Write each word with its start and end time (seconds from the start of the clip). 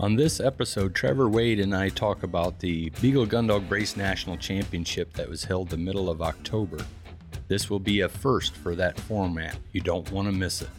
On 0.00 0.16
this 0.16 0.40
episode, 0.40 0.94
Trevor 0.94 1.28
Wade 1.28 1.60
and 1.60 1.76
I 1.76 1.90
talk 1.90 2.22
about 2.22 2.58
the 2.58 2.88
Beagle 3.02 3.26
Gundog 3.26 3.68
Brace 3.68 3.98
National 3.98 4.38
Championship 4.38 5.12
that 5.12 5.28
was 5.28 5.44
held 5.44 5.68
the 5.68 5.76
middle 5.76 6.08
of 6.08 6.22
October. 6.22 6.78
This 7.48 7.68
will 7.68 7.80
be 7.80 8.00
a 8.00 8.08
first 8.08 8.56
for 8.56 8.74
that 8.76 8.98
format. 8.98 9.58
You 9.72 9.82
don't 9.82 10.10
want 10.10 10.26
to 10.26 10.32
miss 10.32 10.62
it. 10.62 10.70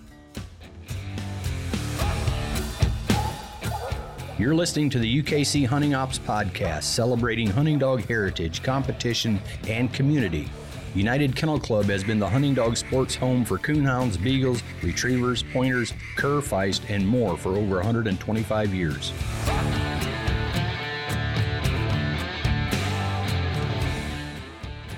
You're 4.40 4.56
listening 4.56 4.90
to 4.90 4.98
the 4.98 5.22
UKC 5.22 5.68
Hunting 5.68 5.94
Ops 5.94 6.18
Podcast, 6.18 6.82
celebrating 6.82 7.46
hunting 7.46 7.78
dog 7.78 8.04
heritage, 8.08 8.64
competition, 8.64 9.40
and 9.68 9.94
community. 9.94 10.50
United 10.94 11.38
Kennel 11.38 11.60
Club 11.60 11.86
has 11.86 12.04
been 12.04 12.20
the 12.20 12.28
hunting 12.28 12.54
dog 12.54 12.76
sports 12.76 13.16
home 13.16 13.46
for 13.46 13.58
coonhounds, 13.58 14.22
beagles, 14.22 14.62
retrievers, 14.84 15.42
pointers, 15.42 15.94
cur, 16.18 16.42
feist, 16.42 16.82
and 16.90 17.08
more 17.08 17.38
for 17.38 17.56
over 17.56 17.76
125 17.76 18.74
years. 18.74 19.14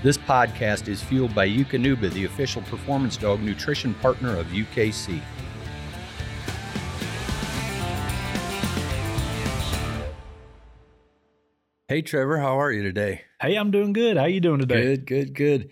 This 0.01 0.17
podcast 0.17 0.87
is 0.87 1.01
fueled 1.01 1.35
by 1.35 1.47
Eukanuba, 1.47 2.11
the 2.11 2.25
official 2.25 2.63
performance 2.63 3.15
dog 3.15 3.41
nutrition 3.41 3.93
partner 3.95 4.35
of 4.35 4.47
UKC. 4.47 5.21
Hey 11.87 12.01
Trevor, 12.01 12.39
how 12.39 12.59
are 12.59 12.71
you 12.71 12.81
today? 12.81 13.21
Hey, 13.39 13.55
I'm 13.55 13.69
doing 13.69 13.93
good. 13.93 14.17
How 14.17 14.25
you 14.25 14.39
doing 14.39 14.59
today? 14.59 14.81
Good, 14.81 15.05
good, 15.05 15.33
good. 15.35 15.71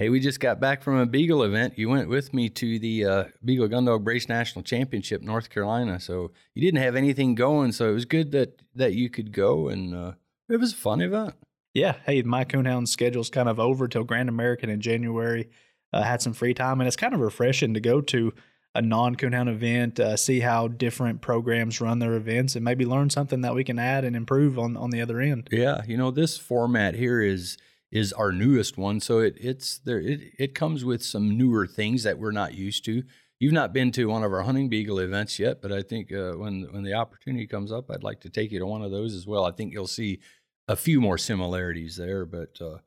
Hey, 0.00 0.08
we 0.08 0.18
just 0.18 0.40
got 0.40 0.60
back 0.60 0.80
from 0.80 0.96
a 0.96 1.04
Beagle 1.04 1.42
event. 1.42 1.76
You 1.76 1.90
went 1.90 2.08
with 2.08 2.32
me 2.32 2.48
to 2.48 2.78
the 2.78 3.04
uh, 3.04 3.24
Beagle 3.44 3.68
Gundog 3.68 4.02
Brace 4.02 4.30
National 4.30 4.62
Championship, 4.62 5.20
North 5.20 5.50
Carolina. 5.50 6.00
So 6.00 6.30
you 6.54 6.62
didn't 6.62 6.82
have 6.82 6.96
anything 6.96 7.34
going, 7.34 7.72
so 7.72 7.90
it 7.90 7.92
was 7.92 8.06
good 8.06 8.32
that 8.32 8.62
that 8.74 8.94
you 8.94 9.10
could 9.10 9.30
go, 9.30 9.68
and 9.68 9.94
uh, 9.94 10.12
it 10.48 10.56
was 10.56 10.72
a 10.72 10.76
fun 10.76 11.02
event. 11.02 11.34
Yeah. 11.74 11.96
Hey, 12.06 12.22
my 12.22 12.46
coonhound 12.46 12.88
schedule's 12.88 13.28
kind 13.28 13.46
of 13.46 13.60
over 13.60 13.88
till 13.88 14.04
Grand 14.04 14.30
American 14.30 14.70
in 14.70 14.80
January. 14.80 15.50
Uh, 15.92 16.02
had 16.02 16.22
some 16.22 16.32
free 16.32 16.54
time, 16.54 16.80
and 16.80 16.88
it's 16.88 16.96
kind 16.96 17.12
of 17.12 17.20
refreshing 17.20 17.74
to 17.74 17.80
go 17.80 18.00
to 18.00 18.32
a 18.74 18.80
non 18.80 19.16
coonhound 19.16 19.50
event, 19.50 20.00
uh, 20.00 20.16
see 20.16 20.40
how 20.40 20.66
different 20.66 21.20
programs 21.20 21.78
run 21.78 21.98
their 21.98 22.14
events, 22.14 22.56
and 22.56 22.64
maybe 22.64 22.86
learn 22.86 23.10
something 23.10 23.42
that 23.42 23.54
we 23.54 23.64
can 23.64 23.78
add 23.78 24.06
and 24.06 24.16
improve 24.16 24.58
on 24.58 24.78
on 24.78 24.88
the 24.88 25.02
other 25.02 25.20
end. 25.20 25.50
Yeah, 25.52 25.82
you 25.86 25.98
know 25.98 26.10
this 26.10 26.38
format 26.38 26.94
here 26.94 27.20
is 27.20 27.58
is 27.90 28.12
our 28.12 28.32
newest 28.32 28.78
one, 28.78 29.00
so 29.00 29.18
it 29.18 29.36
it's 29.40 29.78
there. 29.78 30.00
It 30.00 30.20
it 30.38 30.54
comes 30.54 30.84
with 30.84 31.02
some 31.02 31.36
newer 31.36 31.66
things 31.66 32.02
that 32.04 32.18
we're 32.18 32.30
not 32.30 32.54
used 32.54 32.84
to. 32.84 33.02
You've 33.38 33.52
not 33.52 33.72
been 33.72 33.90
to 33.92 34.06
one 34.06 34.22
of 34.22 34.32
our 34.32 34.42
hunting 34.42 34.68
beagle 34.68 34.98
events 34.98 35.38
yet, 35.38 35.62
but 35.62 35.72
I 35.72 35.82
think 35.82 36.12
uh, 36.12 36.32
when 36.32 36.68
when 36.70 36.84
the 36.84 36.94
opportunity 36.94 37.46
comes 37.46 37.72
up, 37.72 37.90
I'd 37.90 38.04
like 38.04 38.20
to 38.20 38.30
take 38.30 38.52
you 38.52 38.58
to 38.58 38.66
one 38.66 38.82
of 38.82 38.90
those 38.90 39.14
as 39.14 39.26
well. 39.26 39.44
I 39.44 39.50
think 39.50 39.72
you'll 39.72 39.86
see 39.86 40.20
a 40.68 40.76
few 40.76 41.00
more 41.00 41.18
similarities 41.18 41.96
there, 41.96 42.24
but. 42.24 42.60
Uh, 42.60 42.78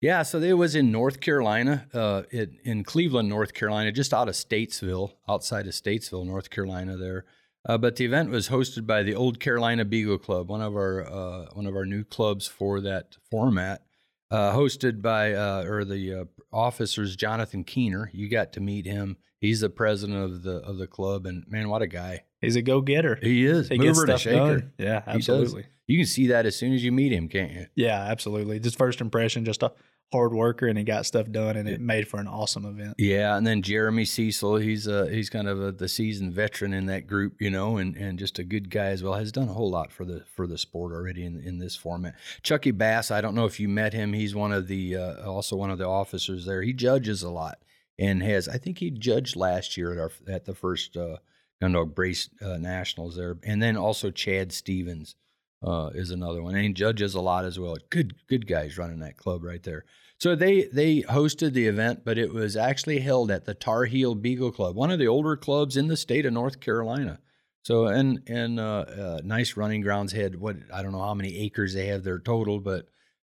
yeah, 0.00 0.22
so 0.22 0.38
it 0.38 0.52
was 0.52 0.76
in 0.76 0.92
North 0.92 1.18
Carolina, 1.18 1.88
uh, 1.92 2.22
it, 2.30 2.52
in 2.62 2.84
Cleveland, 2.84 3.28
North 3.28 3.52
Carolina, 3.52 3.90
just 3.90 4.14
out 4.14 4.28
of 4.28 4.36
Statesville, 4.36 5.14
outside 5.28 5.66
of 5.66 5.72
Statesville, 5.72 6.24
North 6.24 6.50
Carolina. 6.50 6.96
There, 6.96 7.24
uh, 7.68 7.78
but 7.78 7.96
the 7.96 8.04
event 8.04 8.30
was 8.30 8.48
hosted 8.48 8.86
by 8.86 9.02
the 9.02 9.16
Old 9.16 9.40
Carolina 9.40 9.84
Beagle 9.84 10.18
Club, 10.18 10.50
one 10.50 10.62
of 10.62 10.76
our 10.76 11.04
uh, 11.04 11.46
one 11.52 11.66
of 11.66 11.74
our 11.74 11.84
new 11.84 12.04
clubs 12.04 12.46
for 12.46 12.80
that 12.80 13.16
format. 13.28 13.82
Uh, 14.30 14.52
hosted 14.52 15.00
by 15.00 15.32
uh, 15.32 15.62
or 15.64 15.84
the 15.84 16.12
uh, 16.14 16.24
officers 16.52 17.16
Jonathan 17.16 17.64
Keener. 17.64 18.10
You 18.12 18.28
got 18.28 18.52
to 18.54 18.60
meet 18.60 18.84
him. 18.84 19.16
He's 19.40 19.60
the 19.60 19.70
president 19.70 20.22
of 20.22 20.42
the 20.42 20.56
of 20.58 20.76
the 20.78 20.86
club, 20.86 21.24
and 21.24 21.44
man, 21.48 21.68
what 21.70 21.80
a 21.80 21.86
guy! 21.86 22.24
He's 22.40 22.56
a 22.56 22.62
go 22.62 22.80
getter. 22.82 23.18
He 23.22 23.46
is. 23.46 23.68
He 23.68 23.78
Mover 23.78 24.04
gets 24.06 24.20
stuff 24.20 24.20
shaker. 24.20 24.60
done. 24.60 24.72
Yeah, 24.78 25.02
absolutely. 25.06 25.66
You 25.86 25.96
can 25.98 26.06
see 26.06 26.26
that 26.26 26.44
as 26.44 26.56
soon 26.56 26.74
as 26.74 26.84
you 26.84 26.92
meet 26.92 27.12
him, 27.12 27.28
can't 27.28 27.52
you? 27.52 27.66
Yeah, 27.74 27.98
absolutely. 28.00 28.60
Just 28.60 28.76
first 28.76 29.00
impression, 29.00 29.46
just 29.46 29.62
a 29.62 29.72
hard 30.12 30.32
worker, 30.32 30.66
and 30.66 30.78
he 30.78 30.84
got 30.84 31.06
stuff 31.06 31.30
done, 31.30 31.56
and 31.56 31.68
it 31.68 31.80
made 31.80 32.08
for 32.08 32.18
an 32.18 32.26
awesome 32.26 32.64
event. 32.64 32.94
Yeah, 32.98 33.36
and 33.36 33.46
then 33.46 33.62
Jeremy 33.62 34.04
Cecil, 34.04 34.56
he's 34.56 34.88
uh 34.88 35.06
he's 35.06 35.30
kind 35.30 35.48
of 35.48 35.62
a, 35.62 35.72
the 35.72 35.88
seasoned 35.88 36.32
veteran 36.32 36.72
in 36.72 36.86
that 36.86 37.06
group, 37.06 37.40
you 37.40 37.50
know, 37.50 37.76
and, 37.76 37.96
and 37.96 38.18
just 38.18 38.38
a 38.38 38.44
good 38.44 38.70
guy 38.70 38.86
as 38.86 39.02
well. 39.02 39.14
Has 39.14 39.32
done 39.32 39.48
a 39.48 39.54
whole 39.54 39.70
lot 39.70 39.92
for 39.92 40.04
the 40.04 40.24
for 40.34 40.46
the 40.46 40.58
sport 40.58 40.92
already 40.92 41.24
in 41.24 41.40
in 41.40 41.58
this 41.58 41.76
format. 41.76 42.14
Chucky 42.42 42.70
Bass, 42.70 43.10
I 43.10 43.20
don't 43.20 43.34
know 43.34 43.46
if 43.46 43.60
you 43.60 43.68
met 43.68 43.92
him. 43.92 44.12
He's 44.12 44.34
one 44.34 44.52
of 44.52 44.68
the 44.68 44.96
uh, 44.96 45.30
also 45.30 45.56
one 45.56 45.70
of 45.70 45.78
the 45.78 45.88
officers 45.88 46.46
there. 46.46 46.62
He 46.62 46.72
judges 46.72 47.22
a 47.22 47.30
lot 47.30 47.58
and 47.98 48.22
has 48.22 48.48
I 48.48 48.58
think 48.58 48.78
he 48.78 48.90
judged 48.90 49.36
last 49.36 49.76
year 49.76 49.92
at 49.92 49.98
our 49.98 50.12
at 50.26 50.44
the 50.44 50.54
first 50.54 50.96
uh, 50.96 51.16
Gundog 51.62 51.94
Brace 51.94 52.30
uh, 52.40 52.56
Nationals 52.56 53.16
there, 53.16 53.36
and 53.42 53.62
then 53.62 53.76
also 53.76 54.10
Chad 54.10 54.52
Stevens 54.52 55.16
uh, 55.62 55.90
is 55.94 56.10
another 56.10 56.42
one, 56.42 56.54
and 56.54 56.74
judges 56.74 57.14
a 57.14 57.20
lot 57.20 57.44
as 57.44 57.58
well. 57.58 57.76
Good 57.90 58.14
good 58.28 58.46
guys 58.46 58.78
running 58.78 59.00
that 59.00 59.16
club 59.16 59.42
right 59.42 59.62
there. 59.62 59.84
So 60.18 60.34
they 60.34 60.64
they 60.72 61.02
hosted 61.02 61.52
the 61.52 61.66
event, 61.66 62.04
but 62.04 62.18
it 62.18 62.32
was 62.32 62.56
actually 62.56 63.00
held 63.00 63.30
at 63.30 63.44
the 63.44 63.54
Tar 63.54 63.84
Heel 63.84 64.14
Beagle 64.14 64.52
Club, 64.52 64.74
one 64.74 64.90
of 64.90 64.98
the 64.98 65.08
older 65.08 65.36
clubs 65.36 65.76
in 65.76 65.88
the 65.88 65.96
state 65.96 66.26
of 66.26 66.32
North 66.32 66.60
Carolina. 66.60 67.20
So 67.62 67.86
and 67.86 68.22
and 68.26 68.58
uh, 68.58 68.84
uh, 68.88 69.20
nice 69.24 69.56
running 69.56 69.80
grounds 69.80 70.12
had 70.12 70.36
what 70.36 70.56
I 70.72 70.82
don't 70.82 70.92
know 70.92 71.02
how 71.02 71.14
many 71.14 71.36
acres 71.38 71.74
they 71.74 71.86
have 71.86 72.02
there 72.02 72.18
total, 72.18 72.60
but 72.60 72.88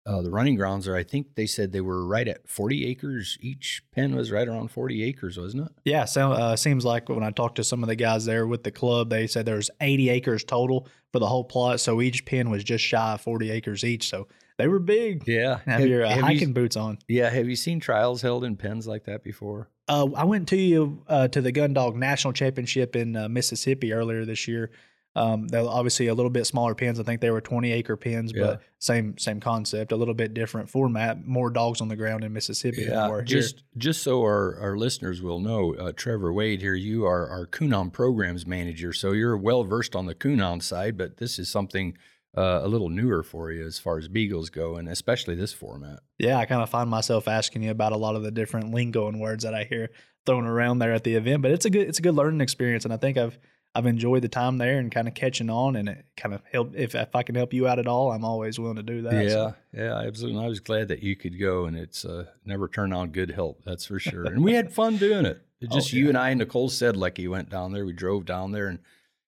uh, 0.09 0.23
the 0.23 0.31
running 0.31 0.57
grounds 0.57 0.89
are 0.89 0.97
I 0.97 1.03
think 1.03 1.35
they 1.35 1.47
said 1.47 1.73
they 1.73 1.83
were 1.83 2.07
right 2.07 2.27
at 2.27 2.49
forty 2.49 2.87
acres. 2.87 3.37
Each 3.41 3.83
pen 3.93 4.17
was 4.17 4.33
right 4.33 4.49
around 4.49 4.71
forty 4.71 5.05
acres, 5.05 5.39
wasn't 5.39 5.67
it? 5.67 5.73
Yeah, 5.85 6.07
so 6.07 6.33
uh, 6.33 6.57
seems 6.57 6.85
like 6.85 7.09
when 7.09 7.23
I 7.23 7.31
talked 7.31 7.57
to 7.57 7.65
some 7.65 7.83
of 7.83 7.89
the 7.89 7.97
guys 7.97 8.25
there 8.25 8.47
with 8.47 8.65
the 8.65 8.71
club, 8.71 9.11
they 9.11 9.27
said 9.27 9.45
there's 9.45 9.71
80 9.81 10.09
acres 10.11 10.45
total 10.45 10.89
for 11.13 11.19
the 11.19 11.27
whole 11.27 11.45
plot. 11.45 11.81
So 11.81 12.01
each 12.01 12.25
pen 12.25 12.51
was 12.51 12.65
just 12.65 12.85
shy 12.85 13.15
of 13.15 13.21
40 13.21 13.51
acres 13.51 13.85
each. 13.85 14.09
So 14.09 14.29
they 14.57 14.69
were 14.69 14.79
big. 14.79 15.25
Yeah. 15.27 15.61
Have, 15.67 15.87
your 15.87 16.05
uh, 16.05 16.09
have 16.11 16.21
hiking 16.21 16.49
you, 16.49 16.55
boots 16.55 16.77
on. 16.77 16.99
yeah. 17.09 17.31
Have 17.31 17.49
you 17.49 17.57
seen 17.57 17.81
trials 17.81 18.23
held 18.23 18.45
in 18.45 18.57
pens 18.57 18.87
like 18.87 19.05
that 19.05 19.23
before? 19.23 19.71
Uh, 19.89 20.09
I 20.15 20.25
went 20.25 20.49
to 20.49 20.57
you 20.57 21.03
uh, 21.09 21.29
to 21.29 21.41
the 21.41 21.53
Gun 21.53 21.73
Dog 21.73 21.97
National 21.97 22.33
Championship 22.33 22.95
in 22.95 23.17
uh, 23.17 23.29
Mississippi 23.29 23.93
earlier 23.93 24.25
this 24.25 24.47
year. 24.47 24.71
Um, 25.17 25.49
they're 25.49 25.67
obviously 25.67 26.07
a 26.07 26.15
little 26.15 26.31
bit 26.31 26.47
smaller 26.47 26.75
pens. 26.77 27.01
I 27.01 27.03
think 27.03 27.21
they 27.21 27.31
were 27.31 27.41
20 27.41 27.73
acre 27.73 27.97
pens, 27.97 28.33
Yeah. 28.35 28.43
but 28.45 28.63
same 28.79 29.19
same 29.19 29.41
concept. 29.41 29.91
A 29.91 29.97
little 29.97 30.15
bit 30.15 30.33
different 30.33 30.71
format. 30.71 31.27
More 31.27 31.51
dogs 31.51 31.81
on 31.81 31.89
the 31.89 31.97
ground 31.97 32.23
in 32.25 32.33
Mississippi 32.33 32.85
than 32.85 32.95
there 32.95 33.11
were 33.11 33.17
here. 33.19 33.25
just 33.25 33.65
just 33.77 34.03
so 34.03 34.21
our, 34.23 34.57
our 34.61 34.77
listeners 34.77 35.21
will 35.21 35.41
know, 35.41 35.75
uh, 35.75 35.93
Trevor 35.97 36.33
Wade 36.33 36.61
here, 36.61 36.75
you 36.75 37.05
are 37.05 37.29
our 37.29 37.47
Coonhound 37.47 37.93
programs 37.93 38.47
manager, 38.47 38.93
so 38.93 39.13
you're 39.13 39.37
well 39.37 39.65
versed 39.65 39.97
on 39.97 40.07
the 40.07 40.15
Coonhound 40.15 40.63
side, 40.63 40.97
but 40.97 41.17
this 41.17 41.39
is 41.39 41.49
something 41.49 41.97
uh, 42.37 42.61
a 42.63 42.69
little 42.69 42.91
newer 42.91 43.25
for 43.25 43.51
you 43.51 43.67
as 43.67 43.81
far 43.81 43.99
as 43.99 44.07
beagles 44.07 44.51
go, 44.51 44.77
and 44.77 44.89
especially 44.89 45.35
this 45.35 45.53
format. 45.53 45.99
Yeah, 46.19 46.37
I 46.39 46.45
kind 46.45 46.63
of 46.63 46.69
find 46.71 46.89
myself 46.89 47.27
asking 47.27 47.65
you 47.65 47.71
about 47.73 47.91
a 47.93 47.97
lot 47.97 48.15
of 48.15 48.23
the 48.23 48.31
different 48.31 48.73
lingo 48.73 49.09
and 49.09 49.19
words 49.19 49.43
that 49.43 49.55
I 49.55 49.65
hear 49.65 49.89
thrown 50.27 50.45
around 50.47 50.79
there 50.79 50.93
at 50.93 51.03
the 51.03 51.15
event. 51.17 51.43
But 51.43 51.51
it's 51.51 51.65
a 51.65 51.71
good 51.71 51.89
it's 51.89 51.99
a 51.99 52.03
good 52.03 52.15
learning 52.15 52.41
experience, 52.43 52.85
and 52.85 52.95
I 52.95 52.99
think 52.99 53.17
I've 53.17 53.37
I've 53.79 53.87
enjoyed 53.87 54.23
the 54.23 54.29
time 54.29 54.59
there 54.59 54.79
and 54.81 54.91
kind 54.91 55.07
of 55.07 55.15
catching 55.15 55.49
on, 55.51 55.77
and 55.77 55.89
it 55.89 56.05
kind 56.17 56.35
of 56.35 56.43
help 56.51 56.75
if 56.75 56.97
if 56.97 57.15
I 57.15 57.23
can 57.23 57.37
help 57.37 57.53
you 57.53 57.69
out 57.69 57.79
at 57.79 57.87
all, 57.87 58.11
I'm 58.11 58.25
always 58.25 58.59
willing 58.59 58.77
to 58.77 58.83
do 58.83 59.03
that. 59.03 59.25
yeah, 59.25 59.29
So, 59.31 59.55
yeah, 59.73 59.99
absolutely. 60.01 60.45
I 60.45 60.49
was 60.49 60.59
glad 60.59 60.89
that 60.89 61.03
you 61.03 61.15
could 61.15 61.39
go, 61.39 61.67
and 61.67 61.77
it's 61.77 62.05
uh, 62.05 62.25
never 62.45 62.67
turned 62.67 62.93
on 62.93 63.11
good 63.11 63.31
help, 63.31 63.63
that's 63.65 63.87
for 63.87 64.01
sure. 64.01 64.25
and 64.25 64.43
we 64.43 64.55
had 64.55 64.73
fun 64.73 64.97
doing 64.97 65.25
it. 65.27 65.41
It 65.61 65.71
Oh, 65.73 65.75
Just 65.75 65.93
you 65.93 66.09
and 66.09 66.17
I 66.17 66.31
and 66.31 66.39
Nicole 66.39 66.69
said, 66.69 66.95
Sedlecki 66.95 67.29
went 67.29 67.51
down 67.51 67.73
there. 67.73 67.85
We 67.85 67.93
drove 67.93 68.25
down 68.25 68.53
there 68.53 68.69
and 68.69 68.79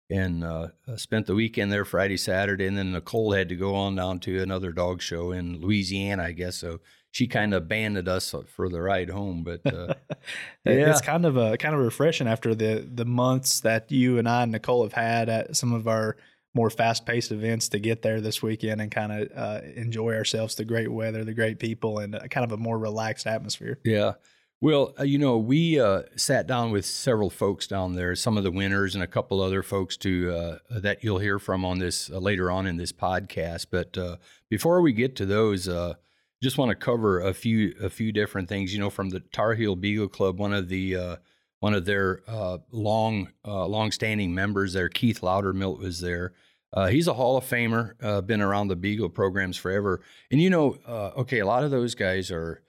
and 0.08 0.44
uh, 0.44 0.68
uh, 0.86 0.96
spent 0.96 1.26
the 1.26 1.34
weekend 1.34 1.70
there 1.72 1.84
Friday, 1.84 2.16
Saturday, 2.16 2.66
and 2.66 2.78
then 2.78 2.92
Nicole 2.92 3.32
had 3.32 3.48
to 3.48 3.56
go 3.56 3.74
on 3.74 3.96
down 3.96 4.20
to 4.20 4.40
another 4.42 4.70
dog 4.72 5.02
show 5.02 5.32
in 5.32 5.60
Louisiana, 5.60 6.22
I 6.24 6.32
guess. 6.32 6.56
So 6.56 6.80
she 7.16 7.26
kind 7.26 7.54
of 7.54 7.66
banded 7.66 8.08
us 8.08 8.34
for 8.46 8.68
the 8.68 8.78
ride 8.82 9.08
home, 9.08 9.42
but 9.42 9.64
uh, 9.64 9.94
Yeah. 10.66 10.90
it's 10.90 11.00
kind 11.00 11.24
of 11.24 11.38
a 11.38 11.56
kind 11.56 11.74
of 11.74 11.80
refreshing 11.80 12.28
after 12.28 12.54
the 12.54 12.86
the 13.00 13.06
months 13.06 13.60
that 13.60 13.90
you 13.90 14.18
and 14.18 14.28
I 14.28 14.42
and 14.42 14.52
Nicole 14.52 14.82
have 14.82 14.92
had 14.92 15.30
at 15.30 15.56
some 15.56 15.72
of 15.72 15.88
our 15.88 16.18
more 16.54 16.68
fast 16.68 17.06
paced 17.06 17.32
events 17.32 17.70
to 17.70 17.78
get 17.78 18.02
there 18.02 18.20
this 18.20 18.42
weekend 18.42 18.82
and 18.82 18.90
kind 18.90 19.12
of 19.12 19.30
uh, 19.34 19.60
enjoy 19.76 20.12
ourselves, 20.14 20.56
the 20.56 20.66
great 20.66 20.92
weather, 20.92 21.24
the 21.24 21.32
great 21.32 21.58
people, 21.58 22.00
and 22.00 22.14
uh, 22.16 22.20
kind 22.28 22.44
of 22.44 22.52
a 22.52 22.58
more 22.58 22.78
relaxed 22.78 23.26
atmosphere. 23.26 23.78
Yeah. 23.82 24.12
Well, 24.60 24.94
uh, 25.00 25.04
you 25.04 25.16
know, 25.18 25.38
we 25.38 25.80
uh, 25.80 26.02
sat 26.16 26.46
down 26.46 26.70
with 26.70 26.84
several 26.84 27.30
folks 27.30 27.66
down 27.66 27.94
there, 27.94 28.14
some 28.14 28.36
of 28.36 28.44
the 28.44 28.50
winners 28.50 28.94
and 28.94 29.02
a 29.02 29.06
couple 29.06 29.40
other 29.40 29.62
folks 29.62 29.96
to 29.98 30.32
uh, 30.34 30.58
that 30.80 31.02
you'll 31.02 31.18
hear 31.18 31.38
from 31.38 31.64
on 31.64 31.78
this 31.78 32.10
uh, 32.10 32.18
later 32.18 32.50
on 32.50 32.66
in 32.66 32.76
this 32.76 32.92
podcast. 32.92 33.66
But 33.70 33.96
uh, 33.96 34.16
before 34.50 34.82
we 34.82 34.92
get 34.92 35.16
to 35.16 35.24
those, 35.26 35.66
uh, 35.66 35.94
just 36.42 36.58
want 36.58 36.70
to 36.70 36.74
cover 36.74 37.20
a 37.20 37.32
few 37.32 37.74
a 37.80 37.90
few 37.90 38.12
different 38.12 38.48
things. 38.48 38.72
You 38.72 38.80
know, 38.80 38.90
from 38.90 39.10
the 39.10 39.20
Tar 39.20 39.54
Heel 39.54 39.76
Beagle 39.76 40.08
Club, 40.08 40.38
one 40.38 40.52
of 40.52 40.68
the 40.68 40.96
uh, 40.96 41.16
one 41.60 41.74
of 41.74 41.84
their 41.84 42.22
uh, 42.26 42.58
long 42.70 43.28
uh, 43.44 43.88
members 44.28 44.72
there, 44.72 44.88
Keith 44.88 45.20
Loudermilt, 45.20 45.78
was 45.78 46.00
there. 46.00 46.32
Uh, 46.72 46.88
he's 46.88 47.08
a 47.08 47.14
Hall 47.14 47.36
of 47.36 47.44
Famer, 47.44 47.92
uh, 48.02 48.20
been 48.20 48.42
around 48.42 48.68
the 48.68 48.76
Beagle 48.76 49.08
programs 49.08 49.56
forever. 49.56 50.02
And 50.30 50.40
you 50.42 50.50
know, 50.50 50.76
uh, 50.86 51.12
okay, 51.18 51.38
a 51.38 51.46
lot 51.46 51.64
of 51.64 51.70
those 51.70 51.94
guys 51.94 52.30
are 52.30 52.62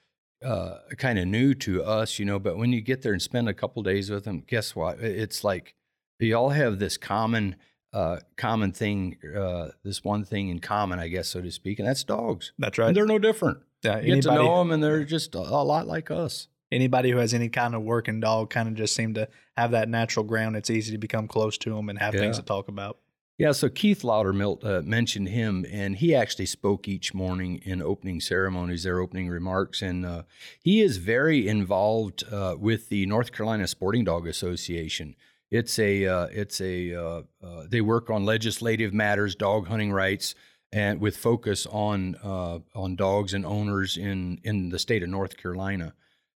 uh, 0.44 0.78
kind 0.98 1.19
of 1.19 1.28
new 1.28 1.54
to 1.56 1.84
us, 1.84 2.19
you 2.19 2.25
know, 2.25 2.40
but 2.40 2.58
when 2.58 2.72
you 2.72 2.81
get 2.81 3.02
there 3.02 3.14
and 3.14 3.22
spend 3.22 3.50
a 3.50 3.54
couple 3.54 3.84
days 3.84 4.10
with 4.10 4.24
them, 4.24 4.44
guess 4.48 4.75
what? 4.75 5.00
It's 5.00 5.44
like 5.44 5.75
you 6.19 6.36
all 6.36 6.50
have 6.50 6.80
this 6.80 6.98
common 6.98 7.56
uh, 7.94 8.18
common 8.36 8.72
thing, 8.72 9.18
uh, 9.36 9.69
this 9.84 10.04
one 10.04 10.24
thing 10.25 10.50
in 10.50 10.60
common, 10.60 11.00
I 11.00 11.07
guess, 11.07 11.28
so 11.30 11.42
to 11.42 11.51
speak, 11.51 11.80
and 11.80 11.88
that's 11.88 12.04
dogs. 12.04 12.51
That's 12.60 12.78
right. 12.78 12.88
And 12.88 12.95
they're 12.98 13.06
no 13.06 13.19
different. 13.19 13.60
Yeah, 13.84 14.00
You 14.00 14.16
get 14.16 14.24
to 14.24 14.36
know 14.36 14.60
them, 14.60 14.72
and 14.72 14.84
they're 14.84 15.04
just 15.04 15.36
a, 15.36 15.39
a 15.39 15.63
lot 15.63 15.88
like 15.88 16.12
us. 16.12 16.48
anybody 16.72 17.12
who 17.12 17.18
has 17.18 17.34
any 17.34 17.48
kind 17.50 17.75
of 17.75 17.84
working 17.84 18.19
dog 18.19 18.50
kind 18.50 18.68
of 18.68 18.75
just 18.75 18.94
seem 18.95 19.13
to 19.13 19.28
have 19.56 19.72
that 19.72 19.88
natural 19.88 20.25
ground. 20.25 20.56
It's 20.57 20.69
easy 20.69 20.92
to 20.92 20.98
become 20.98 21.28
close 21.28 21.57
to 21.60 21.74
them 21.74 21.89
and 21.89 21.98
have 22.00 22.13
things 22.13 22.38
to 22.38 22.44
talk 22.44 22.68
about. 22.68 22.98
Yeah, 23.38 23.51
so 23.51 23.69
Keith 23.69 24.01
Loudermilt 24.01 24.66
uh, 24.66 24.81
mentioned 24.81 25.30
him, 25.30 25.63
and 25.72 25.95
he 25.95 26.16
actually 26.16 26.48
spoke 26.48 26.88
each 26.88 27.13
morning 27.13 27.62
in 27.63 27.83
opening 27.83 28.19
ceremonies, 28.19 28.81
their 28.81 29.00
opening 29.00 29.30
remarks, 29.30 29.83
and 29.83 30.04
uh, 30.07 30.24
he 30.60 30.81
is 30.81 30.98
very 30.98 31.48
involved 31.48 32.24
uh, 32.31 32.56
with 32.57 32.90
the 32.90 33.06
North 33.06 33.31
Carolina 33.31 33.68
Sporting 33.68 34.04
Dog 34.06 34.28
Association. 34.28 35.16
It's 35.49 35.79
a, 35.79 36.05
uh, 36.05 36.27
it's 36.31 36.59
a, 36.59 36.94
uh, 36.94 37.21
uh, 37.41 37.63
they 37.69 37.81
work 37.81 38.09
on 38.09 38.25
legislative 38.25 38.94
matters, 38.94 39.35
dog 39.35 39.67
hunting 39.67 39.94
rights, 39.94 40.35
and 40.73 40.99
with 40.99 41.15
focus 41.15 41.65
on 41.65 42.15
uh, 42.21 42.59
on 42.75 42.97
dogs 42.97 43.33
and 43.33 43.45
owners 43.45 43.95
in 43.95 44.39
in 44.44 44.69
the 44.69 44.79
state 44.79 45.03
of 45.03 45.09
North 45.09 45.38
Carolina. 45.38 45.94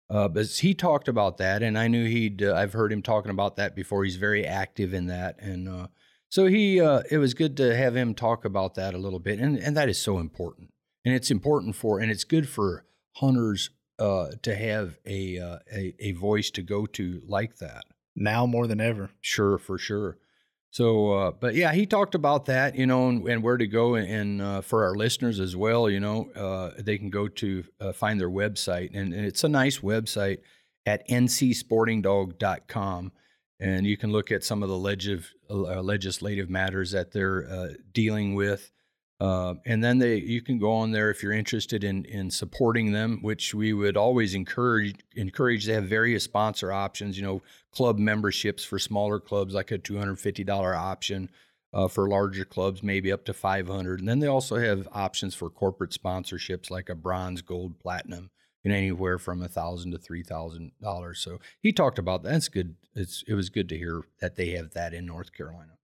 Uh, 0.08 0.28
but 0.28 0.46
he 0.46 0.74
talked 0.74 1.08
about 1.08 1.38
that, 1.38 1.62
and 1.62 1.76
I 1.76 1.88
knew 1.88 2.06
he'd. 2.06 2.42
Uh, 2.42 2.54
I've 2.54 2.72
heard 2.72 2.92
him 2.92 3.02
talking 3.02 3.32
about 3.32 3.56
that 3.56 3.74
before. 3.74 4.04
He's 4.04 4.16
very 4.16 4.46
active 4.46 4.94
in 4.94 5.06
that, 5.06 5.40
and 5.40 5.88
so 6.28 6.46
he. 6.46 6.78
It 6.78 7.18
was 7.18 7.34
good 7.34 7.56
to 7.56 7.76
have 7.76 7.96
him 7.96 8.14
talk 8.14 8.44
about 8.44 8.76
that 8.76 8.94
a 8.94 8.98
little 8.98 9.18
bit, 9.18 9.40
and 9.40 9.58
and 9.58 9.76
that 9.76 9.88
is 9.88 9.98
so 9.98 10.18
important, 10.18 10.72
and 11.04 11.12
it's 11.12 11.32
important 11.32 11.74
for, 11.74 11.98
and 11.98 12.12
it's 12.12 12.24
good 12.24 12.48
for 12.48 12.84
hunters 13.16 13.70
to 13.98 14.54
have 14.54 14.98
a, 15.04 15.36
a 15.72 15.94
a 15.98 16.12
voice 16.12 16.52
to 16.52 16.62
go 16.62 16.86
to 16.86 17.20
like 17.26 17.56
that. 17.56 17.84
Now 18.16 18.46
more 18.46 18.66
than 18.66 18.80
ever. 18.80 19.10
Sure, 19.20 19.58
for 19.58 19.78
sure. 19.78 20.18
So, 20.72 21.12
uh, 21.12 21.32
but 21.32 21.56
yeah, 21.56 21.72
he 21.72 21.84
talked 21.84 22.14
about 22.14 22.44
that, 22.46 22.76
you 22.76 22.86
know, 22.86 23.08
and, 23.08 23.28
and 23.28 23.42
where 23.42 23.56
to 23.56 23.66
go, 23.66 23.96
and, 23.96 24.40
uh, 24.40 24.60
for 24.60 24.84
our 24.84 24.94
listeners 24.94 25.40
as 25.40 25.56
well, 25.56 25.90
you 25.90 25.98
know, 25.98 26.30
uh, 26.36 26.70
they 26.78 26.96
can 26.96 27.10
go 27.10 27.26
to 27.26 27.64
uh, 27.80 27.92
find 27.92 28.20
their 28.20 28.30
website, 28.30 28.90
and, 28.94 29.12
and 29.12 29.26
it's 29.26 29.42
a 29.42 29.48
nice 29.48 29.80
website 29.80 30.38
at 30.86 31.08
ncsportingdog.com, 31.08 33.10
and 33.58 33.84
you 33.84 33.96
can 33.96 34.12
look 34.12 34.30
at 34.30 34.44
some 34.44 34.62
of 34.62 34.68
the 34.68 34.78
legis- 34.78 35.34
uh, 35.50 35.82
legislative 35.82 36.48
matters 36.48 36.92
that 36.92 37.10
they're 37.10 37.50
uh, 37.50 37.70
dealing 37.92 38.36
with. 38.36 38.70
Uh, 39.20 39.54
and 39.66 39.84
then 39.84 39.98
they, 39.98 40.16
you 40.16 40.40
can 40.40 40.58
go 40.58 40.72
on 40.72 40.92
there 40.92 41.10
if 41.10 41.22
you're 41.22 41.32
interested 41.32 41.84
in 41.84 42.04
in 42.06 42.30
supporting 42.30 42.92
them, 42.92 43.18
which 43.22 43.54
we 43.54 43.72
would 43.72 43.96
always 43.96 44.34
encourage 44.34 44.94
encourage. 45.14 45.66
They 45.66 45.74
have 45.74 45.84
various 45.84 46.24
sponsor 46.24 46.72
options. 46.72 47.18
You 47.18 47.24
know, 47.24 47.42
club 47.70 47.98
memberships 47.98 48.64
for 48.64 48.78
smaller 48.78 49.20
clubs, 49.20 49.54
like 49.54 49.70
a 49.70 49.78
two 49.78 49.98
hundred 49.98 50.18
fifty 50.18 50.44
dollar 50.44 50.74
option. 50.74 51.30
Uh, 51.72 51.86
for 51.86 52.08
larger 52.08 52.44
clubs, 52.44 52.82
maybe 52.82 53.12
up 53.12 53.24
to 53.24 53.32
five 53.32 53.68
hundred. 53.68 54.00
And 54.00 54.08
then 54.08 54.18
they 54.18 54.26
also 54.26 54.56
have 54.56 54.88
options 54.90 55.36
for 55.36 55.48
corporate 55.48 55.92
sponsorships, 55.92 56.68
like 56.68 56.88
a 56.88 56.96
bronze, 56.96 57.42
gold, 57.42 57.78
platinum, 57.78 58.30
and 58.64 58.74
anywhere 58.74 59.18
from 59.18 59.40
a 59.40 59.46
thousand 59.46 59.92
to 59.92 59.98
three 59.98 60.24
thousand 60.24 60.72
dollars. 60.82 61.20
So 61.20 61.38
he 61.60 61.70
talked 61.72 62.00
about 62.00 62.24
that. 62.24 62.32
That's 62.32 62.48
good. 62.48 62.74
It's 62.96 63.22
it 63.28 63.34
was 63.34 63.50
good 63.50 63.68
to 63.68 63.78
hear 63.78 64.02
that 64.20 64.34
they 64.34 64.50
have 64.50 64.72
that 64.72 64.92
in 64.92 65.06
North 65.06 65.32
Carolina. 65.32 65.74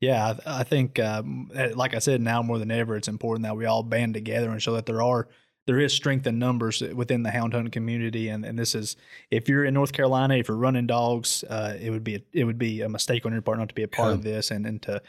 Yeah, 0.00 0.34
I, 0.46 0.60
I 0.60 0.62
think, 0.64 0.98
um, 0.98 1.50
eh, 1.54 1.72
like 1.74 1.94
I 1.94 2.00
said, 2.00 2.20
now 2.20 2.42
more 2.42 2.58
than 2.58 2.70
ever, 2.70 2.96
it's 2.96 3.08
important 3.08 3.44
that 3.44 3.56
we 3.56 3.64
all 3.64 3.82
band 3.82 4.14
together 4.14 4.50
and 4.50 4.60
show 4.62 4.74
that 4.74 4.86
there 4.86 5.02
are 5.02 5.28
there 5.66 5.80
is 5.80 5.92
strength 5.92 6.24
in 6.28 6.38
numbers 6.38 6.80
within 6.80 7.24
the 7.24 7.30
hound 7.30 7.52
hunting 7.52 7.72
community. 7.72 8.28
And, 8.28 8.44
and 8.44 8.56
this 8.56 8.74
is 8.76 8.94
if 9.32 9.48
you're 9.48 9.64
in 9.64 9.74
North 9.74 9.92
Carolina, 9.92 10.36
if 10.36 10.46
you're 10.46 10.56
running 10.56 10.86
dogs, 10.86 11.42
uh, 11.50 11.76
it 11.80 11.90
would 11.90 12.04
be 12.04 12.14
a, 12.16 12.20
it 12.32 12.44
would 12.44 12.58
be 12.58 12.82
a 12.82 12.88
mistake 12.88 13.26
on 13.26 13.32
your 13.32 13.42
part 13.42 13.58
not 13.58 13.68
to 13.70 13.74
be 13.74 13.82
a 13.82 13.88
part 13.88 14.10
Yeah. 14.10 14.14
of 14.14 14.22
this 14.22 14.52
and, 14.52 14.64
and 14.64 14.80
to 14.82 15.02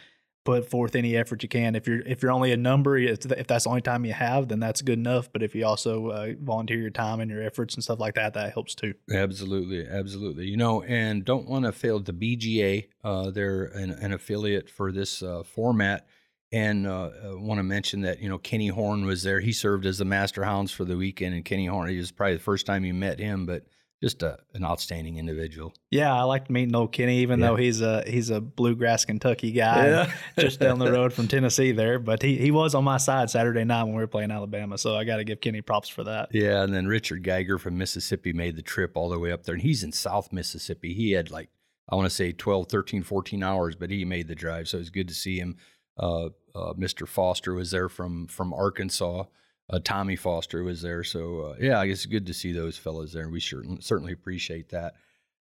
put 0.47 0.69
forth 0.69 0.95
any 0.95 1.17
effort 1.17 1.43
you 1.43 1.49
can. 1.49 1.75
If 1.75 1.87
you're 1.87 1.99
if 1.99 2.23
you're 2.23 2.31
only 2.31 2.53
a 2.53 2.57
number, 2.57 2.97
if 2.97 3.19
that's 3.19 3.65
the 3.65 3.69
only 3.69 3.81
time 3.81 4.05
you 4.05 4.13
have, 4.13 4.47
then 4.47 4.61
that's 4.61 4.81
good 4.81 4.97
enough. 4.97 5.29
But 5.29 5.43
if 5.43 5.53
you 5.53 5.65
also 5.65 6.07
uh, 6.07 6.33
volunteer 6.41 6.77
your 6.77 6.89
time 6.89 7.19
and 7.19 7.29
your 7.29 7.43
efforts 7.43 7.75
and 7.75 7.83
stuff 7.83 7.99
like 7.99 8.15
that, 8.15 8.33
that 8.35 8.53
helps 8.53 8.73
too. 8.73 8.93
Absolutely, 9.11 9.85
absolutely. 9.85 10.45
You 10.45 10.55
know, 10.55 10.83
and 10.83 11.25
don't 11.25 11.49
want 11.49 11.65
to 11.65 11.73
fail 11.73 11.99
the 11.99 12.13
BGA. 12.13 12.87
Uh, 13.03 13.29
they're 13.29 13.65
an, 13.65 13.91
an 13.91 14.13
affiliate 14.13 14.69
for 14.69 14.93
this 14.93 15.21
uh, 15.21 15.43
format, 15.43 16.07
and 16.53 16.87
uh, 16.87 17.09
want 17.33 17.59
to 17.59 17.63
mention 17.63 18.01
that 18.01 18.21
you 18.21 18.29
know 18.29 18.37
Kenny 18.37 18.69
Horn 18.69 19.05
was 19.05 19.23
there. 19.23 19.41
He 19.41 19.51
served 19.51 19.85
as 19.85 19.97
the 19.97 20.05
master 20.05 20.45
hounds 20.45 20.71
for 20.71 20.85
the 20.85 20.95
weekend, 20.95 21.35
and 21.35 21.43
Kenny 21.43 21.65
Horn. 21.65 21.89
He 21.89 21.97
was 21.97 22.11
probably 22.13 22.37
the 22.37 22.43
first 22.43 22.65
time 22.65 22.85
you 22.85 22.93
met 22.93 23.19
him, 23.19 23.45
but 23.45 23.65
just 24.03 24.21
a, 24.21 24.37
an 24.53 24.63
outstanding 24.63 25.17
individual. 25.17 25.73
Yeah, 25.89 26.13
I 26.13 26.21
liked 26.23 26.49
meeting 26.49 26.75
old 26.75 26.91
Kenny, 26.91 27.19
even 27.19 27.39
Yeah. 27.39 27.47
though 27.47 27.55
he's 27.55 27.81
a 27.81 28.03
he's 28.05 28.29
a 28.29 28.39
bluegrass 28.39 29.05
Kentucky 29.05 29.51
guy. 29.51 30.11
just 30.39 30.59
down 30.59 30.77
the 30.79 30.91
road 30.91 31.13
from 31.13 31.27
Tennessee 31.27 31.71
there. 31.71 31.97
But 31.97 32.21
he, 32.21 32.37
he 32.37 32.51
was 32.51 32.75
on 32.75 32.83
my 32.83 32.97
side 32.97 33.29
Saturday 33.29 33.63
night 33.63 33.83
when 33.83 33.93
we 33.95 34.01
were 34.01 34.07
playing 34.07 34.31
Alabama. 34.31 34.77
So 34.77 34.95
I 34.95 35.03
got 35.03 35.17
to 35.17 35.23
give 35.23 35.41
Kenny 35.41 35.61
props 35.61 35.89
for 35.89 36.03
that. 36.03 36.29
Yeah, 36.31 36.61
and 36.63 36.73
then 36.73 36.87
Richard 36.87 37.23
Geiger 37.23 37.57
from 37.57 37.77
Mississippi 37.77 38.33
made 38.33 38.55
the 38.55 38.61
trip 38.61 38.91
all 38.95 39.09
the 39.09 39.17
way 39.19 39.31
up 39.31 39.43
there. 39.43 39.55
And 39.55 39.61
he's 39.63 39.83
in 39.83 39.91
South 39.91 40.31
Mississippi. 40.31 40.93
He 40.93 41.11
had 41.11 41.31
like, 41.31 41.49
I 41.89 41.95
want 41.95 42.05
to 42.07 42.15
say 42.15 42.31
12, 42.33 42.67
13, 42.69 43.01
14 43.03 43.41
hours, 43.43 43.75
but 43.75 43.89
he 43.89 44.05
made 44.05 44.27
the 44.27 44.35
drive. 44.35 44.67
So 44.67 44.77
it 44.77 44.81
was 44.81 44.89
good 44.89 45.07
to 45.07 45.13
see 45.15 45.39
him. 45.39 45.57
Uh, 45.97 46.25
uh, 46.53 46.73
Mr. 46.73 47.07
Foster 47.07 47.53
was 47.55 47.71
there 47.71 47.89
from 47.89 48.27
from 48.27 48.53
Arkansas. 48.53 49.23
Uh, 49.69 49.79
Tommy 49.83 50.15
Foster 50.15 50.63
was 50.63 50.81
there. 50.81 51.03
So 51.03 51.41
uh, 51.41 51.55
yeah, 51.59 51.79
I 51.79 51.87
guess 51.87 51.97
it's 51.97 52.05
good 52.05 52.27
to 52.27 52.33
see 52.33 52.51
those 52.51 52.77
fellows 52.77 53.13
there. 53.13 53.29
We 53.29 53.39
certainly 53.39 53.81
certainly 53.81 54.13
appreciate 54.13 54.69
that. 54.69 54.95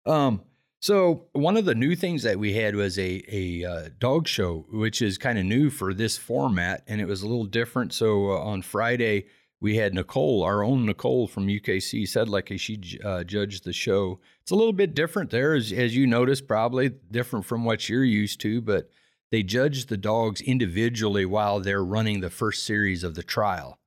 Um, 0.04 0.42
so 0.80 1.26
one 1.32 1.56
of 1.56 1.64
the 1.64 1.74
new 1.74 1.96
things 1.96 2.22
that 2.24 2.38
we 2.38 2.52
had 2.54 2.74
was 2.74 2.98
a 2.98 3.22
a 3.28 3.64
uh, 3.64 3.88
dog 3.98 4.26
show, 4.26 4.66
which 4.70 5.00
is 5.00 5.18
kind 5.18 5.38
of 5.38 5.44
new 5.44 5.70
for 5.70 5.94
this 5.94 6.16
format, 6.16 6.82
and 6.86 7.00
it 7.00 7.06
was 7.06 7.22
a 7.22 7.28
little 7.28 7.46
different. 7.46 7.92
So 7.92 8.32
uh, 8.32 8.38
on 8.38 8.62
Friday 8.62 9.26
we 9.60 9.76
had 9.76 9.94
Nicole, 9.94 10.42
our 10.42 10.62
own 10.62 10.84
Nicole 10.84 11.26
from 11.26 11.46
UKC, 11.46 12.06
said 12.06 12.28
like 12.28 12.52
she 12.58 13.00
uh, 13.04 13.24
judged 13.24 13.64
the 13.64 13.72
show. 13.72 14.20
It's 14.42 14.50
a 14.50 14.56
little 14.56 14.72
bit 14.72 14.94
different 14.94 15.30
there, 15.30 15.54
as, 15.54 15.72
as 15.72 15.96
you 15.96 16.06
noticed, 16.06 16.46
probably 16.46 16.90
different 17.10 17.46
from 17.46 17.64
what 17.64 17.88
you're 17.88 18.04
used 18.04 18.40
to, 18.42 18.60
but 18.60 18.90
they 19.30 19.42
judge 19.42 19.86
the 19.86 19.96
dogs 19.96 20.40
individually 20.40 21.24
while 21.24 21.60
they're 21.60 21.84
running 21.84 22.20
the 22.20 22.30
first 22.30 22.64
series 22.64 23.02
of 23.02 23.14
the 23.14 23.22
trial. 23.22 23.78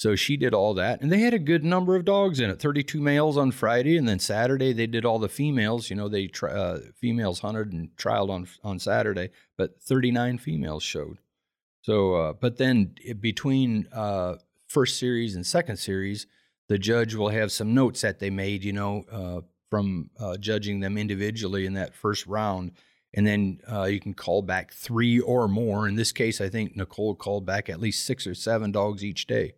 So 0.00 0.16
she 0.16 0.38
did 0.38 0.54
all 0.54 0.72
that, 0.72 1.02
and 1.02 1.12
they 1.12 1.18
had 1.18 1.34
a 1.34 1.38
good 1.38 1.62
number 1.62 1.94
of 1.94 2.06
dogs 2.06 2.40
in 2.40 2.48
it. 2.48 2.58
Thirty-two 2.58 3.02
males 3.02 3.36
on 3.36 3.50
Friday, 3.50 3.98
and 3.98 4.08
then 4.08 4.18
Saturday 4.18 4.72
they 4.72 4.86
did 4.86 5.04
all 5.04 5.18
the 5.18 5.28
females. 5.28 5.90
You 5.90 5.96
know, 5.96 6.08
they 6.08 6.26
tri- 6.26 6.52
uh, 6.52 6.78
females 6.98 7.40
hunted 7.40 7.74
and 7.74 7.90
trialed 7.98 8.30
on 8.30 8.48
on 8.64 8.78
Saturday, 8.78 9.28
but 9.58 9.78
thirty-nine 9.82 10.38
females 10.38 10.82
showed. 10.82 11.18
So, 11.82 12.14
uh, 12.14 12.32
but 12.32 12.56
then 12.56 12.94
between 13.20 13.88
uh, 13.92 14.36
first 14.68 14.98
series 14.98 15.36
and 15.36 15.46
second 15.46 15.76
series, 15.76 16.26
the 16.70 16.78
judge 16.78 17.14
will 17.14 17.28
have 17.28 17.52
some 17.52 17.74
notes 17.74 18.00
that 18.00 18.20
they 18.20 18.30
made. 18.30 18.64
You 18.64 18.72
know, 18.72 19.04
uh, 19.12 19.40
from 19.68 20.08
uh, 20.18 20.38
judging 20.38 20.80
them 20.80 20.96
individually 20.96 21.66
in 21.66 21.74
that 21.74 21.94
first 21.94 22.26
round. 22.26 22.72
And 23.12 23.26
then 23.26 23.60
uh, 23.70 23.84
you 23.84 24.00
can 24.00 24.14
call 24.14 24.40
back 24.40 24.72
three 24.72 25.20
or 25.20 25.46
more. 25.46 25.86
In 25.86 25.96
this 25.96 26.12
case, 26.12 26.40
I 26.40 26.48
think 26.48 26.74
Nicole 26.74 27.14
called 27.14 27.44
back 27.44 27.68
at 27.68 27.80
least 27.80 28.06
six 28.06 28.26
or 28.26 28.34
seven 28.34 28.72
dogs 28.72 29.04
each 29.04 29.26
day. 29.26 29.52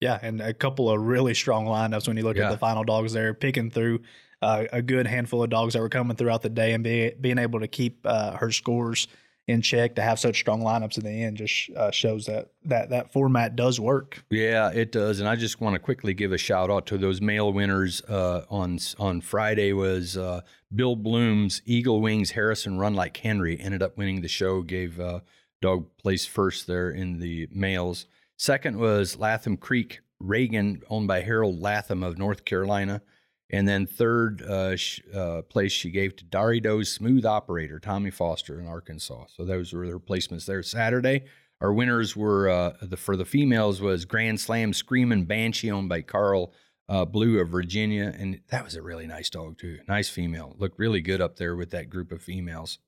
Yeah, 0.00 0.18
and 0.22 0.40
a 0.40 0.54
couple 0.54 0.90
of 0.90 1.00
really 1.00 1.34
strong 1.34 1.66
lineups 1.66 2.08
when 2.08 2.16
you 2.16 2.22
look 2.22 2.36
Yeah. 2.36 2.46
at 2.46 2.52
the 2.52 2.58
final 2.58 2.84
dogs 2.84 3.12
there, 3.12 3.34
picking 3.34 3.70
through 3.70 4.00
uh, 4.42 4.64
a 4.72 4.80
good 4.80 5.06
handful 5.06 5.42
of 5.42 5.50
dogs 5.50 5.74
that 5.74 5.80
were 5.80 5.90
coming 5.90 6.16
throughout 6.16 6.40
the 6.42 6.48
day 6.48 6.72
and 6.72 6.82
be, 6.82 7.12
being 7.20 7.36
able 7.38 7.60
to 7.60 7.68
keep 7.68 8.00
uh, 8.06 8.32
her 8.38 8.50
scores 8.50 9.06
in 9.46 9.60
check 9.60 9.96
to 9.96 10.02
have 10.02 10.18
such 10.18 10.38
strong 10.38 10.62
lineups 10.62 10.96
in 10.96 11.04
the 11.04 11.10
end 11.10 11.36
just 11.36 11.70
uh, 11.76 11.90
shows 11.90 12.24
that, 12.26 12.50
that 12.64 12.88
that 12.90 13.12
format 13.12 13.56
does 13.56 13.80
work. 13.80 14.24
Yeah, 14.30 14.70
it 14.70 14.92
does. 14.92 15.18
And 15.20 15.28
I 15.28 15.34
just 15.36 15.60
want 15.60 15.74
to 15.74 15.78
quickly 15.80 16.14
give 16.14 16.32
a 16.32 16.38
shout 16.38 16.70
out 16.70 16.86
to 16.86 16.96
those 16.98 17.20
male 17.20 17.52
winners 17.52 18.00
uh, 18.08 18.44
on 18.48 18.78
on 18.98 19.20
Friday 19.20 19.72
was 19.72 20.16
uh, 20.16 20.42
Bill 20.74 20.94
Bloom's 20.96 21.62
Eagle 21.66 22.00
Wings 22.00 22.30
Harrison 22.30 22.78
Run 22.78 22.94
Like 22.94 23.16
Henry 23.16 23.60
ended 23.60 23.82
up 23.82 23.98
winning 23.98 24.20
the 24.22 24.28
show, 24.28 24.62
gave 24.62 25.00
uh, 25.00 25.20
dog 25.60 25.86
place 25.98 26.24
first 26.24 26.66
there 26.66 26.90
in 26.90 27.18
the 27.18 27.48
males. 27.52 28.06
Second 28.40 28.78
was 28.78 29.18
Latham 29.18 29.58
Creek 29.58 30.00
Reagan, 30.18 30.80
owned 30.88 31.06
by 31.06 31.20
Harold 31.20 31.60
Latham 31.60 32.02
of 32.02 32.16
North 32.16 32.46
Carolina. 32.46 33.02
And 33.50 33.68
then 33.68 33.86
third 33.86 34.40
uh, 34.40 34.76
sh- 34.76 35.00
uh, 35.14 35.42
place 35.42 35.72
she 35.72 35.90
gave 35.90 36.16
to 36.16 36.24
Darido's 36.24 36.90
Smooth 36.90 37.26
Operator, 37.26 37.78
Tommy 37.78 38.10
Foster 38.10 38.58
in 38.58 38.66
Arkansas. 38.66 39.26
So 39.36 39.44
those 39.44 39.74
were 39.74 39.86
their 39.86 39.98
placements 39.98 40.46
there. 40.46 40.62
Saturday, 40.62 41.24
our 41.60 41.70
winners 41.70 42.16
were 42.16 42.48
uh, 42.48 42.72
the 42.80 42.96
for 42.96 43.14
the 43.14 43.26
females 43.26 43.82
was 43.82 44.06
Grand 44.06 44.40
Slam 44.40 44.72
Screaming 44.72 45.26
Banshee, 45.26 45.70
owned 45.70 45.90
by 45.90 46.00
Carl 46.00 46.54
uh, 46.88 47.04
Blue 47.04 47.40
of 47.40 47.50
Virginia, 47.50 48.10
and 48.16 48.40
that 48.48 48.64
was 48.64 48.74
a 48.74 48.80
really 48.80 49.06
nice 49.06 49.28
dog 49.28 49.58
too. 49.58 49.80
Nice 49.86 50.08
female, 50.08 50.56
looked 50.58 50.78
really 50.78 51.02
good 51.02 51.20
up 51.20 51.36
there 51.36 51.56
with 51.56 51.72
that 51.72 51.90
group 51.90 52.10
of 52.10 52.22
females. 52.22 52.78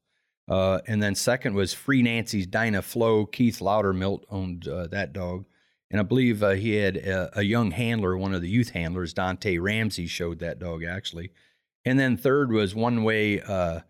Uh, 0.48 0.80
and 0.86 1.02
then 1.02 1.14
second 1.14 1.54
was 1.54 1.72
Free 1.72 2.02
Nancy's 2.02 2.46
Dinah 2.46 2.82
Flo. 2.82 3.26
Keith 3.26 3.60
Loudermilt 3.60 4.24
owned 4.30 4.68
uh, 4.68 4.86
that 4.88 5.12
dog. 5.12 5.46
And 5.90 6.00
I 6.00 6.04
believe 6.04 6.42
uh, 6.42 6.50
he 6.50 6.76
had 6.76 6.96
a, 6.96 7.40
a 7.40 7.42
young 7.42 7.70
handler, 7.70 8.16
one 8.16 8.34
of 8.34 8.40
the 8.40 8.48
youth 8.48 8.70
handlers, 8.70 9.12
Dante 9.12 9.58
Ramsey, 9.58 10.06
showed 10.06 10.38
that 10.38 10.58
dog 10.58 10.84
actually. 10.84 11.30
And 11.84 11.98
then 11.98 12.16
third 12.16 12.50
was 12.50 12.74
One 12.74 13.04
Way 13.04 13.40
uh, 13.40 13.80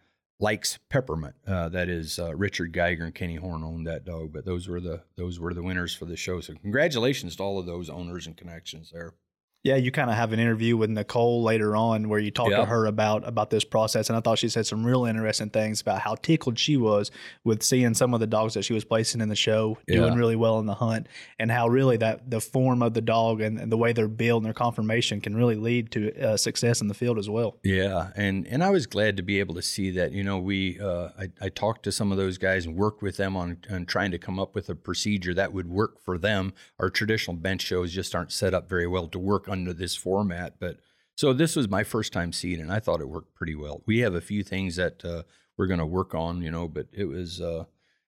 likes 0.40 0.78
peppermint. 0.90 1.36
Uh, 1.46 1.68
that 1.68 1.88
is 1.88 2.18
uh, 2.18 2.34
Richard 2.34 2.72
Geiger 2.72 3.04
and 3.04 3.14
Kenny 3.14 3.36
Horn 3.36 3.62
owned 3.62 3.86
that 3.86 4.04
dog, 4.04 4.32
but 4.32 4.44
those 4.44 4.66
were 4.68 4.80
the 4.80 5.02
those 5.16 5.38
were 5.38 5.54
the 5.54 5.62
winners 5.62 5.94
for 5.94 6.04
the 6.04 6.16
show. 6.16 6.40
So 6.40 6.54
congratulations 6.54 7.36
to 7.36 7.42
all 7.42 7.58
of 7.58 7.66
those 7.66 7.88
owners 7.88 8.26
and 8.26 8.36
connections 8.36 8.90
there. 8.92 9.14
Yeah, 9.64 9.76
you 9.76 9.92
kind 9.92 10.10
of 10.10 10.16
have 10.16 10.32
an 10.32 10.40
interview 10.40 10.76
with 10.76 10.90
Nicole 10.90 11.44
later 11.44 11.76
on 11.76 12.08
where 12.08 12.18
you 12.18 12.32
talk 12.32 12.50
Yeah. 12.50 12.58
to 12.58 12.64
her 12.64 12.86
about 12.86 13.26
about 13.26 13.50
this 13.50 13.62
process, 13.62 14.08
and 14.10 14.16
I 14.16 14.20
thought 14.20 14.38
she 14.38 14.48
said 14.48 14.66
some 14.66 14.84
real 14.84 15.04
interesting 15.04 15.50
things 15.50 15.80
about 15.80 16.00
how 16.00 16.16
tickled 16.16 16.58
she 16.58 16.76
was 16.76 17.12
with 17.44 17.62
seeing 17.62 17.94
some 17.94 18.12
of 18.12 18.18
the 18.18 18.26
dogs 18.26 18.54
that 18.54 18.64
she 18.64 18.72
was 18.72 18.84
placing 18.84 19.20
in 19.20 19.28
the 19.28 19.36
show 19.36 19.78
doing 19.86 20.14
really 20.14 20.34
well 20.34 20.58
in 20.58 20.66
the 20.66 20.74
hunt, 20.74 21.06
and 21.38 21.52
how 21.52 21.68
really 21.68 21.96
that 21.98 22.28
the 22.28 22.40
form 22.40 22.82
of 22.82 22.94
the 22.94 23.00
dog 23.00 23.40
and, 23.40 23.56
and 23.60 23.70
the 23.70 23.76
way 23.76 23.92
they're 23.92 24.08
built 24.08 24.38
and 24.38 24.46
their 24.46 24.52
conformation 24.52 25.20
can 25.20 25.36
really 25.36 25.54
lead 25.54 25.92
to 25.92 26.12
uh, 26.20 26.36
success 26.36 26.80
in 26.80 26.88
the 26.88 26.94
field 26.94 27.16
as 27.16 27.30
well. 27.30 27.56
Yeah, 27.62 28.10
and 28.16 28.44
and 28.48 28.64
I 28.64 28.70
was 28.70 28.86
glad 28.86 29.16
to 29.18 29.22
be 29.22 29.38
able 29.38 29.54
to 29.54 29.62
see 29.62 29.92
that. 29.92 30.10
You 30.10 30.24
know, 30.24 30.38
we 30.38 30.80
uh, 30.80 31.10
I, 31.16 31.28
I 31.40 31.48
talked 31.50 31.84
to 31.84 31.92
some 31.92 32.10
of 32.10 32.18
those 32.18 32.36
guys 32.36 32.66
and 32.66 32.74
worked 32.74 33.00
with 33.00 33.16
them 33.16 33.36
on 33.36 33.58
on 33.70 33.86
trying 33.86 34.10
to 34.10 34.18
come 34.18 34.40
up 34.40 34.56
with 34.56 34.68
a 34.68 34.74
procedure 34.74 35.34
that 35.34 35.52
would 35.52 35.68
work 35.68 36.00
for 36.00 36.18
them. 36.18 36.52
Our 36.80 36.90
traditional 36.90 37.36
bench 37.36 37.62
shows 37.62 37.92
just 37.92 38.12
aren't 38.12 38.32
set 38.32 38.54
up 38.54 38.68
very 38.68 38.88
well 38.88 39.06
to 39.06 39.20
work 39.20 39.48
under 39.52 39.72
this 39.72 39.94
format, 39.94 40.54
but 40.58 40.78
so 41.14 41.32
this 41.32 41.54
was 41.54 41.68
my 41.68 41.84
first 41.84 42.12
time 42.12 42.32
seeing 42.32 42.58
it, 42.58 42.62
and 42.62 42.72
I 42.72 42.80
thought 42.80 43.00
it 43.00 43.08
worked 43.08 43.34
pretty 43.34 43.54
well. 43.54 43.82
We 43.86 43.98
have 44.00 44.14
a 44.14 44.20
few 44.20 44.42
things 44.42 44.76
that 44.76 45.04
uh, 45.04 45.22
we're 45.56 45.66
going 45.66 45.78
to 45.78 45.86
work 45.86 46.14
on, 46.14 46.42
you 46.42 46.50
know, 46.50 46.66
but 46.66 46.88
it 46.92 47.04
was, 47.04 47.40
uh, 47.40 47.64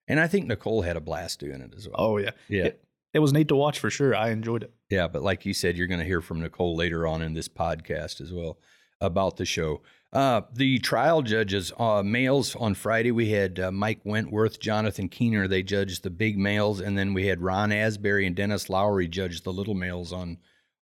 and 0.07 0.19
I 0.19 0.27
think 0.27 0.47
Nicole 0.47 0.81
had 0.81 0.97
a 0.97 1.01
blast 1.01 1.39
doing 1.39 1.61
it 1.61 1.73
as 1.77 1.87
well. 1.87 1.95
Oh 1.97 2.17
yeah, 2.17 2.31
yeah. 2.49 2.65
it, 2.65 2.83
it 3.13 3.19
was 3.19 3.31
neat 3.31 3.47
to 3.49 3.55
watch 3.55 3.79
for 3.79 3.89
sure. 3.89 4.15
I 4.15 4.31
enjoyed 4.31 4.63
it. 4.63 4.73
Yeah, 4.89 5.07
but 5.07 5.23
like 5.23 5.45
you 5.45 5.53
said, 5.53 5.77
you're 5.77 5.87
going 5.87 5.99
to 5.99 6.05
hear 6.05 6.21
from 6.21 6.41
Nicole 6.41 6.75
later 6.75 7.07
on 7.07 7.21
in 7.21 7.33
this 7.33 7.47
podcast 7.47 8.19
as 8.19 8.33
well 8.33 8.57
about 8.99 9.37
the 9.37 9.45
show. 9.45 9.81
Uh, 10.11 10.41
the 10.53 10.79
trial 10.79 11.21
judges, 11.21 11.73
uh, 11.77 12.01
males 12.01 12.55
on 12.55 12.73
Friday, 12.73 13.11
we 13.11 13.29
had 13.29 13.59
uh, 13.59 13.71
Mike 13.71 13.99
Wentworth, 14.05 14.59
Jonathan 14.59 15.09
Keener. 15.09 15.47
They 15.47 15.61
judged 15.61 16.03
the 16.03 16.09
big 16.09 16.37
males, 16.37 16.79
and 16.79 16.97
then 16.97 17.13
we 17.13 17.27
had 17.27 17.41
Ron 17.41 17.71
Asbury 17.71 18.25
and 18.25 18.35
Dennis 18.35 18.69
Lowry 18.69 19.09
judge 19.09 19.41
the 19.41 19.51
little 19.51 19.73
males 19.73 20.13
on 20.13 20.37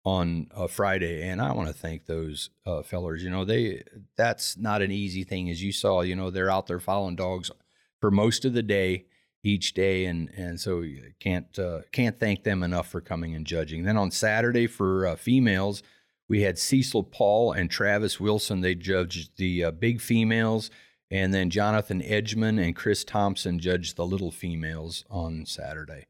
on 0.03 0.47
a 0.55 0.67
Friday. 0.67 1.27
And 1.27 1.41
I 1.41 1.51
want 1.53 1.67
to 1.67 1.73
thank 1.73 2.05
those 2.05 2.49
uh, 2.65 2.83
fellers. 2.83 3.23
You 3.23 3.29
know, 3.29 3.45
they 3.45 3.83
that's 4.15 4.57
not 4.57 4.81
an 4.81 4.91
easy 4.91 5.23
thing, 5.23 5.49
as 5.49 5.61
you 5.61 5.71
saw. 5.71 6.01
You 6.01 6.15
know, 6.15 6.29
they're 6.29 6.51
out 6.51 6.67
there 6.67 6.79
following 6.79 7.15
dogs 7.15 7.51
for 7.99 8.11
most 8.11 8.45
of 8.45 8.53
the 8.53 8.63
day 8.63 9.05
each 9.43 9.73
day 9.73 10.05
and 10.05 10.29
and 10.35 10.59
so 10.59 10.83
can't 11.19 11.57
uh, 11.57 11.81
can't 11.91 12.19
thank 12.19 12.43
them 12.43 12.63
enough 12.63 12.89
for 12.89 13.01
coming 13.01 13.35
and 13.35 13.45
judging. 13.45 13.83
Then 13.83 13.97
on 13.97 14.11
Saturday 14.11 14.67
for 14.67 15.07
uh, 15.07 15.15
females, 15.15 15.81
we 16.27 16.41
had 16.41 16.57
Cecil 16.57 17.03
Paul 17.03 17.53
and 17.53 17.69
Travis 17.69 18.19
Wilson. 18.19 18.61
They 18.61 18.75
judged 18.75 19.37
the 19.37 19.65
uh, 19.65 19.71
big 19.71 20.01
females, 20.01 20.69
and 21.09 21.33
then 21.33 21.49
Jonathan 21.49 22.01
Edgman 22.01 22.63
and 22.63 22.75
Chris 22.75 23.03
Thompson 23.03 23.59
judged 23.59 23.95
the 23.95 24.05
little 24.05 24.31
females 24.31 25.05
on 25.09 25.45
Saturday. 25.45 26.07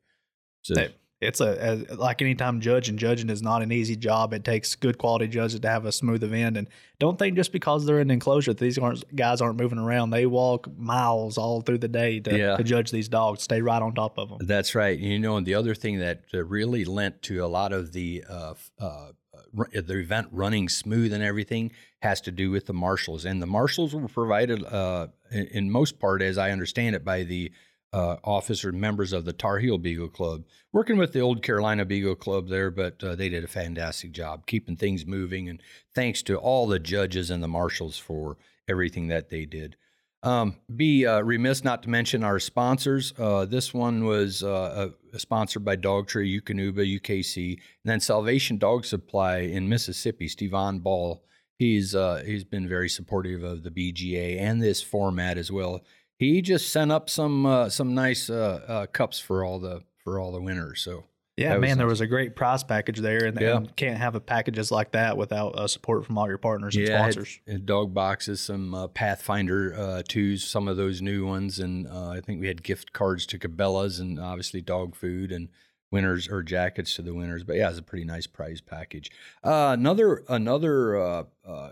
So 0.62 0.76
Hey, 0.76 0.96
It's 1.22 1.42
a 1.42 1.62
as, 1.62 1.90
like 1.98 2.22
anytime 2.22 2.62
judging. 2.62 2.98
Judging 2.98 3.30
is 3.30 3.42
not 3.42 3.62
an 3.62 3.74
easy 3.74 3.98
job. 3.98 4.34
It 4.34 4.46
takes 4.46 4.76
good 4.76 4.98
quality 4.98 5.28
judges 5.28 5.60
to 5.60 5.68
have 5.68 5.84
a 5.84 5.92
smooth 5.92 6.24
event. 6.24 6.56
And 6.56 6.68
don't 6.98 7.20
think 7.20 7.36
just 7.36 7.52
because 7.52 7.86
they're 7.86 8.00
in 8.00 8.08
an 8.08 8.12
enclosure, 8.12 8.54
that 8.54 8.60
these 8.60 8.78
aren't 8.78 9.16
guys 9.16 9.42
aren't 9.42 9.60
moving 9.60 9.80
around. 9.80 10.12
They 10.12 10.26
walk 10.26 10.70
miles 10.78 11.38
all 11.38 11.62
through 11.62 11.80
the 11.80 11.90
day 11.90 12.22
to, 12.22 12.38
Yeah. 12.38 12.56
to 12.58 12.64
judge 12.64 12.92
these 12.92 13.10
dogs. 13.10 13.44
Stay 13.44 13.62
right 13.62 13.82
on 13.82 13.94
top 13.96 14.18
of 14.18 14.30
them. 14.30 14.38
That's 14.42 14.76
right. 14.76 14.98
You 14.98 15.20
know, 15.20 15.36
and 15.36 15.46
the 15.46 15.56
other 15.56 15.76
thing 15.76 16.00
that 16.00 16.22
really 16.32 16.86
lent 16.86 17.22
to 17.24 17.44
a 17.44 17.48
lot 17.48 17.74
of 17.74 17.92
the 17.92 18.24
uh, 18.30 18.54
uh, 18.80 19.12
the 19.52 19.98
event 19.98 20.28
running 20.32 20.70
smooth 20.70 21.12
and 21.12 21.24
everything 21.24 21.72
has 22.02 22.22
to 22.22 22.32
do 22.32 22.52
with 22.52 22.66
the 22.66 22.74
marshals. 22.74 23.26
And 23.26 23.42
the 23.42 23.48
marshals 23.48 23.94
were 23.94 24.08
provided, 24.08 24.64
uh, 24.64 25.08
in, 25.32 25.48
in 25.48 25.72
most 25.72 26.00
part, 26.00 26.22
as 26.22 26.38
I 26.38 26.52
understand 26.52 26.96
it, 26.96 27.04
by 27.04 27.24
the 27.24 27.52
uh, 27.92 28.18
officer 28.24 28.72
members 28.72 29.14
of 29.14 29.26
the 29.26 29.34
Tar 29.34 29.60
Heel 29.60 29.78
Beagle 29.78 30.10
Club, 30.10 30.44
working 30.72 30.98
with 30.98 31.14
the 31.14 31.20
Old 31.20 31.42
Carolina 31.42 31.86
Beagle 31.86 32.16
Club 32.16 32.50
there. 32.50 32.70
But 32.70 33.04
uh, 33.04 33.16
they 33.16 33.30
did 33.30 33.44
a 33.44 33.48
fantastic 33.48 34.12
job 34.12 34.46
keeping 34.46 34.76
things 34.76 35.06
moving. 35.06 35.50
And 35.50 35.62
thanks 35.94 36.22
to 36.24 36.38
all 36.38 36.68
the 36.68 36.80
judges 36.80 37.30
and 37.30 37.42
the 37.42 37.48
marshals 37.48 37.98
for 37.98 38.38
everything 38.68 39.08
that 39.08 39.30
they 39.30 39.46
did. 39.46 39.76
Um, 40.22 40.58
be 40.76 41.06
uh, 41.06 41.22
remiss 41.22 41.64
not 41.64 41.84
to 41.84 41.90
mention 41.90 42.24
our 42.24 42.40
sponsors. 42.40 43.14
Uh, 43.18 43.46
this 43.46 43.74
one 43.74 44.04
was 44.04 44.44
uh, 44.44 44.90
sponsored 45.16 45.64
by 45.64 45.78
Dogtra, 45.78 46.26
Eukanuba, 46.26 47.00
UKC, 47.00 47.54
and 47.54 47.60
then 47.86 48.02
Salvation 48.02 48.58
Dog 48.58 48.86
Supply 48.86 49.38
in 49.38 49.70
Mississippi. 49.70 50.28
Stevon 50.28 50.84
Ball, 50.84 51.24
he's 51.58 51.96
uh, 51.96 52.22
he's 52.26 52.44
been 52.44 52.68
very 52.68 52.90
supportive 52.90 53.44
of 53.44 53.64
the 53.64 53.72
BGA 53.72 54.40
and 54.40 54.62
this 54.62 54.82
format 54.82 55.38
as 55.38 55.54
well. 55.54 55.82
He 56.20 56.42
just 56.42 56.72
sent 56.72 56.92
up 56.92 57.10
some 57.10 57.46
uh, 57.46 57.70
some 57.70 57.96
nice 57.96 58.30
uh, 58.30 58.62
uh, 58.68 58.86
cups 58.88 59.20
for 59.20 59.44
all 59.44 59.58
the 59.60 59.82
for 60.04 60.20
all 60.20 60.32
the 60.34 60.42
winners. 60.42 60.82
So 60.82 61.06
Yeah, 61.38 61.54
was 61.56 61.62
man, 61.62 61.78
there 61.78 61.88
was 61.88 62.02
a 62.02 62.08
great 62.08 62.36
prize 62.36 62.62
package 62.64 63.00
there, 63.00 63.26
and, 63.26 63.40
Yeah. 63.40 63.56
and 63.56 63.74
can't 63.78 63.98
have 63.98 64.16
a 64.16 64.20
packages 64.20 64.70
like 64.70 64.92
that 64.92 65.16
without 65.16 65.56
uh, 65.58 65.68
support 65.68 66.06
from 66.06 66.18
all 66.18 66.28
your 66.28 66.38
partners 66.38 66.76
and 66.76 66.88
had- 66.90 67.14
sponsors. 67.14 67.40
had 67.48 67.66
dog 67.66 67.94
boxes, 67.94 68.42
some 68.42 68.76
uh, 68.76 68.88
Pathfinder 68.90 69.74
uh, 69.78 70.04
twos, 70.08 70.44
some 70.44 70.68
of 70.68 70.76
those 70.76 71.02
new 71.02 71.26
ones, 71.26 71.58
and 71.60 71.88
uh, 71.88 72.10
I 72.10 72.20
think 72.20 72.42
we 72.42 72.48
had 72.48 72.64
gift 72.64 72.92
cards 72.92 73.26
to 73.28 73.40
Cabela's 73.40 74.00
and 74.02 74.20
obviously 74.20 74.62
dog 74.62 74.96
food 74.96 75.32
and 75.32 75.48
winners 75.90 76.28
or 76.28 76.44
jackets 76.44 76.96
to 76.96 77.02
the 77.02 77.14
winners. 77.14 77.46
But 77.46 77.56
yeah, 77.56 77.70
it's 77.70 77.80
a 77.80 77.84
pretty 77.84 78.04
nice 78.06 78.28
prize 78.28 78.60
package. 78.60 79.10
Uh, 79.42 79.72
another 79.80 80.24
another 80.28 80.98
uh, 80.98 81.24
uh, 81.48 81.70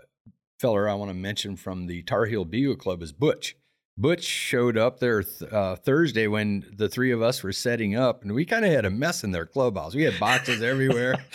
feller 0.58 0.88
I 0.88 0.94
want 0.94 1.10
to 1.10 1.14
mention 1.14 1.54
from 1.56 1.86
the 1.86 2.02
Tar 2.02 2.24
Heel 2.24 2.46
Beagle 2.46 2.76
Club 2.76 3.02
is 3.02 3.12
Butch. 3.12 3.54
Butch 4.00 4.22
showed 4.22 4.78
up 4.78 5.00
there 5.00 5.24
th- 5.24 5.52
uh, 5.52 5.74
Thursday 5.74 6.28
when 6.28 6.64
the 6.76 6.88
three 6.88 7.10
of 7.10 7.20
us 7.20 7.42
were 7.42 7.52
setting 7.52 7.96
up, 7.96 8.22
and 8.22 8.32
we 8.32 8.44
kind 8.44 8.64
of 8.64 8.70
had 8.70 8.84
a 8.84 8.90
mess 8.90 9.24
in 9.24 9.32
their 9.32 9.44
clubhouse. 9.44 9.92
We 9.92 10.04
had 10.04 10.20
boxes 10.20 10.62
everywhere. 10.62 11.16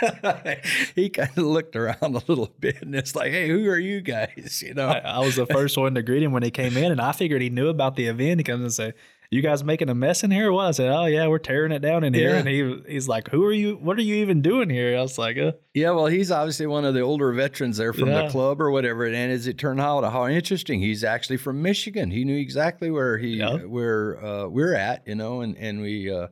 he 0.94 1.10
kind 1.10 1.30
of 1.36 1.44
looked 1.44 1.74
around 1.74 1.98
a 2.00 2.22
little 2.28 2.52
bit, 2.60 2.80
and 2.80 2.94
it's 2.94 3.16
like, 3.16 3.32
"Hey, 3.32 3.48
who 3.48 3.68
are 3.68 3.78
you 3.78 4.00
guys?" 4.00 4.62
You 4.72 4.74
know? 4.74 4.86
I, 4.86 4.98
I 4.98 5.18
was 5.18 5.34
the 5.34 5.46
first 5.46 5.76
one 5.76 5.96
to 5.96 6.02
greet 6.02 6.22
him 6.22 6.30
when 6.30 6.44
he 6.44 6.50
came 6.52 6.76
in, 6.76 6.92
and 6.92 7.00
I 7.00 7.10
figured 7.10 7.42
he 7.42 7.50
knew 7.50 7.68
about 7.68 7.96
the 7.96 8.06
event. 8.06 8.38
He 8.38 8.44
comes 8.44 8.62
and 8.62 8.72
say, 8.72 8.92
"You 9.32 9.42
guys 9.42 9.64
making 9.64 9.88
a 9.88 9.94
mess 9.94 10.22
in 10.22 10.30
here?" 10.30 10.50
or 10.50 10.52
What 10.52 10.66
I 10.66 10.70
said, 10.72 10.90
"Oh 10.92 11.06
yeah, 11.06 11.26
we're 11.26 11.38
tearing 11.38 11.72
it 11.72 11.80
down 11.80 12.04
in 12.04 12.14
here." 12.14 12.30
Yeah. 12.30 12.36
And 12.36 12.48
he 12.48 12.82
he's 12.88 13.08
like, 13.08 13.28
"Who 13.30 13.44
are 13.44 13.52
you? 13.52 13.74
What 13.76 13.98
are 13.98 14.02
you 14.02 14.16
even 14.16 14.42
doing 14.42 14.70
here?" 14.70 14.96
I 14.96 15.02
was 15.02 15.18
like, 15.18 15.36
uh, 15.38 15.52
Yeah, 15.74 15.90
well, 15.92 16.06
he's 16.06 16.30
obviously 16.30 16.66
one 16.66 16.84
of 16.84 16.94
the 16.94 17.00
older 17.00 17.32
veterans 17.32 17.78
there 17.78 17.92
from 17.92 18.08
Yeah. 18.10 18.24
the 18.24 18.30
club 18.30 18.60
or 18.60 18.70
whatever. 18.70 19.04
And 19.06 19.16
as 19.32 19.46
it 19.46 19.58
turned 19.58 19.80
out, 19.80 20.04
how 20.04 20.26
interesting! 20.28 20.80
He's 20.80 21.02
actually 21.02 21.38
from 21.38 21.62
Michigan. 21.62 22.10
He 22.10 22.24
knew 22.24 22.36
exactly 22.36 22.90
where 22.90 23.18
he 23.18 23.38
Yeah. 23.38 23.56
where 23.64 24.24
uh, 24.24 24.46
we're 24.48 24.74
at, 24.74 25.06
you 25.08 25.14
know, 25.14 25.40
and 25.40 25.56
and 25.56 25.80
we 25.80 26.12
uh, 26.12 26.28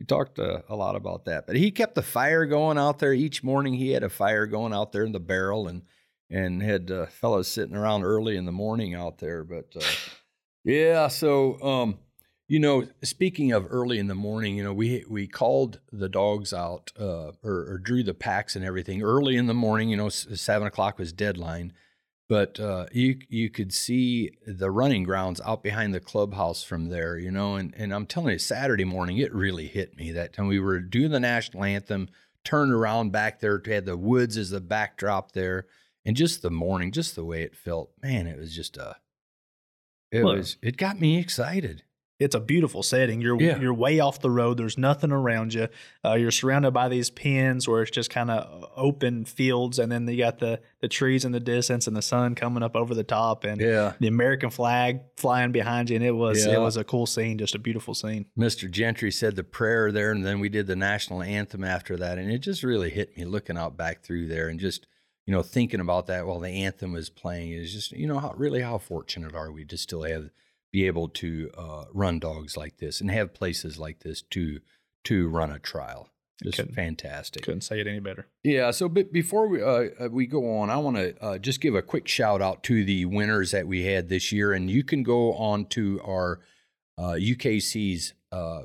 we 0.00 0.06
talked 0.06 0.38
uh, 0.38 0.62
a 0.68 0.74
lot 0.76 0.96
about 0.96 1.26
that. 1.26 1.46
But 1.46 1.56
he 1.56 1.70
kept 1.70 1.94
the 1.94 2.02
fire 2.02 2.46
going 2.46 2.78
out 2.78 2.98
there 2.98 3.12
each 3.14 3.42
morning. 3.44 3.74
He 3.74 3.90
had 3.92 4.02
a 4.02 4.08
fire 4.08 4.46
going 4.46 4.72
out 4.72 4.92
there 4.92 5.04
in 5.04 5.12
the 5.12 5.20
barrel, 5.20 5.68
and 5.68 5.82
and 6.30 6.62
had 6.62 6.90
uh, 6.90 7.06
fellows 7.06 7.48
sitting 7.48 7.74
around 7.76 8.02
early 8.04 8.36
in 8.36 8.44
the 8.44 8.52
morning 8.52 8.94
out 8.94 9.18
there. 9.18 9.44
But 9.44 9.66
uh, 9.76 9.80
yeah, 10.64 11.08
so 11.08 11.60
um, 11.62 11.98
you 12.50 12.58
know, 12.58 12.88
speaking 13.04 13.52
of 13.52 13.68
early 13.70 14.00
in 14.00 14.08
the 14.08 14.14
morning, 14.16 14.56
you 14.56 14.64
know, 14.64 14.72
we 14.72 15.04
we 15.08 15.28
called 15.28 15.78
the 15.92 16.08
dogs 16.08 16.52
out 16.52 16.90
uh, 16.98 17.30
or, 17.44 17.54
or 17.70 17.78
drew 17.78 18.02
the 18.02 18.12
packs 18.12 18.56
and 18.56 18.64
everything 18.64 19.02
early 19.02 19.36
in 19.36 19.46
the 19.46 19.54
morning. 19.54 19.88
You 19.88 19.96
know, 19.96 20.08
seven 20.08 20.66
o'clock 20.66 20.98
was 20.98 21.12
deadline, 21.12 21.72
but 22.28 22.58
uh, 22.58 22.86
you 22.90 23.20
you 23.28 23.50
could 23.50 23.72
see 23.72 24.32
the 24.44 24.72
running 24.72 25.04
grounds 25.04 25.40
out 25.46 25.62
behind 25.62 25.94
the 25.94 26.00
clubhouse 26.00 26.64
from 26.64 26.88
there. 26.88 27.16
You 27.16 27.30
know, 27.30 27.54
and 27.54 27.72
and 27.76 27.94
I'm 27.94 28.04
telling 28.04 28.32
you, 28.32 28.38
Saturday 28.40 28.84
morning 28.84 29.18
it 29.18 29.32
really 29.32 29.68
hit 29.68 29.96
me 29.96 30.10
that 30.10 30.32
time 30.32 30.48
we 30.48 30.58
were 30.58 30.80
doing 30.80 31.12
the 31.12 31.20
national 31.20 31.62
anthem, 31.62 32.08
turned 32.44 32.72
around 32.72 33.12
back 33.12 33.38
there, 33.38 33.60
to 33.60 33.70
had 33.72 33.86
the 33.86 33.96
woods 33.96 34.36
as 34.36 34.50
the 34.50 34.60
backdrop 34.60 35.30
there, 35.30 35.66
and 36.04 36.16
just 36.16 36.42
the 36.42 36.50
morning, 36.50 36.90
just 36.90 37.14
the 37.14 37.24
way 37.24 37.44
it 37.44 37.54
felt, 37.54 37.92
man, 38.02 38.26
it 38.26 38.36
was 38.36 38.56
just 38.56 38.76
a. 38.76 38.96
It 40.10 40.24
was. 40.24 40.56
It 40.60 40.76
got 40.76 41.00
me 41.00 41.16
excited. 41.16 41.84
It's 42.20 42.34
a 42.36 42.40
beautiful 42.40 42.82
setting. 42.84 43.20
You're 43.20 43.40
Yeah. 43.40 43.58
you're 43.58 43.74
way 43.74 43.98
off 43.98 44.20
the 44.20 44.30
road. 44.30 44.58
There's 44.58 44.78
nothing 44.78 45.10
around 45.10 45.54
you. 45.54 45.68
Uh, 46.04 46.14
you're 46.14 46.30
surrounded 46.30 46.70
by 46.72 46.88
these 46.88 47.10
pins 47.10 47.66
where 47.66 47.82
it's 47.82 47.90
just 47.90 48.10
kind 48.10 48.30
of 48.30 48.64
open 48.76 49.24
fields, 49.24 49.78
and 49.80 49.90
then 49.90 50.06
you 50.06 50.18
got 50.18 50.38
the 50.38 50.60
the 50.80 50.88
trees 50.88 51.24
in 51.24 51.32
the 51.32 51.40
distance 51.40 51.86
and 51.86 51.96
the 51.96 52.02
sun 52.02 52.34
coming 52.34 52.62
up 52.62 52.76
over 52.76 52.94
the 52.94 53.02
top, 53.02 53.42
and 53.44 53.60
Yeah. 53.60 53.94
the 53.98 54.06
American 54.06 54.50
flag 54.50 55.00
flying 55.16 55.50
behind 55.50 55.90
you. 55.90 55.96
And 55.96 56.04
it 56.04 56.12
was 56.12 56.46
Yeah. 56.46 56.54
it 56.54 56.60
was 56.60 56.76
a 56.76 56.84
cool 56.84 57.06
scene, 57.06 57.38
just 57.38 57.54
a 57.54 57.58
beautiful 57.58 57.94
scene. 57.94 58.26
Mr. 58.38 58.70
Gentry 58.70 59.10
said 59.10 59.34
the 59.34 59.42
prayer 59.44 59.90
there, 59.90 60.12
and 60.12 60.24
then 60.24 60.38
we 60.40 60.48
did 60.48 60.66
the 60.66 60.76
national 60.76 61.22
anthem 61.22 61.64
after 61.64 61.96
that, 61.96 62.18
and 62.18 62.30
it 62.30 62.38
just 62.38 62.62
really 62.62 62.90
hit 62.90 63.16
me 63.16 63.24
looking 63.24 63.56
out 63.56 63.76
back 63.76 64.02
through 64.02 64.26
there 64.28 64.48
and 64.48 64.60
just 64.60 64.86
you 65.26 65.32
know 65.34 65.42
thinking 65.42 65.80
about 65.80 66.06
that 66.06 66.26
while 66.26 66.40
the 66.40 66.48
anthem 66.48 66.92
was 66.92 67.08
playing 67.08 67.52
is 67.52 67.72
just 67.72 67.92
you 67.92 68.06
know 68.06 68.18
how 68.18 68.32
really 68.36 68.62
how 68.62 68.78
fortunate 68.78 69.34
are 69.34 69.52
we 69.52 69.64
to 69.64 69.76
still 69.76 70.02
have 70.02 70.30
be 70.72 70.86
able 70.86 71.08
to 71.08 71.50
uh, 71.56 71.84
run 71.92 72.18
dogs 72.18 72.56
like 72.56 72.78
this 72.78 73.00
and 73.00 73.10
have 73.10 73.34
places 73.34 73.78
like 73.78 74.00
this 74.00 74.22
to 74.22 74.60
to 75.04 75.28
run 75.28 75.50
a 75.50 75.58
trial. 75.58 76.10
Just 76.42 76.56
Couldn't- 76.56 76.74
fantastic. 76.74 77.42
Couldn't 77.42 77.60
say 77.62 77.80
it 77.80 77.86
any 77.86 78.00
better. 78.00 78.26
Yeah. 78.42 78.70
So, 78.70 78.88
but 78.88 79.12
before 79.12 79.46
we 79.46 79.62
uh, 79.62 79.88
uh, 80.04 80.08
we 80.10 80.26
go 80.26 80.56
on, 80.58 80.70
I 80.70 80.76
want 80.78 80.96
to 80.96 81.22
uh, 81.22 81.38
just 81.38 81.60
give 81.60 81.74
a 81.74 81.82
quick 81.82 82.08
shout 82.08 82.40
out 82.40 82.62
to 82.64 82.84
the 82.84 83.04
winners 83.04 83.50
that 83.50 83.66
we 83.66 83.84
had 83.84 84.08
this 84.08 84.32
year, 84.32 84.52
and 84.52 84.70
you 84.70 84.82
can 84.82 85.02
go 85.02 85.34
on 85.34 85.66
to 85.66 86.00
our 86.06 86.40
uh, 86.96 87.16
UKC's 87.20 88.14
uh, 88.32 88.62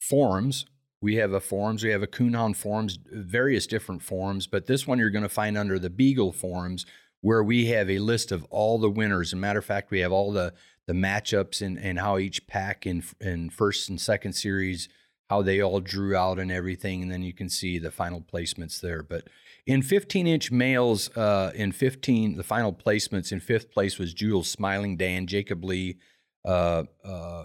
forums. 0.00 0.66
We 1.02 1.16
have 1.16 1.32
a 1.32 1.40
forums. 1.40 1.82
We 1.82 1.90
have 1.90 2.02
a 2.02 2.06
Coonhound 2.06 2.56
forums, 2.56 2.98
various 3.10 3.66
different 3.66 4.02
forums, 4.02 4.46
but 4.46 4.66
this 4.66 4.86
one 4.86 4.98
you're 4.98 5.10
going 5.10 5.22
to 5.22 5.28
find 5.30 5.56
under 5.56 5.78
the 5.78 5.90
Beagle 5.90 6.32
forums, 6.32 6.84
where 7.22 7.42
we 7.42 7.66
have 7.66 7.88
a 7.90 7.98
list 8.00 8.30
of 8.30 8.44
all 8.50 8.78
the 8.78 8.90
winners. 8.90 9.28
As 9.30 9.32
a 9.32 9.36
matter 9.36 9.58
of 9.58 9.64
fact, 9.64 9.90
we 9.90 10.00
have 10.00 10.12
all 10.12 10.30
the 10.30 10.52
the 10.90 10.96
matchups 10.96 11.62
and 11.64 11.78
and 11.78 12.00
how 12.00 12.18
each 12.18 12.48
pack 12.48 12.84
in 12.84 13.04
in 13.20 13.48
first 13.48 13.88
and 13.88 14.00
second 14.00 14.32
series 14.32 14.88
how 15.30 15.42
they 15.42 15.60
all 15.60 15.78
drew 15.78 16.16
out 16.16 16.40
and 16.40 16.50
everything, 16.50 17.02
and 17.02 17.12
then 17.12 17.22
you 17.22 17.32
can 17.32 17.48
see 17.48 17.78
the 17.78 17.92
final 17.92 18.20
placements 18.20 18.80
there. 18.80 19.00
But 19.00 19.28
in 19.64 19.80
15 19.80 20.26
inch 20.26 20.50
males, 20.50 21.08
uh, 21.16 21.52
in 21.54 21.70
15, 21.70 22.34
the 22.34 22.42
final 22.42 22.72
placements 22.72 23.30
in 23.30 23.38
fifth 23.38 23.70
place 23.70 23.96
was 23.96 24.12
Jewel 24.12 24.42
Smiling 24.42 24.96
Dan, 24.96 25.28
Jacob 25.28 25.62
Lee, 25.62 25.98
uh, 26.44 26.82
uh, 27.04 27.44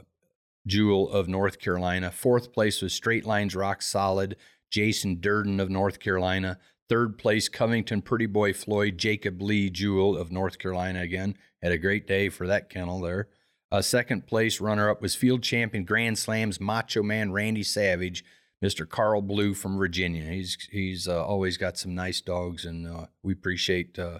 Jewel 0.65 1.11
of 1.11 1.27
North 1.27 1.59
Carolina. 1.59 2.09
Fourth 2.09 2.51
place 2.51 2.81
was 2.81 2.91
Straight 2.91 3.23
Lines 3.23 3.55
Rock 3.55 3.83
Solid, 3.83 4.35
Jason 4.71 5.21
Durden 5.21 5.59
of 5.59 5.69
North 5.69 5.99
Carolina. 5.99 6.57
Third 6.89 7.19
place, 7.19 7.47
Covington 7.47 8.01
Pretty 8.01 8.25
Boy 8.25 8.51
Floyd, 8.51 8.97
Jacob 8.97 9.43
Lee 9.43 9.69
Jewel 9.69 10.17
of 10.17 10.31
North 10.31 10.57
Carolina 10.57 11.01
again. 11.01 11.37
Had 11.61 11.71
a 11.71 11.77
great 11.77 12.07
day 12.07 12.29
for 12.29 12.47
that 12.47 12.71
kennel 12.71 12.99
there. 12.99 13.27
Uh, 13.75 13.81
second 13.81 14.25
place 14.25 14.61
runner 14.61 14.89
up 14.89 15.01
was 15.01 15.15
field 15.15 15.43
champion 15.43 15.83
Grand 15.83 16.17
Slams 16.17 16.61
Macho 16.61 17.03
Man 17.03 17.33
Randy 17.33 17.61
Savage, 17.61 18.23
Mr. 18.63 18.87
Carl 18.87 19.21
Blue 19.21 19.53
from 19.53 19.77
Virginia. 19.77 20.23
He's 20.23 20.57
he's 20.71 21.09
uh, 21.09 21.25
always 21.25 21.57
got 21.57 21.77
some 21.77 21.93
nice 21.93 22.21
dogs, 22.21 22.63
and 22.63 22.87
uh, 22.87 23.07
we 23.21 23.33
appreciate 23.33 23.99
uh, 23.99 24.19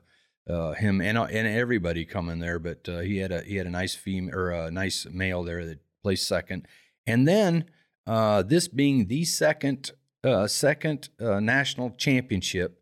uh, 0.50 0.74
him 0.74 1.00
and 1.00 1.17
and 1.17 1.47
everybody 1.47 2.03
coming 2.03 2.39
there. 2.39 2.59
But 2.59 2.89
uh, 2.89 3.00
he 3.00 3.19
had 3.19 3.31
a 3.31 3.43
he 3.43 3.55
had 3.55 3.65
a 3.65 3.69
nice 3.69 3.95
female 3.95 4.35
or 4.35 4.51
a 4.51 4.71
nice 4.71 5.07
male 5.09 5.41
there 5.45 5.65
that 5.65 5.79
placed 6.03 6.27
second, 6.27 6.67
and 7.07 7.25
then 7.25 7.63
uh, 8.05 8.43
this 8.43 8.67
being 8.67 9.07
the 9.07 9.24
second 9.24 9.91
uh, 10.21 10.47
second 10.47 11.07
uh, 11.21 11.39
national 11.39 11.91
championship, 11.91 12.81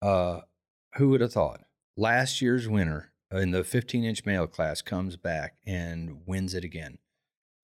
uh, 0.00 0.40
who 0.96 1.10
would 1.10 1.20
have 1.20 1.34
thought? 1.34 1.60
Last 1.98 2.40
year's 2.40 2.66
winner 2.66 3.12
in 3.38 3.50
the 3.50 3.64
15 3.64 4.04
inch 4.04 4.24
male 4.24 4.46
class 4.46 4.82
comes 4.82 5.16
back 5.16 5.56
and 5.66 6.26
wins 6.26 6.54
it 6.54 6.64
again. 6.64 6.98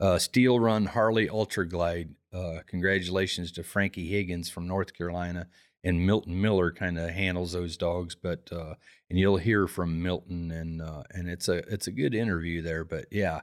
Uh, 0.01 0.19
Steel 0.19 0.59
Run 0.59 0.87
Harley 0.87 1.29
Ultra 1.29 1.69
Glide. 1.69 2.15
Uh, 2.33 2.61
congratulations 2.67 3.53
to 3.53 3.63
Frankie 3.63 4.09
Higgins 4.09 4.49
from 4.49 4.67
North 4.67 4.95
Carolina, 4.95 5.49
and 5.85 6.07
Milton 6.07 6.41
Miller 6.41 6.71
kind 6.71 6.99
of 6.99 7.11
handles 7.11 7.53
those 7.53 7.77
dogs. 7.77 8.15
But 8.15 8.49
uh, 8.51 8.75
and 9.11 9.19
you'll 9.19 9.37
hear 9.37 9.67
from 9.67 10.03
Milton, 10.03 10.51
and 10.51 10.81
uh, 10.81 11.03
and 11.11 11.29
it's 11.29 11.49
a 11.49 11.59
it's 11.73 11.87
a 11.87 11.93
good 11.93 12.15
interview 12.15 12.63
there. 12.63 12.85
But 12.85 13.07
yeah, 13.11 13.41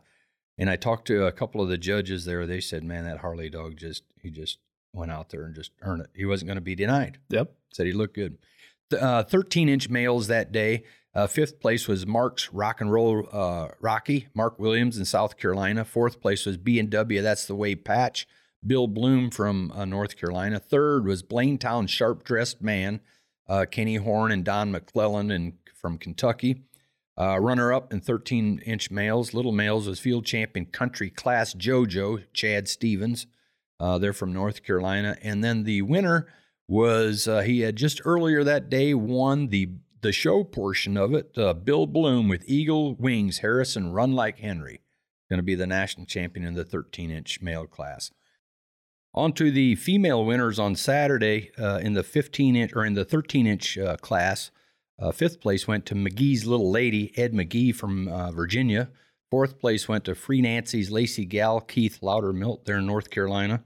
and 0.57 0.69
I 0.69 0.75
talked 0.77 1.07
to 1.07 1.25
a 1.25 1.31
couple 1.31 1.61
of 1.61 1.69
the 1.69 1.77
judges 1.77 2.25
there. 2.25 2.47
They 2.47 2.61
said, 2.61 2.83
man, 2.83 3.05
that 3.05 3.19
Harley 3.19 3.49
dog 3.49 3.77
just 3.77 4.03
he 4.21 4.31
just 4.31 4.57
went 4.93 5.11
out 5.11 5.29
there 5.29 5.43
and 5.43 5.53
just 5.53 5.71
earned 5.81 6.01
it. 6.01 6.09
He 6.15 6.25
wasn't 6.25 6.47
going 6.47 6.55
to 6.57 6.61
be 6.61 6.75
denied. 6.75 7.19
Yep. 7.29 7.53
Said 7.71 7.85
he 7.85 7.93
looked 7.93 8.15
good. 8.15 8.37
The, 8.89 9.03
uh, 9.03 9.23
13 9.23 9.69
inch 9.69 9.89
males 9.89 10.27
that 10.27 10.51
day. 10.51 10.83
Uh, 11.17 11.25
fifth 11.25 11.59
place 11.59 11.87
was 11.87 12.05
Mark's 12.05 12.53
Rock 12.53 12.79
and 12.79 12.91
Roll 12.91 13.27
uh, 13.31 13.69
Rocky, 13.79 14.27
Mark 14.35 14.59
Williams 14.59 14.99
in 14.99 15.05
South 15.05 15.35
Carolina. 15.35 15.83
Fourth 15.83 16.21
place 16.21 16.45
was 16.45 16.57
B 16.57 16.77
and 16.77 16.91
W. 16.91 17.23
That's 17.23 17.47
the 17.47 17.55
way 17.55 17.73
Patch, 17.73 18.27
Bill 18.63 18.85
Bloom 18.85 19.31
from 19.31 19.71
uh, 19.71 19.85
North 19.85 20.15
Carolina. 20.15 20.59
Third 20.59 21.07
was 21.07 21.23
Blaintown 21.23 21.89
Sharp 21.89 22.23
Dressed 22.23 22.61
Man, 22.61 22.99
uh, 23.49 23.65
Kenny 23.65 23.95
Horn 23.95 24.31
and 24.31 24.45
Don 24.45 24.71
McClellan 24.71 25.31
and 25.31 25.53
from 25.73 25.97
Kentucky. 25.97 26.61
Uh, 27.19 27.39
runner 27.39 27.73
up 27.73 27.91
in 27.91 27.99
13 27.99 28.59
inch 28.59 28.91
males, 28.91 29.33
little 29.33 29.51
males 29.51 29.87
was 29.87 29.99
field 29.99 30.23
champion 30.23 30.67
country 30.67 31.09
class 31.09 31.55
JoJo 31.55 32.25
Chad 32.31 32.67
Stevens. 32.67 33.25
Uh, 33.79 33.97
they're 33.97 34.13
from 34.13 34.33
North 34.33 34.61
Carolina, 34.61 35.17
and 35.23 35.43
then 35.43 35.63
the 35.63 35.81
winner 35.81 36.27
was 36.67 37.27
he 37.43 37.61
had 37.61 37.75
just 37.75 38.01
earlier 38.05 38.43
that 38.43 38.69
day 38.69 38.93
won 38.93 39.47
the 39.47 39.71
the 40.01 40.11
show 40.11 40.43
portion 40.43 40.97
of 40.97 41.13
it. 41.13 41.31
Uh, 41.37 41.53
Bill 41.53 41.85
Bloom 41.85 42.27
with 42.27 42.47
Eagle 42.47 42.95
Wings 42.95 43.39
Harrison 43.39 43.91
Run 43.91 44.13
Like 44.13 44.39
Henry, 44.39 44.81
going 45.29 45.37
to 45.37 45.43
be 45.43 45.55
the 45.55 45.67
national 45.67 46.05
champion 46.05 46.45
in 46.45 46.53
the 46.53 46.63
13 46.63 47.11
inch 47.11 47.41
male 47.41 47.65
class. 47.65 48.11
On 49.13 49.33
to 49.33 49.49
the 49.49 49.75
female 49.75 50.23
winners 50.23 50.59
on 50.59 50.75
Saturday 50.75 51.51
uh, 51.57 51.79
in 51.81 51.93
the 51.93 52.03
15 52.03 52.55
inch 52.55 52.71
or 52.75 52.85
in 52.85 52.93
the 52.93 53.05
13 53.05 53.47
inch 53.47 53.77
uh, 53.77 53.97
class. 53.97 54.51
Uh, 54.99 55.11
fifth 55.11 55.41
place 55.41 55.67
went 55.67 55.85
to 55.85 55.95
McGee's 55.95 56.45
Little 56.45 56.71
Lady, 56.71 57.11
Ed 57.17 57.33
McGee 57.33 57.73
from 57.73 58.07
uh, 58.07 58.31
Virginia. 58.31 58.89
Fourth 59.29 59.59
place 59.59 59.87
went 59.87 60.05
to 60.05 60.15
Free 60.15 60.41
Nancy's 60.41 60.89
Lacey 60.89 61.25
Gal, 61.25 61.59
Keith 61.59 61.99
Loudermilt 62.01 62.65
there 62.65 62.77
in 62.77 62.85
North 62.85 63.09
Carolina. 63.09 63.63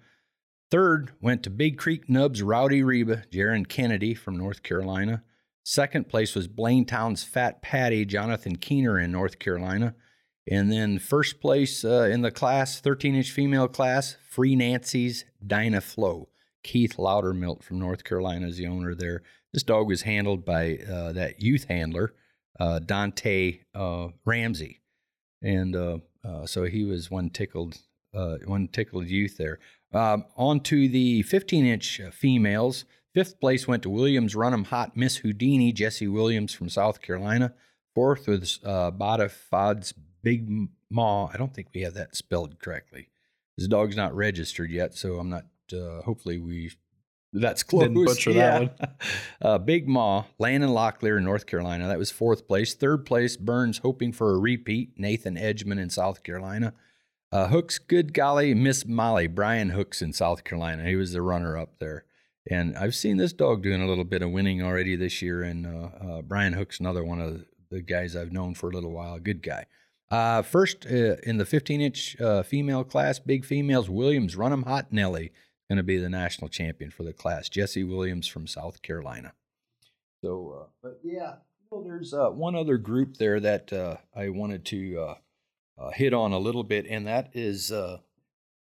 Third 0.71 1.11
went 1.21 1.43
to 1.43 1.49
Big 1.49 1.77
Creek 1.77 2.09
Nubs, 2.09 2.41
Rowdy 2.41 2.81
Reba, 2.81 3.23
Jaron 3.31 3.67
Kennedy 3.67 4.13
from 4.13 4.37
North 4.37 4.63
Carolina. 4.63 5.23
Second 5.63 6.09
place 6.09 6.35
was 6.35 6.47
Blaintown's 6.47 7.23
Fat 7.23 7.61
Patty, 7.61 8.05
Jonathan 8.05 8.55
Keener 8.55 8.99
in 8.99 9.11
North 9.11 9.39
Carolina. 9.39 9.95
And 10.49 10.71
then 10.71 10.97
first 10.97 11.39
place 11.39 11.85
uh, 11.85 12.09
in 12.11 12.21
the 12.21 12.31
class, 12.31 12.79
13 12.79 13.15
inch 13.15 13.31
female 13.31 13.67
class, 13.67 14.17
Free 14.27 14.55
Nancy's 14.55 15.25
Dinah 15.45 15.81
Flo. 15.81 16.29
Keith 16.63 16.97
Loudermilt 16.97 17.63
from 17.63 17.79
North 17.79 18.03
Carolina 18.03 18.47
is 18.47 18.57
the 18.57 18.67
owner 18.67 18.95
there. 18.95 19.23
This 19.53 19.63
dog 19.63 19.87
was 19.87 20.03
handled 20.03 20.45
by 20.45 20.77
uh, 20.77 21.11
that 21.13 21.41
youth 21.41 21.65
handler, 21.65 22.13
uh, 22.59 22.79
Dante 22.79 23.59
uh, 23.75 24.09
Ramsey. 24.25 24.81
And 25.41 25.75
uh, 25.75 25.97
uh, 26.23 26.45
so 26.45 26.63
he 26.63 26.85
was 26.85 27.11
one 27.11 27.29
tickled, 27.29 27.77
one 28.11 28.67
tickled 28.67 29.07
youth 29.07 29.37
there. 29.37 29.59
Um, 29.93 30.25
on 30.37 30.61
to 30.61 30.87
the 30.87 31.23
15 31.23 31.65
inch 31.65 32.01
females. 32.11 32.85
Fifth 33.13 33.39
place 33.39 33.67
went 33.67 33.83
to 33.83 33.89
Williams 33.89 34.35
Runham 34.35 34.65
Hot 34.67 34.95
Miss 34.95 35.17
Houdini, 35.17 35.71
Jesse 35.73 36.07
Williams 36.07 36.53
from 36.53 36.69
South 36.69 37.01
Carolina. 37.01 37.53
Fourth 37.93 38.27
was 38.27 38.59
uh, 38.63 38.91
Bada 38.91 39.29
Fod's 39.29 39.93
Big 40.23 40.49
Maw. 40.89 41.29
I 41.33 41.37
don't 41.37 41.53
think 41.53 41.67
we 41.73 41.81
have 41.81 41.93
that 41.95 42.15
spelled 42.15 42.59
correctly. 42.59 43.09
This 43.57 43.67
dog's 43.67 43.97
not 43.97 44.15
registered 44.15 44.71
yet, 44.71 44.95
so 44.95 45.19
I'm 45.19 45.29
not. 45.29 45.45
Uh, 45.73 46.01
hopefully, 46.01 46.39
we 46.39 46.71
that's 47.33 47.63
close. 47.63 47.83
Didn't 47.83 48.05
butcher 48.05 48.31
Yeah. 48.31 48.59
that 48.59 48.79
one. 48.79 48.89
uh, 49.41 49.57
Big 49.57 49.87
Maw, 49.87 50.25
Landon 50.39 50.69
Locklear 50.71 51.17
in 51.17 51.23
North 51.23 51.45
Carolina. 51.45 51.87
That 51.87 51.97
was 51.99 52.11
fourth 52.11 52.47
place. 52.47 52.73
Third 52.73 53.05
place, 53.05 53.37
Burns 53.37 53.79
hoping 53.79 54.11
for 54.11 54.33
a 54.33 54.37
repeat. 54.39 54.93
Nathan 54.97 55.35
Edgman 55.35 55.79
in 55.79 55.89
South 55.89 56.23
Carolina. 56.23 56.73
Uh, 57.31 57.47
Hooks, 57.47 57.77
good 57.79 58.13
golly, 58.13 58.53
Miss 58.53 58.85
Molly, 58.85 59.27
Brian 59.27 59.69
Hooks 59.69 60.01
in 60.01 60.11
South 60.11 60.43
Carolina. 60.43 60.85
He 60.85 60.97
was 60.97 61.13
the 61.13 61.21
runner 61.21 61.57
up 61.57 61.79
there. 61.79 62.03
And 62.49 62.77
I've 62.77 62.95
seen 62.95 63.17
this 63.17 63.33
dog 63.33 63.61
doing 63.61 63.81
a 63.81 63.87
little 63.87 64.03
bit 64.03 64.21
of 64.21 64.31
winning 64.31 64.63
already 64.63 64.95
this 64.95 65.21
year. 65.21 65.43
And 65.43 65.65
uh, 65.65 65.89
uh, 65.99 66.21
Brian 66.21 66.53
Hooks, 66.53 66.79
another 66.79 67.03
one 67.03 67.21
of 67.21 67.45
the 67.69 67.81
guys 67.81 68.15
I've 68.15 68.31
known 68.31 68.55
for 68.55 68.69
a 68.69 68.73
little 68.73 68.91
while. 68.91 69.19
Good 69.19 69.43
guy. 69.43 69.65
Uh, 70.09 70.41
first 70.41 70.85
uh, 70.85 71.15
in 71.23 71.37
the 71.37 71.45
15 71.45 71.81
inch 71.81 72.19
uh, 72.19 72.43
female 72.43 72.83
class, 72.83 73.19
big 73.19 73.45
females, 73.45 73.89
Williams 73.89 74.35
Runham 74.35 74.65
Hot 74.65 74.91
Nelly, 74.91 75.31
going 75.69 75.77
to 75.77 75.83
be 75.83 75.97
the 75.97 76.09
national 76.09 76.49
champion 76.49 76.91
for 76.91 77.03
the 77.03 77.13
class. 77.13 77.47
Jesse 77.47 77.83
Williams 77.83 78.27
from 78.27 78.47
South 78.47 78.81
Carolina. 78.81 79.33
So, 80.21 80.61
uh, 80.61 80.67
but 80.83 80.99
yeah, 81.03 81.35
know, 81.71 81.83
there's 81.83 82.13
one 82.13 82.55
other 82.55 82.77
group 82.77 83.17
there 83.17 83.39
that 83.39 83.71
I 84.13 84.29
wanted 84.29 84.65
to 84.65 85.15
hit 85.93 86.13
on 86.13 86.33
a 86.33 86.39
little 86.39 86.63
bit, 86.63 86.85
and 86.87 87.07
that 87.07 87.29
is 87.33 87.71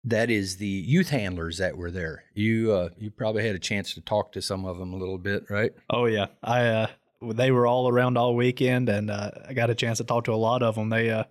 that 0.04 0.30
is 0.30 0.56
the 0.56 0.66
youth 0.66 1.10
handlers 1.10 1.58
that 1.58 1.76
were 1.76 1.90
there. 1.90 2.24
You 2.34 2.72
uh, 2.72 2.88
you 2.98 3.10
probably 3.10 3.46
had 3.46 3.54
a 3.54 3.60
chance 3.60 3.94
to 3.94 4.00
talk 4.00 4.32
to 4.32 4.42
some 4.42 4.64
of 4.64 4.78
them 4.78 4.92
a 4.92 4.96
little 4.96 5.18
bit, 5.18 5.44
right? 5.48 5.72
Oh 5.90 6.06
yeah, 6.06 6.26
I 6.42 6.66
uh, 6.66 6.86
they 7.20 7.50
were 7.50 7.66
all 7.66 7.88
around 7.88 8.18
all 8.18 8.34
weekend, 8.34 8.88
and 8.88 9.10
uh, 9.10 9.30
I 9.48 9.52
got 9.52 9.70
a 9.70 9.74
chance 9.74 9.98
to 9.98 10.04
talk 10.04 10.24
to 10.24 10.32
a 10.32 10.34
lot 10.34 10.62
of 10.62 10.74
them. 10.74 10.88
They 10.88 11.10
uh, 11.10 11.24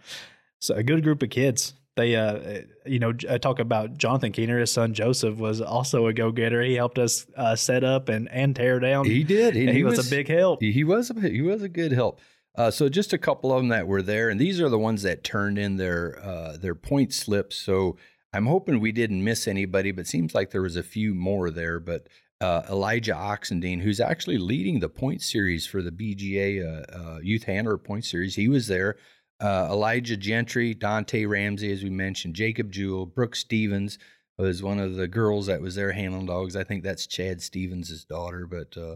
so 0.59 0.75
a 0.75 0.83
good 0.83 1.03
group 1.03 1.21
of 1.21 1.29
kids. 1.29 1.73
They 1.97 2.15
uh, 2.15 2.61
you 2.85 2.99
know, 2.99 3.13
I 3.29 3.37
talk 3.37 3.59
about 3.59 3.97
Jonathan 3.97 4.31
Keener. 4.31 4.59
His 4.59 4.71
son 4.71 4.93
Joseph 4.93 5.37
was 5.37 5.59
also 5.59 6.07
a 6.07 6.13
go 6.13 6.31
getter. 6.31 6.61
He 6.61 6.75
helped 6.75 6.97
us 6.97 7.25
uh, 7.35 7.57
set 7.57 7.83
up 7.83 8.07
and 8.07 8.31
and 8.31 8.55
tear 8.55 8.79
down. 8.79 9.05
He 9.05 9.23
did. 9.23 9.57
and 9.57 9.69
he, 9.69 9.83
was, 9.83 10.07
a 10.07 10.09
big 10.09 10.29
help. 10.29 10.61
He 10.61 10.83
was 10.85 11.09
a 11.09 11.19
he 11.19 11.41
was 11.41 11.61
a 11.61 11.69
good 11.69 11.91
help. 11.91 12.21
Uh, 12.55 12.69
so 12.69 12.89
just 12.89 13.13
a 13.13 13.17
couple 13.17 13.51
of 13.53 13.59
them 13.59 13.69
that 13.69 13.87
were 13.87 14.01
there, 14.01 14.29
and 14.29 14.39
these 14.39 14.59
are 14.59 14.67
the 14.67 14.79
ones 14.79 15.03
that 15.03 15.23
turned 15.23 15.57
in 15.57 15.77
their 15.77 16.19
uh, 16.23 16.57
their 16.57 16.75
point 16.75 17.13
slips. 17.13 17.57
So 17.57 17.97
I'm 18.33 18.45
hoping 18.45 18.79
we 18.79 18.91
didn't 18.91 19.23
miss 19.23 19.47
anybody, 19.47 19.91
but 19.91 20.07
seems 20.07 20.33
like 20.33 20.51
there 20.51 20.61
was 20.61 20.77
a 20.77 20.83
few 20.83 21.13
more 21.13 21.49
there. 21.49 21.79
But 21.79 22.07
uh, 22.39 22.63
Elijah 22.69 23.13
Oxendine, 23.13 23.81
who's 23.81 23.99
actually 23.99 24.37
leading 24.37 24.79
the 24.79 24.89
point 24.89 25.21
series 25.21 25.67
for 25.67 25.81
the 25.81 25.91
BGA 25.91 26.63
uh, 26.65 26.97
uh, 26.97 27.19
Youth 27.21 27.43
Handler 27.43 27.77
Point 27.77 28.05
Series, 28.05 28.35
he 28.35 28.47
was 28.47 28.67
there. 28.67 28.97
Uh, 29.39 29.67
Elijah 29.71 30.17
Gentry, 30.17 30.73
Dante 30.73 31.25
Ramsey, 31.25 31.71
as 31.71 31.83
we 31.83 31.89
mentioned, 31.89 32.35
Jacob 32.35 32.71
Jewell, 32.71 33.05
Brooke 33.05 33.35
Stevens, 33.35 33.97
was 34.37 34.63
one 34.63 34.79
of 34.79 34.95
the 34.95 35.07
girls 35.07 35.47
that 35.47 35.61
was 35.61 35.75
there 35.75 35.91
handling 35.91 36.27
dogs. 36.27 36.55
I 36.55 36.63
think 36.63 36.83
that's 36.83 37.07
Chad 37.07 37.41
Stevens' 37.41 38.05
daughter. 38.05 38.47
But 38.47 38.77
uh, 38.77 38.95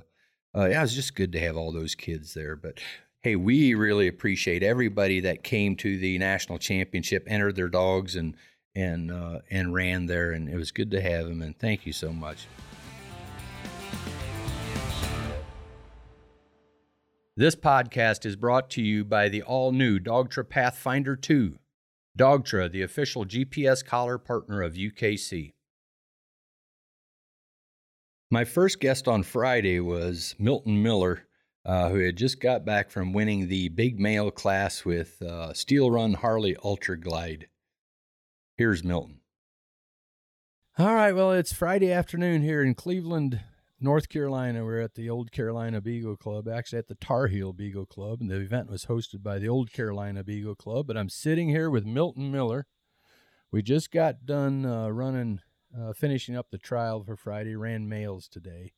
uh, 0.57 0.65
yeah, 0.67 0.79
it 0.79 0.81
was 0.81 0.95
just 0.95 1.15
good 1.15 1.31
to 1.33 1.39
have 1.39 1.57
all 1.57 1.71
those 1.71 1.95
kids 1.95 2.33
there. 2.33 2.55
But 2.55 2.79
hey, 3.21 3.35
we 3.35 3.73
really 3.73 4.07
appreciate 4.07 4.63
everybody 4.63 5.19
that 5.21 5.43
came 5.43 5.75
to 5.77 5.97
the 5.97 6.17
national 6.19 6.59
championship, 6.59 7.25
entered 7.27 7.55
their 7.55 7.69
dogs, 7.69 8.15
and 8.15 8.35
and 8.75 9.11
uh, 9.11 9.39
and 9.49 9.73
ran 9.73 10.05
there, 10.05 10.31
and 10.31 10.49
it 10.49 10.55
was 10.55 10.71
good 10.71 10.91
to 10.91 11.01
have 11.01 11.27
him. 11.27 11.41
And 11.41 11.57
thank 11.57 11.85
you 11.85 11.93
so 11.93 12.11
much. 12.11 12.47
This 17.37 17.55
podcast 17.55 18.25
is 18.25 18.37
brought 18.37 18.69
to 18.71 18.81
you 18.81 19.03
by 19.03 19.27
the 19.27 19.41
all 19.41 19.73
new 19.73 19.99
Dogtra 19.99 20.47
Pathfinder 20.47 21.17
2. 21.17 21.57
Dogtra, 22.17 22.71
the 22.71 22.81
official 22.81 23.25
GPS 23.25 23.85
collar 23.85 24.17
partner 24.17 24.61
of 24.61 24.75
UKC. 24.75 25.51
My 28.31 28.45
first 28.45 28.79
guest 28.79 29.07
on 29.09 29.23
Friday 29.23 29.81
was 29.81 30.33
Milton 30.39 30.81
Miller, 30.81 31.27
uh, 31.65 31.89
who 31.89 31.99
had 31.99 32.15
just 32.15 32.39
got 32.39 32.65
back 32.65 32.89
from 32.89 33.11
winning 33.11 33.49
the 33.49 33.67
big 33.67 33.99
male 33.99 34.31
class 34.31 34.85
with 34.85 35.21
uh, 35.21 35.53
Steel 35.53 35.91
Run 35.91 36.13
Harley 36.13 36.55
Ultra 36.63 36.97
Glide. 36.97 37.47
Here's 38.57 38.85
Milton. 38.85 39.19
All 40.77 40.95
right, 40.95 41.11
well, 41.11 41.33
it's 41.33 41.51
Friday 41.51 41.91
afternoon 41.91 42.41
here 42.41 42.61
in 42.61 42.73
Cleveland, 42.73 43.41
North 43.81 44.07
Carolina. 44.07 44.63
We're 44.63 44.79
at 44.79 44.95
the 44.95 45.09
Old 45.09 45.33
Carolina 45.33 45.81
Beagle 45.81 46.15
Club, 46.15 46.47
actually 46.47 46.79
at 46.79 46.87
the 46.87 46.95
Tar 46.95 47.27
Heel 47.27 47.51
Beagle 47.51 47.85
Club, 47.85 48.21
and 48.21 48.31
the 48.31 48.39
event 48.39 48.69
was 48.69 48.85
hosted 48.85 49.21
by 49.21 49.39
the 49.39 49.49
Old 49.49 49.73
Carolina 49.73 50.23
Beagle 50.23 50.55
Club. 50.55 50.87
But 50.87 50.95
I'm 50.95 51.09
sitting 51.09 51.49
here 51.49 51.69
with 51.69 51.85
Milton 51.85 52.31
Miller. 52.31 52.65
We 53.51 53.61
just 53.61 53.91
got 53.91 54.25
done 54.25 54.65
uh, 54.65 54.87
running, 54.87 55.41
uh, 55.77 55.91
finishing 55.91 56.37
up 56.37 56.49
the 56.49 56.57
trial 56.57 57.03
for 57.03 57.17
Friday. 57.17 57.57
Ran 57.57 57.89
males 57.89 58.29
today, 58.29 58.71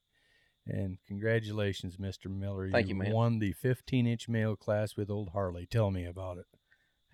and 0.65 0.97
congratulations, 1.07 1.97
Mr. 1.97 2.35
Miller. 2.35 2.71
Thank 2.71 2.87
you, 2.87 2.95
man. 2.95 3.11
Won 3.11 3.37
the 3.37 3.53
15-inch 3.63 4.27
male 4.27 4.55
class 4.55 4.97
with 4.97 5.11
Old 5.11 5.29
Harley. 5.33 5.67
Tell 5.67 5.91
me 5.91 6.03
about 6.05 6.39
it. 6.39 6.45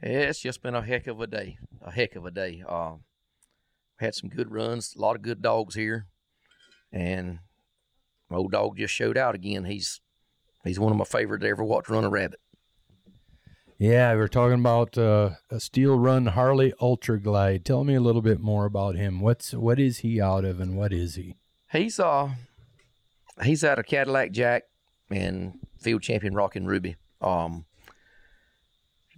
Yeah, 0.03 0.19
it's 0.19 0.41
just 0.41 0.61
been 0.61 0.75
a 0.75 0.81
heck 0.81 1.07
of 1.07 1.21
a 1.21 1.27
day. 1.27 1.57
A 1.81 1.89
heck 1.89 2.15
of 2.17 2.25
a 2.25 2.31
day. 2.31 2.61
Uh, 2.67 2.95
had 3.99 4.13
some 4.13 4.29
good 4.29 4.51
runs, 4.51 4.93
a 4.97 5.01
lot 5.01 5.15
of 5.15 5.21
good 5.21 5.41
dogs 5.41 5.75
here, 5.75 6.07
and 6.91 7.39
my 8.29 8.35
old 8.35 8.51
dog 8.51 8.77
just 8.77 8.93
showed 8.93 9.17
out 9.17 9.33
again. 9.33 9.63
He's 9.63 10.01
he's 10.65 10.79
one 10.79 10.91
of 10.91 10.97
my 10.97 11.05
favorite 11.05 11.39
to 11.39 11.47
ever 11.47 11.63
watch 11.63 11.87
run 11.87 12.03
a 12.03 12.09
rabbit. 12.09 12.41
Yeah, 13.77 14.13
we 14.13 14.21
are 14.21 14.27
talking 14.27 14.59
about 14.59 14.97
uh, 14.97 15.31
a 15.49 15.59
Steel 15.61 15.97
Run 15.97 16.27
Harley 16.27 16.73
Ultra 16.81 17.19
Glide. 17.19 17.63
Tell 17.63 17.83
me 17.83 17.95
a 17.95 18.01
little 18.01 18.21
bit 18.21 18.39
more 18.39 18.65
about 18.65 18.95
him. 18.95 19.21
What's 19.21 19.53
what 19.53 19.79
is 19.79 19.99
he 19.99 20.19
out 20.19 20.43
of, 20.43 20.59
and 20.59 20.75
what 20.75 20.91
is 20.91 21.15
he? 21.15 21.35
He's 21.71 21.97
uh 21.97 22.31
he's 23.41 23.63
out 23.63 23.79
of 23.79 23.85
Cadillac 23.85 24.31
Jack 24.31 24.63
and 25.09 25.59
field 25.79 26.01
champion 26.01 26.33
Rockin' 26.33 26.65
Ruby. 26.65 26.97
Um, 27.21 27.65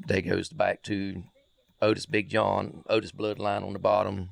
that 0.08 0.22
goes 0.22 0.50
back 0.50 0.84
to 0.84 1.24
Otis 1.82 2.06
Big 2.06 2.30
John, 2.30 2.84
Otis 2.90 3.12
bloodline 3.12 3.66
on 3.66 3.74
the 3.74 3.80
bottom, 3.80 4.30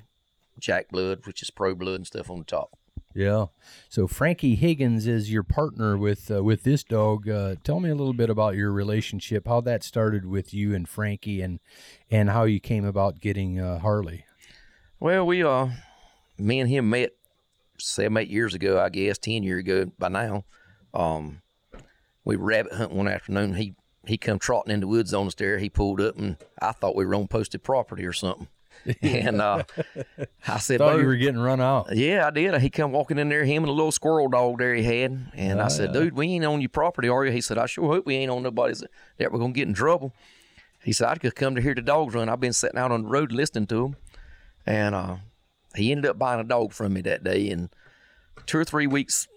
Jack 0.60 0.90
blood, 0.90 1.26
which 1.26 1.42
is 1.42 1.50
pro 1.50 1.76
blood 1.76 1.96
and 1.96 2.08
stuff 2.08 2.30
on 2.30 2.40
the 2.40 2.46
top. 2.46 2.78
Yeah. 3.16 3.48
So 3.90 4.08
Frankie 4.08 4.56
Higgins 4.56 5.06
is 5.06 5.32
your 5.32 5.44
partner 5.44 5.98
with 5.98 6.32
uh, 6.32 6.44
with 6.44 6.64
this 6.64 6.84
dog. 6.84 7.30
Uh, 7.30 7.56
tell 7.64 7.80
me 7.80 7.90
a 7.90 7.96
little 7.96 8.14
bit 8.14 8.30
about 8.30 8.56
your 8.56 8.72
relationship, 8.72 9.48
how 9.48 9.62
that 9.62 9.84
started 9.84 10.26
with 10.26 10.54
you 10.54 10.74
and 10.74 10.90
Frankie, 10.90 11.42
and 11.42 11.60
and 12.10 12.32
how 12.32 12.46
you 12.46 12.60
came 12.60 12.86
about 12.86 13.20
getting 13.20 13.60
uh, 13.60 13.80
Harley. 13.80 14.26
Well, 15.00 15.26
we 15.28 15.44
uh, 15.44 15.70
me 16.38 16.60
and 16.60 16.70
him 16.70 16.90
met 16.90 17.12
seven, 17.78 18.18
eight 18.18 18.30
years 18.30 18.56
ago, 18.56 18.80
I 18.80 18.90
guess, 18.90 19.20
ten 19.20 19.44
years 19.44 19.60
ago 19.60 19.92
by 20.00 20.10
now. 20.10 20.46
Um, 20.94 21.42
we 22.26 22.36
rabbit 22.36 22.74
hunt 22.74 22.94
one 22.94 23.08
afternoon. 23.08 23.56
He 23.56 23.76
he 24.06 24.18
come 24.18 24.40
trotting 24.40 24.74
in 24.74 24.82
the 24.82 24.88
woods 24.88 25.14
on 25.14 25.28
us 25.28 25.36
there. 25.36 25.58
He 25.60 25.70
pulled 25.70 26.02
up, 26.02 26.18
and 26.18 26.38
I 26.62 26.72
thought 26.72 26.96
we 26.96 27.06
were 27.06 27.16
on 27.16 27.28
posted 27.28 27.64
property 27.64 28.06
or 28.06 28.14
something. 28.14 28.48
and 29.02 29.42
uh, 29.42 29.64
I 30.48 30.58
said, 30.58 30.80
Thought 30.80 31.00
you 31.00 31.06
were 31.06 31.16
getting 31.16 31.40
run 31.40 31.62
out. 31.62 31.96
Yeah, 31.96 32.28
I 32.28 32.32
did. 32.32 32.60
He 32.60 32.70
come 32.70 32.92
walking 32.92 33.18
in 33.18 33.30
there, 33.30 33.46
him 33.46 33.64
and 33.64 33.70
a 33.70 33.74
little 33.74 33.92
squirrel 33.92 34.28
dog 34.28 34.58
there 34.58 34.74
he 34.74 34.84
had. 34.84 35.32
And 35.36 35.62
I 35.62 35.70
said, 35.70 35.94
dude, 35.94 36.16
we 36.16 36.28
ain't 36.28 36.46
on 36.46 36.60
your 36.60 36.70
property, 36.70 37.08
are 37.08 37.26
you? 37.26 37.32
He 37.32 37.42
said, 37.42 37.58
I 37.58 37.66
sure 37.66 37.88
hope 37.88 38.06
we 38.06 38.16
ain't 38.16 38.32
on 38.32 38.44
nobody's 38.44 38.84
that 39.18 39.32
we're 39.32 39.40
going 39.40 39.54
to 39.54 39.58
get 39.58 39.68
in 39.68 39.74
trouble. 39.74 40.14
He 40.84 40.92
said, 40.92 41.08
I 41.08 41.16
could 41.16 41.36
come 41.36 41.56
to 41.56 41.62
hear 41.62 41.74
the 41.74 41.82
dogs 41.82 42.14
run. 42.14 42.28
I've 42.28 42.42
been 42.42 42.54
sitting 42.54 42.78
out 42.78 42.92
on 42.92 43.04
the 43.04 43.08
road 43.08 43.32
listening 43.32 43.68
to 43.68 43.76
them. 43.76 43.96
And 44.66 44.94
uh, 44.96 45.16
he 45.76 45.92
ended 45.92 46.10
up 46.10 46.20
buying 46.20 46.42
a 46.42 46.44
dog 46.44 46.74
from 46.74 46.94
me 46.94 47.02
that 47.02 47.24
day. 47.24 47.50
And 47.50 47.70
two 48.46 48.58
or 48.58 48.66
three 48.66 48.88
weeks, 48.88 49.28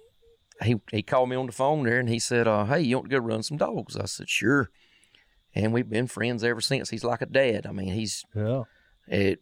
he, 0.62 0.77
he 0.90 1.03
called 1.03 1.29
me 1.29 1.37
on 1.37 1.47
the 1.47 1.53
phone 1.53 1.85
there 1.85 1.99
and 2.01 2.09
he 2.09 2.19
said, 2.19 2.47
uh, 2.49 2.64
hey, 2.64 2.81
you 2.81 2.97
want 2.97 3.11
to 3.11 3.16
go 3.16 3.23
run 3.25 3.42
some 3.42 3.57
dogs? 3.57 3.97
I 3.97 4.07
said, 4.07 4.29
sure. 4.29 4.71
And 5.55 5.73
we've 5.73 5.88
been 5.88 6.07
friends 6.07 6.45
ever 6.45 6.61
since. 6.61 6.90
He's 6.90 7.05
like 7.05 7.23
a 7.23 7.27
dad. 7.27 7.66
I 7.66 7.73
mean, 7.73 7.92
he's 7.95 8.25
Yeah. 8.35 8.64
it 9.07 9.40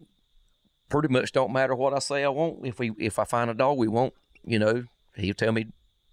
pretty 0.89 1.09
much 1.09 1.33
don't 1.33 1.53
matter 1.53 1.75
what 1.75 1.93
I 1.95 1.99
say 1.99 2.25
I 2.25 2.29
want. 2.29 2.65
If 2.67 2.79
we 2.79 2.93
if 2.99 3.19
I 3.19 3.25
find 3.25 3.51
a 3.51 3.55
dog 3.55 3.79
we 3.79 3.89
want, 3.89 4.15
you 4.45 4.59
know, 4.59 4.85
he'll 5.17 5.35
tell 5.35 5.53
me 5.53 5.67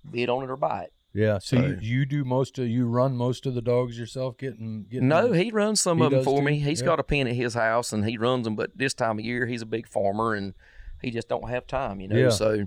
bid 0.10 0.30
on 0.30 0.44
it 0.44 0.50
or 0.50 0.56
buy 0.58 0.84
it. 0.84 0.94
Yeah. 1.14 1.38
So 1.40 1.58
you, 1.58 1.76
So- 1.76 1.82
you 1.82 2.06
do 2.06 2.24
most 2.24 2.58
of 2.58 2.68
you 2.68 2.88
run 2.88 3.16
most 3.16 3.46
of 3.46 3.54
the 3.54 3.62
dogs 3.62 4.00
yourself, 4.00 4.38
getting 4.38 4.86
getting 4.90 5.08
No, 5.08 5.34
he 5.34 5.52
runs 5.52 5.82
some 5.82 6.00
He 6.00 6.06
of 6.06 6.12
them 6.12 6.24
for 6.24 6.40
too? 6.40 6.46
me. 6.46 6.60
He's 6.60 6.80
Yeah. 6.82 6.86
got 6.88 7.00
a 7.00 7.04
pen 7.04 7.28
at 7.28 7.36
his 7.36 7.54
house 7.54 7.92
and 7.94 8.06
he 8.06 8.18
runs 8.18 8.46
them. 8.46 8.56
But 8.56 8.78
this 8.78 8.94
time 8.94 9.20
of 9.20 9.26
year, 9.26 9.46
he's 9.46 9.62
a 9.62 9.66
big 9.68 9.88
farmer 9.88 10.34
and 10.34 10.54
he 11.02 11.12
just 11.12 11.28
don't 11.30 11.50
have 11.50 11.68
time, 11.68 12.00
you 12.02 12.08
know. 12.08 12.16
Yeah. 12.18 12.30
So 12.30 12.66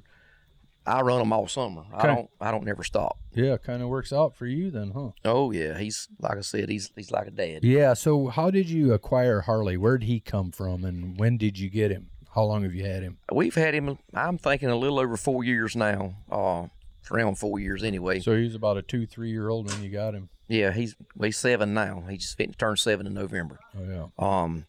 I 0.87 1.01
run 1.01 1.18
them 1.20 1.33
all 1.33 1.49
summer. 1.49 1.83
Okay. 1.94 1.97
I 2.03 2.07
don't. 2.14 2.31
I 2.40 2.51
don't 2.51 2.64
never 2.64 2.85
stop. 2.85 3.18
yeah, 3.35 3.57
kind 3.57 3.83
of 3.83 3.88
works 3.88 4.12
out 4.12 4.37
for 4.37 4.47
you 4.47 4.70
then, 4.70 4.90
huh? 4.94 5.11
Oh 5.25 5.51
yeah, 5.51 5.79
he's 5.79 6.09
like 6.20 6.37
I 6.37 6.42
said, 6.42 6.68
he's 6.68 6.90
he's 6.94 7.11
like 7.11 7.27
a 7.27 7.31
dad. 7.31 7.64
Yeah. 7.64 7.94
So 7.94 8.29
how 8.29 8.51
did 8.51 8.68
you 8.68 8.92
acquire 8.92 9.40
Harley? 9.42 9.77
Where 9.77 9.97
did 9.99 10.07
he 10.07 10.20
come 10.20 10.51
from, 10.53 10.85
and 10.85 11.18
when 11.18 11.38
did 11.38 11.59
you 11.59 11.70
get 11.70 11.90
him? 11.90 12.11
How 12.35 12.42
long 12.44 12.64
have 12.64 12.75
you 12.75 12.85
had 12.85 13.03
him? 13.03 13.18
We've 13.33 13.55
had 13.55 13.75
him. 13.75 13.99
I'm 14.12 14.38
thinking 14.38 14.68
a 14.68 14.77
little 14.77 14.99
over 14.99 15.16
four 15.16 15.44
years 15.44 15.77
now. 15.77 16.16
Uh, 16.31 16.66
around 17.11 17.37
four 17.37 17.59
years 17.59 17.83
anyway. 17.83 18.20
So 18.20 18.37
he's 18.37 18.55
about 18.55 18.77
a 18.77 18.83
two, 18.83 19.07
three 19.07 19.31
year 19.31 19.49
old 19.49 19.70
when 19.70 19.83
you 19.83 19.90
got 19.90 20.14
him. 20.14 20.29
yeah, 20.49 20.73
he's 20.73 20.97
well, 21.16 21.27
he's 21.27 21.37
seven 21.38 21.75
now. 21.75 22.05
He 22.09 22.16
just 22.16 22.40
turned 22.59 22.79
seven 22.79 23.07
in 23.07 23.14
November. 23.14 23.59
Oh 23.79 23.85
yeah. 23.85 24.07
Um, 24.18 24.66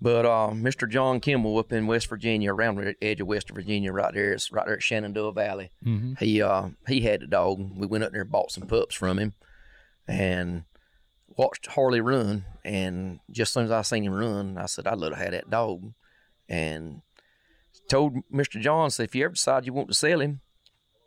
but 0.00 0.26
uh, 0.26 0.50
Mr. 0.52 0.88
John 0.88 1.20
Kimball 1.20 1.58
up 1.58 1.72
in 1.72 1.86
West 1.86 2.08
Virginia, 2.08 2.52
around 2.52 2.76
the 2.76 2.94
edge 3.02 3.20
of 3.20 3.26
West 3.26 3.50
Virginia, 3.50 3.92
right 3.92 4.12
there, 4.12 4.32
it's 4.32 4.52
right 4.52 4.66
there 4.66 4.76
at 4.76 4.82
Shenandoah 4.82 5.32
Valley. 5.32 5.70
Mm-hmm. 5.84 6.14
He 6.18 6.42
uh 6.42 6.68
he 6.86 7.00
had 7.00 7.20
the 7.20 7.26
dog. 7.26 7.70
We 7.76 7.86
went 7.86 8.04
up 8.04 8.12
there 8.12 8.22
and 8.22 8.30
bought 8.30 8.52
some 8.52 8.66
pups 8.66 8.94
from 8.94 9.18
him, 9.18 9.34
and 10.06 10.64
watched 11.28 11.66
Harley 11.66 12.00
run. 12.00 12.44
And 12.64 13.20
just 13.30 13.50
as 13.50 13.54
soon 13.54 13.64
as 13.64 13.70
I 13.70 13.82
seen 13.82 14.04
him 14.04 14.14
run, 14.14 14.58
I 14.58 14.66
said 14.66 14.86
I'd 14.86 14.98
love 14.98 15.12
to 15.12 15.18
have 15.18 15.30
that 15.30 15.50
dog, 15.50 15.92
and 16.48 17.02
told 17.88 18.16
Mr. 18.32 18.60
John, 18.60 18.90
said 18.90 19.04
if 19.04 19.14
you 19.14 19.24
ever 19.24 19.34
decide 19.34 19.66
you 19.66 19.72
want 19.72 19.88
to 19.88 19.94
sell 19.94 20.20
him, 20.20 20.40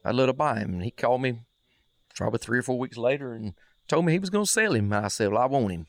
I'd 0.04 0.16
love 0.16 0.28
to 0.28 0.34
buy 0.34 0.60
him. 0.60 0.74
And 0.74 0.84
he 0.84 0.92
called 0.92 1.22
me 1.22 1.42
probably 2.16 2.40
three 2.40 2.60
or 2.60 2.64
four 2.64 2.80
weeks 2.80 2.98
later 2.98 3.34
and 3.34 3.54
told 3.88 4.06
me 4.06 4.14
he 4.14 4.20
was 4.20 4.30
going 4.30 4.46
to 4.46 4.52
sell 4.52 4.74
him. 4.74 4.92
I 4.94 5.08
said, 5.10 5.32
well, 5.32 5.42
I 5.42 5.46
want 5.46 5.72
him, 5.72 5.88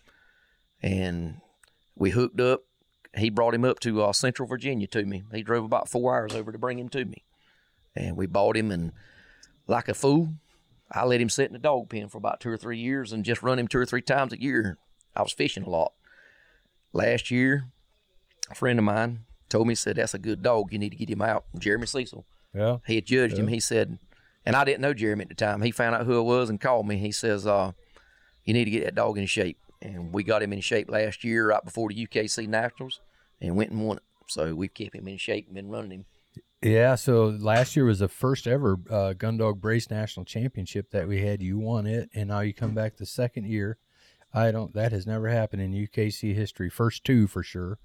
and 0.82 1.40
we 1.96 2.10
hooked 2.10 2.40
up. 2.40 2.62
He 3.16 3.30
brought 3.30 3.54
him 3.54 3.64
up 3.64 3.80
to 3.80 4.02
uh, 4.02 4.12
Central 4.12 4.46
Virginia 4.46 4.86
to 4.88 5.04
me. 5.04 5.24
He 5.32 5.42
drove 5.42 5.64
about 5.64 5.88
four 5.88 6.14
hours 6.14 6.34
over 6.34 6.52
to 6.52 6.58
bring 6.58 6.78
him 6.78 6.88
to 6.90 7.04
me, 7.04 7.24
and 7.96 8.16
we 8.16 8.26
bought 8.26 8.56
him. 8.56 8.70
And 8.70 8.92
like 9.66 9.88
a 9.88 9.94
fool, 9.94 10.34
I 10.92 11.04
let 11.04 11.20
him 11.20 11.28
sit 11.28 11.46
in 11.46 11.52
the 11.52 11.58
dog 11.58 11.88
pen 11.88 12.08
for 12.08 12.18
about 12.18 12.40
two 12.40 12.50
or 12.50 12.56
three 12.56 12.78
years 12.78 13.12
and 13.12 13.24
just 13.24 13.42
run 13.42 13.58
him 13.58 13.68
two 13.68 13.78
or 13.78 13.86
three 13.86 14.02
times 14.02 14.32
a 14.32 14.40
year. 14.40 14.78
I 15.16 15.22
was 15.22 15.32
fishing 15.32 15.64
a 15.64 15.70
lot. 15.70 15.92
Last 16.92 17.30
year, 17.30 17.66
a 18.50 18.54
friend 18.54 18.78
of 18.78 18.84
mine 18.84 19.20
told 19.48 19.66
me, 19.66 19.74
said, 19.74 19.96
that's 19.96 20.14
a 20.14 20.18
good 20.18 20.42
dog. 20.42 20.72
You 20.72 20.78
need 20.78 20.90
to 20.90 20.96
get 20.96 21.10
him 21.10 21.22
out. 21.22 21.44
Jeremy 21.58 21.86
Cecil. 21.86 22.24
Yeah. 22.54 22.78
He 22.86 22.94
had 22.96 23.06
judged 23.06 23.38
him. 23.38 23.48
He 23.48 23.60
said, 23.60 23.98
and 24.46 24.56
I 24.56 24.64
didn't 24.64 24.80
know 24.80 24.94
Jeremy 24.94 25.22
at 25.22 25.28
the 25.28 25.34
time. 25.34 25.62
He 25.62 25.70
found 25.70 25.94
out 25.94 26.06
who 26.06 26.16
I 26.16 26.22
was 26.22 26.48
and 26.48 26.60
called 26.60 26.86
me. 26.86 26.96
He 26.96 27.12
says, 27.12 27.46
uh, 27.46 27.72
you 28.44 28.54
need 28.54 28.64
to 28.64 28.70
get 28.70 28.84
that 28.84 28.94
dog 28.94 29.18
in 29.18 29.26
shape. 29.26 29.58
And 29.82 30.12
we 30.12 30.22
got 30.22 30.42
him 30.42 30.52
in 30.52 30.60
shape 30.60 30.90
last 30.90 31.24
year, 31.24 31.48
right 31.48 31.64
before 31.64 31.88
the 31.88 32.06
UKC 32.06 32.46
Nationals, 32.46 33.00
and 33.40 33.56
went 33.56 33.70
and 33.70 33.86
won 33.86 33.98
it. 33.98 34.02
So 34.26 34.54
we've 34.54 34.72
kept 34.72 34.94
him 34.94 35.08
in 35.08 35.16
shape 35.16 35.46
and 35.46 35.54
been 35.54 35.70
running 35.70 35.90
him. 35.90 36.04
Yeah, 36.62 36.94
so 36.94 37.24
last 37.26 37.74
year 37.74 37.86
was 37.86 38.00
the 38.00 38.08
first 38.08 38.46
ever 38.46 38.78
uh, 38.90 39.14
Gundog 39.16 39.60
Brace 39.60 39.90
National 39.90 40.26
Championship 40.26 40.90
that 40.90 41.08
we 41.08 41.22
had. 41.22 41.42
You 41.42 41.58
won 41.58 41.86
it, 41.86 42.10
and 42.14 42.28
now 42.28 42.40
you 42.40 42.52
come 42.52 42.74
back 42.74 42.96
the 42.96 43.06
second 43.06 43.46
year. 43.46 43.78
I 44.34 44.50
don't. 44.50 44.74
That 44.74 44.92
has 44.92 45.06
never 45.06 45.28
happened 45.28 45.62
in 45.62 45.72
UKC 45.72 46.34
history. 46.34 46.68
First 46.68 47.02
two 47.04 47.26
for 47.26 47.42
sure. 47.42 47.78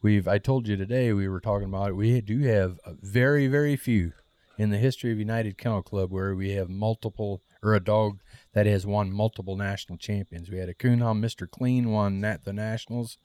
We've. 0.00 0.28
I 0.28 0.38
told 0.38 0.68
you 0.68 0.76
today 0.76 1.12
we 1.12 1.28
were 1.28 1.40
talking 1.40 1.68
about 1.68 1.90
it. 1.90 1.96
We 1.96 2.20
do 2.20 2.38
have 2.42 2.78
very 2.86 3.48
very 3.48 3.76
few 3.76 4.12
in 4.60 4.68
the 4.68 4.76
history 4.76 5.10
of 5.10 5.18
United 5.18 5.56
Kennel 5.56 5.82
Club 5.82 6.12
where 6.12 6.34
we 6.34 6.50
have 6.50 6.68
multiple 6.68 7.40
or 7.62 7.74
a 7.74 7.80
dog 7.80 8.20
that 8.52 8.66
has 8.66 8.84
won 8.84 9.10
multiple 9.10 9.56
national 9.56 9.96
champions. 9.96 10.50
We 10.50 10.58
had 10.58 10.68
a 10.68 10.74
coonhound, 10.74 11.24
Mr. 11.24 11.50
Clean, 11.50 11.90
won 11.90 12.22
at 12.26 12.44
the 12.44 12.52
nationals. 12.52 13.16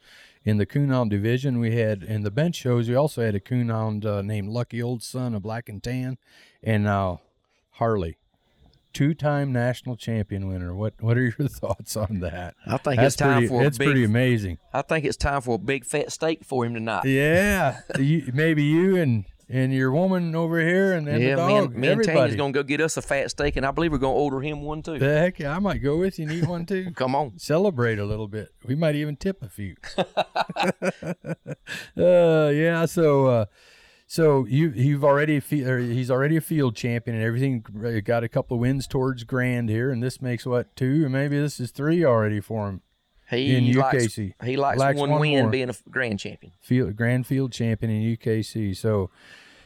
In 0.45 0.55
the 0.57 0.65
coonhound 0.65 1.09
division, 1.09 1.59
we 1.59 1.75
had 1.75 2.03
in 2.03 2.23
the 2.23 2.31
bench 2.31 2.55
shows. 2.55 2.87
We 2.87 2.95
also 2.95 3.21
had 3.21 3.35
a 3.35 3.41
coonhound 3.41 4.05
uh, 4.05 4.21
named 4.21 4.47
Lucky 4.47 4.81
Old 4.81 5.03
Son, 5.03 5.35
a 5.35 5.41
black 5.41 5.67
and 5.67 5.83
tan, 5.83 6.17
and 6.63 6.85
now 6.85 7.19
Harley, 7.71 8.15
two-time 8.93 9.51
national 9.51 9.97
champion 9.97 10.47
winner. 10.47 10.73
What 10.73 10.93
what 11.01 11.17
are 11.17 11.33
your 11.37 11.49
thoughts 11.49 11.97
on 11.97 12.21
that? 12.21 12.55
I 12.65 12.77
think 12.77 12.95
That's 12.95 13.07
it's 13.07 13.15
time 13.17 13.39
pretty, 13.39 13.47
for 13.47 13.61
a 13.61 13.65
it's 13.65 13.77
big. 13.77 13.87
pretty 13.87 14.05
amazing. 14.05 14.57
I 14.73 14.83
think 14.83 15.03
it's 15.03 15.17
time 15.17 15.41
for 15.41 15.55
a 15.55 15.59
big 15.59 15.83
fat 15.83 16.13
steak 16.13 16.45
for 16.45 16.65
him 16.65 16.75
tonight. 16.75 17.03
Yeah, 17.03 17.81
you, 17.99 18.31
maybe 18.33 18.63
you 18.63 18.95
and 18.95 19.25
and 19.47 19.71
your 19.73 19.91
woman 19.91 20.35
over 20.35 20.59
here 20.59 20.93
and, 20.93 21.07
and 21.07 21.21
yeah, 21.21 21.35
the 21.35 21.47
me 21.47 21.53
dog. 21.53 21.71
and, 21.71 21.75
me 21.75 21.87
and 21.89 22.03
Tanya's 22.03 22.35
gonna 22.35 22.51
go 22.51 22.63
get 22.63 22.81
us 22.81 22.97
a 22.97 23.01
fat 23.01 23.29
steak, 23.31 23.55
and 23.55 23.65
I 23.65 23.71
believe 23.71 23.91
we're 23.91 23.97
gonna 23.99 24.13
order 24.13 24.41
him 24.41 24.61
one 24.61 24.81
too. 24.81 24.97
the 24.99 25.19
heck, 25.19 25.39
yeah, 25.39 25.55
I 25.55 25.59
might 25.59 25.83
go 25.83 25.97
with 25.97 26.17
you 26.17 26.27
and 26.27 26.33
eat 26.33 26.47
one 26.47 26.65
too. 26.65 26.91
Come 26.95 27.15
on. 27.15 27.37
Celebrate 27.37 27.99
a 27.99 28.05
little 28.05 28.27
bit. 28.27 28.49
We 28.65 28.75
might 28.75 28.95
even 28.95 29.15
tip 29.15 29.43
a 29.43 29.49
few. 29.49 29.75
uh, 31.97 32.49
yeah. 32.49 32.85
So, 32.85 33.27
uh, 33.27 33.45
so 34.07 34.45
you 34.45 34.69
you've 34.69 35.03
already 35.03 35.39
he's 35.39 36.11
already 36.11 36.37
a 36.37 36.41
field 36.41 36.75
champion 36.75 37.17
and 37.17 37.25
everything. 37.25 37.63
Got 38.03 38.23
a 38.23 38.29
couple 38.29 38.55
of 38.55 38.61
wins 38.61 38.87
towards 38.87 39.23
Grand 39.23 39.69
here, 39.69 39.91
and 39.91 40.01
this 40.01 40.21
makes 40.21 40.45
what 40.45 40.75
two, 40.75 41.07
maybe 41.09 41.39
this 41.39 41.59
is 41.59 41.71
three 41.71 42.03
already 42.03 42.39
for 42.39 42.67
him. 42.67 42.81
He 43.29 43.55
In 43.55 43.73
likes 43.73 44.05
UKC. 44.05 44.33
he 44.43 44.55
likes, 44.57 44.79
Likes 44.79 44.99
one, 44.99 45.09
one 45.09 45.19
win 45.21 45.49
being 45.49 45.69
a 45.69 45.75
grand 45.89 46.19
champion. 46.19 46.53
Field 46.61 46.95
Grand 46.95 47.25
Field 47.25 47.51
champion 47.51 47.91
in 47.91 48.15
UKC. 48.17 48.75
So, 48.77 49.09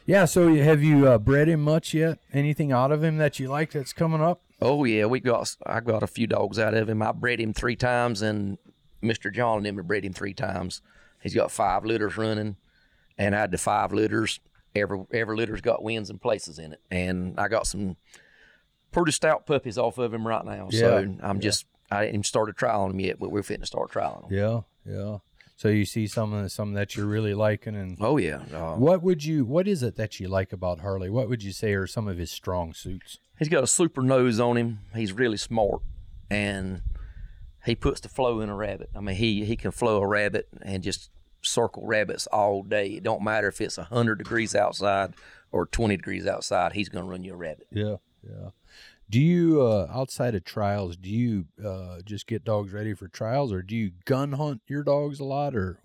yeah. 0.06 0.26
So 0.26 0.54
have 0.56 0.82
you 0.82 1.08
uh, 1.08 1.18
bred 1.18 1.50
him 1.50 1.62
much 1.62 1.94
yet? 1.94 2.20
Anything 2.32 2.72
out 2.72 2.92
of 2.92 3.04
him 3.04 3.18
that 3.18 3.40
you 3.40 3.50
like 3.50 3.72
that's 3.72 3.92
coming 3.92 4.22
up? 4.22 4.42
Oh 4.62 4.84
yeah, 4.86 5.06
we 5.06 5.20
got 5.20 5.56
I 5.66 5.80
got 5.82 6.04
a 6.04 6.08
few 6.08 6.26
dogs 6.28 6.58
out 6.58 6.74
of 6.74 6.90
him. 6.90 7.02
I 7.02 7.12
bred 7.12 7.40
him 7.40 7.54
three 7.54 7.76
times, 7.76 8.22
and 8.22 8.58
Mister 9.02 9.30
John 9.30 9.58
and 9.58 9.68
him 9.68 9.78
have 9.78 9.88
bred 9.88 10.06
him 10.06 10.14
three 10.14 10.34
times. 10.34 10.82
He's 11.22 11.36
got 11.36 11.52
five 11.52 11.84
litters 11.86 12.18
running, 12.18 12.56
and 13.18 13.36
I 13.36 13.40
had 13.40 13.52
the 13.52 13.58
five 13.58 13.92
litters. 13.92 14.40
Every 14.76 15.04
every 15.12 15.36
litter's 15.36 15.62
got 15.62 15.84
wins 15.84 16.10
and 16.10 16.22
places 16.22 16.60
in 16.60 16.74
it, 16.74 16.82
and 16.92 17.38
I 17.40 17.48
got 17.50 17.68
some 17.68 17.98
pretty 18.92 19.12
stout 19.12 19.46
puppies 19.46 19.78
off 19.78 19.98
of 19.98 20.14
him 20.14 20.26
right 20.26 20.46
now. 20.46 20.70
So 20.70 21.16
I'm 21.22 21.40
just 21.40 21.66
I 21.92 22.02
didn't 22.02 22.16
even 22.16 22.24
start 22.24 22.50
a 22.50 22.54
trial 22.54 22.82
on 22.82 22.90
them 22.90 23.00
yet, 23.00 23.20
but 23.20 23.32
we're 23.32 23.44
fitting 23.44 23.62
to 23.62 23.68
start 23.68 23.92
trialing 23.92 24.30
them. 24.30 24.38
Yeah, 24.38 24.62
yeah. 24.86 25.18
So 25.56 25.68
you 25.68 25.84
see 25.84 26.08
some 26.08 26.48
some 26.48 26.74
that 26.74 26.96
you're 26.96 27.06
really 27.06 27.34
liking, 27.34 27.76
and 27.76 27.98
Oh 28.00 28.18
yeah, 28.18 28.42
uh, 28.54 28.76
what 28.76 29.04
would 29.04 29.26
you? 29.26 29.44
What 29.44 29.68
is 29.68 29.84
it 29.84 29.98
that 29.98 30.20
you 30.20 30.30
like 30.30 30.54
about 30.54 30.80
Harley? 30.80 31.10
What 31.10 31.28
would 31.28 31.44
you 31.44 31.52
say 31.52 31.74
are 31.74 31.86
some 31.86 32.08
of 32.08 32.18
his 32.18 32.32
strong 32.32 32.74
suits? 32.74 33.18
He's 33.38 33.50
got 33.50 33.64
a 33.64 33.68
super 33.68 34.02
nose 34.02 34.40
on 34.40 34.56
him. 34.56 34.80
He's 34.96 35.12
really 35.12 35.36
smart, 35.36 35.82
and 36.30 36.82
he 37.66 37.76
puts 37.76 38.00
the 38.00 38.08
flow 38.08 38.40
in 38.40 38.48
a 38.48 38.56
rabbit. 38.56 38.90
I 38.96 39.02
mean, 39.02 39.18
he 39.18 39.44
he 39.44 39.58
can 39.58 39.72
flow 39.72 40.02
a 40.02 40.08
rabbit 40.08 40.48
and 40.62 40.82
just 40.82 41.10
circle 41.42 41.86
rabbits 41.86 42.26
all 42.28 42.64
day. 42.64 42.88
It 42.92 43.04
don't 43.04 43.22
matter 43.22 43.50
if 43.50 43.60
it's 43.60 43.76
hundred 43.76 44.20
degrees 44.20 44.56
outside 44.56 45.14
or 45.52 45.66
twenty 45.66 45.98
degrees 45.98 46.26
outside. 46.26 46.72
He's 46.72 46.88
gonna 46.88 47.06
run 47.06 47.26
you 47.26 47.34
a 47.34 47.38
rabbit. 47.38 47.68
Yeah, 47.70 47.98
yeah. 48.24 48.52
Do 49.10 49.20
you 49.20 49.62
uh, 49.62 49.88
outside 49.92 50.36
of 50.36 50.44
trials? 50.44 50.96
Do 50.96 51.10
you 51.10 51.46
uh, 51.66 52.02
just 52.06 52.28
get 52.28 52.44
dogs 52.44 52.72
ready 52.72 52.94
for 52.94 53.08
trials, 53.08 53.52
or 53.52 53.62
do 53.62 53.76
you 53.76 53.92
gun 54.06 54.34
hunt 54.34 54.62
your 54.68 54.84
dogs 54.84 55.20
a 55.20 55.24
lot? 55.24 55.56
Or 55.56 55.80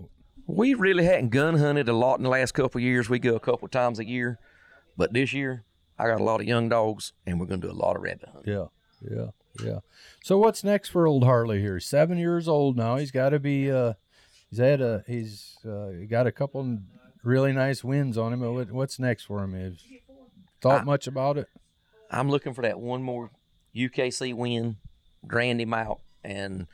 We 0.47 0.75
really 0.75 1.05
hadn't 1.05 1.31
gun 1.31 1.59
hunted 1.59 1.89
a 1.89 1.95
lot 1.95 2.19
in 2.19 2.25
the 2.25 2.29
last 2.29 2.53
couple 2.53 2.79
of 2.79 2.83
years. 2.83 3.09
We 3.09 3.19
go 3.19 3.35
a 3.35 3.41
couple 3.41 3.67
times 3.69 3.99
a 3.99 4.07
year, 4.07 4.39
but 4.97 5.15
this 5.15 5.33
year 5.33 5.65
I 5.99 6.07
got 6.07 6.21
a 6.21 6.25
lot 6.25 6.41
of 6.41 6.47
young 6.47 6.69
dogs, 6.69 7.13
and 7.27 7.41
we're 7.41 7.47
gonna 7.47 7.63
do 7.63 7.71
a 7.71 7.73
lot 7.73 7.97
of 7.97 8.03
rabbit 8.03 8.29
hunting. 8.31 8.53
yeah, 8.53 8.67
yeah, 9.11 9.31
yeah. 9.65 9.79
So 10.23 10.37
what's 10.37 10.63
next 10.63 10.91
for 10.91 11.07
old 11.07 11.25
Harley 11.25 11.61
here? 11.61 11.81
Seven 11.81 12.19
years 12.19 12.47
old 12.47 12.77
now. 12.77 12.97
He's 12.97 13.11
got 13.11 13.31
to 13.31 13.39
be. 13.39 13.71
Uh, 13.71 13.95
he's 14.51 14.59
had 14.59 14.83
a. 14.83 15.03
He's 15.07 15.57
uh, 15.65 16.05
got 16.11 16.27
a 16.27 16.33
couple 16.33 16.79
really 17.23 17.53
nice 17.53 17.83
wins 17.83 18.19
on 18.19 18.35
him. 18.35 18.41
But 18.41 18.71
what's 18.71 18.99
next 18.99 19.25
for 19.25 19.43
him? 19.43 19.55
Have 19.55 19.79
thought 20.61 20.85
much 20.85 21.07
about 21.07 21.39
it? 21.39 21.49
I'm 22.15 22.31
looking 22.31 22.55
for 22.55 22.63
that 22.63 22.79
one 22.81 23.03
more 23.03 23.31
UKC 23.75 24.35
win, 24.35 24.77
grand 25.27 25.61
him 25.61 25.75
out, 25.75 26.01
and 26.23 26.67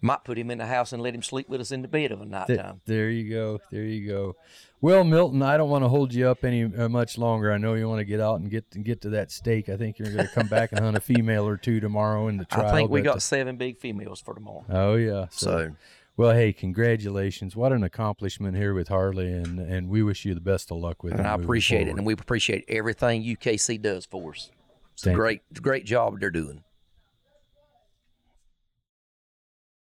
might 0.00 0.24
put 0.24 0.38
him 0.38 0.50
in 0.50 0.58
the 0.58 0.66
house 0.66 0.92
and 0.92 1.02
let 1.02 1.14
him 1.14 1.22
sleep 1.22 1.48
with 1.48 1.60
us 1.60 1.72
in 1.72 1.82
the 1.82 1.88
bed 1.88 2.12
of 2.12 2.20
a 2.20 2.26
night 2.26 2.48
time. 2.48 2.80
there 2.84 3.10
you 3.10 3.30
go. 3.30 3.60
There 3.70 3.82
you 3.82 4.06
go. 4.06 4.36
Well, 4.80 5.04
Milton, 5.04 5.42
I 5.42 5.56
don't 5.56 5.70
want 5.70 5.84
to 5.84 5.88
hold 5.88 6.12
you 6.12 6.28
up 6.28 6.44
any 6.44 6.64
uh, 6.64 6.88
much 6.88 7.16
longer. 7.16 7.50
I 7.50 7.56
know 7.56 7.74
you 7.74 7.88
want 7.88 8.00
to 8.00 8.04
get 8.04 8.20
out 8.20 8.40
and 8.40 8.50
get 8.50 8.66
and 8.74 8.84
get 8.84 9.00
to 9.02 9.10
that 9.10 9.32
steak. 9.32 9.68
I 9.68 9.76
think 9.76 9.98
you're 9.98 10.12
going 10.12 10.26
to 10.26 10.32
come 10.32 10.48
back 10.48 10.72
and 10.72 10.80
hunt 10.80 10.96
a 10.96 11.00
female 11.00 11.48
or 11.48 11.56
two 11.56 11.80
tomorrow 11.80 12.28
in 12.28 12.36
the 12.36 12.44
trial. 12.44 12.66
I 12.66 12.72
think 12.72 12.90
we 12.90 13.00
got 13.00 13.16
uh, 13.16 13.20
seven 13.20 13.56
big 13.56 13.78
females 13.78 14.20
for 14.20 14.34
tomorrow. 14.34 14.64
Oh 14.68 14.94
yeah. 14.96 15.26
So 15.30 15.72
well, 16.18 16.32
hey, 16.32 16.52
congratulations! 16.52 17.56
What 17.56 17.72
an 17.72 17.82
accomplishment 17.84 18.56
here 18.56 18.74
with 18.74 18.88
Harley, 18.88 19.32
and 19.32 19.58
and 19.58 19.88
we 19.88 20.02
wish 20.02 20.24
you 20.24 20.34
the 20.34 20.40
best 20.40 20.70
of 20.70 20.78
luck 20.78 21.02
with 21.02 21.14
it. 21.14 21.18
and 21.18 21.26
I 21.26 21.34
appreciate 21.34 21.88
it, 21.88 21.96
and 21.96 22.06
we 22.06 22.12
appreciate 22.12 22.64
everything 22.68 23.22
UKC 23.22 23.80
does 23.80 24.06
for 24.06 24.32
us. 24.32 24.50
It's 24.96 25.02
a 25.02 25.06
Thank 25.10 25.14
you. 25.16 25.20
great, 25.20 25.40
great 25.60 25.84
job 25.84 26.18
they're 26.20 26.30
doing. 26.30 26.62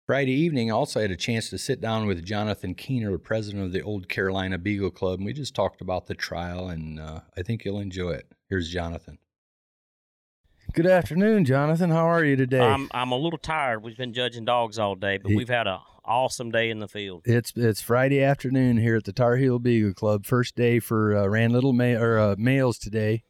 Friday 0.08 0.32
evening, 0.34 0.72
I 0.72 0.74
also 0.74 1.00
had 1.00 1.12
a 1.12 1.16
chance 1.16 1.52
to 1.52 1.60
sit 1.60 1.80
down 1.80 2.08
with 2.08 2.26
Jonathan 2.26 2.74
Keener, 2.74 3.12
the 3.12 3.20
president 3.20 3.66
of 3.66 3.72
the 3.72 3.84
Old 3.84 4.10
Carolina 4.10 4.58
Beagle 4.58 4.90
Club, 4.90 5.20
and 5.20 5.26
we 5.28 5.34
just 5.34 5.54
talked 5.54 5.80
about 5.80 6.08
the 6.08 6.16
trial, 6.16 6.70
and 6.70 7.00
uh, 7.00 7.20
I 7.38 7.44
think 7.44 7.64
you'll 7.66 7.80
enjoy 7.80 8.12
it. 8.14 8.32
Here's 8.50 8.70
Jonathan. 8.72 9.20
Good 10.74 10.88
afternoon, 10.88 11.46
Jonathan. 11.46 11.92
How 11.92 12.06
are 12.10 12.24
you 12.26 12.36
today? 12.36 12.60
I'm 12.60 12.90
I'm 12.92 13.12
a 13.12 13.18
little 13.18 13.38
tired. 13.38 13.84
We've 13.84 13.96
been 13.98 14.14
judging 14.14 14.44
dogs 14.46 14.80
all 14.80 14.96
day, 14.96 15.18
but 15.18 15.30
He- 15.30 15.38
we've 15.38 15.50
had 15.50 15.68
a 15.68 15.82
awesome 16.04 16.50
day 16.52 16.72
in 16.72 16.80
the 16.80 16.88
field. 16.88 17.22
It's 17.26 17.54
it's 17.56 17.82
Friday 17.82 18.22
afternoon 18.24 18.78
here 18.78 18.96
at 18.96 19.04
the 19.06 19.14
Tar 19.14 19.38
Heel 19.38 19.60
Beagle 19.60 19.94
Club. 19.94 20.26
First 20.26 20.56
day 20.56 20.80
for 20.80 21.16
uh, 21.16 21.28
ran 21.28 21.52
little 21.52 21.74
ma- 21.74 21.94
or 22.00 22.18
uh, 22.20 22.36
males 22.38 22.78
today 22.80 23.24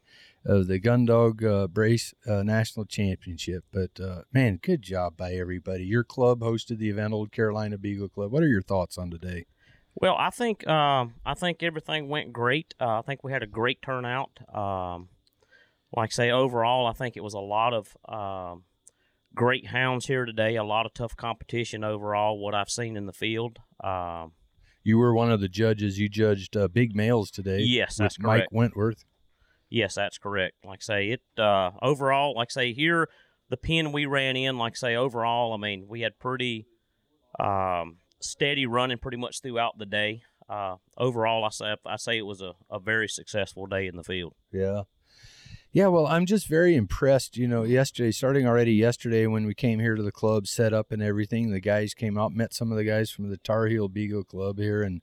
of 0.46 0.68
the 0.68 0.78
Gun 0.78 1.04
Dog 1.04 1.44
uh, 1.44 1.66
Brace 1.66 2.14
uh, 2.26 2.42
National 2.42 2.86
Championship. 2.86 3.64
But 3.72 4.00
uh, 4.00 4.22
man, 4.32 4.58
good 4.62 4.80
job 4.80 5.16
by 5.16 5.32
everybody. 5.32 5.84
Your 5.84 6.04
club 6.04 6.40
hosted 6.40 6.78
the 6.78 6.88
event, 6.88 7.12
Old 7.12 7.32
Carolina 7.32 7.76
Beagle 7.76 8.08
Club. 8.08 8.30
What 8.32 8.42
are 8.42 8.48
your 8.48 8.62
thoughts 8.62 8.96
on 8.96 9.10
today? 9.10 9.46
Well, 9.94 10.14
I 10.18 10.30
think 10.30 10.66
um, 10.68 11.14
I 11.24 11.34
think 11.34 11.62
everything 11.62 12.08
went 12.08 12.32
great. 12.32 12.74
Uh, 12.80 12.98
I 12.98 13.02
think 13.02 13.24
we 13.24 13.32
had 13.32 13.42
a 13.42 13.46
great 13.46 13.82
turnout. 13.82 14.30
Um, 14.54 15.08
like 15.94 16.10
I 16.10 16.14
say, 16.14 16.30
overall, 16.30 16.86
I 16.86 16.92
think 16.92 17.16
it 17.16 17.24
was 17.24 17.34
a 17.34 17.40
lot 17.40 17.72
of 17.72 17.96
um, 18.08 18.64
great 19.34 19.68
hounds 19.68 20.06
here 20.06 20.24
today. 20.26 20.56
A 20.56 20.64
lot 20.64 20.86
of 20.86 20.92
tough 20.94 21.16
competition 21.16 21.82
overall. 21.82 22.38
What 22.38 22.54
I've 22.54 22.70
seen 22.70 22.96
in 22.96 23.06
the 23.06 23.12
field. 23.12 23.58
Um, 23.82 24.32
You 24.84 24.98
were 24.98 25.14
one 25.14 25.32
of 25.32 25.40
the 25.40 25.48
judges. 25.48 25.98
You 25.98 26.08
judged 26.08 26.56
uh, 26.56 26.68
big 26.68 26.94
males 26.94 27.30
today. 27.30 27.60
Yes, 27.60 27.96
that's 27.96 28.18
Mike 28.18 28.40
correct. 28.40 28.52
Wentworth. 28.52 29.04
Yes, 29.68 29.94
that's 29.94 30.18
correct. 30.18 30.56
Like 30.64 30.80
I 30.82 30.84
say, 30.84 31.08
it 31.10 31.22
uh, 31.38 31.72
overall, 31.82 32.34
like 32.34 32.48
I 32.50 32.52
say 32.52 32.72
here, 32.72 33.08
the 33.48 33.56
pin 33.56 33.92
we 33.92 34.06
ran 34.06 34.36
in, 34.36 34.58
like 34.58 34.74
I 34.74 34.76
say, 34.76 34.96
overall, 34.96 35.52
I 35.52 35.56
mean, 35.56 35.86
we 35.88 36.02
had 36.02 36.18
pretty 36.18 36.66
um, 37.38 37.98
steady 38.20 38.66
running 38.66 38.98
pretty 38.98 39.16
much 39.16 39.40
throughout 39.40 39.78
the 39.78 39.86
day. 39.86 40.22
Uh, 40.48 40.76
overall, 40.96 41.44
I 41.44 41.50
say 41.50 41.74
I 41.84 41.96
say 41.96 42.18
it 42.18 42.26
was 42.26 42.40
a, 42.40 42.52
a 42.70 42.78
very 42.78 43.08
successful 43.08 43.66
day 43.66 43.86
in 43.86 43.96
the 43.96 44.04
field. 44.04 44.34
Yeah. 44.52 44.82
Yeah, 45.72 45.88
well, 45.88 46.06
I'm 46.06 46.24
just 46.24 46.48
very 46.48 46.74
impressed. 46.74 47.36
You 47.36 47.46
know, 47.48 47.64
yesterday, 47.64 48.10
starting 48.10 48.46
already 48.46 48.72
yesterday, 48.72 49.26
when 49.26 49.44
we 49.44 49.52
came 49.52 49.78
here 49.78 49.94
to 49.94 50.02
the 50.02 50.12
club, 50.12 50.46
set 50.46 50.72
up 50.72 50.90
and 50.90 51.02
everything, 51.02 51.50
the 51.50 51.60
guys 51.60 51.92
came 51.92 52.16
out, 52.16 52.32
met 52.32 52.54
some 52.54 52.70
of 52.70 52.78
the 52.78 52.84
guys 52.84 53.10
from 53.10 53.28
the 53.28 53.36
Tar 53.36 53.66
Heel 53.66 53.88
Beagle 53.88 54.24
Club 54.24 54.58
here, 54.58 54.82
and 54.82 55.02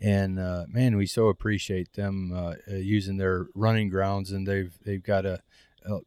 and 0.00 0.38
uh, 0.38 0.64
man, 0.68 0.96
we 0.96 1.06
so 1.06 1.28
appreciate 1.28 1.92
them 1.92 2.32
uh, 2.34 2.54
uh, 2.70 2.76
using 2.76 3.18
their 3.18 3.46
running 3.54 3.90
grounds, 3.90 4.30
and 4.30 4.46
they've 4.46 4.76
they've 4.84 5.02
got 5.02 5.26
a, 5.26 5.40
a 5.84 5.98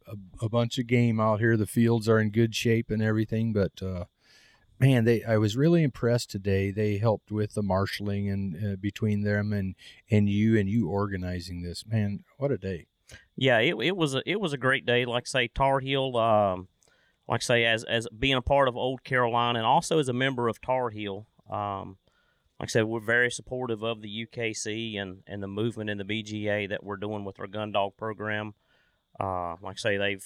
a 0.42 0.50
bunch 0.50 0.78
of 0.80 0.88
game 0.88 1.20
out 1.20 1.40
here. 1.40 1.56
The 1.56 1.68
fields 1.68 2.10
are 2.10 2.20
in 2.20 2.32
good 2.32 2.56
shape 2.56 2.90
and 2.90 3.02
everything, 3.02 3.54
but 3.54 3.84
uh, 3.84 4.06
man, 4.80 5.06
they 5.06 5.24
I 5.24 5.38
was 5.38 5.56
really 5.56 5.84
impressed 5.84 6.32
today. 6.32 6.72
They 6.72 6.98
helped 6.98 7.32
with 7.32 7.54
the 7.54 7.62
marshaling 7.62 8.30
and 8.30 8.74
uh, 8.74 8.76
between 8.78 9.22
them 9.22 9.54
and 9.54 9.76
and 10.10 10.28
you 10.28 10.58
and 10.58 10.68
you 10.68 10.90
organizing 10.90 11.62
this. 11.62 11.86
Man, 11.86 12.24
what 12.38 12.52
a 12.52 12.58
day! 12.58 12.88
Yeah, 13.36 13.60
it 13.60 13.76
it 13.80 13.96
was 13.96 14.16
a 14.16 14.24
it 14.26 14.40
was 14.40 14.54
a 14.54 14.58
great 14.58 14.86
day. 14.88 15.06
Like 15.06 15.28
say, 15.28 15.50
Tar 15.50 15.80
Heel, 15.80 16.18
um, 16.18 16.68
like 17.28 17.44
say, 17.44 17.66
as 17.66 17.84
as 17.84 18.08
being 18.18 18.36
a 18.36 18.42
part 18.42 18.68
of 18.68 18.76
Old 18.76 19.04
Carolina 19.04 19.60
and 19.60 19.66
also 19.68 20.00
as 20.00 20.10
a 20.10 20.14
member 20.14 20.48
of 20.48 20.62
Tar 20.62 20.90
Heel. 20.90 21.28
Um, 21.50 21.98
like 22.64 22.70
I 22.70 22.72
said, 22.72 22.86
we're 22.86 23.02
very 23.02 23.30
supportive 23.30 23.84
of 23.84 24.02
the 24.02 24.26
UKC 24.26 24.98
and, 24.98 25.22
and 25.28 25.44
the 25.44 25.50
movement 25.50 25.90
in 25.90 25.98
the 25.98 26.06
BGA 26.06 26.70
that 26.70 26.82
we're 26.82 26.96
doing 26.96 27.26
with 27.26 27.38
our 27.42 27.46
gun 27.46 27.74
dog 27.74 27.98
program. 27.98 28.54
Uh, 29.20 29.58
like 29.62 29.76
I 29.76 29.80
say, 29.80 29.98
they've 29.98 30.26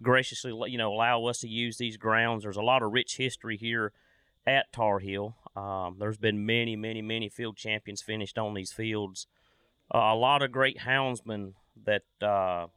graciously 0.00 0.54
you 0.70 0.78
know 0.78 0.90
allow 0.90 1.26
us 1.26 1.40
to 1.40 1.46
use 1.48 1.76
these 1.76 1.98
grounds. 1.98 2.44
There's 2.44 2.56
a 2.56 2.62
lot 2.62 2.82
of 2.82 2.92
rich 2.92 3.18
history 3.18 3.58
here 3.58 3.92
at 4.46 4.72
Tar 4.72 4.98
Heel. 4.98 5.36
Um, 5.54 5.96
there's 5.98 6.16
been 6.16 6.46
many, 6.46 6.74
many, 6.74 7.02
many 7.02 7.28
field 7.28 7.58
champions 7.58 8.00
finished 8.00 8.38
on 8.38 8.54
these 8.54 8.72
fields. 8.72 9.26
Uh, 9.94 9.98
a 9.98 10.16
lot 10.16 10.40
of 10.42 10.50
great 10.50 10.78
houndsmen 10.78 11.52
that 11.84 12.04
uh, 12.22 12.68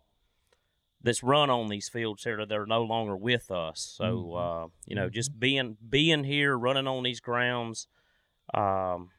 that's 1.01 1.23
run 1.23 1.49
on 1.49 1.69
these 1.69 1.88
fields 1.88 2.25
here 2.25 2.45
that 2.45 2.58
are 2.58 2.65
no 2.67 2.84
longer 2.84 3.15
with 3.15 3.51
us. 3.51 3.80
So 3.97 4.04
Mhm. 4.04 4.65
uh, 4.65 4.67
you 4.86 4.97
know, 4.97 5.10
just 5.10 5.39
being 5.39 5.77
being 5.88 6.25
here, 6.25 6.58
running 6.58 6.88
on 6.88 7.04
these 7.04 7.21
grounds, 7.21 7.88
um, 8.54 9.10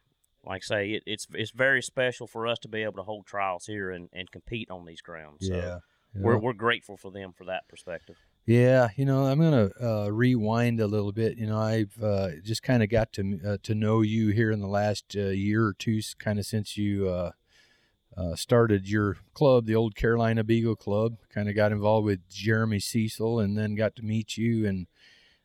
like 0.44 0.62
I 0.64 0.66
say, 0.66 0.90
it, 0.90 1.02
it's 1.06 1.26
it's 1.32 1.50
very 1.50 1.82
special 1.82 2.26
for 2.26 2.46
us 2.46 2.58
to 2.60 2.68
be 2.68 2.82
able 2.82 2.94
to 2.94 3.02
hold 3.02 3.26
trials 3.26 3.66
here 3.66 3.90
and, 3.90 4.08
and 4.12 4.30
compete 4.30 4.70
on 4.70 4.84
these 4.84 5.00
grounds. 5.00 5.46
So 5.46 5.54
yeah. 5.54 5.78
we're 6.14 6.38
we're 6.38 6.52
grateful 6.52 6.96
for 6.96 7.10
them 7.10 7.32
for 7.32 7.44
that 7.44 7.68
perspective. 7.68 8.16
Yeah, 8.44 8.88
you 8.96 9.04
know, 9.04 9.26
I'm 9.26 9.40
gonna 9.40 9.70
uh, 9.80 10.12
rewind 10.12 10.80
a 10.80 10.88
little 10.88 11.12
bit. 11.12 11.38
You 11.38 11.46
know, 11.46 11.58
I've 11.58 11.96
uh, 12.02 12.30
just 12.42 12.62
kind 12.62 12.82
of 12.82 12.88
got 12.88 13.12
to 13.14 13.40
uh, 13.46 13.56
to 13.62 13.74
know 13.74 14.00
you 14.00 14.30
here 14.30 14.50
in 14.50 14.60
the 14.60 14.66
last 14.66 15.14
uh, 15.16 15.28
year 15.28 15.64
or 15.64 15.74
two, 15.74 16.00
kind 16.18 16.40
of 16.40 16.46
since 16.46 16.76
you 16.76 17.08
uh, 17.08 17.30
uh, 18.16 18.34
started 18.34 18.88
your 18.88 19.18
club, 19.32 19.66
the 19.66 19.76
Old 19.76 19.94
Carolina 19.94 20.42
Beagle 20.42 20.74
Club. 20.74 21.18
Kind 21.32 21.48
of 21.48 21.54
got 21.54 21.70
involved 21.70 22.04
with 22.04 22.28
Jeremy 22.28 22.80
Cecil, 22.80 23.38
and 23.38 23.56
then 23.56 23.76
got 23.76 23.94
to 23.96 24.02
meet 24.02 24.36
you. 24.36 24.66
And 24.66 24.88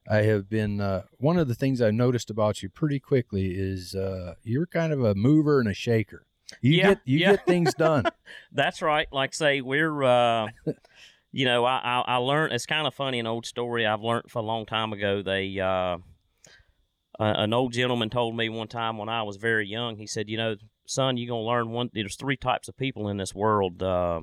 I 0.10 0.17
have 0.24 0.50
been 0.50 0.80
uh, 0.80 1.04
one 1.17 1.38
of 1.38 1.48
the 1.48 1.56
things 1.56 1.82
I 1.82 1.91
noticed 1.91 2.30
about 2.30 2.63
you 2.63 2.70
pretty 2.70 3.00
quickly 3.00 3.52
is 3.56 3.93
uh, 3.93 4.36
you're 4.43 4.65
kind 4.67 4.93
of 4.93 5.04
a 5.04 5.13
mover 5.15 5.60
and 5.60 5.67
a 5.67 5.74
shaker. 5.74 6.26
You 6.62 6.74
Yeah, 6.78 6.88
get 6.89 7.02
you 7.06 7.17
yeah. 7.20 7.32
get 7.32 7.46
things 7.46 7.74
done. 7.78 8.06
That's 8.52 8.82
right. 8.82 9.08
Like 9.12 9.34
say 9.34 9.60
we're, 9.62 10.04
uh, 10.04 10.48
you 11.34 11.43
know, 11.46 11.65
I, 11.65 11.78
I 11.84 12.04
I 12.08 12.15
learned. 12.17 12.54
It's 12.54 12.65
kind 12.65 12.88
of 12.88 12.93
funny. 12.93 13.20
An 13.20 13.28
old 13.28 13.46
story 13.46 13.86
I've 13.86 14.02
learned 14.02 14.32
for 14.32 14.39
a 14.39 14.46
long 14.46 14.65
time 14.65 14.93
ago. 14.93 15.22
They, 15.22 15.60
uh, 15.60 15.98
an 17.20 17.54
old 17.54 17.74
gentleman 17.74 18.10
told 18.10 18.38
me 18.38 18.48
one 18.48 18.67
time 18.70 18.98
when 18.98 19.10
I 19.10 19.24
was 19.24 19.36
very 19.38 19.67
young. 19.67 19.98
He 19.98 20.08
said, 20.08 20.30
you 20.30 20.38
know, 20.38 20.56
son, 20.86 21.17
you're 21.17 21.28
gonna 21.28 21.41
learn 21.41 21.72
one. 21.72 21.89
There's 21.93 22.15
three 22.15 22.38
types 22.38 22.70
of 22.70 22.78
people 22.78 23.10
in 23.10 23.17
this 23.17 23.36
world. 23.36 23.84
Uh, 23.84 24.22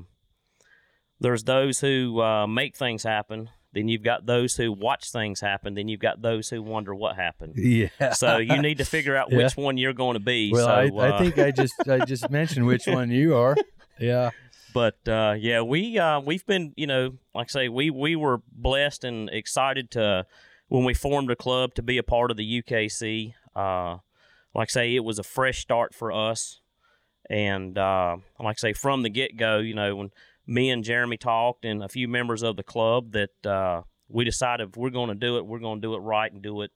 there's 1.20 1.44
those 1.44 1.81
who 1.81 2.20
uh, 2.23 2.47
make 2.47 2.75
things 2.77 3.03
happen. 3.03 3.51
Then 3.74 3.88
you've 3.88 4.02
got 4.02 4.24
those 4.24 4.56
who 4.56 4.72
watch 4.72 5.10
things 5.10 5.40
happen. 5.40 5.74
Then 5.74 5.88
you've 5.88 6.00
got 6.00 6.22
those 6.22 6.48
who 6.48 6.62
wonder 6.62 6.94
what 6.94 7.16
happened. 7.16 7.54
yeah. 7.56 8.12
So 8.12 8.38
you 8.38 8.62
need 8.62 8.78
to 8.78 8.84
figure 8.84 9.16
out 9.16 9.28
Yeah. 9.32 9.38
which 9.38 9.56
one 9.56 9.76
you're 9.76 9.92
going 9.92 10.14
to 10.14 10.20
be. 10.20 10.50
Well, 10.52 10.66
so, 10.66 10.72
I, 10.72 10.87
uh, 11.10 11.14
I 11.14 11.18
think 11.18 11.38
I 11.38 11.50
just 11.50 11.74
I 11.88 12.04
just 12.04 12.30
mentioned 12.30 12.66
which 12.66 12.87
one 12.87 13.10
you 13.10 13.34
are. 13.37 13.56
Yeah. 13.98 14.30
but 14.72 14.96
uh, 15.06 15.34
yeah, 15.38 15.60
we 15.62 15.98
uh, 15.98 16.18
we've 16.20 16.44
been 16.46 16.72
you 16.76 16.87
know 16.88 17.12
like 17.34 17.46
I 17.46 17.52
say 17.52 17.68
we 17.68 17.90
we 17.90 18.16
were 18.16 18.42
blessed 18.50 19.04
and 19.04 19.28
excited 19.30 19.90
to 19.92 20.26
when 20.68 20.84
we 20.84 20.94
formed 20.94 21.30
a 21.30 21.37
club 21.37 21.74
to 21.74 21.82
be 21.82 21.96
a 21.98 22.02
part 22.02 22.30
of 22.32 22.37
the 22.37 22.62
UKC. 22.62 23.34
Uh, 23.54 23.98
like 24.54 24.68
I 24.70 24.72
say, 24.72 24.94
it 24.96 25.04
was 25.04 25.18
a 25.20 25.22
fresh 25.22 25.60
start 25.60 25.94
for 25.94 26.10
us, 26.10 26.60
and 27.30 27.78
uh, 27.78 28.16
like 28.40 28.56
I 28.58 28.58
say 28.58 28.72
from 28.72 29.02
the 29.02 29.10
get 29.10 29.37
go, 29.37 29.58
you 29.58 29.74
know 29.74 29.94
when 29.96 30.10
me 30.46 30.70
and 30.70 30.85
Jeremy 30.85 31.16
talked 31.16 31.64
and 31.64 31.83
a 31.83 31.88
few 31.88 32.09
members 32.09 32.42
of 32.42 32.57
the 32.57 32.62
club 32.62 33.12
that 33.12 33.46
uh, 33.46 33.83
we 34.09 34.24
decided 34.24 34.68
if 34.70 34.76
we're 34.76 34.90
going 34.90 35.09
to 35.09 35.14
do 35.14 35.37
it, 35.38 35.46
we're 35.46 35.59
going 35.59 35.80
to 35.80 35.87
do 35.87 35.94
it 35.94 35.98
right 35.98 36.30
and 36.33 36.42
do 36.42 36.61
it 36.62 36.70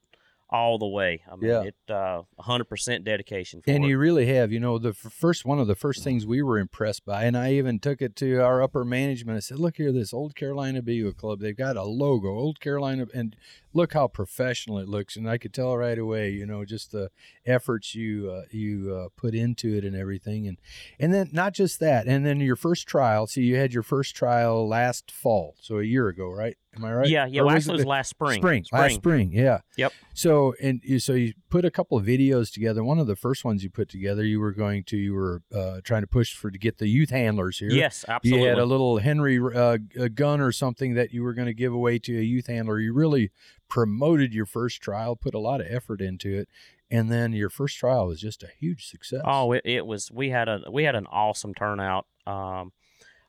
all 0.50 0.78
the 0.78 0.87
way. 0.87 1.20
I 1.31 1.37
mean, 1.37 1.50
Yeah. 1.50 1.62
it 1.64 1.74
uh, 1.90 2.22
100% 2.40 3.04
dedication 3.04 3.61
for 3.61 3.70
And 3.70 3.85
it. 3.85 3.88
you 3.88 3.98
really 3.98 4.24
have. 4.26 4.50
You 4.50 4.61
know, 4.61 4.78
the 4.78 4.94
first 4.94 5.44
one 5.44 5.59
of 5.59 5.66
the 5.66 5.74
first 5.74 6.02
things 6.02 6.24
we 6.24 6.40
were 6.40 6.59
impressed 6.59 7.04
by, 7.04 7.24
and 7.24 7.37
I 7.37 7.52
even 7.52 7.78
took 7.78 8.00
it 8.00 8.16
to 8.16 8.37
our 8.38 8.62
upper 8.62 8.83
management. 8.83 9.37
I 9.37 9.40
said, 9.40 9.59
"Look 9.59 9.76
here, 9.76 9.92
this 9.92 10.14
Old 10.14 10.35
Carolina 10.35 10.81
Beagle 10.81 11.12
Club. 11.12 11.40
They've 11.40 11.54
got 11.54 11.76
a 11.76 11.83
logo, 11.83 12.28
Old 12.28 12.61
Carolina, 12.61 13.07
and 13.12 13.37
look 13.72 13.92
how 13.92 14.09
professional 14.09 14.78
it 14.78 14.88
looks." 14.88 15.16
And 15.16 15.28
I 15.28 15.38
could 15.38 15.52
tell 15.52 15.76
right 15.76 15.98
away, 15.98 16.31
you 16.31 16.46
know, 16.46 16.64
just 16.64 16.92
the 16.92 17.11
efforts 17.46 17.94
you 17.94 18.31
uh, 18.31 18.42
you 18.50 18.94
uh, 18.94 19.09
put 19.16 19.35
into 19.35 19.74
it 19.74 19.85
and 19.85 19.96
everything, 19.96 20.46
and 20.46 20.59
and 20.98 21.12
then 21.12 21.31
not 21.33 21.54
just 21.54 21.81
that, 21.81 22.07
and 22.07 22.24
then 22.24 22.40
your 22.40 22.57
first 22.57 22.87
trial. 22.87 23.26
See, 23.26 23.42
you 23.42 23.57
had 23.57 23.72
your 23.72 23.83
first 23.83 24.14
trial 24.14 24.66
last 24.68 25.11
fall, 25.11 25.57
so 25.61 25.78
a 25.78 25.85
year 25.85 26.09
ago, 26.09 26.31
right? 26.31 26.57
Am 26.76 26.85
I 26.85 26.92
right? 26.92 27.09
Yeah, 27.09 27.26
yeah. 27.26 27.42
Well, 27.42 27.54
was 27.54 27.64
actually, 27.64 27.74
it 27.74 27.76
was 27.78 27.87
last 27.87 28.11
spring. 28.11 28.40
Spring, 28.40 28.64
last 28.72 28.94
spring, 28.94 29.33
yeah. 29.33 29.61
Yep. 29.76 29.92
So 30.14 30.54
and 30.61 30.81
you, 30.85 30.98
so 30.98 31.14
you 31.14 31.33
put 31.48 31.64
a 31.64 31.70
couple 31.70 31.96
of 31.96 32.04
videos 32.04 32.52
together. 32.52 32.85
One 32.85 32.98
of 32.98 33.07
the 33.07 33.16
first 33.16 33.44
ones 33.44 33.64
you 33.64 33.70
put 33.70 33.88
together, 33.88 34.24
you 34.24 34.38
were 34.38 34.52
going 34.52 34.85
to 34.85 34.96
you 34.96 35.14
were 35.14 35.42
uh, 35.54 35.81
trying 35.83 36.02
to 36.02 36.07
push 36.07 36.35
for 36.35 36.50
to 36.50 36.59
get 36.59 36.78
the 36.78 36.87
youth 36.87 37.11
handlers 37.11 37.59
here. 37.59 37.70
Yes, 37.70 38.04
absolutely. 38.07 38.42
You 38.42 38.48
had 38.48 38.59
a 38.59 38.64
little 38.64 38.98
Henry 38.98 39.38
uh, 39.38 39.78
gun 40.14 40.40
or 40.40 40.52
something 40.52 40.94
that 40.94 41.12
you 41.12 41.22
were 41.22 41.33
going 41.33 41.46
to 41.46 41.54
give 41.54 41.72
away 41.72 41.98
to 42.00 42.18
a 42.18 42.22
youth 42.22 42.46
handler. 42.46 42.78
You 42.78 42.92
really 42.92 43.31
promoted 43.68 44.33
your 44.33 44.46
first 44.46 44.81
trial, 44.81 45.16
put 45.16 45.35
a 45.35 45.38
lot 45.38 45.61
of 45.61 45.66
effort 45.68 46.00
into 46.00 46.38
it, 46.38 46.48
and 46.90 47.11
then 47.11 47.33
your 47.33 47.50
first 47.50 47.76
trial 47.76 48.07
was 48.07 48.20
just 48.20 48.42
a 48.42 48.48
huge 48.59 48.87
success. 48.87 49.22
Oh, 49.24 49.52
it, 49.52 49.62
it 49.64 49.87
was. 49.87 50.11
We 50.12 50.31
had 50.31 50.48
a 50.48 50.62
we 50.70 50.85
had 50.85 50.94
an 50.94 51.07
awesome 51.07 51.54
turnout. 51.54 52.07
Um, 52.26 52.72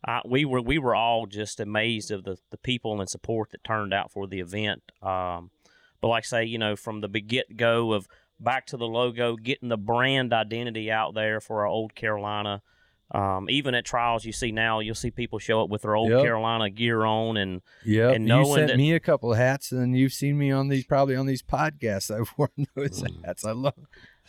I, 0.06 0.22
we 0.26 0.46
were 0.46 0.62
we 0.62 0.78
were 0.78 0.96
all 0.96 1.26
just 1.26 1.60
amazed 1.60 2.12
of 2.12 2.24
the 2.24 2.38
the 2.52 2.58
people 2.58 3.00
and 3.00 3.10
support 3.10 3.52
that 3.52 3.64
turned 3.64 3.94
out 3.94 4.12
for 4.12 4.28
the 4.28 4.40
event. 4.40 4.84
Um, 5.02 5.52
but 6.02 6.08
like 6.08 6.24
I 6.24 6.28
say, 6.28 6.46
you 6.46 6.58
know, 6.58 6.76
from 6.76 7.02
the 7.02 7.08
get 7.08 7.58
go 7.58 7.92
of 7.94 8.08
back 8.40 8.66
to 8.68 8.78
the 8.78 8.88
logo, 8.88 9.36
getting 9.36 9.70
the 9.70 9.78
brand 9.78 10.34
identity 10.34 10.90
out 10.92 11.14
there 11.14 11.42
for 11.42 11.62
our 11.62 11.68
old 11.68 11.96
Carolina. 11.96 12.62
Um, 13.12 13.50
even 13.50 13.74
at 13.74 13.86
trials, 13.86 14.24
you 14.24 14.32
see 14.32 14.52
now, 14.52 14.82
you'll 14.82 14.94
see 14.94 15.10
people 15.10 15.40
show 15.40 15.62
up 15.64 15.70
with 15.70 15.82
their 15.82 15.96
old 15.96 16.12
Yep. 16.12 16.22
Carolina 16.22 16.70
gear 16.70 17.04
on, 17.06 17.38
and 17.38 17.62
yeah. 17.84 18.10
and 18.12 18.28
you 18.28 18.46
sent 18.54 18.68
that- 18.68 18.78
me 18.78 18.94
a 18.94 19.00
couple 19.00 19.32
of 19.32 19.38
hats, 19.40 19.72
and 19.72 19.98
you've 19.98 20.14
seen 20.14 20.38
me 20.38 20.52
on 20.52 20.68
these 20.68 20.86
probably 20.86 21.16
on 21.16 21.26
these 21.26 21.42
podcasts. 21.42 22.12
I've 22.16 22.32
worn 22.38 22.52
those 22.76 23.02
Mm. 23.02 23.26
hats. 23.26 23.44
I 23.44 23.52
love. 23.54 23.74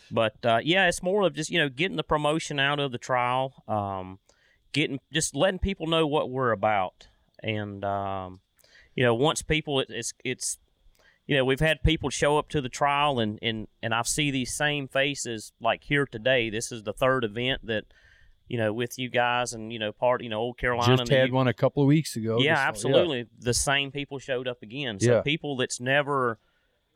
But 0.09 0.43
uh, 0.43 0.59
yeah, 0.63 0.87
it's 0.87 1.03
more 1.03 1.21
of 1.27 1.33
just 1.35 1.49
you 1.51 1.59
know 1.59 1.69
getting 1.69 1.95
the 1.97 2.03
promotion 2.03 2.59
out 2.59 2.79
of 2.79 2.91
the 2.91 2.97
trial, 2.97 3.63
um, 3.67 4.17
getting 4.73 4.99
just 5.13 5.35
letting 5.35 5.59
people 5.59 5.85
know 5.87 6.07
what 6.07 6.29
we're 6.31 6.51
about, 6.51 7.07
and 7.43 7.85
um, 7.85 8.39
you 8.95 9.03
know 9.03 9.13
once 9.13 9.41
people 9.43 9.79
it, 9.79 9.87
it's 9.91 10.11
it's 10.25 10.57
you 11.27 11.37
know 11.37 11.45
we've 11.45 11.59
had 11.59 11.83
people 11.83 12.09
show 12.09 12.37
up 12.39 12.49
to 12.49 12.61
the 12.61 12.67
trial 12.67 13.19
and 13.19 13.37
and 13.43 13.67
and 13.83 13.93
I 13.93 14.01
see 14.01 14.31
these 14.31 14.51
same 14.53 14.87
faces 14.87 15.53
like 15.61 15.83
here 15.83 16.07
today. 16.07 16.49
This 16.49 16.71
is 16.71 16.81
the 16.83 16.93
third 16.93 17.23
event 17.23 17.61
that 17.67 17.85
you 18.51 18.57
know 18.57 18.71
with 18.73 18.99
you 18.99 19.09
guys 19.09 19.53
and 19.53 19.71
you 19.71 19.79
know 19.79 19.91
part 19.91 20.21
you 20.21 20.29
know 20.29 20.39
old 20.39 20.57
Carolina 20.57 20.97
Just 20.97 21.11
had 21.11 21.29
U- 21.29 21.33
one 21.33 21.47
a 21.47 21.53
couple 21.53 21.81
of 21.83 21.87
weeks 21.87 22.15
ago. 22.15 22.37
yeah, 22.39 22.55
Just- 22.55 22.67
absolutely. 22.67 23.25
The 23.39 23.53
same 23.53 23.91
people 23.91 24.19
showed 24.19 24.47
up 24.47 24.61
again. 24.61 24.99
So 24.99 25.11
Yeah. 25.15 25.21
people 25.21 25.55
that's 25.55 25.79
never 25.79 26.37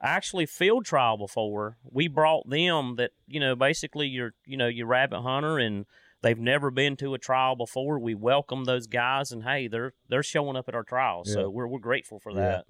actually 0.01 0.45
field 0.45 0.85
trial 0.85 1.17
before, 1.17 1.77
we 1.89 2.07
brought 2.09 2.49
them 2.49 2.95
that 2.97 3.11
you 3.27 3.39
know 3.39 3.55
basically 3.55 4.07
you're 4.07 4.33
you 4.45 4.57
know 4.57 4.67
your 4.67 4.87
rabbit 4.87 5.21
hunter 5.21 5.57
and 5.57 5.85
they've 6.21 6.39
never 6.39 6.69
been 6.71 6.95
to 6.97 7.13
a 7.13 7.17
trial 7.19 7.55
before. 7.55 7.99
We 7.99 8.15
welcome 8.15 8.65
those 8.65 8.87
guys 8.87 9.31
and 9.31 9.43
hey, 9.43 9.67
they're 9.67 9.93
they're 10.09 10.23
showing 10.23 10.57
up 10.57 10.67
at 10.67 10.75
our 10.75 10.83
trials. 10.83 11.29
Yeah. 11.29 11.35
So 11.35 11.49
we're 11.49 11.67
we're 11.67 11.79
grateful 11.79 12.19
for 12.19 12.31
Yeah. 12.31 12.39
that. 12.39 12.65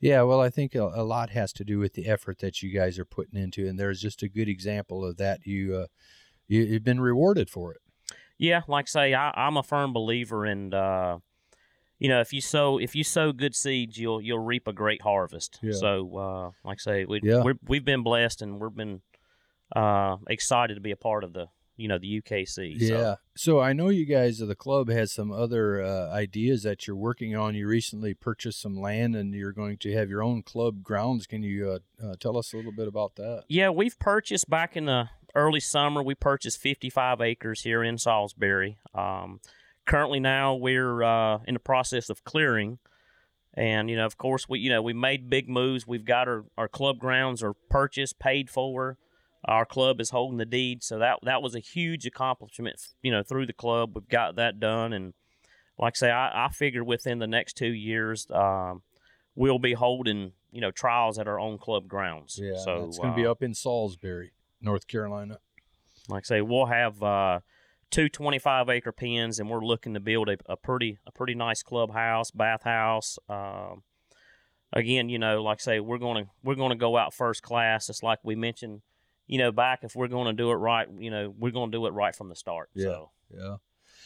Yeah, 0.00 0.22
well, 0.22 0.40
I 0.40 0.50
think 0.50 0.74
a, 0.74 0.82
a 0.94 1.02
lot 1.02 1.30
has 1.30 1.50
to 1.54 1.64
do 1.64 1.78
with 1.78 1.94
the 1.94 2.06
effort 2.06 2.40
that 2.40 2.62
you 2.62 2.70
guys 2.78 2.98
are 2.98 3.06
putting 3.06 3.40
into, 3.40 3.66
and 3.66 3.78
there's 3.78 4.02
just 4.02 4.22
a 4.22 4.28
good 4.28 4.48
example 4.50 5.02
of 5.02 5.16
that. 5.16 5.46
You, 5.46 5.74
uh, 5.76 5.86
you 6.46 6.60
you've 6.62 6.84
been 6.84 7.00
rewarded 7.00 7.48
for 7.48 7.72
it. 7.72 7.80
Yeah, 8.44 8.60
like 8.68 8.86
I 8.86 8.90
say, 8.90 9.14
I, 9.14 9.30
I'm 9.34 9.56
a 9.56 9.62
firm 9.62 9.92
believer 9.92 10.44
in 10.44 10.74
uh, 10.74 11.18
you 11.98 12.08
know, 12.08 12.20
if 12.20 12.32
you 12.32 12.40
sow 12.40 12.78
if 12.78 12.94
you 12.94 13.04
sow 13.04 13.32
good 13.32 13.54
seeds, 13.54 13.96
you'll 13.98 14.20
you'll 14.20 14.38
reap 14.38 14.68
a 14.68 14.72
great 14.72 15.00
harvest. 15.02 15.58
Yeah. 15.62 15.72
So, 15.72 16.16
uh, 16.16 16.50
like 16.68 16.78
I 16.80 16.82
say, 16.82 17.04
we 17.06 17.20
Yeah. 17.22 17.42
we're, 17.42 17.54
we've 17.66 17.84
been 17.84 18.02
blessed 18.02 18.42
and 18.42 18.60
we've 18.60 18.74
been 18.74 19.00
uh, 19.74 20.16
excited 20.28 20.74
to 20.74 20.80
be 20.80 20.90
a 20.90 20.96
part 20.96 21.24
of 21.24 21.32
the 21.32 21.46
you 21.76 21.88
know 21.88 21.98
the 21.98 22.20
UKC. 22.20 22.78
So. 22.78 22.84
Yeah. 22.84 23.14
So 23.36 23.60
I 23.60 23.72
know 23.72 23.88
you 23.88 24.04
guys 24.04 24.40
of 24.40 24.48
the 24.48 24.54
club 24.54 24.88
has 24.90 25.12
some 25.12 25.32
other 25.32 25.82
uh, 25.82 26.10
ideas 26.10 26.62
that 26.64 26.86
you're 26.86 26.94
working 26.96 27.34
on. 27.34 27.54
You 27.54 27.66
recently 27.66 28.14
purchased 28.14 28.60
some 28.60 28.76
land, 28.76 29.16
and 29.16 29.34
you're 29.34 29.52
going 29.52 29.78
to 29.78 29.92
have 29.94 30.10
your 30.10 30.22
own 30.22 30.42
club 30.42 30.82
grounds. 30.82 31.26
Can 31.26 31.42
you 31.42 31.70
uh, 31.70 32.06
uh, 32.06 32.14
tell 32.20 32.36
us 32.36 32.52
a 32.52 32.56
little 32.56 32.72
bit 32.72 32.86
about 32.86 33.16
that? 33.16 33.44
Yeah, 33.48 33.70
we've 33.70 33.98
purchased 33.98 34.48
back 34.50 34.76
in 34.76 34.84
the 34.84 35.08
early 35.34 35.60
summer. 35.60 36.02
We 36.02 36.14
purchased 36.14 36.60
55 36.60 37.20
acres 37.20 37.62
here 37.62 37.82
in 37.82 37.98
Salisbury. 37.98 38.78
Um, 38.94 39.40
currently, 39.86 40.20
now 40.20 40.54
we're 40.54 41.02
uh, 41.02 41.38
in 41.46 41.54
the 41.54 41.60
process 41.60 42.10
of 42.10 42.24
clearing, 42.24 42.78
and 43.54 43.88
you 43.88 43.96
know, 43.96 44.06
of 44.06 44.18
course, 44.18 44.48
we 44.48 44.58
you 44.58 44.70
know 44.70 44.82
we 44.82 44.92
made 44.92 45.30
big 45.30 45.48
moves. 45.48 45.86
We've 45.86 46.04
got 46.04 46.28
our, 46.28 46.44
our 46.56 46.68
club 46.68 46.98
grounds 46.98 47.42
are 47.42 47.54
purchased, 47.70 48.18
paid 48.18 48.50
for. 48.50 48.98
Our 49.46 49.66
club 49.66 50.00
is 50.00 50.10
holding 50.10 50.38
the 50.38 50.46
deed, 50.46 50.82
so 50.82 50.98
that 50.98 51.18
that 51.22 51.42
was 51.42 51.54
a 51.54 51.60
huge 51.60 52.06
accomplishment. 52.06 52.80
You 53.02 53.12
know, 53.12 53.22
through 53.22 53.46
the 53.46 53.52
club, 53.52 53.92
we've 53.94 54.08
got 54.08 54.36
that 54.36 54.58
done, 54.58 54.92
and 54.92 55.12
like 55.78 55.94
I 55.96 55.98
say, 55.98 56.10
I, 56.10 56.46
I 56.46 56.48
figure 56.48 56.82
within 56.82 57.18
the 57.18 57.26
next 57.26 57.56
two 57.56 57.72
years, 57.72 58.26
um, 58.30 58.82
we'll 59.34 59.58
be 59.58 59.74
holding 59.74 60.32
you 60.50 60.60
know 60.60 60.70
trials 60.70 61.18
at 61.18 61.28
our 61.28 61.38
own 61.38 61.58
club 61.58 61.88
grounds. 61.88 62.40
Yeah. 62.42 62.56
so 62.56 62.86
it's 62.86 62.98
going 62.98 63.10
to 63.10 63.16
be 63.16 63.26
uh, 63.26 63.30
up 63.32 63.42
in 63.42 63.54
Salisbury, 63.54 64.32
North 64.64 64.86
Carolina. 64.86 65.38
like 66.08 66.24
I 66.24 66.26
say, 66.26 66.40
we'll 66.40 66.66
have 66.66 67.02
uh, 67.02 67.40
two 67.90 68.08
25 68.08 68.68
acre 68.68 68.92
pens, 68.92 69.38
and 69.38 69.48
we're 69.50 69.64
looking 69.64 69.94
to 69.94 70.00
build 70.00 70.28
a, 70.28 70.36
a 70.46 70.56
pretty 70.56 70.98
a 71.06 71.12
pretty 71.12 71.34
nice 71.34 71.62
clubhouse, 71.62 72.30
bathhouse. 72.30 73.18
Um, 73.28 73.82
again, 74.72 75.08
you 75.08 75.18
know, 75.18 75.42
like 75.42 75.58
I 75.60 75.62
say, 75.62 75.80
we're 75.80 75.98
gonna 75.98 76.24
we're 76.42 76.54
gonna 76.56 76.76
go 76.76 76.96
out 76.96 77.14
first 77.14 77.42
class. 77.42 77.88
It's 77.88 78.02
like 78.02 78.18
we 78.22 78.34
mentioned, 78.34 78.82
you 79.26 79.38
know, 79.38 79.52
back 79.52 79.80
if 79.82 79.94
we're 79.94 80.08
gonna 80.08 80.32
do 80.32 80.50
it 80.50 80.54
right, 80.54 80.88
you 80.98 81.10
know, 81.10 81.32
we're 81.38 81.52
gonna 81.52 81.72
do 81.72 81.86
it 81.86 81.92
right 81.92 82.14
from 82.14 82.28
the 82.28 82.36
start. 82.36 82.70
Yeah. 82.74 82.84
So 82.84 83.10
Yeah. 83.30 83.56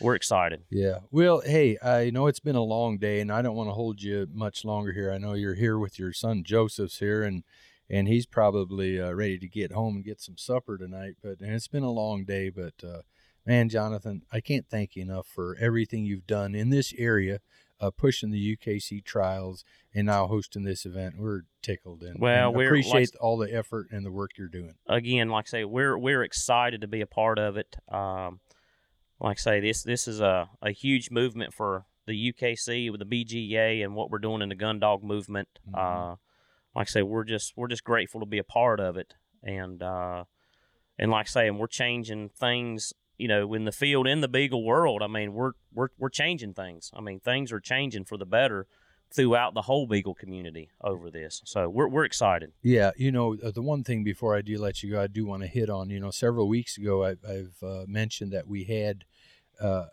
we're 0.01 0.15
excited. 0.15 0.63
Yeah. 0.71 1.01
Well, 1.11 1.41
hey, 1.45 1.79
I 1.83 2.11
know 2.11 2.27
it's 2.27 2.41
been 2.41 2.57
a 2.57 2.63
long 2.63 2.99
day, 2.99 3.21
and 3.21 3.33
I 3.33 3.43
don't 3.43 3.57
want 3.57 3.69
to 3.69 3.75
hold 3.75 4.03
you 4.03 4.27
much 4.33 4.65
longer 4.65 4.93
here. 4.93 5.11
I 5.13 5.19
know 5.19 5.33
you're 5.35 5.55
here 5.55 5.79
with 5.79 5.99
your 5.99 6.13
son 6.13 6.45
Joseph's 6.45 6.99
here, 6.99 7.23
and 7.23 7.43
and 7.91 8.09
he's 8.09 8.27
probably 8.27 9.01
uh, 9.01 9.13
ready 9.13 9.39
to 9.39 9.49
get 9.49 9.73
home 9.73 9.97
and 9.97 10.05
get 10.05 10.21
some 10.21 10.37
supper 10.37 10.77
tonight. 10.79 11.15
But 11.23 11.41
and 11.41 11.55
it's 11.55 11.69
been 11.69 11.83
a 11.83 11.91
long 11.91 12.25
day, 12.25 12.51
but 12.51 12.75
uh, 12.85 13.03
man, 13.47 13.69
Jonathan, 13.69 14.23
I 14.33 14.41
can't 14.41 14.67
thank 14.69 14.97
you 14.97 15.03
enough 15.03 15.27
for 15.27 15.57
everything 15.61 16.05
you've 16.05 16.27
done 16.27 16.55
in 16.55 16.71
this 16.71 16.93
area, 16.99 17.41
uh, 17.81 17.91
pushing 17.91 18.31
the 18.31 18.57
UKC 18.57 19.03
trials, 19.05 19.65
and 19.95 20.07
now 20.07 20.27
hosting 20.27 20.65
this 20.65 20.85
event. 20.85 21.15
We're 21.19 21.43
tickled 21.63 22.03
and, 22.03 22.21
Well, 22.21 22.49
and 22.49 22.57
we're- 22.57 22.69
appreciate 22.69 23.15
like- 23.15 23.23
all 23.23 23.39
the 23.39 23.53
effort 23.55 23.87
and 23.91 24.05
the 24.05 24.13
work 24.13 24.33
you're 24.37 24.49
doing. 24.49 24.75
again, 24.87 25.29
like 25.29 25.47
I 25.49 25.51
say, 25.51 25.65
we're 25.65 25.97
we're 25.97 26.23
excited 26.23 26.81
to 26.83 26.89
be 26.89 27.01
a 27.01 27.07
part 27.07 27.39
of 27.39 27.57
it. 27.57 27.77
Um, 27.89 28.41
like 29.21 29.39
I 29.39 29.41
say, 29.41 29.61
this 29.61 29.83
this 29.83 30.07
is 30.07 30.21
a, 30.21 30.49
a 30.63 30.71
huge 30.71 31.11
movement 31.11 31.53
for 31.55 31.87
the 32.07 32.33
UKC 32.33 32.91
with 32.91 33.01
the 33.01 33.07
BGA 33.25 33.83
and 33.85 33.95
what 33.95 34.11
we're 34.11 34.19
doing 34.19 34.41
in 34.43 34.49
the 34.49 34.55
gun 34.55 34.79
dog 34.79 35.03
movement. 35.03 35.49
Mhm. 35.71 36.17
Uh, 36.79 36.81
like 36.81 36.89
I 36.89 36.91
say, 36.91 37.03
we're 37.03 37.25
just 37.25 37.53
we're 37.57 37.69
just 37.69 37.85
grateful 37.85 38.21
to 38.21 38.27
be 38.27 38.39
a 38.39 38.45
part 38.45 38.81
of 38.81 38.97
it, 38.97 39.15
and 39.43 39.83
uh, 39.83 40.25
and 40.99 41.11
like 41.11 41.27
I 41.27 41.29
say, 41.29 41.49
and 41.49 41.59
we're 41.59 41.67
changing 41.67 42.31
things. 42.31 42.93
You 43.17 43.27
know, 43.27 43.53
in 43.55 43.65
the 43.65 43.73
field, 43.73 44.07
in 44.07 44.21
the 44.21 44.29
beagle 44.29 44.65
world, 44.65 45.03
I 45.03 45.09
mean, 45.09 45.33
we're 45.33 45.53
we're 45.73 45.89
we're 45.99 46.09
changing 46.09 46.55
things. 46.55 46.91
I 46.95 47.01
mean, 47.01 47.19
things 47.21 47.53
are 47.53 47.61
changing 47.61 48.05
for 48.05 48.17
the 48.17 48.27
better 48.27 48.67
throughout 49.13 49.55
the 49.55 49.63
whole 49.63 49.87
beagle 49.87 50.15
community 50.15 50.71
over 50.83 51.11
this. 51.11 51.43
So 51.45 51.69
we're 51.69 51.89
we're 51.89 52.05
excited. 52.05 52.53
Yeah, 52.63 52.93
you 52.97 53.11
know, 53.11 53.37
uh, 53.43 53.51
the 53.51 53.63
one 53.63 53.83
thing 53.83 54.05
before 54.05 54.37
I 54.37 54.43
do 54.43 54.57
let 54.59 54.83
you 54.85 54.93
go, 54.93 55.03
I 55.03 55.09
do 55.09 55.27
want 55.27 55.43
to 55.43 55.49
hit 55.49 55.69
on. 55.69 55.91
You 55.91 55.99
know, 55.99 56.13
several 56.13 56.47
weeks 56.47 56.79
ago, 56.79 57.05
I, 57.05 57.17
I've 57.29 57.57
uh, 57.61 57.85
mentioned 57.89 58.33
that 58.33 58.47
we 58.47 58.65
had 58.65 59.05
uh, 59.61 59.87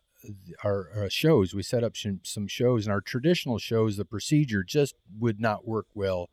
our, 0.64 0.92
our 0.96 1.10
shows. 1.10 1.56
We 1.56 1.64
set 1.64 1.84
up 1.84 1.98
some, 1.98 2.20
some 2.24 2.48
shows, 2.48 2.86
and 2.86 2.94
our 2.94 3.02
traditional 3.02 3.58
shows, 3.58 3.98
the 3.98 4.06
procedure 4.06 4.64
just 4.64 4.96
would 5.18 5.40
not 5.40 5.68
work 5.68 5.88
well 5.96 6.30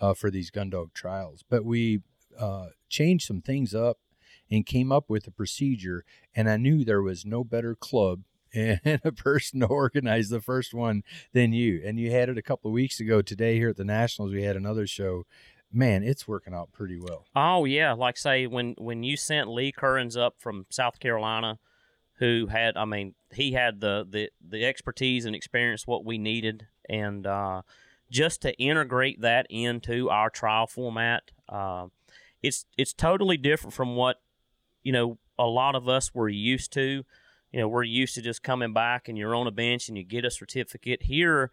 uh, 0.00 0.14
for 0.14 0.30
these 0.30 0.50
gun 0.50 0.70
dog 0.70 0.92
trials. 0.92 1.44
But 1.48 1.64
we 1.64 2.02
uh, 2.38 2.68
changed 2.88 3.26
some 3.26 3.40
things 3.40 3.74
up 3.74 3.98
and 4.50 4.64
came 4.64 4.92
up 4.92 5.10
with 5.10 5.26
a 5.26 5.32
procedure, 5.32 6.04
and 6.34 6.48
I 6.48 6.56
knew 6.56 6.84
there 6.84 7.02
was 7.02 7.24
no 7.24 7.44
better 7.44 7.74
club. 7.74 8.22
And 8.54 9.00
a 9.04 9.12
person 9.12 9.60
to 9.60 9.66
organize 9.66 10.30
the 10.30 10.40
first 10.40 10.72
one 10.72 11.02
than 11.34 11.52
you. 11.52 11.82
And 11.84 11.98
you 11.98 12.10
had 12.10 12.30
it 12.30 12.38
a 12.38 12.42
couple 12.42 12.70
of 12.70 12.74
weeks 12.74 13.00
ago. 13.00 13.20
Today, 13.20 13.56
here 13.56 13.70
at 13.70 13.76
the 13.76 13.84
Nationals, 13.84 14.32
we 14.32 14.44
had 14.44 14.56
another 14.56 14.86
show 14.86 15.26
man, 15.72 16.02
it's 16.02 16.26
working 16.26 16.54
out 16.54 16.72
pretty 16.72 16.98
well. 16.98 17.26
Oh 17.34 17.64
yeah, 17.64 17.92
like 17.92 18.16
say 18.16 18.46
when 18.46 18.74
when 18.78 19.02
you 19.02 19.16
sent 19.16 19.48
Lee 19.48 19.72
Currens 19.72 20.16
up 20.16 20.36
from 20.38 20.66
South 20.70 20.98
Carolina, 20.98 21.58
who 22.14 22.46
had 22.46 22.76
I 22.76 22.84
mean 22.84 23.14
he 23.32 23.52
had 23.52 23.80
the 23.80 24.06
the 24.08 24.30
the 24.46 24.64
expertise 24.64 25.24
and 25.24 25.36
experience 25.36 25.86
what 25.86 26.04
we 26.04 26.18
needed, 26.18 26.66
and 26.88 27.26
uh, 27.26 27.62
just 28.10 28.42
to 28.42 28.54
integrate 28.58 29.20
that 29.20 29.46
into 29.50 30.08
our 30.10 30.30
trial 30.30 30.66
format, 30.66 31.30
uh, 31.48 31.86
it's 32.42 32.66
it's 32.76 32.92
totally 32.92 33.36
different 33.36 33.74
from 33.74 33.96
what 33.96 34.20
you 34.82 34.92
know 34.92 35.18
a 35.38 35.46
lot 35.46 35.74
of 35.74 35.88
us 35.88 36.14
were 36.14 36.28
used 36.28 36.72
to. 36.74 37.04
You 37.52 37.60
know, 37.60 37.68
we're 37.68 37.84
used 37.84 38.14
to 38.16 38.22
just 38.22 38.42
coming 38.42 38.72
back 38.72 39.08
and 39.08 39.16
you're 39.16 39.34
on 39.34 39.46
a 39.46 39.52
bench 39.52 39.88
and 39.88 39.96
you 39.96 40.04
get 40.04 40.24
a 40.24 40.30
certificate. 40.30 41.04
Here, 41.04 41.50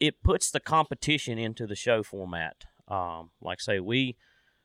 it 0.00 0.22
puts 0.22 0.50
the 0.50 0.60
competition 0.60 1.38
into 1.38 1.66
the 1.66 1.76
show 1.76 2.02
format. 2.02 2.64
Um, 2.88 3.30
like 3.40 3.58
I 3.60 3.62
say, 3.62 3.80
we 3.80 4.16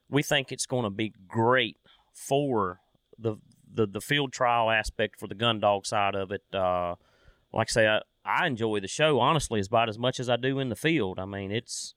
we 0.09 0.23
think 0.23 0.51
it's 0.51 0.65
going 0.65 0.83
to 0.83 0.89
be 0.89 1.13
great 1.27 1.77
for 2.13 2.79
the, 3.17 3.35
the 3.71 3.85
the 3.85 4.01
field 4.01 4.33
trial 4.33 4.69
aspect 4.71 5.19
for 5.19 5.27
the 5.27 5.35
gun 5.35 5.59
dog 5.59 5.85
side 5.85 6.15
of 6.15 6.31
it. 6.31 6.43
Uh, 6.53 6.95
like 7.53 7.69
I 7.69 7.71
say, 7.71 7.87
I, 7.87 8.01
I 8.28 8.47
enjoy 8.47 8.80
the 8.80 8.88
show 8.88 9.19
honestly 9.19 9.59
as 9.59 9.67
about 9.67 9.89
as 9.89 9.97
much 9.97 10.19
as 10.19 10.30
I 10.30 10.36
do 10.36 10.59
in 10.59 10.69
the 10.69 10.75
field. 10.75 11.19
I 11.19 11.25
mean, 11.25 11.51
it's 11.51 11.95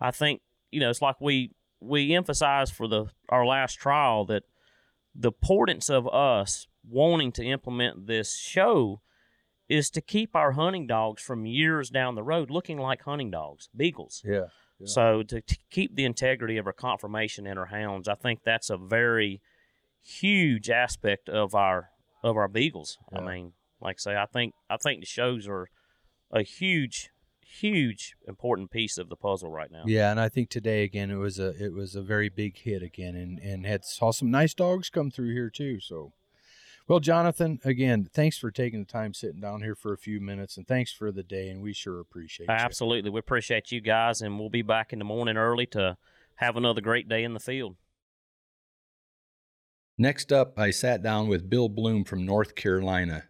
I 0.00 0.10
think 0.10 0.42
you 0.70 0.80
know 0.80 0.90
it's 0.90 1.02
like 1.02 1.20
we 1.20 1.52
we 1.80 2.14
emphasize 2.14 2.70
for 2.70 2.86
the 2.86 3.06
our 3.28 3.46
last 3.46 3.74
trial 3.74 4.24
that 4.26 4.44
the 5.14 5.28
importance 5.28 5.88
of 5.88 6.06
us 6.08 6.66
wanting 6.88 7.32
to 7.32 7.44
implement 7.44 8.06
this 8.06 8.36
show 8.36 9.00
is 9.68 9.90
to 9.90 10.00
keep 10.00 10.34
our 10.34 10.52
hunting 10.52 10.86
dogs 10.86 11.22
from 11.22 11.46
years 11.46 11.90
down 11.90 12.14
the 12.14 12.22
road 12.22 12.50
looking 12.50 12.78
like 12.78 13.02
hunting 13.02 13.30
dogs, 13.30 13.68
beagles. 13.76 14.22
Yeah. 14.24 14.46
Yeah. 14.80 14.86
So 14.86 15.22
to, 15.22 15.40
to 15.42 15.58
keep 15.70 15.94
the 15.94 16.04
integrity 16.04 16.56
of 16.56 16.66
our 16.66 16.72
conformation 16.72 17.46
in 17.46 17.58
our 17.58 17.66
hounds, 17.66 18.08
I 18.08 18.14
think 18.14 18.40
that's 18.44 18.70
a 18.70 18.78
very 18.78 19.42
huge 20.02 20.70
aspect 20.70 21.28
of 21.28 21.54
our 21.54 21.90
of 22.22 22.36
our 22.36 22.48
beagles. 22.48 22.98
I 23.14 23.20
mean, 23.20 23.52
like 23.80 23.96
I 23.98 24.00
say, 24.00 24.16
I 24.16 24.26
think 24.26 24.54
I 24.68 24.76
think 24.76 25.00
the 25.00 25.06
shows 25.06 25.48
are 25.48 25.68
a 26.30 26.42
huge, 26.42 27.10
huge 27.40 28.14
important 28.26 28.70
piece 28.70 28.98
of 28.98 29.08
the 29.08 29.16
puzzle 29.16 29.50
right 29.50 29.70
now. 29.70 29.82
Yeah, 29.86 30.10
and 30.10 30.20
I 30.20 30.28
think 30.28 30.50
today 30.50 30.84
again 30.84 31.10
it 31.10 31.16
was 31.16 31.38
a 31.38 31.50
it 31.62 31.72
was 31.72 31.94
a 31.94 32.02
very 32.02 32.28
big 32.28 32.58
hit 32.58 32.82
again, 32.82 33.16
and 33.16 33.38
and 33.38 33.66
had 33.66 33.84
saw 33.84 34.10
some 34.10 34.30
nice 34.30 34.54
dogs 34.54 34.90
come 34.90 35.10
through 35.10 35.32
here 35.32 35.50
too. 35.50 35.80
So, 35.80 36.12
well, 36.86 37.00
Jonathan, 37.00 37.60
again, 37.64 38.08
thanks 38.12 38.38
for 38.38 38.50
taking 38.50 38.80
the 38.80 38.90
time 38.90 39.14
sitting 39.14 39.40
down 39.40 39.62
here 39.62 39.74
for 39.74 39.92
a 39.92 39.98
few 39.98 40.20
minutes, 40.20 40.56
and 40.56 40.66
thanks 40.66 40.92
for 40.92 41.10
the 41.10 41.22
day, 41.22 41.48
and 41.48 41.62
we 41.62 41.72
sure 41.72 42.00
appreciate 42.00 42.48
it. 42.48 42.52
Absolutely, 42.52 43.10
we 43.10 43.20
appreciate 43.20 43.72
you 43.72 43.80
guys, 43.80 44.20
and 44.20 44.38
we'll 44.38 44.50
be 44.50 44.62
back 44.62 44.92
in 44.92 44.98
the 44.98 45.04
morning 45.04 45.36
early 45.36 45.66
to 45.66 45.96
have 46.36 46.56
another 46.56 46.80
great 46.80 47.08
day 47.08 47.22
in 47.22 47.34
the 47.34 47.40
field. 47.40 47.76
Next 49.98 50.32
up, 50.32 50.58
I 50.58 50.70
sat 50.70 51.02
down 51.02 51.28
with 51.28 51.50
Bill 51.50 51.68
Bloom 51.68 52.04
from 52.04 52.24
North 52.24 52.54
Carolina. 52.54 53.24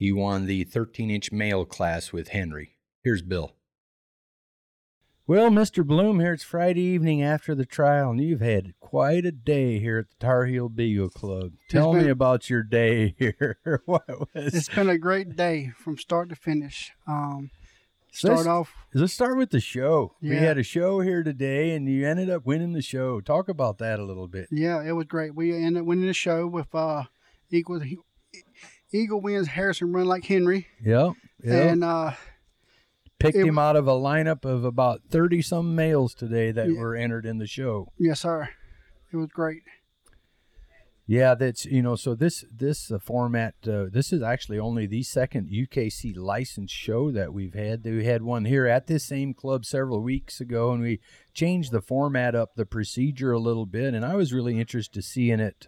He 0.00 0.12
won 0.12 0.46
the 0.46 0.64
13 0.64 1.10
inch 1.10 1.30
male 1.30 1.66
class 1.66 2.10
with 2.10 2.28
Henry. 2.28 2.78
Here's 3.04 3.20
Bill. 3.20 3.54
Well, 5.26 5.50
Mr. 5.50 5.86
Bloom, 5.86 6.20
here 6.20 6.32
it's 6.32 6.42
Friday 6.42 6.80
evening 6.80 7.22
after 7.22 7.54
the 7.54 7.66
trial, 7.66 8.10
and 8.10 8.18
you've 8.20 8.40
had 8.40 8.72
quite 8.80 9.26
a 9.26 9.30
day 9.30 9.78
here 9.78 9.98
at 9.98 10.08
the 10.08 10.16
Tar 10.18 10.46
Heel 10.46 10.70
Beagle 10.70 11.10
Club. 11.10 11.52
Tell 11.68 11.92
me 11.92 12.08
about 12.08 12.48
your 12.48 12.62
day 12.62 13.14
here. 13.18 13.58
what 13.84 14.08
was 14.08 14.54
It's 14.54 14.70
been 14.70 14.88
a 14.88 14.96
great 14.96 15.36
day 15.36 15.70
from 15.76 15.98
start 15.98 16.30
to 16.30 16.34
finish. 16.34 16.92
Um, 17.06 17.50
start 18.10 18.38
let's- 18.38 18.48
off, 18.48 18.72
Let's 18.94 19.12
start 19.12 19.36
with 19.36 19.50
the 19.50 19.60
show. 19.60 20.14
We 20.22 20.30
had 20.36 20.56
a 20.56 20.62
show 20.62 21.00
here 21.00 21.22
today, 21.22 21.74
and 21.76 21.86
you 21.86 22.08
ended 22.08 22.30
up 22.30 22.46
winning 22.46 22.72
the 22.72 22.80
show. 22.82 23.20
Talk 23.20 23.50
about 23.50 23.76
that 23.78 24.00
a 24.00 24.04
little 24.04 24.28
bit. 24.28 24.48
yeah, 24.50 24.82
it 24.82 24.92
was 24.92 25.06
great. 25.08 25.34
We 25.36 25.54
ended 25.54 25.82
up 25.82 25.86
winning 25.86 26.06
the 26.06 26.14
show 26.14 26.46
with 26.46 26.74
uh, 26.74 27.04
equal 27.50 27.80
Eagle 28.92 29.20
wins 29.20 29.48
Harrison 29.48 29.92
run 29.92 30.06
like 30.06 30.24
Henry, 30.24 30.66
Yep. 30.84 31.12
Yep. 31.44 31.70
and 31.72 31.84
uh, 31.84 32.12
Picked 33.18 33.36
it- 33.36 33.46
him 33.46 33.58
out 33.58 33.76
of 33.76 33.86
a 33.86 33.92
lineup 33.92 34.44
of 34.44 34.64
about 34.64 35.02
30 35.10 35.42
some 35.42 35.74
males 35.74 36.14
today 36.14 36.50
that 36.52 36.70
Yeah. 36.72 36.78
were 36.80 36.96
entered 36.96 37.26
in 37.26 37.38
the 37.38 37.46
show. 37.46 37.92
yes, 37.98 38.20
sir, 38.20 38.48
it 39.12 39.16
was 39.16 39.28
great. 39.32 39.62
Yeah, 41.06 41.34
that's 41.34 41.64
you 41.64 41.82
know. 41.82 41.96
So 41.96 42.14
this 42.14 42.44
this 42.56 42.88
uh, 42.88 43.00
format, 43.00 43.54
uh, 43.66 43.86
this 43.90 44.12
is 44.12 44.22
actually 44.22 44.60
only 44.60 44.86
the 44.86 45.02
second 45.02 45.48
UKC 45.50 46.16
licensed 46.16 46.72
show 46.72 47.10
that 47.10 47.32
we've 47.34 47.54
had. 47.54 47.84
We 47.84 48.04
had 48.04 48.22
one 48.22 48.44
here 48.44 48.66
at 48.68 48.86
this 48.86 49.06
same 49.06 49.34
club 49.34 49.64
several 49.64 50.02
weeks 50.02 50.40
ago, 50.40 50.70
and 50.70 50.80
we 50.80 51.00
changed 51.34 51.72
the 51.72 51.80
format 51.80 52.36
up, 52.36 52.50
the 52.54 52.64
procedure 52.64 53.32
a 53.32 53.40
little 53.40 53.66
bit, 53.66 53.92
and 53.92 54.04
I 54.04 54.14
was 54.14 54.32
really 54.32 54.60
interested 54.60 54.94
to 54.94 55.02
see 55.02 55.32
in 55.32 55.40
it 55.40 55.66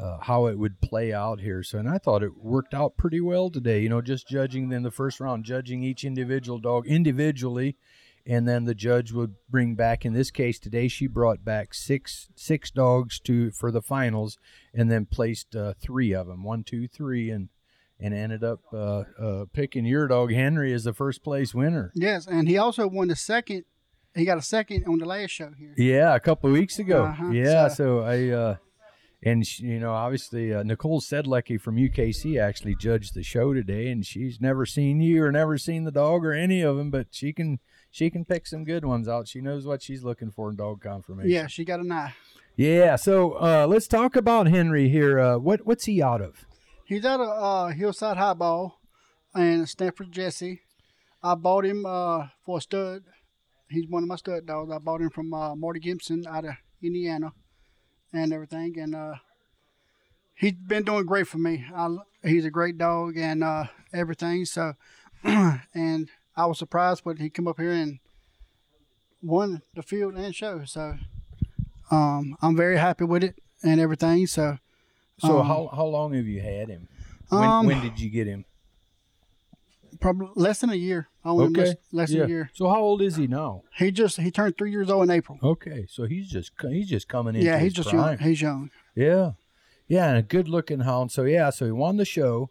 uh, 0.00 0.18
how 0.22 0.46
it 0.46 0.58
would 0.58 0.80
play 0.80 1.12
out 1.12 1.40
here. 1.40 1.62
So, 1.62 1.78
and 1.78 1.88
I 1.88 1.98
thought 1.98 2.22
it 2.22 2.36
worked 2.36 2.74
out 2.74 2.96
pretty 2.96 3.20
well 3.20 3.50
today. 3.50 3.80
You 3.80 3.88
know, 3.88 4.00
just 4.02 4.28
judging 4.28 4.70
in 4.72 4.82
the 4.82 4.90
first 4.90 5.20
round, 5.20 5.44
judging 5.44 5.82
each 5.82 6.04
individual 6.04 6.58
dog 6.58 6.86
individually, 6.86 7.76
and 8.26 8.48
then 8.48 8.64
the 8.64 8.74
judge 8.74 9.12
would 9.12 9.34
bring 9.48 9.74
back. 9.74 10.04
In 10.04 10.12
this 10.12 10.30
case 10.30 10.58
today, 10.58 10.88
she 10.88 11.06
brought 11.06 11.44
back 11.44 11.74
six 11.74 12.28
six 12.34 12.70
dogs 12.70 13.20
to 13.20 13.50
for 13.50 13.70
the 13.70 13.82
finals, 13.82 14.38
and 14.72 14.90
then 14.90 15.06
placed 15.06 15.54
uh, 15.54 15.74
three 15.80 16.12
of 16.14 16.26
them, 16.26 16.42
one, 16.42 16.64
two, 16.64 16.88
three, 16.88 17.30
and 17.30 17.48
and 18.00 18.12
ended 18.12 18.42
up 18.42 18.60
uh, 18.72 19.04
uh, 19.22 19.44
picking 19.52 19.84
your 19.86 20.08
dog 20.08 20.32
Henry 20.32 20.72
as 20.72 20.84
the 20.84 20.92
first 20.92 21.22
place 21.22 21.54
winner. 21.54 21.92
Yes, 21.94 22.26
and 22.26 22.48
he 22.48 22.58
also 22.58 22.88
won 22.88 23.08
the 23.08 23.16
second. 23.16 23.64
He 24.16 24.24
got 24.24 24.38
a 24.38 24.42
second 24.42 24.84
on 24.86 24.98
the 24.98 25.06
last 25.06 25.30
show 25.30 25.50
here. 25.58 25.74
Yeah, 25.76 26.14
a 26.14 26.20
couple 26.20 26.48
of 26.48 26.54
weeks 26.54 26.78
ago. 26.78 27.04
Uh-huh, 27.04 27.30
Yeah, 27.30 27.68
so- 27.68 27.74
so, 27.74 27.98
I 28.00 28.28
uh 28.30 28.56
and 29.24 29.46
she, 29.46 29.64
you 29.64 29.80
know, 29.80 29.92
obviously 29.92 30.52
uh, 30.52 30.62
Nicole 30.62 31.00
Sedlecki 31.00 31.58
from 31.58 31.76
UKC 31.76 32.40
actually 32.40 32.76
judged 32.76 33.14
the 33.14 33.22
show 33.22 33.54
today, 33.54 33.88
and 33.88 34.04
she's 34.04 34.40
never 34.40 34.66
seen 34.66 35.00
you 35.00 35.24
or 35.24 35.32
never 35.32 35.56
seen 35.56 35.84
the 35.84 35.90
dog 35.90 36.24
or 36.26 36.32
any 36.32 36.60
of 36.60 36.76
them, 36.76 36.90
but 36.90 37.06
she 37.10 37.32
can 37.32 37.58
she 37.90 38.10
can 38.10 38.26
pick 38.26 38.46
some 38.46 38.64
good 38.64 38.84
ones 38.84 39.08
out. 39.08 39.26
She 39.26 39.40
knows 39.40 39.64
what 39.64 39.82
she's 39.82 40.04
looking 40.04 40.30
for 40.30 40.50
in 40.50 40.56
dog 40.56 40.82
conformation. 40.82 41.30
Yeah, 41.30 41.46
she 41.46 41.64
got 41.64 41.80
an 41.80 41.90
eye. 41.90 42.14
Yeah. 42.54 42.96
So 42.96 43.32
uh, 43.32 43.66
let's 43.66 43.88
talk 43.88 44.14
about 44.14 44.46
Henry 44.46 44.90
here. 44.90 45.18
Uh, 45.18 45.38
what 45.38 45.66
what's 45.66 45.86
he 45.86 46.02
out 46.02 46.20
of? 46.20 46.44
He's 46.84 47.06
out 47.06 47.20
of 47.20 47.28
uh, 47.28 47.72
Hillside 47.72 48.18
Highball 48.18 48.78
and 49.34 49.66
Stanford 49.66 50.12
Jesse. 50.12 50.60
I 51.22 51.34
bought 51.34 51.64
him 51.64 51.86
uh, 51.86 52.26
for 52.44 52.58
a 52.58 52.60
stud. 52.60 53.04
He's 53.70 53.88
one 53.88 54.02
of 54.02 54.08
my 54.10 54.16
stud 54.16 54.44
dogs. 54.44 54.70
I 54.70 54.78
bought 54.78 55.00
him 55.00 55.08
from 55.08 55.32
uh, 55.32 55.56
Marty 55.56 55.80
Gibson 55.80 56.26
out 56.28 56.44
of 56.44 56.52
Indiana 56.82 57.32
and 58.14 58.32
everything. 58.32 58.78
And 58.78 58.94
uh, 58.94 59.14
he's 60.34 60.52
been 60.52 60.84
doing 60.84 61.04
great 61.04 61.26
for 61.26 61.38
me. 61.38 61.64
I, 61.74 61.96
he's 62.22 62.44
a 62.44 62.50
great 62.50 62.78
dog 62.78 63.16
and 63.16 63.42
uh, 63.44 63.64
everything. 63.92 64.44
So, 64.44 64.74
and 65.24 66.08
I 66.36 66.46
was 66.46 66.58
surprised 66.58 67.04
when 67.04 67.16
he 67.18 67.28
come 67.28 67.48
up 67.48 67.58
here 67.58 67.72
and 67.72 67.98
won 69.22 69.62
the 69.74 69.82
field 69.82 70.14
and 70.14 70.34
show. 70.34 70.64
So, 70.64 70.96
um, 71.90 72.36
I'm 72.40 72.56
very 72.56 72.78
happy 72.78 73.04
with 73.04 73.24
it 73.24 73.36
and 73.62 73.80
everything. 73.80 74.26
So, 74.26 74.58
So 75.18 75.40
Um, 75.40 75.46
how 75.46 75.70
how 75.74 75.84
long 75.86 76.14
have 76.14 76.26
you 76.26 76.40
had 76.40 76.68
him? 76.68 76.88
When 77.28 77.42
Um, 77.50 77.66
when 77.66 77.80
did 77.82 78.00
you 78.00 78.10
get 78.10 78.26
him? 78.26 78.44
probably 80.00 80.28
less 80.34 80.60
than 80.60 80.70
a 80.70 80.74
year. 80.74 81.08
Only 81.24 81.44
Okay. 81.46 81.60
less, 81.70 81.74
less 81.92 82.10
than 82.10 82.22
a 82.22 82.28
year. 82.28 82.50
So 82.52 82.68
how 82.68 82.80
old 82.80 83.00
is 83.00 83.16
he 83.16 83.26
now? 83.26 83.62
He 83.78 83.90
just 83.90 84.18
he 84.20 84.30
turned 84.30 84.58
three 84.58 84.70
years 84.70 84.90
old 84.90 85.04
in 85.04 85.10
April. 85.10 85.38
Okay, 85.42 85.86
so 85.88 86.04
he's 86.04 86.28
just 86.28 86.52
he's 86.60 86.88
just 86.88 87.08
coming 87.08 87.34
into 87.34 87.46
yeah, 87.46 87.58
he's 87.58 87.72
just 87.72 87.88
prime. 87.88 88.18
young. 88.18 88.18
He's 88.18 88.42
young. 88.42 88.70
Yeah, 88.94 89.32
yeah, 89.88 90.08
and 90.08 90.18
a 90.18 90.22
good 90.22 90.48
looking 90.48 90.80
hound. 90.80 91.12
So 91.12 91.22
yeah, 91.24 91.48
so 91.50 91.64
he 91.64 91.72
won 91.72 91.96
the 91.96 92.04
show, 92.04 92.50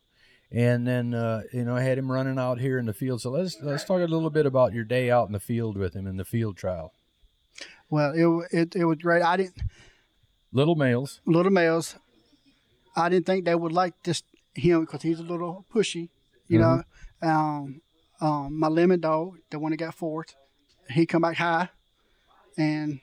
and 0.52 0.88
then 0.88 1.14
uh, 1.14 1.44
you 1.54 1.64
know 1.66 1.76
I 1.76 1.82
had 1.82 1.98
him 2.00 2.12
running 2.12 2.40
out 2.40 2.60
here 2.60 2.80
in 2.80 2.86
the 2.88 2.94
field. 2.94 3.22
So 3.22 3.30
let's 3.30 3.58
let's 3.62 3.84
talk 3.84 4.02
a 4.02 4.06
little 4.06 4.32
bit 4.32 4.46
about 4.48 4.74
your 4.74 4.84
day 4.86 5.12
out 5.12 5.28
in 5.28 5.34
the 5.34 5.40
field 5.40 5.78
with 5.78 5.94
him 5.96 6.08
in 6.08 6.18
the 6.18 6.26
field 6.26 6.58
trial. 6.58 6.94
Well, 7.92 8.14
it 8.16 8.48
it, 8.58 8.76
it 8.76 8.86
was 8.86 8.98
great. 8.98 9.22
I 9.22 9.38
didn't 9.38 9.62
Little 10.52 10.76
males. 10.76 11.20
little 11.26 11.52
males. 11.52 11.96
I 12.96 13.10
didn't 13.10 13.26
think 13.28 13.46
they 13.46 13.56
would 13.56 13.72
like 13.72 13.94
this 14.04 14.24
him 14.56 14.82
because 14.82 15.02
he's 15.04 15.20
a 15.20 15.24
little 15.24 15.66
pushy, 15.74 16.10
you 16.48 16.58
know. 16.60 16.84
Um, 17.22 17.82
um, 18.24 18.58
my 18.58 18.70
lemon 18.70 19.02
dog, 19.02 19.38
the 19.50 19.60
one 19.60 19.72
that 19.72 19.78
got 19.78 19.94
fourth, 19.94 20.34
he 20.90 21.06
come 21.06 21.24
back 21.24 21.36
high, 21.36 21.70
and 22.58 23.02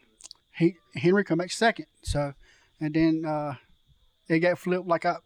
he 0.56 0.76
Henry 0.94 1.24
come 1.24 1.38
back 1.38 1.52
second. 1.52 1.86
So, 2.02 2.32
and 2.80 2.94
then 2.94 3.24
uh, 3.26 3.54
it 4.28 4.40
got 4.40 4.58
flipped 4.58 4.86
like 4.86 5.04
I 5.04 5.16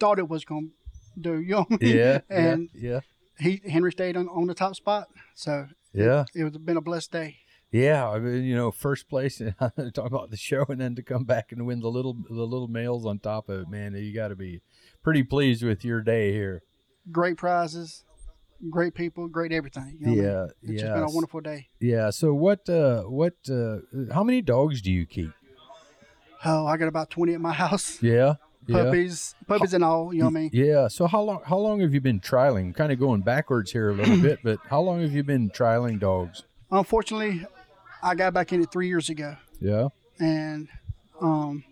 thought 0.00 0.18
it 0.18 0.28
was 0.28 0.44
gonna 0.44 0.68
do. 1.18 1.40
You 1.40 1.54
know 1.54 1.66
I 1.70 1.76
mean? 1.80 1.96
Yeah, 1.96 2.20
and 2.28 2.68
yeah, 2.74 3.00
he 3.38 3.60
Henry 3.64 3.92
stayed 3.92 4.16
on, 4.16 4.28
on 4.28 4.48
the 4.48 4.54
top 4.54 4.74
spot. 4.74 5.06
So 5.36 5.68
yeah, 5.92 6.24
it 6.34 6.42
was 6.42 6.58
been 6.58 6.76
a 6.76 6.82
blessed 6.82 7.12
day. 7.12 7.36
yeah. 7.70 8.08
I 8.08 8.18
mean, 8.18 8.42
you 8.42 8.56
know, 8.56 8.72
first 8.72 9.08
place. 9.08 9.38
talk 9.60 10.06
about 10.06 10.32
the 10.32 10.36
show, 10.36 10.64
and 10.68 10.80
then 10.80 10.96
to 10.96 11.02
come 11.02 11.22
back 11.22 11.52
and 11.52 11.64
win 11.64 11.78
the 11.78 11.90
little 11.90 12.14
the 12.28 12.42
little 12.42 12.68
males 12.68 13.06
on 13.06 13.20
top 13.20 13.48
of 13.48 13.60
it, 13.60 13.68
man. 13.68 13.94
You 13.94 14.12
got 14.12 14.28
to 14.28 14.36
be 14.36 14.62
pretty 15.04 15.22
pleased 15.22 15.62
with 15.62 15.84
your 15.84 16.00
day 16.00 16.32
here. 16.32 16.64
Great 17.12 17.36
prizes, 17.36 18.02
great 18.70 18.94
people, 18.94 19.28
great 19.28 19.52
everything. 19.52 19.98
You 20.00 20.06
know 20.06 20.12
what 20.12 20.18
I 20.18 20.22
mean? 20.22 20.48
Yeah, 20.68 20.72
It's 20.72 20.82
just 20.82 20.94
been 20.94 21.02
a 21.02 21.10
wonderful 21.10 21.40
day. 21.40 21.68
Yeah. 21.80 22.10
So 22.10 22.34
what? 22.34 22.68
Uh, 22.68 23.02
what? 23.02 23.34
Uh, 23.50 23.78
how 24.12 24.22
many 24.24 24.40
dogs 24.42 24.80
do 24.82 24.90
you 24.92 25.06
keep? 25.06 25.30
Oh, 26.44 26.66
I 26.66 26.76
got 26.76 26.88
about 26.88 27.10
twenty 27.10 27.34
at 27.34 27.40
my 27.40 27.52
house. 27.64 28.02
Yeah. 28.02 28.34
Yeah. 28.66 28.84
Puppies, 28.84 29.34
puppies 29.46 29.74
and 29.74 29.84
all. 29.84 30.12
You 30.14 30.20
know 30.20 30.24
what 30.26 30.30
I 30.30 30.40
mean? 30.40 30.50
Yeah. 30.52 30.88
So 30.88 31.06
how 31.06 31.20
long? 31.20 31.42
How 31.44 31.58
long 31.58 31.80
have 31.80 31.92
you 31.92 32.00
been 32.00 32.18
trialing? 32.20 32.74
Kind 32.74 32.92
of 32.92 32.98
going 32.98 33.20
backwards 33.20 33.70
here 33.72 33.90
a 33.90 33.94
little 33.94 34.16
bit, 34.22 34.38
but 34.42 34.58
how 34.70 34.80
long 34.80 35.00
have 35.02 35.12
you 35.12 35.22
been 35.22 35.50
trialing 35.50 36.00
dogs? 36.00 36.44
Unfortunately, 36.70 37.46
I 38.02 38.14
got 38.14 38.32
back 38.32 38.52
in 38.52 38.62
it 38.62 38.72
three 38.72 38.88
years 38.88 39.10
ago, 39.10 39.36
Yeah. 39.60 39.88
and 40.18 40.68
um, 41.20 41.62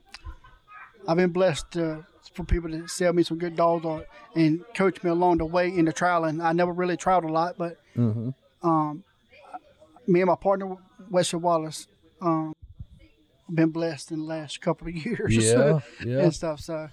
I've 1.09 1.17
been 1.17 1.31
blessed 1.31 1.77
uh, 1.79 1.99
for 2.35 2.45
people 2.45 2.71
to 2.71 2.87
sell 2.89 3.13
me 3.13 3.23
some 3.23 3.39
good 3.39 3.57
dogs 3.57 3.85
or, 3.85 4.05
and 4.35 4.65
coach 4.75 5.03
me 5.03 5.11
along 5.11 5.39
the 5.39 5.45
way 5.47 5.69
in 5.69 5.85
the 5.85 5.93
trialing. 5.93 6.43
I 6.43 6.53
never 6.53 6.73
really 6.73 6.97
trialed 6.97 7.25
a 7.29 7.33
lot, 7.33 7.57
but 7.59 7.77
Mm-hmm. 7.97 8.31
um, 8.67 9.05
me 10.07 10.21
and 10.21 10.29
my 10.29 10.35
partner 10.37 10.77
Wesley 11.11 11.39
Wallace, 11.41 11.87
um, 12.21 12.55
been 13.53 13.69
blessed 13.71 14.13
in 14.13 14.21
the 14.21 14.25
last 14.25 14.61
couple 14.61 14.89
of 14.89 14.95
years 15.07 15.37
Yeah. 15.37 15.81
Yeah. 16.05 16.21
and 16.23 16.35
stuff. 16.35 16.61
So 16.61 16.89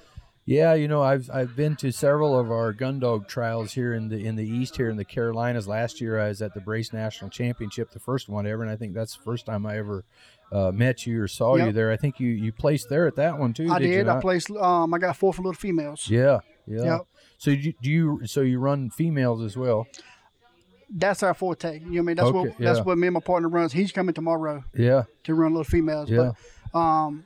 Yeah. 0.50 0.74
You 0.74 0.88
know, 0.88 1.02
I've 1.04 1.30
I've 1.32 1.56
been 1.56 1.76
to 1.78 1.92
several 1.92 2.38
of 2.38 2.52
our 2.52 2.74
gun 2.74 3.00
dog 3.00 3.28
trials 3.28 3.74
here 3.74 3.94
in 3.94 4.10
the 4.10 4.26
in 4.26 4.36
the 4.36 4.48
east 4.48 4.78
here 4.78 4.90
in 4.90 4.98
the 4.98 5.06
Carolinas. 5.06 5.68
Last 5.68 6.02
year, 6.02 6.20
I 6.20 6.30
was 6.30 6.42
at 6.42 6.54
the 6.54 6.62
Brace 6.62 6.92
National 6.92 7.30
Championship, 7.30 7.92
the 7.92 8.00
first 8.00 8.30
one 8.30 8.48
ever, 8.48 8.64
and 8.64 8.72
I 8.72 8.76
think 8.76 8.94
that's 8.94 9.16
the 9.16 9.24
first 9.24 9.46
time 9.46 9.66
I 9.66 9.78
ever 9.78 10.04
uh, 10.52 10.72
met 10.72 11.06
you 11.06 11.22
or 11.22 11.28
saw 11.28 11.56
you 11.56 11.72
there. 11.72 11.92
I 11.92 11.98
think 11.98 12.20
you 12.20 12.30
you 12.30 12.52
placed 12.52 12.90
there 12.90 13.06
at 13.06 13.16
that 13.18 13.38
one 13.38 13.54
too. 13.54 13.70
I 13.72 13.80
did. 13.80 13.88
did. 13.92 14.08
I 14.08 14.20
placed. 14.20 14.50
Um, 14.52 14.94
I 14.94 14.98
got 14.98 15.16
four 15.16 15.34
for 15.34 15.42
little 15.44 15.54
females. 15.54 16.10
Yeah. 16.10 16.40
Yeah. 16.66 16.84
Yep. 16.84 17.02
So 17.38 17.52
you, 17.52 17.74
do 17.82 17.90
you 17.90 18.22
so 18.26 18.42
you 18.42 18.60
run 18.60 18.90
females 18.90 19.42
as 19.42 19.56
well? 19.56 19.88
That's 20.92 21.22
our 21.22 21.34
forte. 21.36 21.80
You 21.80 21.80
know 21.80 21.90
what 21.90 22.00
I 22.00 22.02
mean? 22.02 22.16
That's 22.16 22.28
Okay, 22.30 22.38
what 22.50 22.58
that's 22.58 22.80
what 22.82 22.98
me 22.98 23.08
and 23.08 23.14
my 23.14 23.20
partner 23.20 23.50
runs. 23.50 23.72
He's 23.74 23.92
coming 23.92 24.14
tomorrow 24.14 24.64
Yeah. 24.74 25.04
to 25.26 25.36
run 25.36 25.54
little 25.54 25.64
females. 25.64 26.10
Yeah. 26.10 26.32
But 26.74 26.80
um, 26.80 27.26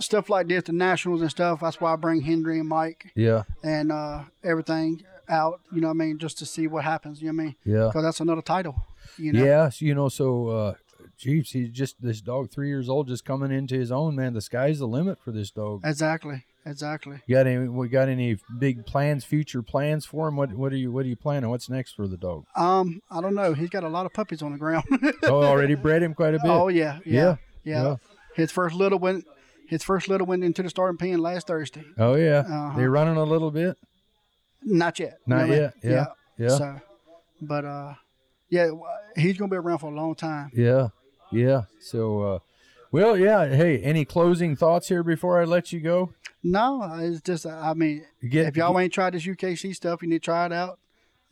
stuff 0.00 0.28
like 0.30 0.48
this, 0.48 0.64
the 0.64 0.72
nationals 0.72 1.20
and 1.22 1.30
stuff. 1.30 1.60
That's 1.60 1.80
why 1.80 1.92
I 1.92 1.96
bring 1.96 2.20
Henry 2.22 2.58
and 2.58 2.68
Mike 2.68 3.12
Yeah. 3.14 3.42
and 3.62 3.90
uh, 3.92 4.24
everything 4.42 5.02
out. 5.28 5.60
You 5.72 5.80
know 5.80 5.88
what 5.88 5.94
I 5.94 5.96
mean? 5.96 6.18
Just 6.18 6.38
to 6.38 6.46
see 6.46 6.66
what 6.66 6.84
happens. 6.84 7.20
You 7.22 7.32
know 7.32 7.36
what 7.36 7.42
I 7.42 7.44
mean? 7.46 7.56
Yeah. 7.64 7.86
Because 7.88 8.02
that's 8.02 8.20
another 8.20 8.42
title. 8.42 8.76
You 9.18 9.32
know? 9.32 9.44
Yeah, 9.44 9.68
so, 9.68 9.84
you 9.84 9.94
know, 9.94 10.08
so 10.08 10.48
uh 10.48 10.74
Jeeps, 11.16 11.52
he's 11.52 11.70
just 11.70 12.02
this 12.02 12.20
dog, 12.20 12.50
three 12.50 12.68
years 12.68 12.88
old, 12.88 13.06
just 13.06 13.24
coming 13.24 13.52
into 13.52 13.76
his 13.76 13.92
own. 13.92 14.16
Man, 14.16 14.32
the 14.34 14.40
sky's 14.40 14.80
the 14.80 14.88
limit 14.88 15.18
for 15.20 15.30
this 15.30 15.50
dog. 15.50 15.82
Exactly. 15.84 16.44
Exactly. 16.66 17.20
You 17.26 17.36
got 17.36 17.46
any? 17.46 17.68
We 17.68 17.88
got 17.88 18.08
any 18.08 18.36
big 18.58 18.84
plans, 18.86 19.24
future 19.24 19.62
plans 19.62 20.06
for 20.06 20.26
him? 20.28 20.36
What 20.36 20.54
What 20.54 20.72
are 20.72 20.76
you 20.76 20.90
What 20.90 21.04
are 21.04 21.08
you 21.08 21.14
planning? 21.16 21.50
What's 21.50 21.68
next 21.68 21.92
for 21.92 22.08
the 22.08 22.16
dog? 22.16 22.46
Um, 22.56 23.00
I 23.10 23.20
don't 23.20 23.34
know. 23.34 23.52
He's 23.52 23.68
got 23.68 23.84
a 23.84 23.88
lot 23.88 24.06
of 24.06 24.12
puppies 24.14 24.42
on 24.42 24.52
the 24.52 24.58
ground. 24.58 24.84
Oh, 25.24 25.44
already 25.44 25.74
bred 25.86 26.02
him 26.02 26.14
quite 26.14 26.34
a 26.34 26.38
bit. 26.38 26.50
oh 26.50 26.68
yeah, 26.68 26.98
Yeah, 27.04 27.12
yeah, 27.22 27.36
yeah, 27.64 27.82
yeah. 27.82 27.96
His 28.34 28.50
first 28.50 28.74
little 28.74 28.98
went. 28.98 29.24
His 29.68 29.82
first 29.82 30.08
little 30.08 30.26
went 30.26 30.44
into 30.44 30.62
the 30.62 30.70
starting 30.70 30.98
pen 30.98 31.18
last 31.18 31.46
Thursday. 31.46 31.84
Oh 31.98 32.14
yeah, 32.14 32.38
Uh-huh. 32.40 32.76
they 32.78 32.86
running 32.86 33.16
a 33.16 33.24
little 33.24 33.50
bit. 33.50 33.76
Not 34.62 34.98
yet. 34.98 35.18
Not 35.26 35.36
know 35.36 35.42
what 35.42 35.44
I 35.44 35.48
mean? 35.50 35.60
yet, 35.60 35.74
yeah, 35.82 36.04
yeah. 36.38 36.48
So, 36.58 36.80
but 37.40 37.64
uh, 37.64 37.94
yeah, 38.48 38.70
he's 39.16 39.36
gonna 39.36 39.50
be 39.50 39.56
around 39.56 39.78
for 39.78 39.90
a 39.90 39.94
long 39.94 40.14
time. 40.14 40.50
Yeah, 40.54 40.88
yeah. 41.32 41.62
So, 41.80 42.20
uh, 42.22 42.38
well, 42.92 43.16
yeah. 43.18 43.46
Hey, 43.48 43.78
any 43.80 44.04
closing 44.04 44.56
thoughts 44.56 44.88
here 44.88 45.02
before 45.02 45.40
I 45.40 45.44
let 45.44 45.72
you 45.72 45.80
go? 45.80 46.12
No, 46.42 46.82
it's 47.00 47.20
just 47.22 47.46
I 47.46 47.72
mean, 47.74 48.04
Get 48.28 48.46
if 48.48 48.56
y'all 48.56 48.78
ain't 48.78 48.92
tried 48.92 49.14
this 49.14 49.26
UKC 49.26 49.74
stuff, 49.74 50.02
you 50.02 50.08
need 50.08 50.22
to 50.22 50.24
try 50.24 50.46
it 50.46 50.52
out. 50.52 50.78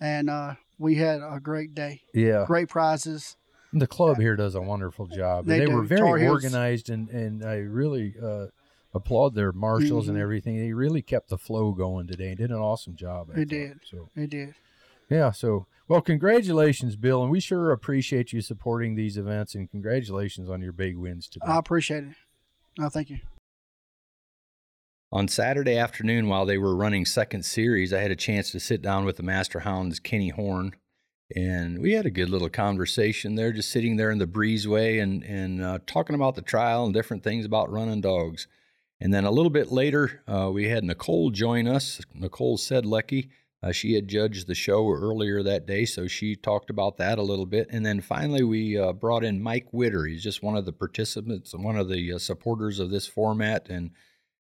And 0.01 0.29
uh, 0.29 0.55
we 0.79 0.97
had 0.97 1.21
a 1.21 1.39
great 1.41 1.75
day, 1.75 2.03
yeah. 2.13 2.45
great 2.47 2.69
prizes. 2.69 3.37
The 3.73 3.87
club 3.87 4.19
here 4.19 4.37
does 4.37 4.55
a 4.55 4.61
wonderful 4.61 5.07
job. 5.07 5.47
They 5.47 5.61
They, 5.61 5.67
were 5.67 5.83
very 5.83 6.27
organized, 6.29 6.91
and 6.91 7.09
and 7.09 7.45
I 7.45 7.57
really 7.57 8.15
uh, 8.23 8.47
applaud 8.95 9.35
their 9.35 9.53
marshals 9.53 10.09
and 10.09 10.17
Mhm. 10.19 10.21
everything. 10.23 10.59
They 10.59 10.73
really 10.75 11.01
kept 11.01 11.29
the 11.31 11.39
flow 11.39 11.73
going 11.73 12.07
today. 12.07 12.29
and 12.29 12.37
Did 12.39 12.51
an 12.51 12.57
awesome 12.59 12.95
job. 12.97 13.31
I 13.31 13.37
They 13.37 13.41
thought. 13.45 13.49
did. 13.49 13.81
So 13.85 14.09
They 14.15 14.27
did. 14.27 14.55
yeah. 15.09 15.31
So 15.31 15.67
well, 15.89 16.03
congratulations, 16.03 16.97
Bill, 16.97 17.23
and 17.23 17.31
we 17.33 17.41
sure 17.41 17.73
appreciate 17.73 18.33
you 18.33 18.41
supporting 18.43 18.95
these 18.95 19.17
events. 19.17 19.55
And 19.55 19.71
congratulations 19.71 20.51
on 20.51 20.61
your 20.61 20.73
big 20.73 20.97
wins 20.99 21.27
today. 21.29 21.47
I 21.47 21.59
appreciate 21.59 22.05
it. 22.05 22.15
No, 22.79 22.89
thank 22.91 23.09
you. 23.11 23.19
On 25.11 25.29
Saturday 25.29 25.77
afternoon, 25.77 26.29
while 26.29 26.47
they 26.47 26.57
were 26.57 26.75
running 26.75 27.05
second 27.05 27.45
series, 27.45 27.93
I 27.93 28.01
had 28.01 28.11
a 28.11 28.17
chance 28.17 28.51
to 28.53 28.61
sit 28.61 28.81
down 28.81 29.05
with 29.05 29.19
the 29.19 29.23
Master 29.23 29.61
Hounds, 29.61 30.01
Kenny 30.01 30.31
Horn, 30.31 30.73
and 31.35 31.81
we 31.81 31.93
had 31.93 32.07
a 32.07 32.11
good 32.11 32.29
little 32.29 32.49
conversation 32.49 33.35
there, 33.35 33.53
just 33.53 33.71
sitting 33.71 33.97
there 33.97 34.11
in 34.11 34.19
the 34.19 34.27
breezeway 34.27 35.03
and 35.03 35.23
and 35.25 35.63
uh, 35.63 35.79
talking 35.87 36.15
about 36.15 36.35
the 36.35 36.43
trial 36.43 36.85
and 36.85 36.95
different 36.95 37.23
things 37.23 37.45
about 37.45 37.71
running 37.71 38.01
dogs. 38.01 38.47
And 39.01 39.13
then 39.13 39.25
a 39.25 39.31
little 39.31 39.51
bit 39.51 39.73
later, 39.73 40.23
uh, 40.29 40.51
we 40.53 40.69
had 40.69 40.85
Nicole 40.85 41.31
join 41.31 41.67
us. 41.67 42.01
Nicole 42.15 42.57
Sedlecki. 42.57 43.31
Uh, 43.61 43.73
she 43.73 43.95
had 43.95 44.09
judged 44.09 44.47
the 44.47 44.55
show 44.55 44.91
earlier 44.91 45.43
that 45.43 45.67
day, 45.67 45.85
so 45.85 46.09
she 46.09 46.35
talked 46.35 46.69
about 46.69 46.97
that 46.97 47.19
a 47.19 47.23
little 47.23 47.47
bit. 47.47 47.69
And 47.71 47.87
then 47.87 48.01
finally, 48.01 48.43
we 48.43 48.77
uh, 48.77 48.93
brought 48.93 49.25
in 49.25 49.43
Mike 49.43 49.69
Witter. 49.73 50.05
He's 50.05 50.23
just 50.23 50.43
one 50.43 50.57
of 50.57 50.65
the 50.67 50.73
participants, 50.73 51.55
one 51.55 51.77
of 51.77 51.89
the 51.89 52.15
uh, 52.15 52.19
supporters 52.19 52.81
of 52.81 52.91
this 52.91 53.07
format, 53.07 53.69
and 53.69 53.91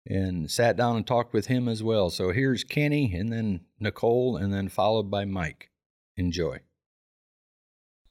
and 0.08 0.52
sat 0.52 0.78
down 0.78 0.98
and 0.98 1.08
talked 1.08 1.34
with 1.34 1.48
him 1.48 1.68
as 1.68 1.82
well. 1.82 2.10
So 2.10 2.32
here's 2.32 2.64
Kenny, 2.64 3.14
and 3.14 3.32
then 3.32 3.62
Nicole, 3.80 4.38
and 4.38 4.54
then 4.54 4.70
followed 4.70 5.10
by 5.10 5.26
Mike. 5.26 5.72
Enjoy. 6.18 6.60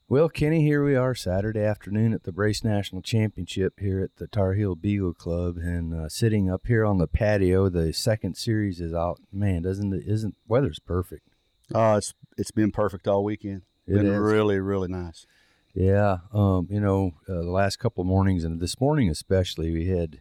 Well, 0.06 0.28
Kenny, 0.28 0.60
here 0.60 0.84
we 0.84 0.94
are 0.96 1.14
Saturday 1.14 1.62
afternoon 1.62 2.12
at 2.12 2.24
the 2.24 2.32
Brace 2.32 2.62
National 2.62 3.00
Championship 3.00 3.80
here 3.80 4.02
at 4.02 4.16
the 4.16 4.26
Tar 4.26 4.52
Heel 4.52 4.74
Beagle 4.74 5.14
Club, 5.14 5.56
and 5.56 5.94
uh, 5.94 6.10
sitting 6.10 6.50
up 6.50 6.66
here 6.66 6.84
on 6.84 6.98
the 6.98 7.06
patio. 7.06 7.70
The 7.70 7.90
second 7.94 8.36
series 8.36 8.82
is 8.82 8.92
out. 8.92 9.18
Man, 9.32 9.62
doesn't 9.62 9.94
it? 9.94 10.02
Isn't 10.06 10.36
weather's 10.46 10.78
perfect? 10.78 11.26
Uh, 11.74 11.94
it's 11.96 12.12
it's 12.36 12.50
been 12.50 12.70
perfect 12.70 13.08
all 13.08 13.24
weekend. 13.24 13.62
It 13.86 13.94
been 13.94 14.06
is. 14.06 14.18
really 14.18 14.60
really 14.60 14.88
nice. 14.88 15.26
Yeah, 15.72 16.18
um, 16.34 16.68
you 16.68 16.80
know, 16.80 17.12
uh, 17.26 17.40
the 17.40 17.50
last 17.50 17.78
couple 17.78 18.02
of 18.02 18.06
mornings 18.06 18.44
and 18.44 18.60
this 18.60 18.78
morning 18.78 19.08
especially, 19.08 19.72
we 19.72 19.88
had, 19.88 20.20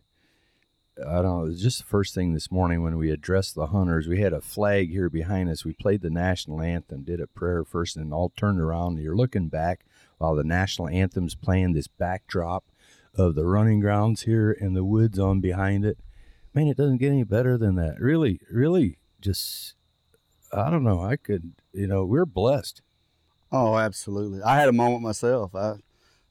I 1.00 1.16
don't 1.16 1.24
know, 1.26 1.42
it 1.42 1.50
was 1.50 1.62
just 1.62 1.80
the 1.80 1.86
first 1.86 2.14
thing 2.14 2.34
this 2.34 2.52
morning 2.52 2.84
when 2.84 2.98
we 2.98 3.10
addressed 3.10 3.56
the 3.56 3.68
hunters. 3.68 4.08
We 4.08 4.22
had 4.22 4.34
a 4.34 4.42
flag 4.42 4.92
here 4.92 5.10
behind 5.10 5.50
us. 5.50 5.66
We 5.66 5.74
played 5.74 6.02
the 6.02 6.10
national 6.12 6.62
anthem, 6.62 7.02
did 7.04 7.20
a 7.20 7.26
prayer 7.28 7.64
first, 7.64 7.96
and 7.96 8.14
all 8.14 8.32
turned 8.38 8.60
around. 8.62 8.94
And 8.96 9.04
you're 9.04 9.16
looking 9.16 9.48
back 9.48 9.86
while 10.20 10.36
the 10.36 10.44
national 10.44 10.90
anthem's 10.90 11.34
playing 11.36 11.74
this 11.74 11.88
backdrop 11.88 12.64
of 13.16 13.34
the 13.36 13.46
running 13.46 13.80
grounds 13.80 14.24
here 14.24 14.56
and 14.60 14.76
the 14.76 14.84
woods 14.84 15.18
on 15.18 15.40
behind 15.42 15.84
it. 15.84 15.98
man, 16.54 16.68
it 16.68 16.78
doesn't 16.78 16.98
get 16.98 17.12
any 17.12 17.24
better 17.24 17.58
than 17.58 17.74
that. 17.76 18.00
Really, 18.00 18.40
really, 18.52 19.00
just 19.20 19.74
I 20.52 20.70
don't 20.70 20.84
know. 20.84 21.02
I 21.02 21.16
could, 21.16 21.54
you 21.74 21.88
know, 21.88 22.06
we're 22.06 22.28
blessed. 22.28 22.84
Oh, 23.52 23.78
absolutely. 23.78 24.42
I 24.44 24.60
had 24.60 24.70
a 24.70 24.74
moment 24.74 25.02
myself. 25.02 25.56
I 25.56 25.78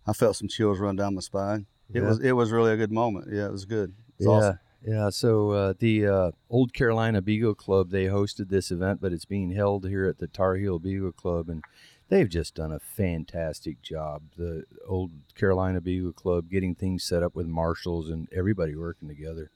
I 0.06 0.12
felt 0.12 0.36
some 0.36 0.46
chills 0.48 0.78
run 0.78 0.94
down 0.96 1.16
my 1.16 1.20
spine. 1.20 1.66
It 1.92 2.00
Yeah. 2.02 2.08
was 2.08 2.20
it 2.20 2.32
was 2.32 2.52
really 2.52 2.70
a 2.72 2.76
good 2.76 2.92
moment. 2.92 3.28
Yeah, 3.32 3.46
it 3.46 3.52
was 3.52 3.64
good. 3.64 3.94
It 4.18 4.26
was 4.26 4.42
yeah, 4.42 4.48
awesome. 4.48 4.58
yeah. 4.86 5.10
So 5.10 5.50
uh, 5.50 5.74
the 5.78 6.06
uh, 6.06 6.30
Old 6.50 6.72
Carolina 6.72 7.20
Beagle 7.22 7.54
Club 7.54 7.90
they 7.90 8.04
hosted 8.06 8.48
this 8.48 8.70
event, 8.70 9.00
but 9.00 9.12
it's 9.12 9.24
being 9.24 9.52
held 9.52 9.86
here 9.86 10.06
at 10.06 10.18
the 10.18 10.26
Tar 10.28 10.56
Heel 10.56 10.78
Beagle 10.78 11.12
Club, 11.12 11.48
and 11.48 11.64
they've 12.08 12.28
just 12.28 12.54
done 12.54 12.72
a 12.72 12.78
fantastic 12.80 13.82
job. 13.82 14.22
The 14.36 14.64
Old 14.86 15.10
Carolina 15.34 15.80
Beagle 15.80 16.12
Club 16.12 16.50
getting 16.50 16.74
things 16.74 17.04
set 17.04 17.22
up 17.22 17.34
with 17.34 17.46
marshals 17.46 18.08
and 18.10 18.28
everybody 18.32 18.74
working 18.76 19.08
together. 19.08 19.50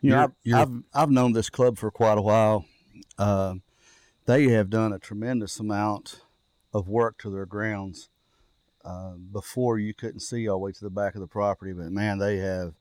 You 0.00 0.10
know, 0.10 0.16
You're- 0.16 0.24
I've, 0.24 0.32
you're- 0.42 0.60
I've 0.94 1.02
I've 1.02 1.10
known 1.10 1.32
this 1.32 1.50
club 1.50 1.78
for 1.78 1.90
quite 1.90 2.18
a 2.18 2.22
while. 2.22 2.64
Uh, 3.18 3.54
they 4.26 4.44
have 4.48 4.70
done 4.70 4.92
a 4.92 4.98
tremendous 4.98 5.60
amount 5.60 6.20
of 6.72 6.88
work 6.88 7.18
to 7.18 7.30
their 7.30 7.46
grounds. 7.46 8.08
Uh, 8.84 9.12
before 9.32 9.78
you 9.78 9.94
couldn't 9.94 10.20
see 10.20 10.46
all 10.46 10.56
the 10.56 10.64
way 10.64 10.70
to 10.72 10.84
the 10.84 10.90
back 10.90 11.14
of 11.14 11.20
the 11.22 11.26
property, 11.26 11.72
but 11.72 11.90
man, 11.90 12.18
they 12.18 12.36
have 12.36 12.74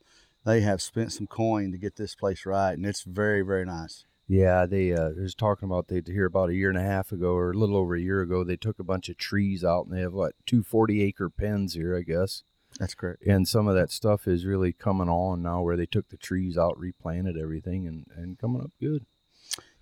they 0.46 0.62
have 0.62 0.82
spent 0.82 1.14
some 1.14 1.28
coin 1.28 1.72
to 1.72 1.78
get 1.78 1.96
this 1.96 2.16
place 2.16 2.46
right, 2.46 2.74
and 2.74 2.86
it's 2.86 3.04
very 3.04 3.42
very 3.42 3.66
nice. 3.66 4.06
Yeah, 4.28 4.66
they 4.66 4.94
uh, 4.94 5.10
was 5.10 5.36
talking 5.36 5.68
about 5.68 5.90
they 5.90 6.02
here 6.06 6.26
about 6.26 6.50
a 6.50 6.56
year 6.56 6.70
and 6.70 6.78
a 6.78 6.82
half 6.84 7.12
ago, 7.12 7.34
or 7.34 7.52
a 7.52 7.58
little 7.58 7.76
over 7.76 7.96
a 7.96 8.02
year 8.02 8.22
ago. 8.22 8.44
They 8.44 8.56
took 8.56 8.80
a 8.80 8.84
bunch 8.84 9.10
of 9.10 9.18
trees 9.18 9.64
out, 9.64 9.86
and 9.86 9.96
they 9.96 10.02
have 10.02 10.14
what 10.14 10.34
two 10.46 10.64
forty 10.64 11.02
acre 11.04 11.30
pens 11.30 11.74
here, 11.74 11.96
I 11.98 12.02
guess. 12.02 12.44
That's 12.80 12.96
correct. 12.96 13.24
and 13.28 13.48
some 13.48 13.68
of 13.68 13.76
that 13.76 13.92
stuff 13.92 14.28
is 14.28 14.46
really 14.48 14.74
coming 14.74 15.10
on 15.10 15.44
now 15.44 15.62
where 15.62 15.78
they 15.78 15.86
took 15.86 16.10
the 16.10 16.18
trees 16.18 16.58
out 16.58 16.76
replanted 16.80 17.38
everything 17.38 17.86
and, 17.86 18.08
and 18.16 18.40
coming 18.40 18.64
up 18.64 18.72
good 18.80 19.06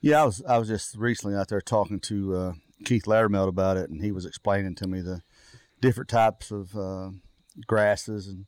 Yeah, 0.02 0.24
I 0.24 0.26
was 0.26 0.44
I 0.48 0.58
was 0.58 0.68
just 0.68 0.98
recently 0.98 1.38
out 1.38 1.48
there 1.48 1.62
talking 1.62 2.02
to 2.02 2.36
uh, 2.36 2.54
Keith 2.84 3.06
Lattermelt 3.06 3.48
about 3.48 3.78
it, 3.78 3.90
and 3.90 4.02
he 4.02 4.12
was 4.12 4.26
explaining 4.26 4.76
to 4.76 4.88
me 4.88 5.00
the 5.00 5.22
different 5.80 6.10
types 6.10 6.52
of 6.52 6.76
uh, 6.76 7.12
grasses 7.66 8.28
and 8.28 8.46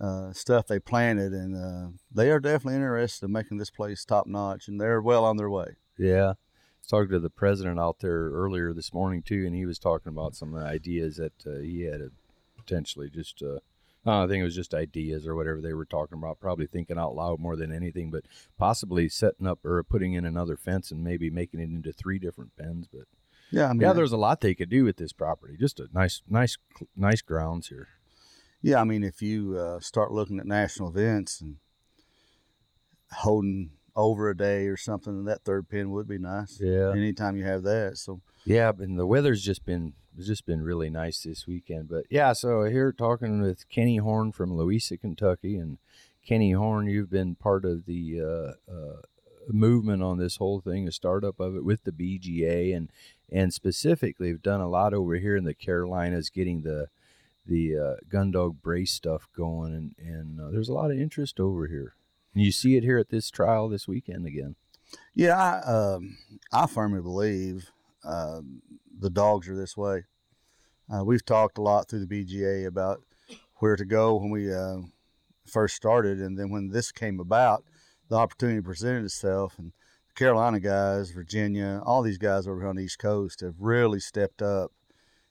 uh, 0.00 0.32
stuff 0.32 0.66
they 0.66 0.78
planted, 0.78 1.32
and 1.32 1.56
uh, 1.56 1.88
they 2.12 2.30
are 2.30 2.40
definitely 2.40 2.74
interested 2.74 3.26
in 3.26 3.32
making 3.32 3.58
this 3.58 3.70
place 3.70 4.04
top 4.04 4.26
notch, 4.26 4.68
and 4.68 4.80
they're 4.80 5.00
well 5.00 5.24
on 5.24 5.36
their 5.36 5.50
way. 5.50 5.76
yeah 5.96 6.30
I 6.30 6.80
was 6.80 6.88
talking 6.88 7.10
to 7.10 7.18
the 7.18 7.30
president 7.30 7.80
out 7.80 7.98
there 8.00 8.30
earlier 8.30 8.72
this 8.72 8.94
morning 8.94 9.22
too 9.22 9.44
and 9.44 9.54
he 9.54 9.66
was 9.66 9.78
talking 9.78 10.10
about 10.10 10.36
some 10.36 10.54
of 10.54 10.60
the 10.60 10.66
ideas 10.66 11.16
that 11.16 11.46
uh, 11.46 11.58
he 11.58 11.82
had 11.82 12.00
uh, 12.00 12.08
potentially 12.56 13.10
just 13.10 13.42
uh, 13.42 13.58
I 14.06 14.26
think 14.26 14.40
it 14.40 14.44
was 14.44 14.54
just 14.54 14.74
ideas 14.74 15.26
or 15.26 15.34
whatever 15.34 15.60
they 15.60 15.74
were 15.74 15.84
talking 15.84 16.18
about. 16.18 16.40
Probably 16.40 16.66
thinking 16.66 16.98
out 16.98 17.14
loud 17.14 17.40
more 17.40 17.56
than 17.56 17.72
anything, 17.72 18.10
but 18.10 18.24
possibly 18.58 19.08
setting 19.08 19.46
up 19.46 19.64
or 19.64 19.82
putting 19.82 20.14
in 20.14 20.24
another 20.24 20.56
fence 20.56 20.90
and 20.90 21.04
maybe 21.04 21.30
making 21.30 21.60
it 21.60 21.64
into 21.64 21.92
three 21.92 22.18
different 22.18 22.56
pens. 22.56 22.86
But 22.92 23.04
Yeah, 23.50 23.66
I 23.66 23.72
mean, 23.72 23.80
yeah, 23.82 23.92
there's 23.92 24.12
a 24.12 24.16
lot 24.16 24.40
they 24.40 24.54
could 24.54 24.70
do 24.70 24.84
with 24.84 24.96
this 24.96 25.12
property. 25.12 25.56
Just 25.58 25.80
a 25.80 25.88
nice, 25.92 26.22
nice, 26.28 26.56
nice 26.96 27.22
grounds 27.22 27.68
here. 27.68 27.88
Yeah, 28.62 28.80
I 28.80 28.84
mean, 28.84 29.04
if 29.04 29.22
you 29.22 29.56
uh, 29.56 29.80
start 29.80 30.12
looking 30.12 30.38
at 30.38 30.46
national 30.46 30.88
events 30.88 31.40
and 31.40 31.56
holding 33.12 33.70
over 33.94 34.30
a 34.30 34.36
day 34.36 34.66
or 34.66 34.76
something, 34.76 35.24
that 35.24 35.44
third 35.44 35.68
pin 35.68 35.90
would 35.90 36.08
be 36.08 36.18
nice. 36.18 36.60
Yeah. 36.60 36.92
anytime 36.92 37.36
you 37.36 37.44
have 37.44 37.62
that. 37.64 37.98
So 37.98 38.20
Yeah, 38.44 38.72
and 38.78 38.98
the 38.98 39.06
weather's 39.06 39.42
just 39.42 39.64
been 39.64 39.94
it's 40.16 40.26
just 40.26 40.46
been 40.46 40.62
really 40.62 40.90
nice 40.90 41.22
this 41.22 41.46
weekend. 41.46 41.88
But 41.88 42.04
yeah, 42.10 42.32
so 42.32 42.64
here 42.64 42.92
talking 42.92 43.40
with 43.40 43.68
Kenny 43.68 43.98
Horn 43.98 44.32
from 44.32 44.56
Louisa, 44.56 44.96
Kentucky, 44.96 45.56
and 45.56 45.78
Kenny 46.26 46.52
Horn, 46.52 46.88
you've 46.88 47.10
been 47.10 47.36
part 47.36 47.64
of 47.64 47.86
the 47.86 48.20
uh, 48.20 48.72
uh, 48.72 49.00
movement 49.48 50.02
on 50.02 50.18
this 50.18 50.36
whole 50.36 50.60
thing, 50.60 50.84
the 50.84 50.92
startup 50.92 51.38
of 51.38 51.54
it 51.56 51.64
with 51.64 51.84
the 51.84 51.92
BGA, 51.92 52.76
and 52.76 52.90
and 53.30 53.52
specifically 53.52 54.28
have 54.30 54.42
done 54.42 54.60
a 54.60 54.68
lot 54.68 54.92
over 54.92 55.16
here 55.16 55.36
in 55.36 55.44
the 55.44 55.54
Carolinas, 55.54 56.30
getting 56.30 56.62
the 56.62 56.88
the 57.48 57.76
uh, 57.76 57.94
gun 58.08 58.30
dog 58.30 58.62
brace 58.62 58.92
stuff 58.92 59.28
going, 59.36 59.74
and 59.74 59.94
and 59.98 60.40
uh, 60.40 60.50
there's 60.50 60.68
a 60.68 60.74
lot 60.74 60.90
of 60.90 60.98
interest 60.98 61.40
over 61.40 61.66
here. 61.66 61.94
And 62.34 62.44
you 62.44 62.52
see 62.52 62.76
it 62.76 62.84
here 62.84 62.98
at 62.98 63.08
this 63.08 63.30
trial 63.30 63.68
this 63.68 63.88
weekend 63.88 64.26
again. 64.26 64.54
Yeah, 65.14 65.36
I, 65.36 65.70
um, 65.70 66.18
I 66.52 66.66
firmly 66.66 67.00
believe 67.00 67.70
um, 68.04 68.62
the 68.98 69.10
dogs 69.10 69.48
are 69.48 69.56
this 69.56 69.76
way. 69.76 70.04
Uh, 70.92 71.04
we've 71.04 71.24
talked 71.24 71.58
a 71.58 71.62
lot 71.62 71.88
through 71.88 72.06
the 72.06 72.24
BGA 72.24 72.66
about 72.66 73.02
where 73.56 73.76
to 73.76 73.84
go 73.84 74.16
when 74.16 74.30
we 74.30 74.52
uh, 74.52 74.78
first 75.46 75.74
started, 75.74 76.20
and 76.20 76.38
then 76.38 76.50
when 76.50 76.68
this 76.68 76.92
came 76.92 77.18
about, 77.18 77.64
the 78.08 78.16
opportunity 78.16 78.60
presented 78.60 79.04
itself, 79.04 79.58
and 79.58 79.72
the 80.08 80.14
Carolina 80.14 80.60
guys, 80.60 81.10
Virginia, 81.10 81.82
all 81.84 82.02
these 82.02 82.18
guys 82.18 82.46
over 82.46 82.60
here 82.60 82.68
on 82.68 82.76
the 82.76 82.84
East 82.84 82.98
Coast 82.98 83.40
have 83.40 83.56
really 83.58 84.00
stepped 84.00 84.40
up 84.40 84.72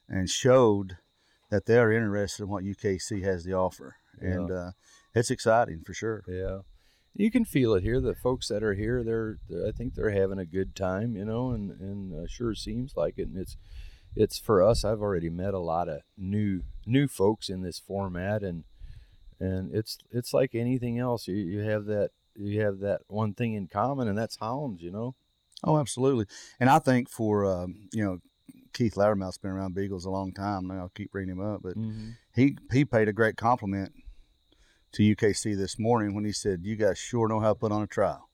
and 0.09 0.29
showed 0.29 0.97
that 1.49 1.65
they're 1.65 1.91
interested 1.91 2.43
in 2.43 2.49
what 2.49 2.63
UKC 2.63 3.23
has 3.23 3.43
to 3.43 3.51
offer, 3.53 3.95
and 4.19 4.51
uh, 4.51 4.71
it's 5.15 5.31
exciting 5.31 5.83
for 5.85 5.93
sure. 5.93 6.23
Yeah. 6.27 6.59
You 7.13 7.31
can 7.31 7.45
feel 7.45 7.73
it 7.73 7.81
here. 7.81 7.99
The 7.99 8.13
folks 8.13 8.47
that 8.49 8.61
are 8.61 8.75
here, 8.75 9.03
they're, 9.03 9.37
they're- 9.49 9.67
I 9.67 9.71
think 9.71 9.95
they're 9.95 10.11
having 10.11 10.37
a 10.37 10.45
good 10.45 10.75
time, 10.75 11.15
you 11.15 11.25
know, 11.25 11.49
and 11.51 11.71
and 11.81 12.13
uh, 12.13 12.27
sure 12.27 12.53
seems 12.53 12.95
like 12.95 13.15
it. 13.17 13.27
And 13.27 13.37
it's 13.37 13.57
it's 14.15 14.37
for 14.37 14.61
us. 14.61 14.85
I've 14.85 15.01
already 15.01 15.29
met 15.29 15.55
a 15.55 15.59
lot 15.59 15.89
of 15.89 16.01
new 16.15 16.61
new 16.85 17.07
folks 17.07 17.49
in 17.49 17.61
this 17.61 17.79
format, 17.79 18.43
and 18.43 18.65
and 19.39 19.73
it's 19.73 19.97
it's 20.11 20.31
like 20.33 20.53
anything 20.53 20.99
else. 20.99 21.27
You 21.27 21.35
you 21.35 21.61
have 21.61 21.85
that 21.85 22.11
you 22.35 22.61
have 22.61 22.79
that 22.79 23.01
one 23.07 23.33
thing 23.33 23.55
in 23.55 23.67
common, 23.67 24.07
and 24.07 24.15
that's 24.17 24.37
hounds, 24.37 24.83
you 24.83 24.91
know. 24.91 25.15
Oh, 25.63 25.79
absolutely. 25.79 26.27
And 26.59 26.69
I 26.69 26.77
think 26.77 27.09
for 27.09 27.45
um, 27.47 27.89
you 27.93 28.03
know, 28.03 28.19
Keith 28.77 28.93
Loudermouth's 28.93 29.39
been 29.39 29.49
around 29.49 29.73
Beagles 29.73 30.05
a 30.05 30.11
long 30.11 30.31
time. 30.31 30.67
Now 30.67 30.81
I'll 30.81 30.89
keep 30.89 31.11
bringing 31.11 31.31
him 31.31 31.41
up, 31.41 31.61
but 31.63 31.75
he 32.35 32.57
he 32.71 32.85
paid 32.85 33.07
a 33.07 33.13
great 33.13 33.35
compliment 33.35 33.91
to 34.91 35.01
UKC 35.01 35.57
this 35.57 35.79
morning 35.79 36.13
when 36.13 36.25
he 36.25 36.31
said, 36.31 36.63
"You 36.63 36.75
guys 36.75 36.99
sure 36.99 37.27
know 37.27 37.39
how 37.39 37.49
to 37.49 37.55
put 37.55 37.71
on 37.71 37.81
a 37.81 37.87
trial," 37.87 38.29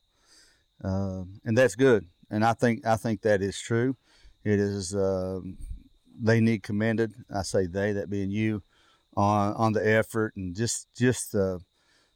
um, 0.84 1.40
and 1.46 1.58
that's 1.58 1.76
good. 1.76 2.08
And 2.30 2.44
I 2.44 2.52
think 2.52 2.86
I 2.86 2.98
think 2.98 3.22
that 3.22 3.42
is 3.42 3.58
true. 3.58 3.96
It 4.44 4.60
is. 4.60 4.94
Um, 4.94 5.58
they 6.22 6.42
need 6.42 6.62
commended. 6.62 7.14
I 7.34 7.44
say 7.44 7.66
they, 7.66 7.94
that 7.94 8.10
being 8.10 8.30
you, 8.30 8.64
on 9.16 9.54
on 9.54 9.72
the 9.72 9.88
effort 9.88 10.36
and 10.36 10.54
just 10.54 10.90
just 10.94 11.32
the 11.32 11.62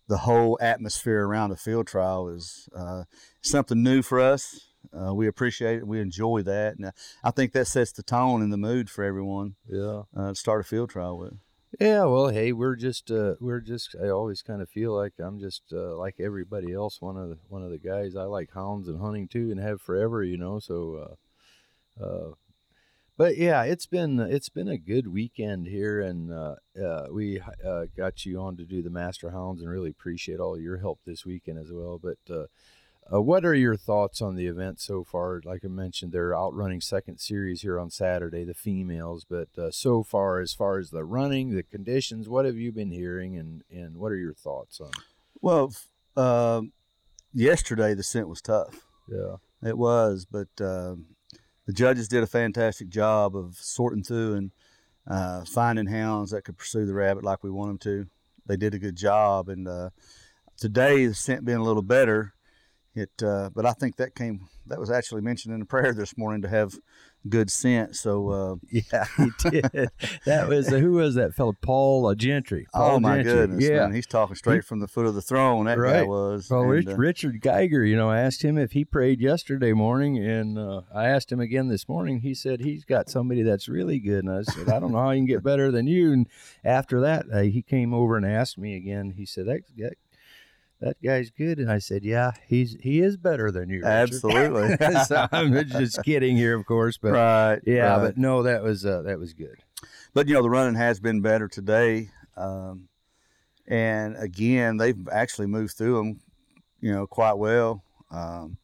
the 0.10 0.18
whole 0.18 0.58
atmosphere 0.60 1.26
around 1.26 1.52
a 1.52 1.56
field 1.56 1.88
trial 1.88 2.28
is 2.28 2.68
uh, 2.76 3.04
something 3.42 3.82
new 3.82 4.02
for 4.02 4.20
us. 4.20 4.68
Uh, 4.94 5.14
we 5.14 5.28
appreciate 5.28 5.78
it. 5.78 5.88
We 5.88 6.00
enjoy 6.00 6.42
that, 6.44 6.78
and 6.78 6.92
I 7.24 7.32
think 7.32 7.52
that 7.54 7.68
sets 7.68 7.92
the 7.92 8.04
tone 8.04 8.42
and 8.42 8.52
the 8.52 8.58
mood 8.58 8.90
for 8.90 9.04
everyone 9.04 9.56
Yeah. 9.68 10.04
uh, 10.16 10.30
to 10.30 10.36
start 10.36 10.62
a 10.62 10.64
field 10.64 10.90
trial 10.90 11.18
with. 11.18 11.34
Yeah, 11.80 12.06
well, 12.06 12.30
hey, 12.30 12.54
we're 12.54 12.78
just 12.78 13.12
uh, 13.12 13.36
we're 13.42 13.60
just. 13.60 13.96
I 14.02 14.08
always 14.08 14.42
kind 14.42 14.62
of 14.62 14.70
feel 14.70 14.96
like 14.96 15.14
I'm 15.20 15.38
just 15.40 15.64
uh, 15.74 15.96
like 15.98 16.16
everybody 16.20 16.74
else. 16.74 17.02
One 17.02 17.18
of 17.18 17.30
the 17.30 17.38
one 17.50 17.62
of 17.62 17.72
the 17.72 17.78
guys. 17.78 18.16
I 18.16 18.24
like 18.24 18.52
hounds 18.54 18.88
and 18.88 19.02
hunting 19.02 19.28
too, 19.28 19.52
and 19.52 19.60
have 19.60 19.82
forever, 19.82 20.24
you 20.24 20.38
know. 20.38 20.60
So, 20.60 21.18
uh, 22.00 22.04
uh, 22.04 22.32
but 23.18 23.36
yeah, 23.38 23.64
it's 23.64 23.86
been 23.86 24.20
it's 24.20 24.50
been 24.50 24.70
a 24.70 24.78
good 24.78 25.08
weekend 25.08 25.68
here, 25.68 26.00
and 26.00 26.32
uh, 26.32 26.56
uh, 26.82 27.08
we 27.12 27.42
uh, 27.42 27.86
got 27.96 28.26
you 28.26 28.40
on 28.40 28.56
to 28.58 28.66
do 28.66 28.82
the 28.82 28.90
master 28.90 29.32
hounds, 29.32 29.62
and 29.62 29.70
really 29.70 29.90
appreciate 29.90 30.40
all 30.40 30.58
your 30.58 30.78
help 30.78 31.02
this 31.06 31.26
weekend 31.26 31.60
as 31.60 31.72
well. 31.72 32.00
But 32.02 32.18
uh, 33.12 33.18
uh, 33.18 33.22
what 33.22 33.46
are 33.46 33.54
your 33.54 33.76
thoughts 33.76 34.22
on 34.22 34.36
the 34.36 34.48
event 34.48 34.80
so 34.80 35.04
far? 35.04 35.42
Like 35.44 35.64
I 35.64 35.68
mentioned, 35.68 36.12
they're 36.12 36.36
outrunning 36.36 36.82
second 36.82 37.20
series 37.20 37.62
here 37.62 37.80
on 37.80 37.90
Saturday, 37.90 38.44
the 38.44 38.54
females. 38.54 39.26
But 39.30 39.50
uh, 39.58 39.72
so 39.72 40.04
far, 40.04 40.40
as 40.40 40.54
far 40.54 40.78
as 40.80 40.90
the 40.90 41.04
running, 41.04 41.56
the 41.56 41.64
conditions, 41.64 42.28
what 42.28 42.46
have 42.46 42.58
you 42.58 42.72
been 42.72 42.92
hearing, 42.92 43.38
and 43.38 43.64
and 43.72 43.98
what 43.98 44.12
are 44.12 44.18
your 44.18 44.34
thoughts 44.34 44.80
on? 44.82 44.92
Well, 45.42 45.72
f- 45.74 46.22
um 46.22 46.74
yesterday 47.34 47.94
the 47.94 48.04
scent 48.04 48.28
was 48.28 48.42
tough. 48.42 48.86
Yeah, 49.08 49.36
It 49.64 49.78
was, 49.78 50.26
but 50.26 50.50
um 50.60 51.08
the 51.66 51.74
judges 51.74 52.08
did 52.08 52.24
a 52.24 52.28
fantastic 52.28 52.90
job 52.90 53.36
of 53.36 53.56
sorting 53.56 54.04
through 54.04 54.36
and 54.36 54.52
uh, 55.06 55.44
finding 55.46 55.88
hounds 55.88 56.32
that 56.32 56.44
could 56.44 56.58
pursue 56.58 56.86
the 56.86 56.94
rabbit 56.94 57.24
like 57.24 57.44
we 57.44 57.52
want 57.52 57.70
them 57.70 57.78
to. 57.80 58.10
They 58.46 58.56
did 58.58 58.74
a 58.74 58.80
good 58.80 58.96
job, 58.96 59.50
and 59.50 59.68
uh, 59.68 59.90
today 60.58 61.06
the 61.06 61.14
scent 61.14 61.46
being 61.46 61.58
a 61.58 61.64
little 61.64 61.82
better. 61.82 62.34
It, 62.98 63.24
uh, 63.24 63.50
but 63.54 63.66
I 63.66 63.74
think 63.74 63.98
that 63.98 64.16
came 64.16 64.48
that 64.66 64.80
was 64.80 64.92
actually 64.92 65.22
mentioned 65.22 65.54
in 65.54 65.60
the 65.60 65.66
prayer 65.66 65.94
this 65.94 66.18
morning 66.18 66.42
to 66.42 66.50
have 66.50 66.74
good 67.30 67.52
scent. 67.52 67.96
So 67.96 68.30
uh, 68.30 68.56
yeah, 68.72 69.06
he 69.18 69.32
did. 69.50 69.90
that 70.26 70.48
was 70.48 70.70
who 70.70 70.94
was 70.94 71.16
that 71.16 71.34
fellow? 71.34 71.54
Paul 71.62 72.08
uh, 72.08 72.16
Gentry. 72.16 72.68
Paul 72.74 72.96
oh 72.96 73.00
my 73.00 73.18
Gentry. 73.18 73.34
goodness, 73.34 73.64
yeah. 73.64 73.80
man, 73.82 73.94
he's 73.94 74.08
talking 74.08 74.36
straight 74.36 74.66
from 74.66 74.80
the 74.80 74.88
foot 74.88 75.06
of 75.06 75.16
the 75.16 75.22
throne. 75.22 75.66
That 75.66 75.78
guy 75.78 76.04
was. 76.04 76.50
Well, 76.50 76.62
And, 76.62 76.70
Rich, 76.70 76.88
uh, 76.88 76.96
Richard 76.96 77.42
Geiger, 77.42 77.84
you 77.84 77.96
know, 77.96 78.10
I 78.10 78.20
asked 78.20 78.44
him 78.44 78.58
if 78.58 78.72
he 78.72 78.86
prayed 78.86 79.22
yesterday 79.22 79.74
morning, 79.74 80.18
and 80.18 80.58
uh, 80.58 80.82
I 80.94 81.08
asked 81.08 81.32
him 81.32 81.40
again 81.40 81.68
this 81.68 81.88
morning. 81.88 82.22
He 82.22 82.34
said 82.34 82.62
he's 82.62 82.86
got 82.86 83.10
somebody 83.10 83.44
that's 83.44 83.70
really 83.70 84.00
good, 84.00 84.24
and 84.26 84.34
I 84.34 84.42
said, 84.44 84.70
I 84.70 84.80
don't 84.80 84.92
know 84.92 85.00
how 85.00 85.12
you 85.12 85.20
can 85.20 85.26
get 85.28 85.44
better 85.44 85.72
than 85.72 85.88
you. 85.88 86.14
And 86.14 86.28
after 86.64 87.00
that, 87.02 87.26
uh, 87.32 87.42
he 87.42 87.62
came 87.62 87.94
over 87.94 88.18
and 88.18 88.26
asked 88.26 88.58
me 88.58 88.76
again. 88.76 89.14
He 89.18 89.26
said 89.26 89.46
that, 89.46 89.62
that 89.78 89.94
that 90.80 91.02
guy's 91.02 91.30
good. 91.30 91.60
And 91.60 91.72
I 91.72 91.80
said, 91.80 92.04
yeah, 92.04 92.32
he's 92.48 92.78
he 92.82 93.02
is 93.02 93.18
better 93.18 93.52
than 93.52 93.70
you. 93.70 93.78
Richard." 93.78 93.88
Absolutely. 93.88 94.78
so 95.06 95.28
I'm 95.32 95.68
just 95.68 96.04
kidding 96.04 96.38
here, 96.38 96.56
of 96.56 96.66
course, 96.66 96.98
but 96.98 97.12
right. 97.12 97.60
yeah, 97.66 97.96
right. 97.96 98.02
but 98.02 98.18
no, 98.18 98.44
that 98.44 98.64
was 98.64 98.86
uh, 98.86 99.02
that 99.04 99.20
was 99.20 99.34
good. 99.34 99.64
but 100.14 100.28
you 100.28 100.34
know 100.34 100.42
the 100.42 100.50
running 100.50 100.76
has 100.76 101.00
been 101.00 101.22
better 101.22 101.48
today, 101.48 102.10
um, 102.36 102.88
and 103.68 104.16
again 104.18 104.78
they've 104.78 105.08
actually 105.12 105.48
moved 105.48 105.78
through 105.78 105.98
them, 105.98 106.20
you 106.82 106.92
know, 106.92 107.08
quite 107.08 107.38
well. 107.38 107.84
Um, 108.12 108.58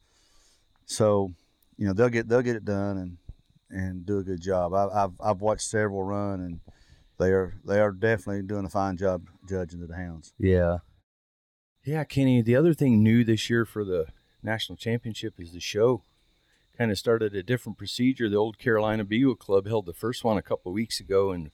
so, 0.86 1.32
you 1.76 1.86
know 1.86 1.92
they'll 1.92 2.08
get 2.08 2.28
they'll 2.28 2.42
get 2.42 2.56
it 2.56 2.64
done 2.64 2.98
and 2.98 3.16
and 3.70 4.06
do 4.06 4.18
a 4.18 4.22
good 4.22 4.40
job. 4.40 4.72
I, 4.72 5.04
I've 5.04 5.12
I've 5.20 5.40
watched 5.40 5.68
several 5.68 6.04
run 6.04 6.40
and 6.40 6.60
they 7.18 7.30
are 7.30 7.54
they 7.64 7.80
are 7.80 7.92
definitely 7.92 8.42
doing 8.42 8.64
a 8.64 8.70
fine 8.70 8.96
job 8.96 9.28
judging 9.48 9.86
the 9.86 9.96
hounds. 9.96 10.32
Yeah. 10.38 10.78
Yeah, 11.84 12.04
Kenny, 12.04 12.40
the 12.40 12.56
other 12.56 12.72
thing 12.72 13.02
new 13.02 13.24
this 13.24 13.50
year 13.50 13.66
for 13.66 13.84
the 13.84 14.06
national 14.42 14.76
championship 14.76 15.34
is 15.38 15.52
the 15.52 15.60
show. 15.60 16.02
Kind 16.78 16.90
of 16.90 16.98
started 16.98 17.34
a 17.34 17.42
different 17.42 17.76
procedure. 17.76 18.28
The 18.30 18.36
old 18.36 18.58
Carolina 18.58 19.04
Beagle 19.04 19.36
Club 19.36 19.66
held 19.66 19.84
the 19.84 19.92
first 19.92 20.24
one 20.24 20.38
a 20.38 20.42
couple 20.42 20.70
of 20.70 20.74
weeks 20.74 20.98
ago 20.98 21.30
and 21.30 21.50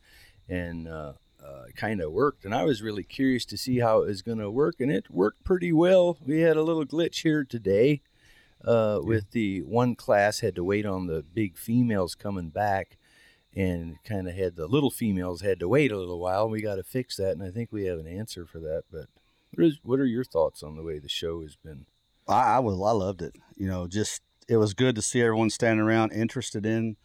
and 0.49 0.87
uh, 0.89 1.15
uh, 1.45 1.65
kind 1.75 2.01
of 2.01 2.13
worked. 2.13 2.45
And 2.45 2.55
I 2.55 2.65
was 2.65 2.81
really 2.81 3.03
curious 3.03 3.45
to 3.47 3.57
see 3.57 3.81
how 3.81 4.03
it 4.03 4.07
was 4.07 4.23
going 4.23 4.39
to 4.39 4.51
work, 4.51 4.77
and 4.79 4.91
it 4.91 5.11
worked 5.11 5.45
pretty 5.45 5.73
well. 5.73 6.17
We 6.25 6.41
had 6.41 6.57
a 6.57 6.63
little 6.63 6.85
glitch 6.85 7.23
here 7.23 7.45
today 7.45 8.03
uh, 8.65 9.01
with 9.03 9.33
the 9.33 9.63
one 9.63 9.97
class 9.97 10.41
had 10.41 10.55
to 10.55 10.65
wait 10.65 10.87
on 10.87 11.07
the 11.07 11.23
big 11.23 11.59
females 11.59 12.15
coming 12.15 12.51
back 12.51 12.97
and 13.55 14.03
kind 14.05 14.29
of 14.29 14.37
had 14.37 14.55
the 14.55 14.69
little 14.69 14.91
females 14.91 15.41
had 15.41 15.59
to 15.59 15.69
wait 15.69 15.91
a 15.91 15.99
little 15.99 16.21
while. 16.21 16.49
We 16.49 16.63
got 16.63 16.77
to 16.77 16.85
fix 16.85 17.17
that, 17.17 17.33
and 17.33 17.43
I 17.43 17.51
think 17.51 17.73
we 17.73 17.87
have 17.87 17.99
an 17.99 18.07
answer 18.07 18.47
for 18.47 18.61
that. 18.61 18.85
But 18.93 19.07
what, 19.55 19.67
is, 19.67 19.79
what 19.83 20.01
are 20.01 20.07
your 20.07 20.25
thoughts 20.25 20.63
on 20.63 20.77
the 20.77 20.83
way 20.83 20.99
the 20.99 21.09
show 21.09 21.43
has 21.43 21.57
been? 21.57 21.87
I, 22.29 22.57
I 22.57 22.59
was 22.61 22.75
I 22.75 22.93
loved 22.93 23.23
it. 23.23 23.35
You 23.57 23.69
know, 23.69 23.87
just 23.87 24.23
it 24.49 24.57
was 24.57 24.75
good 24.75 24.95
to 24.97 25.03
see 25.03 25.21
everyone 25.23 25.51
standing 25.51 25.85
around 25.85 26.13
interested 26.13 26.65
in 26.67 26.97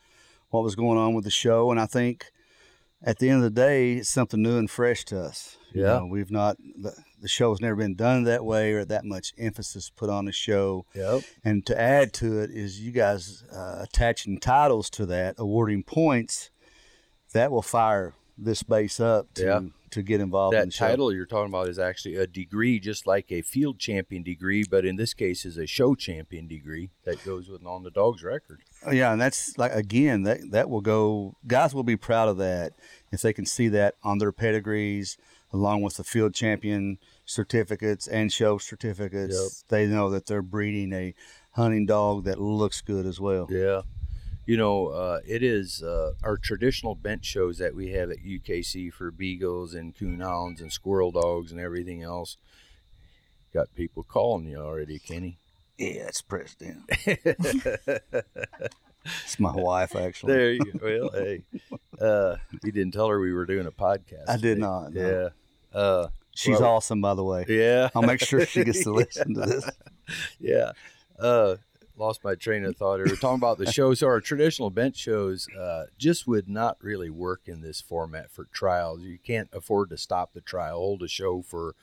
what 0.50 0.64
was 0.64 0.76
going 0.76 0.98
on 0.98 1.14
with 1.14 1.26
the 1.26 1.32
show, 1.32 1.72
and 1.72 1.80
I 1.80 1.86
think 1.86 2.26
at 3.04 3.20
the 3.20 3.30
end 3.30 3.38
of 3.38 3.44
the 3.44 3.62
day, 3.62 3.94
it's 3.96 4.10
something 4.10 4.42
new 4.42 4.58
and 4.58 4.70
fresh 4.70 5.04
to 5.06 5.20
us. 5.20 5.58
You 5.74 5.82
Yeah. 5.82 6.00
know, 6.00 6.06
we've 6.06 6.32
not 6.32 6.58
the, 6.58 6.94
the 7.22 7.28
show's 7.28 7.60
never 7.60 7.76
been 7.76 7.96
done 7.96 8.24
that 8.24 8.46
way 8.46 8.72
or 8.74 8.86
that 8.86 9.04
much 9.04 9.34
emphasis 9.38 9.90
put 9.90 10.10
on 10.10 10.26
the 10.26 10.32
show. 10.32 10.86
Yep. 10.96 11.22
And 11.44 11.66
to 11.66 11.80
add 11.80 12.14
to 12.14 12.40
it 12.40 12.52
is 12.52 12.80
you 12.80 12.92
guys 12.92 13.44
uh, 13.54 13.80
attaching 13.84 14.40
titles 14.40 14.90
to 14.92 15.06
that, 15.08 15.36
awarding 15.38 15.84
points. 15.84 16.50
That 17.34 17.52
will 17.52 17.62
fire 17.62 18.14
this 18.38 18.64
base 18.64 19.00
up 19.02 19.34
to 19.34 19.44
Yeah. 19.44 19.60
To 19.96 20.04
get 20.04 20.20
involved 20.20 20.54
in 20.54 20.60
That 20.60 20.74
show. 20.74 20.88
title 20.88 21.14
you're 21.14 21.26
talking 21.26 21.50
about 21.50 21.70
is 21.70 21.80
actually 21.80 22.16
a 22.16 22.28
degree, 22.28 22.80
just 22.82 23.08
like 23.08 23.32
a 23.32 23.42
field 23.42 23.80
champion 23.80 24.24
degree, 24.24 24.66
but 24.70 24.86
in 24.86 24.98
this 24.98 25.14
case 25.14 25.46
is 25.46 25.58
a 25.58 25.66
show 25.66 25.96
champion 25.96 26.48
degree 26.48 26.90
that 27.06 27.24
goes 27.24 27.48
with 27.48 27.66
on 27.66 27.84
the 27.84 27.92
dog's 27.92 28.22
record. 28.22 28.60
Oh, 28.86 28.92
Yeah, 28.92 29.14
and 29.14 29.22
that's 29.22 29.58
like 29.58 29.72
again 29.74 30.24
that 30.24 30.52
that 30.52 30.70
will 30.70 30.82
go. 30.82 31.38
Guys 31.48 31.74
will 31.74 31.84
be 31.84 31.96
proud 31.96 32.28
of 32.28 32.36
that 32.38 32.74
if 33.14 33.22
they 33.22 33.32
can 33.32 33.46
see 33.46 33.70
that 33.70 33.96
on 34.04 34.18
their 34.18 34.34
pedigrees, 34.34 35.18
along 35.54 35.82
with 35.82 35.96
the 35.96 36.04
field 36.04 36.34
champion 36.34 36.98
certificates 37.24 38.06
and 38.06 38.34
show 38.34 38.58
certificates. 38.58 39.34
Yep. 39.34 39.70
They 39.70 39.88
know 39.88 40.10
that 40.10 40.26
they're 40.26 40.42
breeding 40.42 40.92
a 40.92 41.14
hunting 41.52 41.86
dog 41.86 42.26
that 42.26 42.42
looks 42.42 42.82
good 42.82 43.06
as 43.06 43.22
well. 43.22 43.48
Yeah. 43.50 43.84
You 44.46 44.58
know, 44.58 44.88
uh, 44.88 45.20
it 45.26 45.42
is 45.42 45.82
uh, 45.82 46.12
our 46.24 46.38
traditional 46.38 46.94
bench 46.96 47.26
shows 47.26 47.58
that 47.58 47.74
we 47.76 47.92
have 47.92 48.12
at 48.12 48.18
UKC 48.20 48.94
for 48.94 49.10
beagles 49.10 49.74
and 49.74 49.96
coonhounds 49.96 50.62
and 50.62 50.72
squirrel 50.72 51.12
dogs 51.12 51.52
and 51.52 51.60
everything 51.60 52.04
else. 52.04 52.38
Got 53.54 53.74
people 53.74 54.04
calling 54.04 54.46
you 54.46 54.58
already, 54.58 55.00
Kenny. 55.00 55.40
Yeah, 55.78 56.08
it's 56.08 56.22
President. 56.22 56.84
it's 59.06 59.40
my 59.40 59.52
wife 59.52 59.96
actually. 59.96 60.34
there 60.34 60.52
you 60.54 60.74
go. 60.74 60.80
Well, 60.82 61.10
hey, 61.14 61.42
uh, 62.00 62.36
you 62.64 62.72
didn't 62.72 62.92
tell 62.94 63.08
her 63.10 63.20
we 63.20 63.34
were 63.34 63.46
doing 63.46 63.66
a 63.68 63.72
podcast. 63.72 64.26
I 64.28 64.38
did 64.38 64.58
not, 64.60 64.94
no. 64.94 65.32
Yeah. 65.74 65.78
Uh, 65.80 66.08
She's 66.36 66.60
well- 66.60 66.72
awesome, 66.76 67.02
by 67.02 67.14
the 67.16 67.24
way. 67.24 67.46
yeah. 67.48 67.90
I'll 67.96 68.02
make 68.04 68.22
sure 68.22 68.46
she 68.46 68.64
gets 68.64 68.84
to 68.84 68.92
listen 68.94 69.34
to 69.36 69.42
this. 69.42 69.70
yeah. 70.40 70.72
Uh, 71.18 71.56
lost 71.98 72.24
my 72.24 72.36
train 72.36 72.66
of 72.66 72.76
thought. 72.76 73.00
We 73.00 73.10
were 73.10 73.16
talking 73.16 73.40
about 73.40 73.58
the 73.58 73.72
show. 73.72 73.94
So 73.94 74.08
our 74.08 74.22
traditional 74.22 74.70
bench 74.70 74.98
shows 74.98 75.48
uh, 75.58 75.86
just 75.98 76.28
would 76.28 76.50
not 76.50 76.78
really 76.82 77.10
work 77.10 77.42
in 77.46 77.62
this 77.62 77.82
format 77.82 78.32
for 78.32 78.46
trials. 78.46 79.02
You 79.02 79.18
can't 79.18 79.50
afford 79.54 79.90
to 79.90 79.98
stop 79.98 80.34
the 80.34 80.42
trial, 80.42 80.78
hold 80.78 81.04
a 81.04 81.08
show 81.08 81.42
for 81.42 81.76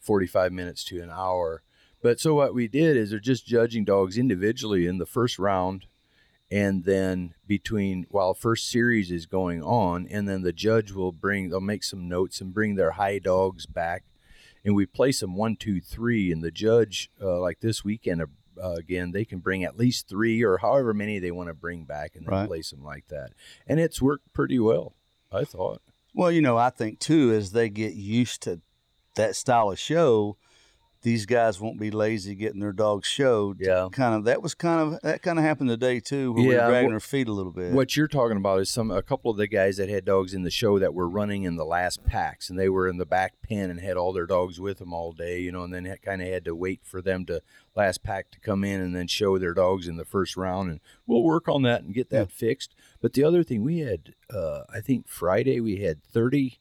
45 0.00 0.52
minutes 0.52 0.84
to 0.84 1.00
an 1.00 1.10
hour. 1.10 1.62
But 2.02 2.18
so 2.18 2.34
what 2.34 2.54
we 2.54 2.66
did 2.66 2.96
is 2.96 3.10
they're 3.10 3.18
just 3.18 3.46
judging 3.46 3.84
dogs 3.84 4.16
individually 4.16 4.86
in 4.86 4.98
the 4.98 5.06
first 5.06 5.38
round, 5.38 5.86
and 6.50 6.84
then 6.84 7.34
between 7.46 8.06
while 8.10 8.34
first 8.34 8.70
series 8.70 9.10
is 9.10 9.26
going 9.26 9.62
on, 9.62 10.06
and 10.10 10.28
then 10.28 10.42
the 10.42 10.52
judge 10.52 10.92
will 10.92 11.12
bring 11.12 11.50
they'll 11.50 11.60
make 11.60 11.84
some 11.84 12.08
notes 12.08 12.40
and 12.40 12.54
bring 12.54 12.74
their 12.74 12.92
high 12.92 13.18
dogs 13.18 13.66
back, 13.66 14.04
and 14.64 14.74
we 14.74 14.86
place 14.86 15.20
them 15.20 15.36
one, 15.36 15.56
two, 15.56 15.80
three, 15.80 16.32
and 16.32 16.42
the 16.42 16.50
judge 16.50 17.10
uh, 17.20 17.38
like 17.38 17.60
this 17.60 17.84
weekend. 17.84 18.22
Uh, 18.62 18.72
again, 18.72 19.12
they 19.12 19.24
can 19.24 19.38
bring 19.38 19.64
at 19.64 19.78
least 19.78 20.08
three 20.08 20.42
or 20.42 20.58
however 20.58 20.92
many 20.92 21.18
they 21.18 21.30
want 21.30 21.48
to 21.48 21.54
bring 21.54 21.84
back, 21.84 22.14
and 22.14 22.26
then 22.26 22.32
Right. 22.32 22.46
place 22.48 22.70
them 22.70 22.84
like 22.84 23.08
that. 23.08 23.32
And 23.66 23.80
it's 23.80 24.02
worked 24.02 24.32
pretty 24.32 24.58
well, 24.58 24.94
I 25.32 25.44
thought. 25.44 25.80
Well, 26.14 26.30
you 26.30 26.42
know, 26.42 26.56
I 26.56 26.70
think 26.70 26.98
too, 26.98 27.32
as 27.32 27.52
they 27.52 27.70
get 27.70 27.94
used 27.94 28.42
to 28.42 28.60
that 29.14 29.36
style 29.36 29.70
of 29.70 29.78
show, 29.78 30.36
these 31.02 31.24
guys 31.24 31.58
won't 31.60 31.80
be 31.80 31.90
lazy 31.90 32.34
getting 32.34 32.60
their 32.60 32.72
dogs 32.72 33.08
showed. 33.08 33.58
Yeah. 33.60 33.88
Kind 33.90 34.14
of 34.14 34.24
that 34.24 34.42
was 34.42 34.54
kind 34.54 34.80
of 34.94 35.00
that 35.02 35.22
kind 35.22 35.38
of 35.38 35.44
happened 35.44 35.70
today 35.70 35.98
too, 36.00 36.32
where 36.32 36.44
we 36.44 36.54
Yeah, 36.54 36.66
were 36.66 36.70
dragging 36.72 36.90
their 36.90 37.00
feet 37.00 37.28
a 37.28 37.32
little 37.32 37.52
bit. 37.52 37.72
What 37.72 37.96
you're 37.96 38.06
talking 38.08 38.36
about 38.36 38.60
is 38.60 38.68
some 38.70 38.90
a 38.90 39.02
couple 39.02 39.30
of 39.30 39.36
the 39.38 39.46
guys 39.46 39.78
that 39.78 39.88
had 39.88 40.04
dogs 40.04 40.34
in 40.34 40.42
the 40.42 40.50
show 40.50 40.78
that 40.78 40.92
were 40.92 41.08
running 41.08 41.44
in 41.44 41.56
the 41.56 41.64
last 41.64 42.04
packs, 42.04 42.50
and 42.50 42.58
they 42.58 42.68
were 42.68 42.86
in 42.86 42.98
the 42.98 43.06
back 43.06 43.34
pen 43.42 43.70
and 43.70 43.80
had 43.80 43.96
all 43.96 44.12
their 44.12 44.26
dogs 44.26 44.60
with 44.60 44.78
them 44.78 44.92
all 44.92 45.12
day, 45.12 45.40
you 45.40 45.50
know, 45.52 45.62
and 45.62 45.72
then 45.72 45.94
kind 46.04 46.20
of 46.20 46.28
had 46.28 46.44
to 46.44 46.54
wait 46.54 46.80
for 46.84 47.00
them 47.00 47.24
to 47.26 47.40
last 47.74 48.02
pack 48.02 48.30
to 48.32 48.40
come 48.40 48.62
in 48.64 48.80
and 48.80 48.94
then 48.94 49.06
show 49.06 49.38
their 49.38 49.54
dogs 49.54 49.88
in 49.88 49.96
the 49.96 50.04
first 50.04 50.36
round, 50.36 50.70
and 50.70 50.80
we'll 51.06 51.22
work 51.22 51.48
on 51.48 51.62
that 51.62 51.82
and 51.82 51.94
get 51.94 52.10
that 52.10 52.30
fixed. 52.30 52.74
But 53.00 53.14
the 53.14 53.24
other 53.24 53.42
thing 53.42 53.62
we 53.62 53.78
had, 53.78 54.14
uh, 54.28 54.62
I 54.72 54.80
think 54.80 55.08
Friday 55.08 55.60
we 55.60 55.78
had 55.78 56.02
30, 56.04 56.58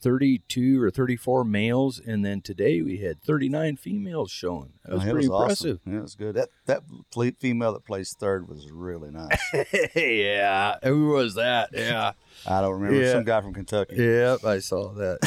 32 0.00 0.80
or 0.82 0.90
34 0.90 1.44
males, 1.44 1.98
and 1.98 2.24
then 2.24 2.40
today 2.40 2.80
we 2.82 2.98
had 2.98 3.20
39 3.22 3.76
females 3.76 4.30
showing. 4.30 4.72
That 4.84 4.94
was 4.94 5.02
Oh, 5.06 5.10
pretty 5.12 5.28
awesome. 5.28 5.42
impressive. 5.42 5.80
Yeah, 5.86 5.98
it 5.98 6.02
was 6.02 6.14
good. 6.14 6.34
That 6.36 6.48
that 6.66 6.82
female 7.40 7.72
that 7.72 7.84
placed 7.84 8.20
third 8.20 8.48
was 8.48 8.70
really 8.70 9.10
nice. 9.10 9.38
yeah, 9.96 10.76
who 10.84 11.08
was 11.08 11.34
that? 11.34 11.70
Yeah. 11.72 12.12
I 12.46 12.60
don't 12.60 12.74
remember 12.80 13.02
Yeah. 13.02 13.12
some 13.12 13.24
guy 13.24 13.40
from 13.40 13.54
Kentucky. 13.54 13.96
Yep, 13.96 14.44
I 14.44 14.60
saw 14.60 14.92
that. 14.94 15.18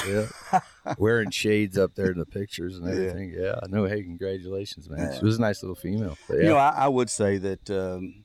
Yeah, 0.54 0.62
wearing 0.98 1.30
shades 1.32 1.78
up 1.78 1.96
there 1.96 2.12
in 2.12 2.18
the 2.18 2.26
pictures 2.26 2.78
and 2.78 2.86
Yeah. 2.88 2.94
everything. 2.94 3.34
Yeah, 3.38 3.60
no, 3.68 3.86
hey, 3.86 4.04
congratulations, 4.04 4.90
man. 4.90 5.00
Yeah. 5.00 5.20
She 5.20 5.26
was 5.26 5.38
a 5.38 5.42
nice 5.42 5.62
little 5.62 5.76
female. 5.76 6.18
Yeah, 6.30 6.36
You 6.38 6.44
know, 6.44 6.58
I, 6.58 6.70
I 6.70 6.88
would 6.88 7.10
say 7.10 7.38
that 7.40 7.70
um, 7.70 8.24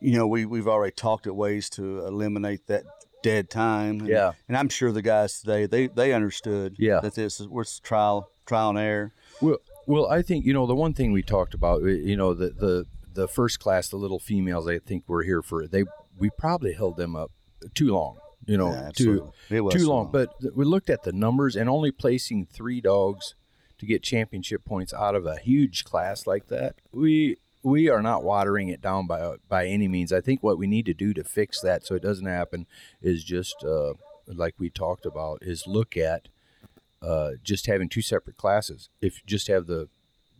you 0.00 0.16
know 0.18 0.26
we 0.26 0.44
we've 0.44 0.66
already 0.68 0.92
talked 0.92 1.26
at 1.28 1.36
ways 1.36 1.70
to 1.70 2.04
eliminate 2.04 2.66
that 2.66 2.82
dead 3.22 3.50
time. 3.50 4.00
And, 4.00 4.08
Yeah. 4.08 4.32
and 4.48 4.56
I'm 4.56 4.68
sure 4.68 4.92
the 4.92 5.02
guys 5.02 5.40
today 5.40 5.66
they 5.66 5.86
they 5.86 6.12
understood. 6.12 6.76
Yeah. 6.78 7.00
that 7.00 7.14
this 7.14 7.40
is 7.40 7.48
was 7.48 7.80
trial 7.80 8.30
trial 8.46 8.70
and 8.70 8.78
error. 8.78 9.12
well, 9.40 9.58
well, 9.86 10.06
I 10.08 10.22
think 10.22 10.44
you 10.44 10.52
know 10.52 10.66
the 10.66 10.74
one 10.74 10.94
thing 10.94 11.12
we 11.12 11.22
talked 11.22 11.54
about. 11.54 11.82
You 11.82 12.16
know, 12.16 12.34
the 12.34 12.50
the 12.50 12.86
the 13.14 13.28
first 13.28 13.60
class, 13.60 13.88
the 13.88 13.96
little 13.96 14.18
females. 14.18 14.66
I 14.68 14.78
think 14.78 15.04
were 15.08 15.22
here 15.22 15.42
for 15.42 15.66
they. 15.66 15.84
We 16.18 16.30
probably 16.30 16.72
held 16.74 16.96
them 16.96 17.16
up 17.16 17.30
too 17.74 17.92
long. 17.92 18.18
You 18.46 18.56
know, 18.58 18.72
Yeah, 18.72 18.90
too. 18.94 19.32
It 19.50 19.60
was 19.60 19.74
too 19.74 19.80
so 19.84 19.88
long. 19.88 20.10
But 20.10 20.34
we 20.54 20.64
looked 20.64 20.90
at 20.90 21.04
the 21.04 21.12
numbers 21.12 21.54
and 21.56 21.68
only 21.70 21.90
placing 21.92 22.46
three 22.46 22.80
dogs 22.80 23.34
to 23.78 23.86
get 23.86 24.02
championship 24.02 24.64
points 24.64 24.92
out 24.92 25.14
of 25.14 25.26
a 25.26 25.36
huge 25.38 25.84
class 25.84 26.26
like 26.26 26.48
that. 26.48 26.74
We 26.92 27.38
we 27.62 27.88
are 27.88 28.02
not 28.02 28.24
watering 28.24 28.68
it 28.68 28.80
down 28.80 29.06
by 29.06 29.36
by 29.48 29.66
any 29.66 29.88
means. 29.88 30.12
I 30.12 30.20
think 30.20 30.42
what 30.42 30.58
we 30.58 30.66
need 30.66 30.86
to 30.86 30.94
do 30.94 31.12
to 31.14 31.24
fix 31.24 31.60
that 31.60 31.84
so 31.86 31.94
it 31.94 32.02
doesn't 32.02 32.26
happen 32.26 32.66
is 33.00 33.22
just 33.24 33.62
uh, 33.64 33.94
like 34.26 34.54
we 34.58 34.70
talked 34.70 35.06
about 35.06 35.38
is 35.42 35.66
look 35.66 35.96
at 35.96 36.28
uh, 37.00 37.32
just 37.42 37.66
having 37.66 37.88
two 37.88 38.02
separate 38.02 38.36
classes. 38.36 38.88
If 39.00 39.16
you 39.16 39.22
just 39.26 39.48
have 39.48 39.66
the 39.66 39.88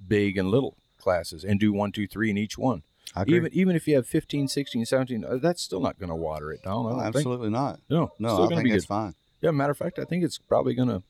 big 0.06 0.36
and 0.36 0.48
little 0.50 0.76
classes 0.98 1.44
and 1.44 1.58
do 1.58 1.72
one, 1.72 1.92
two, 1.92 2.06
three 2.06 2.30
in 2.30 2.36
each 2.38 2.56
one. 2.58 2.82
I 3.14 3.22
agree. 3.22 3.36
Even 3.36 3.52
even 3.52 3.76
if 3.76 3.86
you 3.86 3.96
have 3.96 4.06
15, 4.06 4.48
16, 4.48 4.86
17, 4.86 5.24
uh, 5.24 5.36
that's 5.36 5.60
still 5.62 5.80
not 5.80 5.98
going 5.98 6.08
to 6.10 6.14
water 6.16 6.52
it 6.52 6.62
down. 6.62 6.86
I 6.86 6.88
Oh, 6.88 6.90
don't 6.90 6.98
think. 7.02 7.16
absolutely 7.16 7.50
not. 7.50 7.80
No, 7.90 8.12
No, 8.18 8.44
I 8.44 8.48
think 8.54 8.68
good. 8.68 8.84
fine. 8.84 9.14
Yeah, 9.40 9.50
matter 9.50 9.72
of 9.72 9.78
fact, 9.78 9.98
I 9.98 10.04
think 10.04 10.22
it's 10.24 10.38
probably 10.38 10.74
gonna 10.74 11.02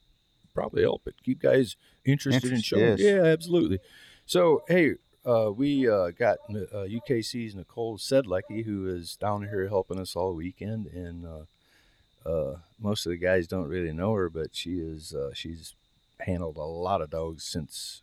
probably 0.55 0.81
help 0.81 1.07
it 1.07 1.15
keep 1.23 1.39
guys 1.39 1.75
interested 2.03 2.45
in 2.45 2.55
Interest, 2.57 2.65
showing. 2.65 2.81
yes. 2.83 2.99
Yeah, 2.99 3.23
absolutely. 3.23 3.79
So 4.25 4.63
hey, 4.67 4.95
uh, 5.25 5.51
we 5.51 5.89
uh, 5.89 6.11
got 6.11 6.37
uh, 6.49 6.85
UKC's 6.87 7.55
Nicole 7.55 7.97
Sedlecki, 7.97 8.65
who 8.65 8.87
is 8.87 9.15
down 9.15 9.43
here 9.43 9.67
helping 9.67 9.99
us 9.99 10.15
all 10.15 10.33
weekend, 10.33 10.87
and 10.87 11.25
uh, 11.25 12.29
uh, 12.29 12.57
most 12.79 13.05
of 13.05 13.11
the 13.11 13.17
guys 13.17 13.47
don't 13.47 13.67
really 13.67 13.93
know 13.93 14.13
her, 14.13 14.29
but 14.29 14.55
she 14.55 14.79
is 14.79 15.13
uh, 15.13 15.31
she's 15.33 15.75
handled 16.21 16.57
a 16.57 16.61
lot 16.61 17.01
of 17.01 17.09
dogs 17.09 17.43
since 17.43 18.01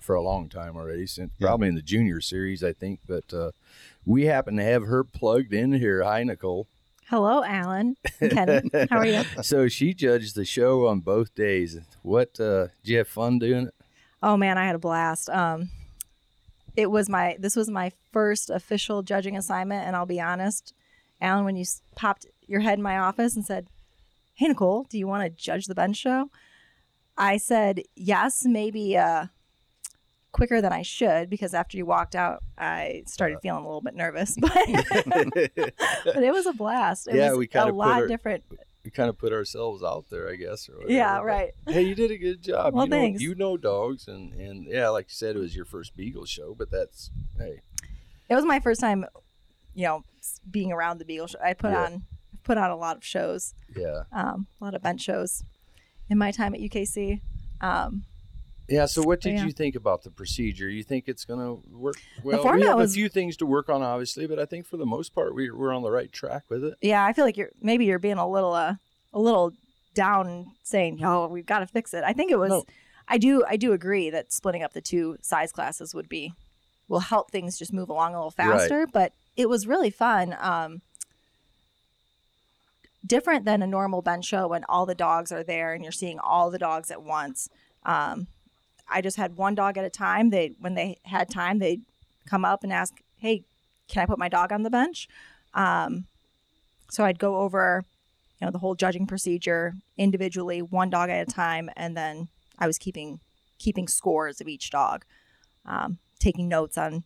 for 0.00 0.14
a 0.14 0.22
long 0.22 0.48
time 0.48 0.76
already, 0.76 1.06
since 1.06 1.30
Yeah. 1.38 1.46
probably 1.48 1.68
in 1.68 1.74
the 1.76 1.82
junior 1.82 2.20
series, 2.20 2.62
I 2.62 2.72
think. 2.72 3.00
But 3.06 3.32
uh, 3.32 3.50
we 4.04 4.24
happen 4.24 4.56
to 4.56 4.62
have 4.64 4.82
her 4.84 5.04
plugged 5.04 5.54
in 5.54 5.72
here. 5.72 6.02
Hi, 6.02 6.22
Nicole. 6.24 6.66
Hello, 7.08 7.42
Allen. 7.44 7.96
Kenny. 8.18 8.60
How 8.90 8.98
are 8.98 9.06
you? 9.06 9.22
So 9.42 9.68
she 9.68 9.94
judged 9.94 10.34
the 10.34 10.44
show 10.44 10.86
on 10.86 11.00
both 11.00 11.34
days. 11.34 11.78
What 12.02 12.38
uh, 12.40 12.68
did 12.82 12.92
you 12.92 12.98
have 12.98 13.08
fun 13.08 13.38
doing 13.38 13.66
it? 13.68 13.74
Oh 14.22 14.36
man, 14.36 14.56
I 14.58 14.66
had 14.66 14.74
a 14.74 14.78
blast. 14.78 15.28
Um, 15.30 15.70
it 16.76 16.90
was 16.90 17.08
my 17.08 17.36
this 17.38 17.56
was 17.56 17.68
my 17.70 17.92
first 18.12 18.50
official 18.50 19.02
judging 19.02 19.36
assignment, 19.36 19.86
and 19.86 19.94
I'll 19.96 20.06
be 20.06 20.20
honest, 20.20 20.72
Allen, 21.20 21.44
when 21.44 21.56
you 21.56 21.64
popped 21.96 22.26
your 22.46 22.60
head 22.60 22.78
in 22.78 22.82
my 22.82 22.98
office 22.98 23.36
and 23.36 23.44
said, 23.44 23.66
"Hey 24.34 24.48
Nicole, 24.48 24.84
do 24.84 24.98
you 24.98 25.06
want 25.06 25.22
to 25.24 25.30
judge 25.30 25.66
the 25.66 25.74
bench 25.74 25.96
show?" 25.96 26.30
I 27.16 27.36
said 27.36 27.82
yes, 27.94 28.44
maybe 28.44 28.96
uh, 28.96 29.26
quicker 30.32 30.60
than 30.60 30.72
I 30.72 30.82
should 30.82 31.30
because 31.30 31.54
after 31.54 31.76
you 31.76 31.86
walked 31.86 32.16
out, 32.16 32.42
I 32.58 33.02
Uh. 33.04 33.08
started 33.08 33.38
feeling 33.40 33.62
a 33.64 33.66
little 33.66 33.80
bit 33.80 33.94
nervous, 33.94 34.36
but 34.40 34.50
but 36.04 36.22
it 36.22 36.32
was 36.32 36.46
a 36.46 36.52
blast. 36.52 37.06
It 37.08 37.14
Yeah, 37.16 37.30
was 37.30 37.38
we 37.38 37.46
kinda 37.46 37.66
a 37.68 37.70
put 37.70 37.76
lot 37.76 38.00
her- 38.00 38.08
different. 38.08 38.44
We 38.84 38.90
kind 38.90 39.08
of 39.08 39.16
put 39.18 39.32
ourselves 39.32 39.82
out 39.82 40.10
there, 40.10 40.28
I 40.28 40.36
guess. 40.36 40.68
Or 40.68 40.74
whatever. 40.74 40.92
Yeah, 40.92 41.16
but, 41.18 41.24
right. 41.24 41.50
Hey, 41.66 41.82
you 41.82 41.94
did 41.94 42.10
a 42.10 42.18
good 42.18 42.42
job. 42.42 42.74
Well, 42.74 42.84
you 42.84 42.90
know, 42.90 42.96
thanks. 42.96 43.22
You 43.22 43.34
know 43.34 43.56
dogs, 43.56 44.06
and 44.08 44.32
and 44.34 44.66
yeah, 44.66 44.88
like 44.90 45.06
you 45.06 45.14
said, 45.14 45.36
it 45.36 45.38
was 45.40 45.56
your 45.56 45.64
first 45.64 45.96
Beagle 45.96 46.26
show, 46.26 46.54
but 46.54 46.70
that's 46.70 47.10
hey, 47.38 47.60
it 48.28 48.34
was 48.34 48.44
my 48.44 48.60
first 48.60 48.80
time, 48.80 49.04
you 49.74 49.86
know, 49.86 50.02
being 50.50 50.70
around 50.72 50.98
the 50.98 51.04
Beagle 51.04 51.26
show. 51.28 51.38
I 51.42 51.54
put 51.54 51.70
Yeah. 51.72 51.84
on 51.84 52.04
put 52.42 52.58
on 52.58 52.70
a 52.70 52.76
lot 52.76 52.96
of 52.98 53.04
shows, 53.04 53.54
yeah, 53.74 54.02
um, 54.12 54.46
a 54.60 54.64
lot 54.64 54.74
of 54.74 54.82
bench 54.82 55.00
shows 55.00 55.42
in 56.10 56.18
my 56.18 56.30
time 56.30 56.54
at 56.54 56.60
UKC. 56.60 57.20
Um, 57.62 58.04
yeah. 58.68 58.86
So, 58.86 59.02
what 59.02 59.20
did 59.20 59.34
Yeah. 59.34 59.44
you 59.44 59.52
think 59.52 59.74
about 59.76 60.02
the 60.02 60.10
procedure? 60.10 60.68
You 60.68 60.82
think 60.82 61.04
it's 61.08 61.24
going 61.24 61.40
to 61.40 61.62
work 61.70 61.96
well? 62.22 62.38
we 62.38 62.42
format 62.42 62.66
have 62.68 62.76
was- 62.78 62.92
a 62.92 62.94
few 62.94 63.08
things 63.08 63.36
to 63.38 63.46
work 63.46 63.68
on, 63.68 63.82
obviously, 63.82 64.26
but 64.26 64.38
I 64.38 64.44
think 64.46 64.66
for 64.66 64.76
the 64.76 64.86
most 64.86 65.14
part, 65.14 65.34
we, 65.34 65.50
we're 65.50 65.72
on 65.72 65.82
the 65.82 65.90
right 65.90 66.12
track 66.12 66.44
with 66.48 66.64
it. 66.64 66.74
yeah, 66.80 67.04
I 67.04 67.12
feel 67.12 67.24
like 67.24 67.36
you're 67.36 67.50
maybe 67.60 67.84
you're 67.84 67.98
being 67.98 68.18
a 68.18 68.28
little 68.28 68.52
uh, 68.52 68.74
a 69.12 69.20
little 69.20 69.52
down, 69.94 70.52
saying, 70.62 71.00
"Oh, 71.04 71.28
we've 71.28 71.46
got 71.46 71.60
to 71.60 71.66
fix 71.66 71.94
it." 71.94 72.02
I 72.04 72.12
think 72.12 72.30
it 72.32 72.38
was. 72.38 72.50
No. 72.50 72.64
I 73.06 73.18
do. 73.18 73.44
I 73.46 73.56
do 73.56 73.72
agree 73.72 74.08
that 74.10 74.32
splitting 74.32 74.62
up 74.62 74.72
the 74.72 74.80
two 74.80 75.18
size 75.20 75.52
classes 75.52 75.94
would 75.94 76.08
be 76.08 76.32
will 76.88 77.00
help 77.00 77.30
things 77.30 77.58
just 77.58 77.72
move 77.72 77.88
along 77.90 78.14
a 78.14 78.18
little 78.18 78.34
Right. 78.38 78.58
faster. 78.58 78.86
But 78.86 79.12
it 79.36 79.48
was 79.48 79.66
really 79.66 79.90
fun. 79.90 80.34
Um, 80.38 80.80
different 83.06 83.44
than 83.44 83.62
a 83.62 83.66
normal 83.66 84.00
bench 84.02 84.24
show 84.24 84.48
when 84.48 84.64
all 84.68 84.86
the 84.86 84.94
dogs 84.94 85.30
are 85.30 85.42
there 85.42 85.74
and 85.74 85.82
you're 85.82 85.92
seeing 85.92 86.18
all 86.18 86.50
the 86.50 86.58
dogs 86.58 86.90
at 86.90 87.02
once. 87.02 87.48
Um, 87.84 88.26
I 88.88 89.00
just 89.00 89.16
had 89.16 89.36
one 89.36 89.54
dog 89.54 89.76
at 89.78 89.84
a 89.84 89.90
time. 89.90 90.30
They 90.30 90.52
when 90.60 90.74
they 90.74 90.98
had 91.04 91.28
time, 91.30 91.58
they'd 91.58 91.82
come 92.26 92.44
up 92.44 92.62
and 92.62 92.72
ask, 92.72 92.94
"Hey, 93.18 93.44
can 93.88 94.02
I 94.02 94.06
put 94.06 94.18
my 94.18 94.28
dog 94.28 94.52
on 94.52 94.62
the 94.62 94.70
bench?" 94.70 95.08
Um, 95.54 96.06
so 96.90 97.04
I'd 97.04 97.18
go 97.18 97.38
over, 97.38 97.84
you 98.40 98.46
know, 98.46 98.50
the 98.50 98.58
whole 98.58 98.74
judging 98.74 99.06
procedure 99.06 99.74
individually, 99.96 100.60
one 100.62 100.90
dog 100.90 101.10
at 101.10 101.26
a 101.28 101.30
time, 101.30 101.70
and 101.76 101.96
then 101.96 102.28
I 102.58 102.66
was 102.66 102.78
keeping 102.78 103.20
keeping 103.58 103.88
scores 103.88 104.40
of 104.40 104.48
each 104.48 104.70
dog, 104.70 105.04
um, 105.64 105.98
taking 106.18 106.48
notes 106.48 106.76
on 106.76 107.04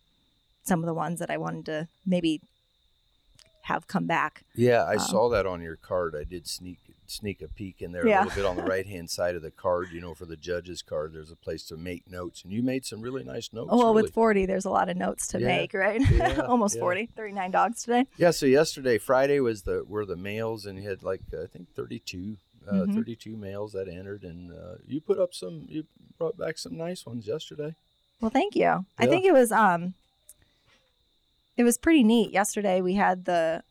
some 0.64 0.80
of 0.80 0.86
the 0.86 0.94
ones 0.94 1.18
that 1.20 1.30
I 1.30 1.36
wanted 1.36 1.64
to 1.66 1.88
maybe 2.04 2.40
have 3.62 3.86
come 3.86 4.06
back. 4.06 4.44
Yeah, 4.54 4.82
I 4.84 4.94
Um, 4.94 4.98
saw 5.00 5.28
that 5.28 5.46
on 5.46 5.60
your 5.62 5.76
card. 5.76 6.14
I 6.16 6.24
did 6.24 6.46
sneak 6.46 6.78
sneak 7.10 7.42
a 7.42 7.48
peek 7.48 7.80
in 7.82 7.92
there 7.92 8.06
Yeah. 8.06 8.22
a 8.22 8.24
little 8.24 8.36
bit 8.42 8.46
on 8.48 8.56
the 8.56 8.62
right 8.70 8.86
hand 8.86 9.10
side 9.10 9.34
of 9.34 9.42
the 9.42 9.50
card. 9.50 9.88
You 9.92 10.00
know, 10.00 10.14
for 10.14 10.26
the 10.26 10.36
judges' 10.36 10.82
card, 10.82 11.12
there's 11.14 11.30
a 11.30 11.36
place 11.36 11.62
to 11.64 11.76
make 11.76 12.10
notes, 12.10 12.42
and 12.44 12.52
you 12.52 12.62
made 12.62 12.84
some 12.84 13.00
really 13.00 13.24
nice 13.24 13.52
notes. 13.52 13.68
Oh, 13.72 13.76
well, 13.78 13.88
really. 13.94 14.02
with 14.04 14.12
40, 14.14 14.46
there's 14.46 14.64
a 14.64 14.70
lot 14.70 14.88
of 14.88 14.96
notes 14.96 15.26
to 15.28 15.40
Yeah. 15.40 15.46
make, 15.46 15.74
right? 15.74 16.00
Yeah, 16.10 16.40
Almost 16.48 16.76
yeah. 16.76 16.80
40, 16.80 17.06
39 17.16 17.50
dogs 17.50 17.82
today. 17.82 18.04
Yeah, 18.16 18.30
so 18.30 18.46
yesterday, 18.46 18.98
Friday 18.98 19.40
was 19.40 19.62
the 19.62 19.84
were 19.88 20.04
the 20.04 20.16
males, 20.16 20.66
and 20.66 20.78
you 20.82 20.88
had 20.88 21.02
like 21.02 21.22
I 21.32 21.46
think 21.46 21.68
32, 21.74 22.36
uh, 22.68 22.72
Mhm. 22.72 22.94
32 22.94 23.36
males 23.36 23.72
that 23.72 23.88
entered, 23.88 24.22
and 24.24 24.52
uh, 24.52 24.76
you 24.86 25.00
put 25.00 25.18
up 25.18 25.34
some, 25.34 25.66
you 25.68 25.84
brought 26.18 26.36
back 26.36 26.58
some 26.58 26.76
nice 26.76 27.06
ones 27.06 27.26
yesterday. 27.26 27.74
Well, 28.20 28.30
thank 28.30 28.56
you. 28.56 28.84
I 28.98 29.06
think 29.06 29.24
it 29.24 29.32
was 29.32 29.52
um 29.52 29.94
it 31.56 31.64
was 31.64 31.78
pretty 31.78 32.02
neat. 32.04 32.30
Yesterday 32.32 32.80
we 32.80 32.94
had 32.94 33.24
the 33.24 33.62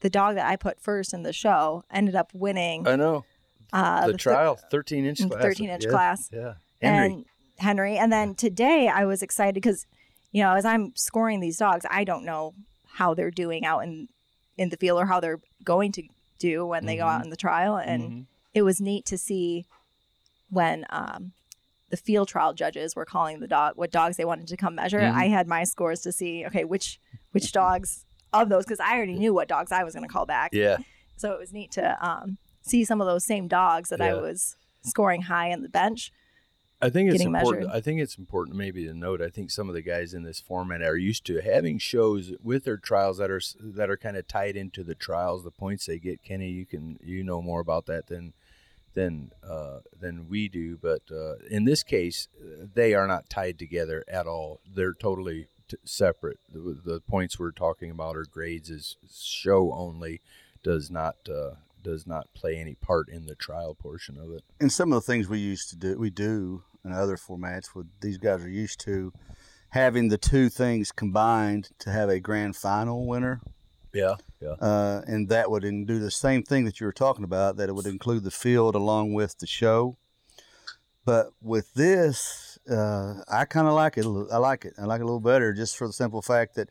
the 0.00 0.10
dog 0.10 0.34
that 0.36 0.46
I 0.46 0.56
put 0.56 0.80
first 0.80 1.12
in 1.12 1.22
the 1.22 1.32
show 1.32 1.84
ended 1.90 2.14
up 2.14 2.30
winning 2.34 2.86
I 2.86 2.96
know 2.96 3.24
uh 3.72 4.06
the, 4.06 4.12
thir- 4.12 4.18
trial, 4.18 4.58
13 4.70 5.04
inch 5.04 5.28
class, 5.28 5.42
13 5.42 5.68
inch 5.70 5.84
yeah, 5.84 5.90
class. 5.90 6.30
Yeah, 6.32 6.54
Henry. 6.80 7.06
and 7.14 7.24
Henry. 7.58 7.96
And 7.98 8.12
then 8.12 8.34
today 8.34 8.88
I 8.88 9.04
was 9.04 9.22
excited 9.22 9.54
because, 9.54 9.86
you 10.32 10.42
know, 10.42 10.54
as 10.54 10.64
I'm 10.64 10.94
scoring 10.96 11.40
these 11.40 11.56
dogs, 11.58 11.84
I 11.90 12.04
don't 12.04 12.24
know 12.24 12.54
how 12.92 13.14
they're 13.14 13.30
doing 13.30 13.64
out 13.64 13.80
in 13.80 14.08
in 14.56 14.70
the 14.70 14.76
field 14.76 15.00
or 15.00 15.06
how 15.06 15.20
they're 15.20 15.40
going 15.64 15.92
to 15.92 16.02
do 16.38 16.64
when 16.66 16.86
they 16.86 16.96
go 16.96 17.04
Mhm. 17.04 17.14
out 17.14 17.24
in 17.24 17.30
the 17.30 17.36
trial. 17.36 17.76
And 17.76 18.02
Mhm. 18.02 18.26
it 18.54 18.62
was 18.62 18.80
neat 18.80 19.04
to 19.06 19.18
see 19.18 19.66
when 20.50 20.86
um, 20.90 21.32
the 21.90 21.96
field 21.96 22.28
trial 22.28 22.52
judges 22.54 22.96
were 22.96 23.04
calling 23.04 23.40
the 23.40 23.46
dog 23.48 23.74
what 23.76 23.90
dogs 23.90 24.16
they 24.16 24.24
wanted 24.24 24.46
to 24.48 24.56
come 24.56 24.74
measure. 24.76 25.00
Mhm. 25.00 25.12
I 25.12 25.28
had 25.28 25.46
my 25.46 25.64
scores 25.64 26.00
to 26.02 26.12
see 26.12 26.44
okay 26.46 26.64
which 26.64 27.00
which 27.32 27.52
dogs 27.52 28.04
of 28.32 28.48
those 28.48 28.64
because 28.64 28.80
I 28.80 28.96
already 28.96 29.14
knew 29.14 29.32
what 29.32 29.48
dogs 29.48 29.72
I 29.72 29.84
was 29.84 29.94
going 29.94 30.06
to 30.06 30.12
call 30.12 30.26
back. 30.26 30.50
yeah, 30.52 30.78
So 31.16 31.32
it 31.32 31.38
was 31.38 31.52
neat 31.52 31.70
to 31.72 32.06
um, 32.06 32.38
see 32.62 32.84
some 32.84 33.00
of 33.00 33.06
those 33.06 33.24
same 33.24 33.48
dogs 33.48 33.88
that 33.90 34.00
I 34.00 34.14
was 34.14 34.56
scoring 34.82 35.22
high 35.22 35.48
in 35.48 35.62
the 35.62 35.68
bench. 35.68 36.12
I 36.80 36.90
think 36.90 37.12
it's 37.12 37.24
important. 37.24 37.64
measured. 37.64 37.76
I 37.76 37.80
think 37.80 38.00
it's 38.00 38.16
important 38.16 38.56
maybe 38.56 38.84
to 38.84 38.94
note. 38.94 39.20
I 39.20 39.30
think 39.30 39.50
some 39.50 39.68
of 39.68 39.74
the 39.74 39.82
guys 39.82 40.14
in 40.14 40.22
this 40.22 40.38
format 40.38 40.80
are 40.82 40.96
used 40.96 41.26
to 41.26 41.40
having 41.40 41.78
shows 41.78 42.32
with 42.40 42.64
their 42.64 42.76
trials 42.76 43.18
that 43.18 43.30
are 43.32 43.40
that 43.60 43.90
are 43.90 43.96
kind 43.96 44.16
of 44.16 44.28
tied 44.28 44.56
into 44.56 44.84
the 44.84 44.94
trials, 44.94 45.42
the 45.42 45.50
points 45.50 45.86
they 45.86 45.98
get. 45.98 46.22
Kenny, 46.22 46.50
you 46.50 46.64
can 46.64 47.00
you 47.02 47.24
know 47.24 47.42
more 47.42 47.60
about 47.60 47.86
that 47.86 48.06
than 48.06 48.32
than 48.94 49.32
uh, 49.42 49.80
than 49.98 50.28
we 50.28 50.48
do. 50.48 50.76
But 50.76 51.02
uh, 51.10 51.36
in 51.50 51.64
this 51.64 51.82
case, 51.82 52.28
they 52.74 52.94
are 52.94 53.08
not 53.08 53.28
tied 53.28 53.58
together 53.58 54.04
at 54.06 54.28
all. 54.28 54.60
They're 54.72 54.94
totally 54.94 55.48
t- 55.68 55.76
separate. 55.84 56.38
The, 56.52 56.78
the 56.84 57.00
points 57.00 57.38
we're 57.38 57.50
talking 57.52 57.90
about 57.90 58.16
are 58.16 58.24
grades 58.24 58.70
is 58.70 58.96
show 59.12 59.72
only. 59.72 60.20
Does 60.62 60.90
not 60.90 61.16
uh, 61.28 61.56
does 61.82 62.06
not 62.06 62.26
play 62.34 62.56
any 62.56 62.74
part 62.74 63.08
in 63.08 63.26
the 63.26 63.34
trial 63.36 63.74
portion 63.74 64.18
of 64.18 64.32
it. 64.32 64.42
and 64.60 64.72
some 64.72 64.92
of 64.92 64.96
the 64.96 65.06
things 65.12 65.28
we 65.28 65.38
used 65.38 65.70
to 65.70 65.76
do, 65.76 65.96
we 65.98 66.10
do 66.10 66.62
in 66.84 66.92
other 66.92 67.16
formats. 67.16 67.74
With 67.74 67.86
these 68.00 68.18
guys 68.18 68.42
are 68.44 68.48
used 68.48 68.80
to 68.80 69.12
having 69.70 70.08
the 70.08 70.18
two 70.18 70.48
things 70.48 70.90
combined 70.90 71.68
to 71.78 71.90
have 71.90 72.08
a 72.08 72.18
grand 72.18 72.56
final 72.56 73.06
winner, 73.06 73.40
Yeah, 73.92 74.14
yeah. 74.40 74.52
uh, 74.60 75.02
and 75.06 75.28
that 75.28 75.50
would 75.50 75.62
in- 75.64 75.84
do 75.86 75.98
the 75.98 76.10
same 76.10 76.42
thing 76.42 76.64
that 76.64 76.80
you 76.80 76.86
were 76.86 76.92
talking 76.92 77.24
about. 77.24 77.56
That 77.56 77.68
it 77.68 77.74
would 77.74 77.86
include 77.86 78.24
the 78.24 78.30
field 78.30 78.74
along 78.74 79.12
with 79.14 79.38
the 79.38 79.46
show. 79.46 79.96
But 81.04 81.28
with 81.40 81.72
this, 81.74 82.47
uh, 82.70 83.14
I 83.28 83.44
kind 83.44 83.66
of 83.66 83.74
like 83.74 83.96
it. 83.98 84.04
I 84.06 84.36
like 84.38 84.64
it. 84.64 84.74
I 84.78 84.84
like 84.84 85.00
it 85.00 85.02
a 85.02 85.06
little 85.06 85.20
better, 85.20 85.52
just 85.52 85.76
for 85.76 85.86
the 85.86 85.92
simple 85.92 86.22
fact 86.22 86.54
that. 86.56 86.70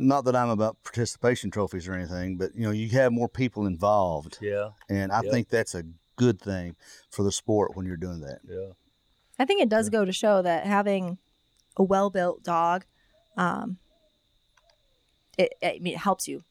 Not 0.00 0.24
that 0.26 0.36
I'm 0.36 0.48
about 0.48 0.80
participation 0.84 1.50
trophies 1.50 1.88
or 1.88 1.92
anything, 1.92 2.36
but 2.36 2.54
you 2.54 2.62
know, 2.62 2.70
you 2.70 2.88
have 2.90 3.10
more 3.10 3.28
people 3.28 3.66
involved. 3.66 4.38
Yeah, 4.40 4.70
And 4.88 5.10
I 5.10 5.22
Yep. 5.22 5.32
think 5.32 5.48
that's 5.48 5.74
a 5.74 5.82
good 6.14 6.40
thing 6.40 6.76
for 7.10 7.24
the 7.24 7.32
sport 7.32 7.76
when 7.76 7.84
you're 7.84 7.96
doing 7.96 8.20
that. 8.20 8.38
yeah. 8.48 8.74
I 9.40 9.44
think 9.44 9.60
it 9.60 9.68
does 9.68 9.90
go 9.90 10.04
to 10.04 10.12
show 10.12 10.40
that 10.42 10.66
having 10.66 11.18
a 11.76 11.82
well-built 11.82 12.44
dog, 12.44 12.84
um, 13.36 13.78
it, 15.36 15.54
I 15.62 15.80
mean, 15.80 15.94
it 15.94 15.98
helps 15.98 16.28
you 16.28 16.44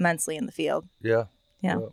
immensely 0.00 0.36
in 0.36 0.46
the 0.46 0.52
field. 0.52 0.88
Yeah. 1.02 1.24
Yeah. 1.60 1.80
Yeah, 1.80 1.86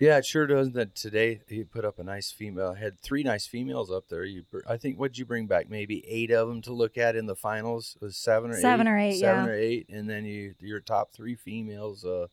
it 0.00 0.24
sure 0.24 0.46
does. 0.46 0.72
That 0.72 0.94
today 0.94 1.40
he 1.48 1.64
put 1.64 1.84
up 1.84 1.98
a 1.98 2.04
nice 2.04 2.30
female. 2.30 2.74
Had 2.74 3.00
three 3.00 3.22
nice 3.22 3.46
females 3.46 3.90
up 3.90 4.08
there. 4.08 4.24
You, 4.24 4.44
I 4.68 4.76
think, 4.76 4.98
what 4.98 5.12
did 5.12 5.18
you 5.18 5.24
bring 5.26 5.46
back? 5.46 5.68
Maybe 5.68 6.04
eight 6.08 6.30
of 6.30 6.48
them 6.48 6.62
to 6.62 6.72
look 6.72 6.96
at 6.98 7.16
in 7.16 7.26
the 7.26 7.36
finals. 7.36 7.96
It 8.00 8.04
was 8.04 8.16
seven 8.16 8.50
or 8.50 8.60
Seven 8.60 8.86
eight? 8.86 8.90
or 8.90 8.98
eight, 8.98 9.18
Seven 9.20 9.44
yeah. 9.44 9.50
or 9.50 9.54
eight, 9.54 9.88
and 9.90 10.08
then 10.08 10.24
you 10.24 10.54
your 10.60 10.80
top 10.80 11.12
three 11.12 11.34
females. 11.34 12.04
Uh, 12.04 12.26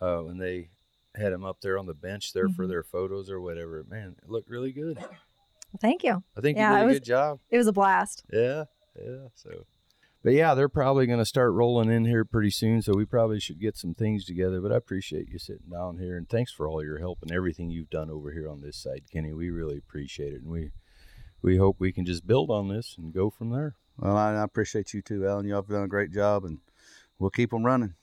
uh, 0.00 0.22
when 0.22 0.38
they 0.38 0.70
had 1.14 1.32
them 1.32 1.44
up 1.44 1.60
there 1.60 1.76
on 1.78 1.84
the 1.86 1.92
bench 1.94 2.32
there 2.32 2.48
for 2.48 2.64
Mhm. 2.64 2.68
their 2.68 2.82
photos 2.82 3.28
or 3.30 3.40
whatever. 3.40 3.84
Man, 3.88 4.16
it 4.22 4.30
looked 4.30 4.48
really 4.48 4.72
good. 4.72 4.96
Well, 4.98 5.78
thank 5.80 6.02
you. 6.02 6.22
I 6.36 6.40
think 6.40 6.56
Yeah, 6.56 6.70
you 6.70 6.76
did 6.78 6.82
a 6.82 6.86
was- 6.86 6.96
good 6.96 7.04
job. 7.04 7.40
It 7.50 7.58
was 7.58 7.66
a 7.66 7.72
blast. 7.72 8.24
Yeah, 8.32 8.64
yeah. 8.98 9.28
So, 9.34 9.66
but 10.22 10.32
yeah, 10.32 10.54
they're 10.54 10.68
probably 10.68 11.06
going 11.06 11.18
to 11.18 11.24
start 11.24 11.52
rolling 11.52 11.90
in 11.90 12.04
here 12.04 12.24
pretty 12.24 12.50
soon. 12.50 12.82
So 12.82 12.92
we 12.94 13.04
probably 13.04 13.40
should 13.40 13.60
get 13.60 13.76
some 13.76 13.94
things 13.94 14.24
together. 14.24 14.60
But 14.60 14.72
I 14.72 14.76
appreciate 14.76 15.28
you 15.28 15.38
sitting 15.38 15.70
down 15.70 15.98
here 15.98 16.16
and 16.16 16.28
thanks 16.28 16.52
for 16.52 16.68
all 16.68 16.84
your 16.84 16.98
help 16.98 17.18
and 17.22 17.32
everything 17.32 17.70
you've 17.70 17.90
done 17.90 18.10
over 18.10 18.30
here 18.32 18.48
on 18.48 18.60
this 18.60 18.76
side, 18.76 19.04
Kenny. 19.10 19.32
We 19.32 19.50
really 19.50 19.78
appreciate 19.78 20.34
it, 20.34 20.42
and 20.42 20.50
we 20.50 20.72
we 21.42 21.56
hope 21.56 21.76
we 21.78 21.92
can 21.92 22.04
just 22.04 22.26
build 22.26 22.50
on 22.50 22.68
this 22.68 22.96
and 22.98 23.14
go 23.14 23.30
from 23.30 23.50
there. 23.50 23.76
Well, 23.96 24.16
I, 24.16 24.34
I 24.34 24.42
appreciate 24.42 24.92
you 24.92 25.02
too, 25.02 25.26
Allen. 25.26 25.46
Y'all 25.46 25.62
have 25.62 25.68
done 25.68 25.84
a 25.84 25.88
great 25.88 26.12
job, 26.12 26.44
and 26.44 26.58
we'll 27.18 27.30
keep 27.30 27.50
them 27.50 27.64
running. 27.64 27.94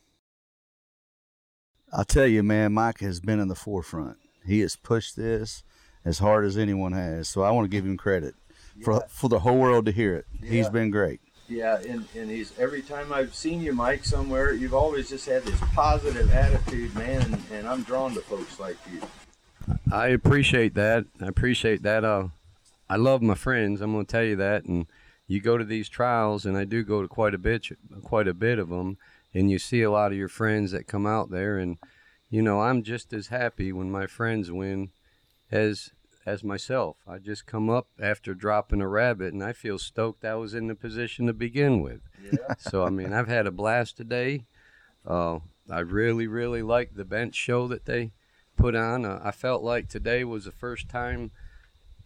I'll 1.93 2.03
tell 2.03 2.27
you, 2.27 2.43
man, 2.43 2.73
Mike 2.73 2.99
has 2.99 3.19
been 3.19 3.39
in 3.39 3.47
the 3.47 3.55
forefront. 3.55 4.17
He 4.45 4.59
has 4.61 4.75
pushed 4.75 5.15
this 5.15 5.63
as 6.03 6.19
hard 6.19 6.45
as 6.45 6.57
anyone 6.57 6.93
has. 6.93 7.29
So 7.29 7.41
I 7.41 7.51
want 7.51 7.65
to 7.65 7.75
give 7.75 7.85
him 7.85 7.97
credit 7.97 8.35
for 8.83 9.03
for 9.07 9.29
the 9.29 9.39
whole 9.39 9.57
world 9.57 9.85
to 9.85 9.91
hear 9.91 10.15
it. 10.15 10.25
He's 10.43 10.69
been 10.69 10.89
great. 10.89 11.21
Yeah, 11.49 11.79
and, 11.87 12.05
and 12.13 12.29
he's 12.29 12.57
every 12.59 12.81
time 12.81 13.13
I've 13.13 13.33
seen 13.33 13.61
you, 13.61 13.73
Mike, 13.73 14.03
somewhere, 14.03 14.53
you've 14.53 14.73
always 14.73 15.09
just 15.09 15.25
had 15.25 15.43
this 15.43 15.59
positive 15.73 16.29
attitude, 16.33 16.93
man, 16.93 17.21
and, 17.21 17.41
and 17.51 17.67
I'm 17.67 17.83
drawn 17.83 18.13
to 18.15 18.21
folks 18.21 18.59
like 18.59 18.77
you. 18.91 19.01
I 19.91 20.07
appreciate 20.07 20.73
that. 20.73 21.05
I 21.21 21.27
appreciate 21.27 21.83
that. 21.83 22.03
Uh, 22.03 22.27
I 22.89 22.97
love 22.97 23.21
my 23.21 23.35
friends. 23.35 23.79
I'm 23.79 23.93
going 23.93 24.05
to 24.05 24.11
tell 24.11 24.23
you 24.23 24.35
that. 24.35 24.65
And 24.65 24.87
you 25.27 25.39
go 25.39 25.57
to 25.57 25.63
these 25.63 25.87
trials, 25.87 26.45
and 26.45 26.57
I 26.57 26.65
do 26.65 26.83
go 26.83 27.01
to 27.01 27.07
quite 27.07 27.33
a 27.33 27.37
bit, 27.37 27.67
quite 28.03 28.27
a 28.27 28.33
bit 28.33 28.59
of 28.59 28.69
them, 28.69 28.97
and 29.33 29.49
you 29.49 29.59
see 29.59 29.81
a 29.81 29.91
lot 29.91 30.11
of 30.11 30.17
your 30.17 30.29
friends 30.29 30.71
that 30.71 30.87
come 30.87 31.05
out 31.05 31.29
there, 31.29 31.57
and 31.57 31.77
you 32.29 32.41
know 32.41 32.61
I'm 32.61 32.83
just 32.83 33.13
as 33.13 33.27
happy 33.27 33.71
when 33.71 33.91
my 33.91 34.07
friends 34.07 34.51
win 34.51 34.89
as 35.51 35.91
as 36.27 36.43
myself. 36.43 36.97
I 37.07 37.19
just 37.19 37.45
come 37.45 37.69
up 37.69 37.87
after 38.01 38.33
dropping 38.33 38.81
a 38.81 38.87
rabbit, 38.87 39.33
and 39.33 39.41
I 39.41 39.53
feel 39.53 39.79
stoked 39.79 40.25
I 40.25 40.35
was 40.35 40.53
in 40.53 40.67
the 40.67 40.75
position 40.75 41.25
to 41.27 41.33
begin 41.33 41.79
with. 41.81 42.01
Yeah. 42.21 42.55
So 42.59 42.83
I 42.83 42.89
mean, 42.89 43.13
I've 43.13 43.29
had 43.29 43.47
a 43.47 43.51
blast 43.51 43.95
today. 43.95 44.43
Uh, 45.05 45.39
I 45.69 45.79
really, 45.79 46.27
really 46.27 46.61
like 46.61 46.93
the 46.93 47.05
bench 47.05 47.33
show 47.33 47.65
that 47.69 47.85
they 47.85 48.11
put 48.57 48.75
on. 48.75 49.05
Uh, 49.05 49.21
I 49.23 49.31
felt 49.31 49.63
like 49.63 49.87
today 49.87 50.25
was 50.25 50.43
the 50.43 50.51
first 50.51 50.89
time 50.89 51.31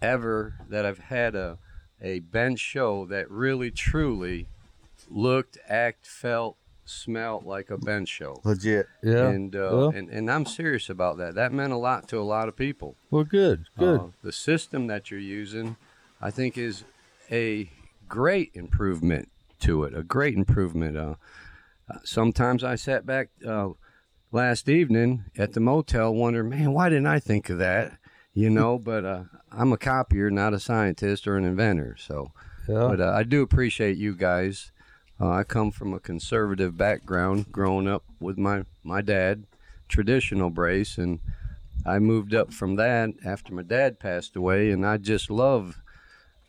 ever 0.03 0.53
that 0.69 0.85
I've 0.85 0.99
had 0.99 1.33
a 1.35 1.57
a 1.99 2.19
bench 2.19 2.59
show 2.59 3.05
that 3.05 3.29
really, 3.29 3.71
truly 3.71 4.47
looked, 5.09 5.57
act, 5.67 6.05
felt, 6.05 6.57
smelled 6.91 7.45
like 7.45 7.69
a 7.69 7.77
bench 7.77 8.09
show. 8.09 8.41
Legit. 8.43 8.87
Yeah. 9.03 9.29
And, 9.29 9.55
uh, 9.55 9.69
Well- 9.71 9.89
and 9.89 10.09
and 10.09 10.29
I'm 10.29 10.45
serious 10.45 10.89
about 10.89 11.17
that. 11.17 11.35
That 11.35 11.53
meant 11.53 11.73
a 11.73 11.77
lot 11.77 12.07
to 12.09 12.17
a 12.19 12.21
lot 12.21 12.47
of 12.47 12.55
people. 12.55 12.95
Well, 13.09 13.23
good, 13.23 13.65
good. 13.77 13.99
Uh, 13.99 14.07
the 14.23 14.31
system 14.31 14.87
that 14.87 15.09
you're 15.11 15.19
using, 15.19 15.77
I 16.21 16.31
think, 16.31 16.57
is 16.57 16.83
a 17.31 17.69
great 18.09 18.51
improvement 18.53 19.29
to 19.61 19.83
it. 19.83 19.95
A 19.95 20.03
great 20.03 20.35
improvement. 20.35 20.97
Uh, 20.97 21.15
uh, 21.89 21.97
sometimes 22.03 22.63
I 22.63 22.75
sat 22.75 23.05
back 23.05 23.29
uh, 23.45 23.69
last 24.31 24.69
evening 24.69 25.25
at 25.37 25.53
the 25.53 25.59
motel, 25.59 26.13
wondering, 26.13 26.49
man, 26.49 26.73
why 26.73 26.89
didn't 26.89 27.07
I 27.07 27.19
think 27.19 27.49
of 27.49 27.57
that? 27.59 27.97
You 28.33 28.49
know, 28.57 28.77
but 28.77 29.05
uh, 29.05 29.23
I'm 29.51 29.73
a 29.73 29.77
copier, 29.77 30.29
not 30.29 30.53
a 30.53 30.59
scientist 30.59 31.27
or 31.27 31.37
an 31.37 31.43
inventor. 31.45 31.95
So, 31.99 32.31
yeah. 32.67 32.87
but 32.87 33.01
uh, 33.01 33.11
I 33.15 33.23
do 33.23 33.41
appreciate 33.41 33.97
you 33.97 34.15
guys. 34.15 34.71
Uh, 35.21 35.29
I 35.29 35.43
come 35.43 35.69
from 35.71 35.93
a 35.93 35.99
conservative 35.99 36.75
background, 36.77 37.51
growing 37.51 37.87
up 37.87 38.03
with 38.19 38.37
my 38.37 38.65
my 38.83 39.01
dad, 39.01 39.45
traditional 39.87 40.49
brace, 40.49 40.97
and 40.97 41.19
I 41.85 41.99
moved 41.99 42.33
up 42.33 42.51
from 42.53 42.75
that 42.77 43.11
after 43.23 43.53
my 43.53 43.61
dad 43.63 43.99
passed 43.99 44.35
away, 44.35 44.71
and 44.71 44.85
I 44.85 44.97
just 44.97 45.29
love 45.29 45.81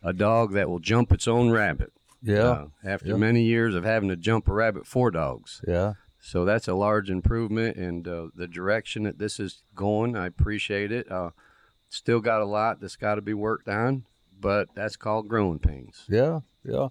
a 0.01 0.11
dog 0.13 0.53
that 0.53 0.69
will 0.69 0.79
jump 0.79 1.11
its 1.11 1.27
own 1.27 1.51
rabbit. 1.51 1.91
yeah. 2.25 2.43
Uh, 2.43 2.67
after 2.85 3.09
Yeah. 3.09 3.15
many 3.17 3.43
years 3.43 3.75
of 3.75 3.83
having 3.83 4.07
to 4.09 4.15
jump 4.15 4.47
a 4.47 4.53
rabbit 4.53 4.87
for 4.87 5.11
dogs. 5.11 5.61
yeah. 5.67 5.93
So 6.21 6.45
that's 6.45 6.69
a 6.69 6.73
large 6.73 7.09
improvement, 7.09 7.75
and 7.75 8.07
uh, 8.07 8.27
the 8.33 8.47
direction 8.47 9.03
that 9.03 9.19
this 9.19 9.41
is 9.41 9.61
going, 9.75 10.15
I 10.15 10.25
appreciate 10.27 10.89
it. 10.89 11.11
Uh, 11.11 11.31
still 11.89 12.21
got 12.21 12.41
a 12.41 12.45
lot 12.45 12.79
that's 12.79 12.95
got 12.95 13.15
to 13.15 13.21
be 13.21 13.33
worked 13.33 13.67
on, 13.67 14.05
but 14.39 14.69
that's 14.73 14.95
called 14.95 15.27
growing 15.27 15.59
pains. 15.59 16.05
Yeah, 16.07 16.39
yeah. 16.63 16.87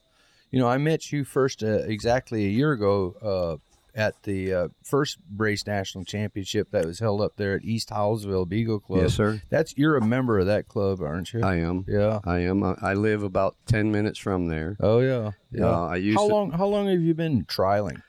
You 0.52 0.60
know, 0.60 0.68
I 0.68 0.76
met 0.78 1.10
you 1.10 1.24
first 1.24 1.62
uh, 1.62 1.78
exactly 1.78 2.44
a 2.44 2.48
year 2.48 2.72
ago 2.72 3.16
uh, 3.22 3.98
at 3.98 4.22
the 4.22 4.52
uh, 4.52 4.68
first 4.84 5.18
Brace 5.28 5.66
National 5.66 6.04
Championship 6.04 6.70
that 6.72 6.84
was 6.84 6.98
held 6.98 7.22
up 7.22 7.36
there 7.36 7.54
at 7.54 7.64
East 7.64 7.88
Howellsville 7.88 8.46
Beagle 8.46 8.80
Club. 8.80 9.00
Yes, 9.02 9.14
sir. 9.14 9.40
That's 9.48 9.76
you're 9.78 9.96
a 9.96 10.04
member 10.04 10.38
of 10.38 10.46
that 10.46 10.68
club, 10.68 11.00
aren't 11.00 11.32
you? 11.32 11.42
I 11.42 11.56
am. 11.56 11.86
yeah. 11.88 12.20
I 12.24 12.40
am. 12.40 12.62
I, 12.62 12.76
I 12.82 12.92
live 12.92 13.22
about 13.22 13.56
ten 13.66 13.90
minutes 13.90 14.18
from 14.18 14.46
there. 14.48 14.76
Oh 14.78 15.00
yeah. 15.00 15.32
Yeah. 15.50 15.68
I 15.68 15.96
used 15.96 16.18
how 16.18 16.28
to, 16.28 16.34
long? 16.34 16.50
How 16.52 16.66
long 16.66 16.86
have 16.88 17.00
you 17.00 17.14
been 17.14 17.46
trialing? 17.46 18.02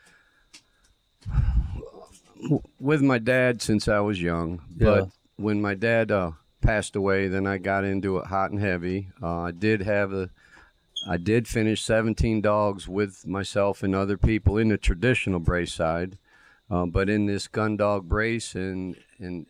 with 2.79 3.01
my 3.01 3.19
dad 3.19 3.61
since 3.61 3.87
I 3.87 4.01
was 4.01 4.21
young. 4.21 4.61
Yeah. 4.75 4.85
But 4.85 5.09
when 5.37 5.61
my 5.61 5.75
dad 5.75 6.11
uh, 6.11 6.31
passed 6.61 6.97
away, 6.97 7.29
then 7.29 7.47
I 7.47 7.57
got 7.57 7.85
into 7.85 8.17
it 8.17 8.25
hot 8.25 8.51
and 8.51 8.59
heavy. 8.59 9.09
Uh, 9.21 9.41
I 9.43 9.51
did 9.51 9.81
have 9.81 10.11
a, 10.11 10.29
I 11.07 11.17
did 11.17 11.47
finish 11.47 11.81
17 11.83 12.41
dogs 12.41 12.87
with 12.87 13.27
myself 13.27 13.83
and 13.83 13.93
other 13.93 14.17
people 14.17 14.57
in 14.57 14.69
the 14.69 14.77
traditional 14.77 15.39
brace 15.39 15.73
side, 15.73 16.17
uh, 16.71 16.85
but 16.85 17.09
in 17.09 17.25
this 17.25 17.47
gun 17.47 17.77
dog 17.77 18.07
brace, 18.07 18.55
and 18.55 18.95
and 19.19 19.45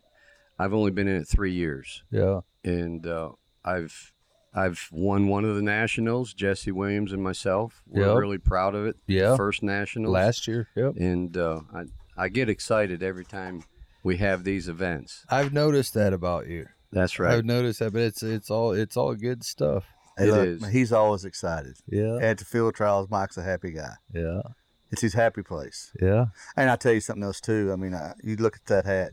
I've 0.58 0.74
only 0.74 0.92
been 0.92 1.08
in 1.08 1.18
it 1.22 1.28
three 1.28 1.52
years, 1.54 2.04
Yeah. 2.12 2.42
and 2.64 3.06
uh, 3.06 3.32
I've. 3.64 4.12
I've 4.56 4.88
won 4.92 5.30
one 5.30 5.46
of 5.46 5.56
the 5.56 5.64
nationals, 5.64 6.32
Jesse 6.32 6.72
Williams 6.72 7.12
and 7.12 7.24
myself. 7.24 7.82
We're 7.88 8.06
Yep. 8.06 8.18
really 8.18 8.38
proud 8.38 8.76
of 8.76 8.86
it. 8.86 8.96
Yeah. 9.08 9.36
First 9.36 9.64
national 9.64 10.12
Last 10.12 10.48
year. 10.48 10.68
Yep. 10.76 10.96
and 10.98 11.36
uh, 11.36 11.62
I 11.74 11.86
I 12.16 12.30
get 12.30 12.50
excited 12.50 13.02
every 13.02 13.26
time 13.26 13.64
we 14.04 14.18
have 14.18 14.44
these 14.44 14.70
events. 14.70 15.26
I've 15.28 15.54
noticed 15.54 15.96
that 15.96 16.14
about 16.14 16.46
you. 16.46 16.68
That's 16.92 17.18
right. 17.18 17.34
I've 17.34 17.46
noticed 17.46 17.80
that, 17.80 17.94
but 17.94 18.04
it's 18.04 18.22
it's 18.22 18.52
all 18.52 18.74
it's 18.74 18.96
all 18.96 19.16
good 19.16 19.44
stuff. 19.44 19.86
Hey, 20.18 20.28
It 20.28 20.32
look, 20.32 20.48
is. 20.48 20.68
He's 20.70 20.92
always 20.94 21.26
excited. 21.26 21.76
Yeah. 21.88 22.18
At 22.22 22.38
the 22.38 22.46
field 22.46 22.76
trials, 22.76 23.10
Mike's 23.10 23.38
a 23.38 23.44
happy 23.44 23.72
guy. 23.72 23.94
Yeah. 24.14 24.42
It's 24.92 25.02
his 25.02 25.14
happy 25.14 25.42
place. 25.42 25.92
Yeah. 26.02 26.26
And 26.56 26.70
I 26.70 26.76
tell 26.76 26.94
you 26.94 27.00
something 27.02 27.24
else 27.24 27.42
too. 27.42 27.72
I 27.74 27.76
mean, 27.76 27.94
I, 27.96 28.14
you 28.24 28.36
look 28.36 28.56
at 28.58 28.66
that 28.66 28.86
hat, 28.86 29.12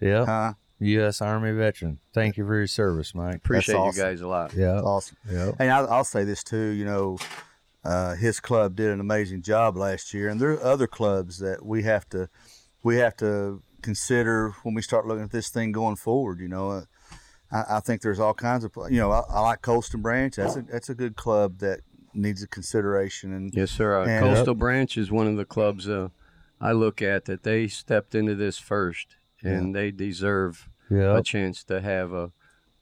Yeah. 0.00 0.24
huh? 0.24 0.52
U.S. 0.80 1.20
Army 1.20 1.50
veteran. 1.50 1.98
Thank 2.14 2.36
you 2.36 2.46
for 2.46 2.56
your 2.56 2.68
service, 2.68 3.12
Mike. 3.14 3.36
Appreciate 3.36 3.74
awesome. 3.74 3.98
you 3.98 4.04
guys 4.10 4.20
a 4.20 4.28
lot. 4.28 4.54
Yeah. 4.54 4.78
Awesome. 4.78 5.16
Yeah. 5.28 5.50
And 5.58 5.72
I'll, 5.72 5.88
I'll 5.88 6.04
say 6.04 6.22
this 6.22 6.44
too. 6.44 6.68
You 6.68 6.84
know, 6.84 7.18
uh, 7.84 8.14
his 8.14 8.38
club 8.38 8.76
did 8.76 8.90
an 8.90 9.00
amazing 9.00 9.42
job 9.42 9.76
last 9.76 10.14
year, 10.14 10.28
and 10.28 10.40
there 10.40 10.52
are 10.52 10.62
other 10.62 10.86
clubs 10.86 11.38
that 11.40 11.66
we 11.66 11.82
have 11.82 12.08
to 12.10 12.28
we 12.84 12.96
have 12.98 13.16
to 13.16 13.60
consider 13.82 14.50
when 14.62 14.74
we 14.74 14.82
start 14.82 15.04
looking 15.04 15.24
at 15.24 15.32
this 15.32 15.48
thing 15.48 15.72
going 15.72 15.96
forward. 15.96 16.38
You 16.38 16.46
know, 16.48 16.70
uh, 16.70 16.82
I, 17.50 17.64
I 17.76 17.80
think 17.80 18.02
there's 18.02 18.20
all 18.20 18.34
kinds 18.34 18.64
of 18.64 18.72
you 18.90 18.98
know 18.98 19.10
I, 19.10 19.22
I 19.30 19.40
like 19.40 19.62
Coastal 19.62 20.00
Branch. 20.00 20.34
That's 20.36 20.56
a 20.56 20.62
that's 20.62 20.88
a 20.88 20.94
good 20.94 21.16
club 21.16 21.58
that 21.58 21.80
needs 22.14 22.42
a 22.42 22.48
consideration. 22.48 23.32
And 23.32 23.52
Yes, 23.54 23.70
sir. 23.70 24.00
Uh, 24.00 24.06
And- 24.06 24.24
Coastal 24.24 24.54
Branch 24.54 24.96
is 24.96 25.10
one 25.10 25.26
of 25.26 25.36
the 25.36 25.44
clubs 25.44 25.88
uh, 25.88 26.08
I 26.60 26.72
look 26.72 27.00
at 27.02 27.26
that 27.26 27.42
they 27.44 27.68
stepped 27.68 28.14
into 28.14 28.34
this 28.34 28.58
first, 28.58 29.16
and 29.42 29.74
they 29.74 29.90
deserve 29.90 30.68
Yeah. 30.90 31.16
a 31.18 31.22
chance 31.22 31.62
to 31.64 31.80
have 31.80 32.12
a 32.12 32.32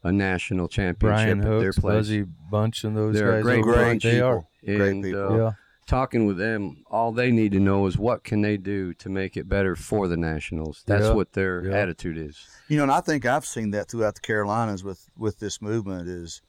a 0.03 0.13
national 0.13 0.69
championship 0.69 1.01
Brian 1.01 1.39
at 1.41 1.45
their 1.45 1.63
Hooks, 1.65 1.79
place. 1.81 1.95
Buzzy 1.97 2.23
Bunch, 2.23 2.85
and 2.85 2.97
those 2.97 3.17
They're 3.17 3.33
a 3.33 3.35
guys. 3.37 3.43
great 3.43 3.59
over 3.61 3.73
there, 3.75 3.85
bunch. 3.87 4.03
They 4.05 4.21
are. 4.21 4.47
Great 4.65 4.81
And, 4.81 5.03
people. 5.03 5.33
uh, 5.33 5.37
Yeah. 5.37 5.51
Talking 5.87 6.27
with 6.27 6.37
them, 6.37 6.83
all 6.91 7.13
they 7.13 7.31
need 7.31 7.53
to 7.53 7.61
know 7.61 7.87
is 7.87 7.97
what 7.97 8.25
can 8.25 8.43
they 8.43 8.57
do 8.57 8.93
to 8.95 9.09
make 9.09 9.37
it 9.37 9.49
better 9.49 9.77
for 9.77 10.09
the 10.09 10.17
nationals. 10.17 10.83
That's 10.87 11.05
Yeah. 11.07 11.15
what 11.15 11.33
their 11.33 11.65
Yeah. 11.65 11.77
attitude 11.77 12.19
is. 12.19 12.47
You 12.69 12.77
know, 12.79 12.83
and 12.85 12.93
I 12.93 13.01
think 13.01 13.25
I've 13.25 13.47
seen 13.47 13.71
that 13.71 13.89
throughout 13.89 14.17
the 14.17 14.21
Carolinas 14.21 14.83
with 14.83 15.09
with 15.17 15.39
this 15.39 15.63
movement 15.63 16.09
is, 16.09 16.43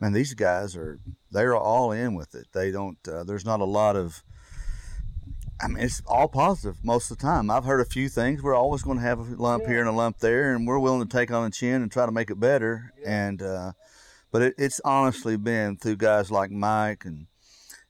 man, 0.00 0.12
these 0.12 0.34
guys 0.34 0.74
are 0.76 0.98
they're 1.30 1.54
all 1.56 1.92
in 1.92 2.14
with 2.14 2.34
it. 2.34 2.46
They 2.52 2.70
don't. 2.70 2.98
Uh, 3.06 3.24
there's 3.24 3.44
not 3.44 3.60
a 3.60 3.64
lot 3.64 3.94
of. 3.96 4.22
I 5.60 5.66
mean, 5.66 5.78
it's 5.82 6.00
all 6.06 6.28
positive 6.28 6.76
most 6.84 7.10
of 7.10 7.18
the 7.18 7.22
time. 7.22 7.50
I've 7.50 7.64
heard 7.64 7.80
a 7.80 7.84
few 7.84 8.08
things. 8.08 8.42
We're 8.42 8.54
always 8.54 8.82
going 8.82 8.98
to 8.98 9.02
have 9.02 9.18
a 9.18 9.22
lump 9.34 9.66
here 9.66 9.80
and 9.80 9.88
a 9.88 9.92
lump 9.92 10.18
there, 10.18 10.54
and 10.54 10.68
we're 10.68 10.78
willing 10.78 11.06
to 11.06 11.16
take 11.16 11.32
on 11.32 11.42
the 11.44 11.50
chin 11.50 11.82
and 11.82 11.90
try 11.90 12.06
to 12.06 12.12
make 12.12 12.30
it 12.30 12.38
better. 12.38 12.92
And, 13.04 13.42
uh, 13.42 13.72
but 14.30 14.42
it, 14.42 14.54
it's 14.56 14.80
honestly 14.84 15.36
been 15.36 15.76
through 15.76 15.96
guys 15.96 16.30
like 16.30 16.52
Mike, 16.52 17.04
and 17.04 17.26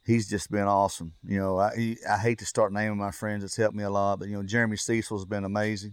he's 0.08 0.26
just 0.28 0.50
been 0.50 0.66
awesome. 0.66 1.12
You 1.22 1.38
know, 1.38 1.58
I 1.58 1.76
he, 1.76 1.98
I 2.08 2.16
hate 2.16 2.38
to 2.38 2.46
start 2.46 2.72
naming 2.72 2.96
my 2.98 3.10
friends. 3.10 3.44
It's 3.44 3.56
helped 3.56 3.76
me 3.76 3.84
a 3.84 3.90
lot, 3.90 4.18
but 4.18 4.28
you 4.28 4.36
know, 4.36 4.42
Jeremy 4.42 4.76
Cecil's 4.76 5.26
been 5.26 5.44
amazing. 5.44 5.92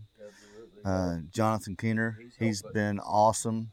Uh, 0.86 1.18
Jonathan 1.32 1.76
Keener, 1.76 2.18
he's 2.40 2.62
been 2.74 3.00
awesome. 3.00 3.72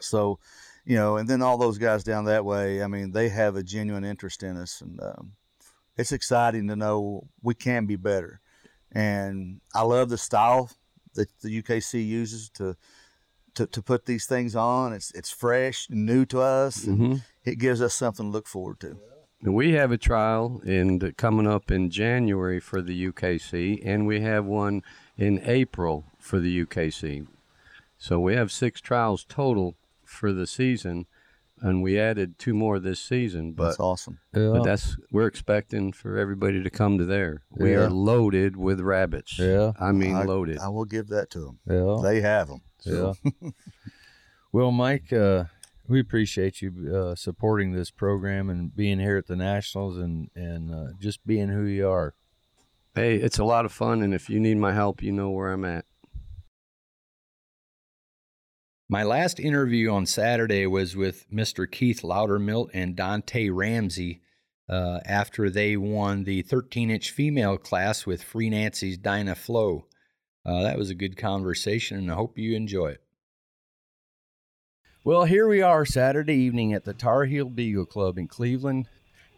So, 0.00 0.38
you 0.84 0.96
know, 0.96 1.16
and 1.16 1.28
then 1.28 1.42
all 1.42 1.56
those 1.58 1.78
guys 1.78 2.04
down 2.04 2.26
that 2.26 2.44
way, 2.44 2.82
I 2.82 2.86
mean, 2.88 3.12
they 3.12 3.28
have 3.30 3.56
a 3.56 3.62
genuine 3.62 4.04
interest 4.04 4.42
in 4.42 4.56
us, 4.56 4.80
and 4.80 5.00
um, 5.02 5.32
it's 5.96 6.12
exciting 6.12 6.68
to 6.68 6.76
know 6.76 7.26
we 7.42 7.54
can 7.54 7.86
be 7.86 7.96
better. 7.96 8.40
And 8.92 9.60
I 9.74 9.82
love 9.82 10.08
the 10.08 10.18
style 10.18 10.70
that 11.14 11.28
the 11.40 11.62
UKC 11.62 12.06
uses 12.06 12.50
to 12.50 12.76
to, 13.54 13.66
to 13.66 13.82
put 13.82 14.06
these 14.06 14.26
things 14.26 14.54
on. 14.54 14.92
It's 14.92 15.10
it's 15.12 15.30
fresh, 15.30 15.88
and 15.88 16.04
new 16.06 16.26
to 16.26 16.40
us, 16.40 16.84
and 16.84 16.98
hmm 16.98 17.16
it 17.44 17.58
gives 17.58 17.80
us 17.80 17.94
something 17.94 18.26
to 18.26 18.30
look 18.30 18.46
forward 18.46 18.78
to. 18.80 18.88
And 18.88 19.00
We 19.42 19.72
have 19.72 19.92
a 19.92 19.98
trial 19.98 20.60
in 20.64 20.98
coming 21.16 21.46
up 21.46 21.70
in 21.70 21.90
January 21.90 22.58
for 22.58 22.82
the 22.82 23.12
UKC, 23.12 23.80
and 23.84 24.06
we 24.06 24.20
have 24.20 24.44
one 24.44 24.82
in 25.16 25.40
April 25.44 26.06
for 26.18 26.40
the 26.40 26.64
UKC. 26.64 27.26
So 27.96 28.18
we 28.18 28.34
have 28.34 28.50
six 28.50 28.80
trials 28.80 29.24
total 29.28 29.76
for 30.04 30.32
the 30.32 30.46
season, 30.46 31.06
and 31.60 31.82
we 31.84 31.98
added 32.00 32.36
two 32.38 32.52
more 32.54 32.80
this 32.80 33.00
season. 33.00 33.52
But 33.52 33.66
That's 33.66 33.80
awesome. 33.80 34.18
Yeah. 34.34 34.50
but 34.54 34.64
that's 34.64 34.96
we're 35.12 35.26
expecting 35.28 35.92
for 35.92 36.16
everybody 36.18 36.62
to 36.62 36.70
come 36.70 36.98
to 36.98 37.04
there. 37.04 37.42
We 37.50 37.72
Yeah. 37.72 37.84
are 37.84 37.90
loaded 37.90 38.56
with 38.56 38.80
rabbits. 38.80 39.38
Yeah. 39.38 39.72
I 39.78 39.92
mean 39.92 40.16
I, 40.16 40.24
loaded. 40.24 40.58
I 40.58 40.68
will 40.68 40.84
give 40.84 41.08
that 41.08 41.30
to 41.30 41.40
them. 41.40 41.58
yeah. 41.68 41.98
They 42.02 42.20
have 42.22 42.48
them. 42.48 42.62
Yeah. 42.84 43.12
well, 44.52 44.70
Mike, 44.72 45.12
uh, 45.12 45.44
We 45.88 46.00
appreciate 46.00 46.60
you 46.60 46.94
uh, 46.94 47.14
supporting 47.14 47.72
this 47.72 47.90
program 47.90 48.50
and 48.50 48.76
being 48.76 48.98
here 48.98 49.16
at 49.16 49.26
the 49.26 49.36
Nationals 49.36 49.96
and 49.96 50.28
and 50.34 50.72
uh, 50.72 50.92
just 51.00 51.26
being 51.26 51.48
who 51.48 51.64
you 51.64 51.88
are. 51.88 52.14
Hey, 52.94 53.16
it's 53.16 53.38
a 53.38 53.44
lot 53.44 53.64
of 53.64 53.72
fun, 53.72 54.02
and 54.02 54.12
if 54.12 54.28
you 54.28 54.38
need 54.38 54.58
my 54.58 54.74
help, 54.74 55.02
you 55.02 55.12
know 55.12 55.30
where 55.30 55.50
I'm 55.50 55.64
at. 55.64 55.86
My 58.90 59.02
last 59.02 59.40
interview 59.40 59.90
on 59.90 60.04
Saturday 60.04 60.66
was 60.66 60.96
with 60.96 61.30
Mr. 61.30 61.70
Keith 61.70 62.02
Loudermilk 62.02 62.68
and 62.74 62.96
Dante 62.96 63.48
Ramsey 63.48 64.20
uh, 64.68 65.00
after 65.06 65.48
they 65.48 65.76
won 65.76 66.24
the 66.24 66.42
13 66.42 66.90
inch 66.90 67.10
female 67.10 67.56
class 67.56 68.04
with 68.04 68.22
Free 68.22 68.50
Nancy's 68.50 68.98
Dinah 68.98 69.36
Flow. 69.36 69.86
Uh, 70.44 70.62
that 70.62 70.78
was 70.78 70.90
a 70.90 70.94
good 70.94 71.16
conversation, 71.16 71.98
and 71.98 72.10
I 72.10 72.14
hope 72.14 72.38
you 72.38 72.56
enjoy 72.56 72.88
it. 72.88 73.02
Well, 75.04 75.24
here 75.24 75.48
we 75.48 75.62
are 75.62 75.86
Saturday 75.86 76.34
evening 76.34 76.72
at 76.72 76.84
the 76.84 76.92
Tar 76.92 77.24
Heel 77.24 77.48
Beagle 77.48 77.86
Club 77.86 78.18
in 78.18 78.26
Cleveland, 78.26 78.88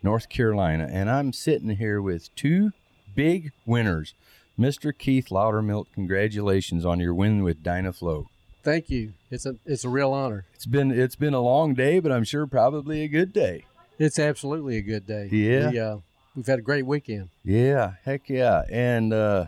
North 0.02 0.28
Carolina, 0.28 0.88
and 0.90 1.10
I'm 1.10 1.32
sitting 1.32 1.76
here 1.76 2.00
with 2.00 2.34
two 2.34 2.72
big 3.14 3.52
winners. 3.66 4.14
Mr. 4.58 4.96
Keith 4.96 5.28
Loudermilk, 5.28 5.86
congratulations 5.92 6.84
on 6.84 6.98
your 6.98 7.14
win 7.14 7.42
with 7.42 7.62
Dinah 7.62 7.92
Flow. 7.92 8.28
Thank 8.62 8.90
you. 8.90 9.12
It's 9.30 9.46
a 9.46 9.56
it's 9.64 9.84
a 9.84 9.88
real 9.88 10.12
honor. 10.12 10.44
It's 10.54 10.66
been 10.66 10.90
it's 10.90 11.16
been 11.16 11.34
a 11.34 11.40
long 11.40 11.74
day, 11.74 12.00
but 12.00 12.10
I'm 12.10 12.24
sure 12.24 12.46
probably 12.46 13.02
a 13.02 13.08
good 13.08 13.32
day. 13.32 13.64
It's 13.98 14.18
absolutely 14.18 14.76
a 14.76 14.82
good 14.82 15.06
day. 15.06 15.28
Yeah. 15.30 15.70
We, 15.70 15.78
uh, 15.78 15.96
we've 16.34 16.46
had 16.46 16.58
a 16.58 16.62
great 16.62 16.84
weekend. 16.86 17.28
Yeah, 17.44 17.94
heck 18.04 18.28
yeah. 18.28 18.62
And 18.70 19.12
uh, 19.12 19.46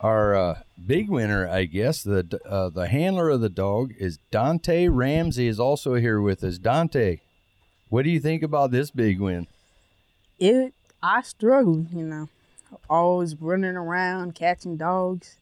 our 0.00 0.34
uh, 0.34 0.58
big 0.86 1.08
winner, 1.08 1.48
I 1.48 1.64
guess, 1.64 2.02
the 2.02 2.40
uh, 2.46 2.70
the 2.70 2.88
handler 2.88 3.30
of 3.30 3.40
the 3.40 3.48
dog 3.48 3.92
is 3.98 4.18
Dante 4.30 4.88
Ramsey 4.88 5.48
is 5.48 5.58
also 5.58 5.94
here 5.94 6.20
with 6.20 6.44
us. 6.44 6.58
Dante, 6.58 7.18
what 7.88 8.04
do 8.04 8.10
you 8.10 8.20
think 8.20 8.42
about 8.42 8.70
this 8.70 8.90
big 8.90 9.20
win? 9.20 9.46
It 10.38 10.72
I 11.02 11.22
struggled, 11.22 11.92
you 11.92 12.04
know. 12.04 12.28
Always 12.88 13.34
running 13.40 13.76
around 13.76 14.34
catching 14.34 14.76
dogs. 14.76 15.36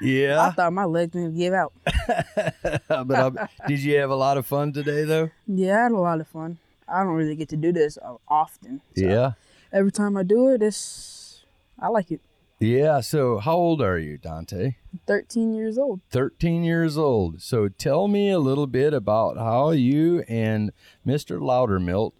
Yeah, 0.00 0.40
I 0.40 0.50
thought 0.50 0.72
my 0.72 0.84
legs 0.84 1.14
were 1.14 1.22
gonna 1.22 1.32
give 1.32 1.54
out. 1.54 1.72
but 2.88 3.10
um, 3.10 3.38
did 3.68 3.80
you 3.80 3.96
have 3.98 4.10
a 4.10 4.16
lot 4.16 4.38
of 4.38 4.46
fun 4.46 4.72
today, 4.72 5.04
though? 5.04 5.30
Yeah, 5.46 5.78
I 5.78 5.82
had 5.84 5.92
a 5.92 5.98
lot 5.98 6.20
of 6.20 6.26
fun. 6.26 6.58
I 6.88 7.02
don't 7.02 7.14
really 7.14 7.36
get 7.36 7.48
to 7.50 7.56
do 7.56 7.72
this 7.72 7.96
often. 8.28 8.80
so 8.96 9.04
Yeah, 9.04 9.32
Every 9.72 9.92
time 9.92 10.16
I 10.16 10.22
do 10.22 10.48
it, 10.48 10.62
it's 10.62 11.44
I 11.78 11.88
like 11.88 12.10
it. 12.10 12.20
Yeah. 12.64 13.00
So, 13.00 13.38
how 13.38 13.56
old 13.56 13.82
are 13.82 13.98
you, 13.98 14.16
Dante? 14.16 14.76
13 15.06 15.54
years 15.54 15.76
old. 15.76 16.00
13 16.10 16.64
years 16.64 16.96
old. 16.96 17.42
So 17.42 17.68
tell 17.68 18.08
me 18.08 18.30
a 18.30 18.38
little 18.38 18.66
bit 18.66 18.94
about 18.94 19.36
how 19.36 19.70
you 19.70 20.24
and 20.28 20.72
Mr. 21.06 21.38
Loudermilk 21.38 22.12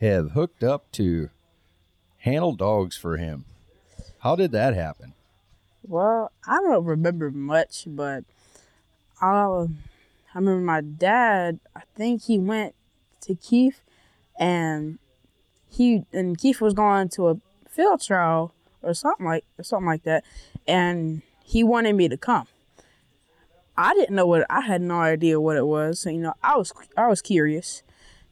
have 0.00 0.32
hooked 0.32 0.62
up 0.62 0.90
to 0.92 1.30
handle 2.18 2.54
dogs 2.54 2.96
for 2.96 3.16
him. 3.16 3.46
How 4.18 4.36
did 4.36 4.52
that 4.52 4.74
happen? 4.74 5.14
Well, 5.82 6.30
I 6.46 6.60
don't 6.60 6.84
remember 6.84 7.30
much, 7.30 7.84
but 7.86 8.24
I, 9.20 9.28
I 9.28 9.68
remember 10.34 10.60
my 10.60 10.80
dad. 10.82 11.60
I 11.74 11.82
think 11.94 12.24
he 12.24 12.38
went 12.38 12.74
to 13.22 13.34
Keith, 13.34 13.80
and 14.38 14.98
he 15.68 16.04
and 16.12 16.36
Keith 16.36 16.60
was 16.60 16.74
going 16.74 17.08
to 17.10 17.28
a 17.28 17.40
field 17.70 18.02
trial 18.02 18.52
or 18.86 18.94
something 18.94 19.26
like 19.26 19.44
or 19.58 19.64
something 19.64 19.86
like 19.86 20.04
that, 20.04 20.24
and 20.66 21.22
he 21.44 21.62
wanted 21.62 21.94
me 21.94 22.08
to 22.08 22.16
come. 22.16 22.46
I 23.76 23.92
didn't 23.94 24.16
know 24.16 24.26
what 24.26 24.46
I 24.48 24.62
had 24.62 24.80
no 24.80 25.00
idea 25.00 25.40
what 25.40 25.56
it 25.56 25.66
was. 25.66 26.00
So, 26.00 26.10
you 26.10 26.20
know, 26.20 26.34
I 26.42 26.56
was 26.56 26.72
I 26.96 27.06
was 27.08 27.20
curious, 27.20 27.82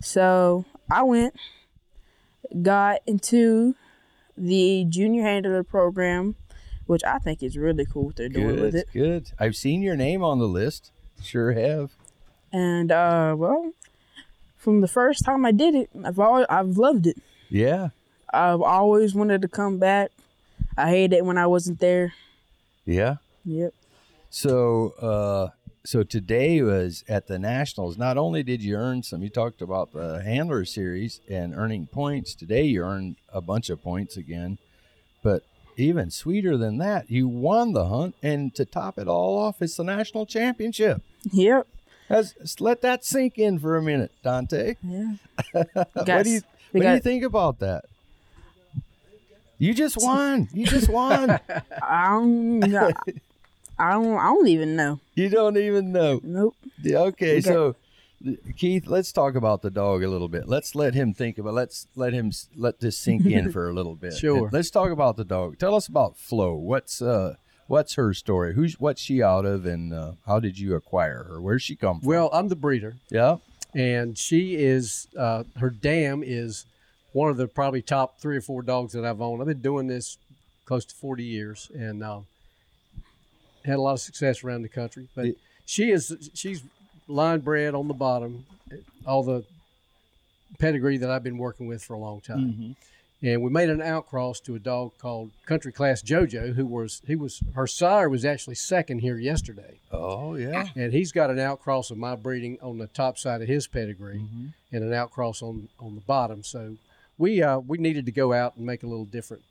so 0.01 0.65
I 0.91 1.03
went, 1.03 1.35
got 2.63 3.01
into 3.07 3.75
the 4.37 4.87
junior 4.89 5.23
handler 5.23 5.63
program 5.63 6.35
which 6.87 7.03
I 7.05 7.19
think 7.19 7.43
is 7.43 7.57
really 7.57 7.87
cool 7.87 8.07
what 8.07 8.17
they're 8.17 8.29
doing 8.29 8.61
with 8.61 8.75
it. 8.75 8.89
good. 8.93 9.33
I've 9.39 9.57
seen 9.57 9.83
your 9.83 9.97
name 9.97 10.23
on 10.23 10.39
the 10.39 10.49
list. 10.49 10.91
Sure 11.23 11.53
have. 11.53 11.93
And 12.53 12.93
uh, 12.93 13.35
well, 13.37 13.73
from 14.57 14.81
the 14.81 14.89
first 14.89 15.25
time 15.25 15.45
I 15.45 15.53
did 15.53 15.75
it, 15.75 15.91
I've 16.05 16.19
always 16.19 16.47
I've 16.49 16.77
loved 16.77 17.07
it. 17.07 17.17
Yeah, 17.49 17.89
I've 18.33 18.61
always 18.61 19.15
wanted 19.15 19.43
to 19.43 19.49
come 19.49 19.79
back. 19.79 20.11
I 20.77 20.91
hated 20.91 21.17
it 21.17 21.25
when 21.25 21.39
I 21.39 21.47
wasn't 21.47 21.81
there. 21.81 22.15
yeah. 22.85 23.17
Yep. 23.47 23.75
So, 24.31 24.95
uh, 25.01 25.49
so 25.85 26.03
today 26.03 26.61
was 26.63 27.05
at 27.09 27.27
the 27.27 27.39
Nationals. 27.39 27.99
Not 27.99 28.17
only 28.17 28.43
did 28.43 28.63
you 28.63 28.75
earn 28.75 29.03
some, 29.03 29.23
you 29.23 29.29
talked 29.29 29.61
about 29.63 29.93
the 29.93 30.23
handler 30.23 30.65
series 30.65 31.21
and 31.29 31.55
earning 31.55 31.87
points. 31.87 32.35
Today 32.35 32.65
you 32.65 32.83
earned 32.83 33.17
a 33.33 33.41
bunch 33.43 33.69
of 33.71 33.83
points 33.83 34.17
again, 34.17 34.59
but 35.23 35.43
even 35.77 36.11
sweeter 36.11 36.57
than 36.57 36.79
that, 36.79 37.11
you 37.11 37.29
won 37.29 37.75
the 37.75 37.87
hunt, 37.87 38.15
and 38.23 38.55
to 38.55 38.65
top 38.65 38.99
it 38.99 39.09
all 39.09 39.39
off, 39.39 39.61
it's 39.61 39.77
the 39.77 39.85
national 39.85 40.25
championship. 40.25 41.03
Yep. 41.31 41.67
Let 42.59 42.81
that 42.83 43.05
sink 43.05 43.39
in 43.39 43.59
for 43.59 43.77
a 43.77 43.83
minute, 43.83 44.13
Dante. 44.23 44.77
Yeah. 44.83 45.13
what 45.53 46.07
got- 46.07 46.25
do 46.25 46.31
you 46.31 46.41
what 46.73 46.81
do 46.83 46.89
you 46.93 47.01
think 47.01 47.23
about 47.25 47.61
that? 47.61 47.85
You 49.59 49.75
just 49.75 49.97
won. 49.97 50.49
You 50.53 50.67
just 50.67 50.89
won. 50.89 51.31
I 51.83 52.09
don't. 52.11 52.65
I 53.79 53.93
don't. 53.93 54.17
I 54.19 54.25
don't 54.29 54.49
even 54.49 54.77
know. 54.77 55.01
you 55.15 55.29
don't 55.29 55.57
even 55.57 55.93
know. 55.93 56.21
Nope. 56.23 56.57
Yeah, 56.83 56.99
Okay, 56.99 57.37
We 57.37 57.41
so 57.43 57.77
Keith, 58.57 58.87
let's 58.87 59.13
talk 59.13 59.35
about 59.35 59.63
the 59.63 59.71
dog 59.71 60.03
a 60.03 60.09
little 60.09 60.29
bit. 60.29 60.49
Let's 60.49 60.75
let 60.75 60.95
him 60.95 61.13
think 61.13 61.39
about. 61.39 61.55
Let's 61.55 61.87
let 61.95 62.13
him 62.13 62.33
let 62.57 62.81
this 62.81 62.97
sink 62.97 63.27
in 63.27 63.53
for 63.53 63.69
a 63.69 63.73
little 63.73 63.95
bit. 63.95 64.15
Sure. 64.19 64.45
And 64.45 64.53
let's 64.53 64.71
talk 64.71 64.91
about 64.91 65.17
the 65.17 65.25
dog. 65.25 65.59
Tell 65.59 65.75
us 65.75 65.87
about 65.89 66.17
Flo. 66.19 66.55
What's 66.55 67.03
uh 67.03 67.35
what's 67.67 67.95
her 67.95 68.15
story? 68.15 68.55
Who's 68.55 68.79
what's 68.81 69.01
she 69.01 69.23
out 69.23 69.45
of, 69.45 69.67
and 69.67 69.93
uh, 69.93 70.13
how 70.27 70.41
did 70.41 70.59
you 70.59 70.75
acquire 70.75 71.25
her? 71.25 71.41
Where's 71.41 71.63
she 71.63 71.77
come 71.77 72.01
from? 72.01 72.09
Well, 72.09 72.31
I'm 72.33 72.49
the 72.49 72.57
breeder, 72.57 72.97
yeah, 73.11 73.37
and 73.75 74.17
she 74.17 74.57
is 74.57 75.09
uh, 75.19 75.45
her 75.59 75.71
dam 75.71 76.23
is 76.25 76.65
one 77.15 77.31
of 77.31 77.37
the 77.39 77.47
probably 77.49 77.81
top 77.81 78.19
three 78.21 78.37
or 78.37 78.41
four 78.43 78.61
dogs 78.61 78.93
that 78.93 79.05
I've 79.07 79.23
owned. 79.23 79.41
I've 79.41 79.49
been 79.49 79.61
doing 79.63 79.87
this 79.87 80.19
close 80.67 80.85
to 80.85 80.95
40 80.95 81.25
years, 81.25 81.71
and 81.75 82.03
uh, 82.03 82.21
had 83.65 83.77
a 83.77 83.81
lot 83.81 83.93
of 83.95 84.01
success 84.01 84.45
around 84.45 84.63
the 84.63 84.69
country. 84.69 85.09
But 85.15 85.27
It- 85.27 85.39
she 85.67 85.91
is 85.91 86.31
she's 86.35 86.63
line 87.09 87.41
bred 87.41 87.75
on 87.75 87.89
the 87.89 87.95
bottom, 87.95 88.45
all 89.07 89.23
the 89.23 89.45
pedigree 90.59 90.99
that 90.99 91.11
I've 91.11 91.23
been 91.23 91.39
working 91.39 91.67
with 91.67 91.83
for 91.83 91.95
a 91.95 91.99
long 91.99 92.21
time. 92.21 92.39
Mm-hmm. 92.39 92.73
And 93.27 93.43
we 93.43 93.49
made 93.51 93.71
an 93.71 93.81
outcross 93.81 94.43
to 94.45 94.55
a 94.55 94.59
dog 94.59 94.93
called 94.99 95.31
Country 95.47 95.73
Class 95.73 96.03
JoJo, 96.03 96.55
who 96.55 96.67
was 96.67 97.01
he 97.07 97.17
was 97.17 97.41
her 97.55 97.67
sire 97.67 98.11
was 98.11 98.27
actually 98.27 98.57
second 98.57 98.99
here 98.99 99.17
yesterday. 99.17 99.79
Oh 99.91 100.35
yeah. 100.35 100.67
and 100.77 100.93
he's 100.93 101.11
got 101.13 101.31
an 101.31 101.39
outcross 101.39 101.91
of 101.91 101.97
my 101.97 102.17
breeding 102.17 102.59
on 102.61 102.77
the 102.77 102.89
top 102.89 103.17
side 103.17 103.41
of 103.41 103.49
his 103.49 103.67
pedigree 103.67 104.19
Mm-hmm. 104.19 104.47
and 104.73 104.85
an 104.85 104.91
outcross 104.93 105.43
on 105.43 105.69
on 105.81 105.95
the 105.95 106.03
bottom 106.03 106.43
so 106.43 106.77
we 107.19 107.43
uh 107.43 107.59
we 107.59 107.79
needed 107.79 108.07
to 108.07 108.13
go 108.13 108.33
out 108.33 108.57
and 108.57 108.65
make 108.67 108.83
a 108.83 108.87
little 108.87 109.05
different 109.05 109.43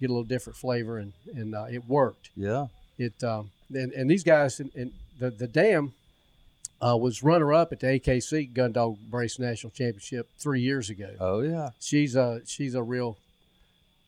get 0.00 0.10
a 0.10 0.12
little 0.12 0.24
different 0.24 0.56
flavor 0.56 0.98
and 0.98 1.12
and 1.34 1.54
uh, 1.54 1.64
it 1.70 1.84
worked 1.88 2.30
Yeah. 2.36 2.66
it 2.98 3.22
um 3.24 3.50
and, 3.74 3.92
and 3.92 4.10
these 4.10 4.24
guys 4.24 4.60
and, 4.60 4.70
and 4.74 4.92
the 5.18 5.30
the 5.30 5.46
dam 5.48 5.92
uh, 6.80 6.96
was 6.96 7.24
runner 7.24 7.52
up 7.52 7.72
at 7.72 7.80
the 7.80 7.86
AKC 7.88 8.52
Gun 8.54 8.70
Dog 8.70 8.98
Brace 9.10 9.40
National 9.40 9.72
Championship 9.72 10.28
three 10.38 10.60
years 10.60 10.88
ago. 10.90 11.10
Oh 11.18 11.40
yeah. 11.40 11.70
She's 11.80 12.14
a 12.14 12.40
she's 12.46 12.74
a 12.76 12.82
real 12.84 13.18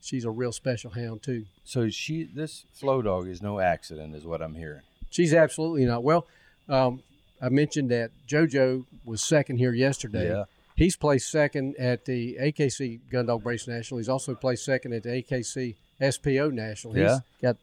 she's 0.01 0.23
a 0.23 0.29
real 0.31 0.53
special 0.53 0.91
hound 0.91 1.21
too. 1.21 1.45
So 1.65 1.89
she 1.89 2.23
this 2.23 2.65
flow 2.71 3.01
dog 3.01 3.27
is 3.27 3.41
no 3.41 3.59
accident, 3.59 4.15
is 4.15 4.25
what 4.25 4.41
I'm 4.41 4.55
hearing. 4.55 4.83
She's 5.09 5.33
absolutely 5.33 5.83
not. 5.85 6.01
Well, 6.03 6.25
um, 6.69 7.03
I 7.41 7.49
mentioned 7.49 7.91
that 7.91 8.11
JoJo 8.27 8.85
was 9.03 9.21
second 9.21 9.57
here 9.57 9.73
yesterday. 9.73 10.29
Yeah. 10.29 10.45
He's 10.75 10.95
placed 10.95 11.29
second 11.29 11.75
at 11.77 12.05
the 12.05 12.37
AKC 12.41 12.99
Gun 13.11 13.25
Dog 13.27 13.43
Brace 13.43 13.67
National. 13.67 13.97
He's 13.99 14.09
also 14.09 14.33
placed 14.35 14.65
second 14.65 14.93
at 14.93 15.03
the 15.03 15.09
AKC 15.09 15.75
SPO 15.99 16.51
National. 16.51 16.97
Yeah. 16.97 17.13
He's 17.13 17.21
got 17.41 17.57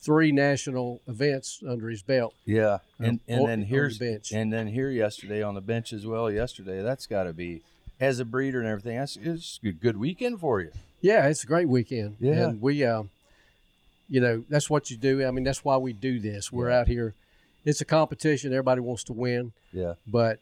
three 0.00 0.32
national 0.32 1.00
events 1.06 1.62
under 1.68 1.88
his 1.88 2.02
belt. 2.02 2.34
Yeah, 2.44 2.78
and 2.98 3.06
Um, 3.06 3.20
and 3.28 3.40
then 3.46 3.50
on 3.50 3.60
the 3.60 3.66
here's 3.66 3.98
bench. 3.98 4.32
and 4.32 4.52
then 4.52 4.66
here 4.66 4.90
yesterday 4.90 5.42
on 5.42 5.54
the 5.54 5.60
bench 5.60 5.92
as 5.92 6.04
well. 6.06 6.30
Yesterday, 6.30 6.82
that's 6.82 7.06
got 7.06 7.24
to 7.24 7.32
be 7.32 7.62
as 8.00 8.18
a 8.18 8.24
breeder 8.24 8.58
and 8.58 8.68
everything. 8.68 8.96
That's 8.96 9.16
it's 9.16 9.60
a 9.64 9.70
good 9.70 9.96
weekend 9.96 10.40
for 10.40 10.60
you. 10.60 10.72
Yeah, 11.00 11.28
it's 11.28 11.44
a 11.44 11.46
great 11.46 11.68
weekend. 11.68 12.16
Yeah. 12.18 12.48
And 12.48 12.60
we, 12.60 12.84
uh, 12.84 13.04
you 14.08 14.20
know, 14.20 14.44
that's 14.48 14.68
what 14.68 14.90
you 14.90 14.96
do. 14.96 15.24
I 15.24 15.30
mean, 15.30 15.44
that's 15.44 15.64
why 15.64 15.76
we 15.76 15.92
do 15.92 16.18
this. 16.18 16.50
We're 16.50 16.70
Yeah. 16.70 16.80
out 16.80 16.88
here. 16.88 17.14
It's 17.64 17.80
a 17.80 17.84
competition. 17.84 18.52
Everybody 18.52 18.80
wants 18.80 19.04
to 19.04 19.12
win, 19.12 19.52
Yeah. 19.72 19.94
but 20.06 20.40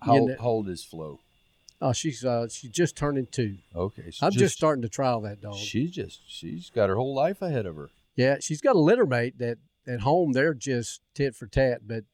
How, 0.00 0.14
you 0.14 0.26
know, 0.28 0.36
how 0.38 0.48
old 0.48 0.68
is 0.70 0.82
Flo? 0.82 1.20
Oh, 1.80 1.92
she's 1.92 2.24
uh, 2.24 2.48
she's 2.48 2.70
just 2.70 2.96
turning 2.96 3.26
two. 3.30 3.58
Okay, 3.74 4.10
I'm 4.22 4.32
just, 4.32 4.54
starting 4.56 4.82
to 4.82 4.88
trial 4.88 5.20
that 5.22 5.40
dog. 5.40 5.56
She's 5.56 5.90
just 5.90 6.20
she's 6.26 6.70
got 6.70 6.88
her 6.88 6.96
whole 6.96 7.14
life 7.14 7.42
ahead 7.42 7.66
of 7.66 7.76
her. 7.76 7.90
Yeah, 8.16 8.36
she's 8.40 8.60
got 8.60 8.76
a 8.76 8.80
litter 8.80 9.06
mate 9.06 9.38
that 9.38 9.58
at 9.86 10.00
home 10.00 10.32
they're 10.32 10.54
just 10.54 11.00
tit 11.14 11.34
for 11.34 11.46
tat, 11.46 11.80
but 11.86 12.04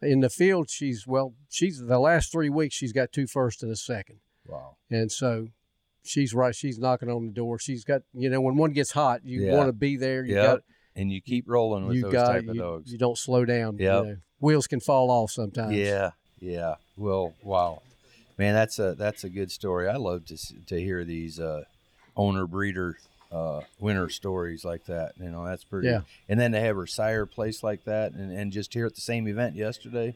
in 0.00 0.20
the 0.20 0.30
field, 0.30 0.70
she's 0.70 1.06
well. 1.06 1.34
She's 1.48 1.80
the 1.80 1.98
last 1.98 2.30
three 2.30 2.50
weeks. 2.50 2.74
She's 2.74 2.92
got 2.92 3.10
two 3.12 3.26
first 3.26 3.62
and 3.62 3.72
a 3.72 3.76
second, 3.76 4.20
Wow. 4.46 4.76
and 4.90 5.10
so 5.10 5.48
she's 6.04 6.32
right. 6.34 6.54
She's 6.54 6.78
knocking 6.78 7.10
on 7.10 7.26
the 7.26 7.32
door. 7.32 7.58
She's 7.58 7.84
got 7.84 8.02
you 8.14 8.30
know 8.30 8.40
when 8.40 8.56
one 8.56 8.72
gets 8.72 8.92
hot, 8.92 9.24
you 9.24 9.44
Yeah. 9.46 9.54
want 9.56 9.68
to 9.68 9.72
be 9.72 9.96
there. 9.96 10.24
You 10.24 10.34
Yep. 10.36 10.44
got 10.44 10.60
And 10.94 11.10
you 11.12 11.20
keep 11.20 11.44
rolling 11.48 11.86
with 11.86 11.96
you 11.96 12.02
those 12.02 12.12
got 12.12 12.26
type 12.32 12.48
of 12.48 12.56
dogs. 12.56 12.92
you 12.92 12.98
don't 12.98 13.18
slow 13.18 13.44
down. 13.44 13.78
you 13.78 13.86
know. 13.86 14.16
Wheels 14.40 14.68
can 14.68 14.78
fall 14.78 15.10
off 15.10 15.32
sometimes. 15.32 15.74
Yeah, 15.74 16.10
yeah. 16.38 16.76
Well, 16.96 17.34
wow, 17.42 17.82
man, 18.38 18.54
that's 18.54 18.78
a 18.78 18.94
that's 18.94 19.24
a 19.24 19.28
good 19.28 19.50
story. 19.50 19.88
I 19.88 19.96
love 19.96 20.24
to 20.26 20.36
to 20.66 20.80
hear 20.80 21.04
these 21.04 21.38
uh, 21.40 21.64
owner 22.16 22.46
breeder 22.46 22.96
uh, 23.30 23.60
winter 23.78 24.08
stories 24.08 24.64
like 24.64 24.84
that. 24.86 25.12
You 25.20 25.30
know, 25.30 25.44
that's 25.44 25.64
pretty. 25.64 25.88
Yeah. 25.88 26.00
And 26.28 26.38
then 26.40 26.52
to 26.52 26.60
have 26.60 26.76
her 26.76 26.86
sire 26.86 27.26
place 27.26 27.62
like 27.62 27.84
that, 27.84 28.12
and, 28.12 28.32
and 28.32 28.52
just 28.52 28.72
here 28.74 28.86
at 28.86 28.94
the 28.94 29.00
same 29.00 29.28
event 29.28 29.54
yesterday, 29.56 30.14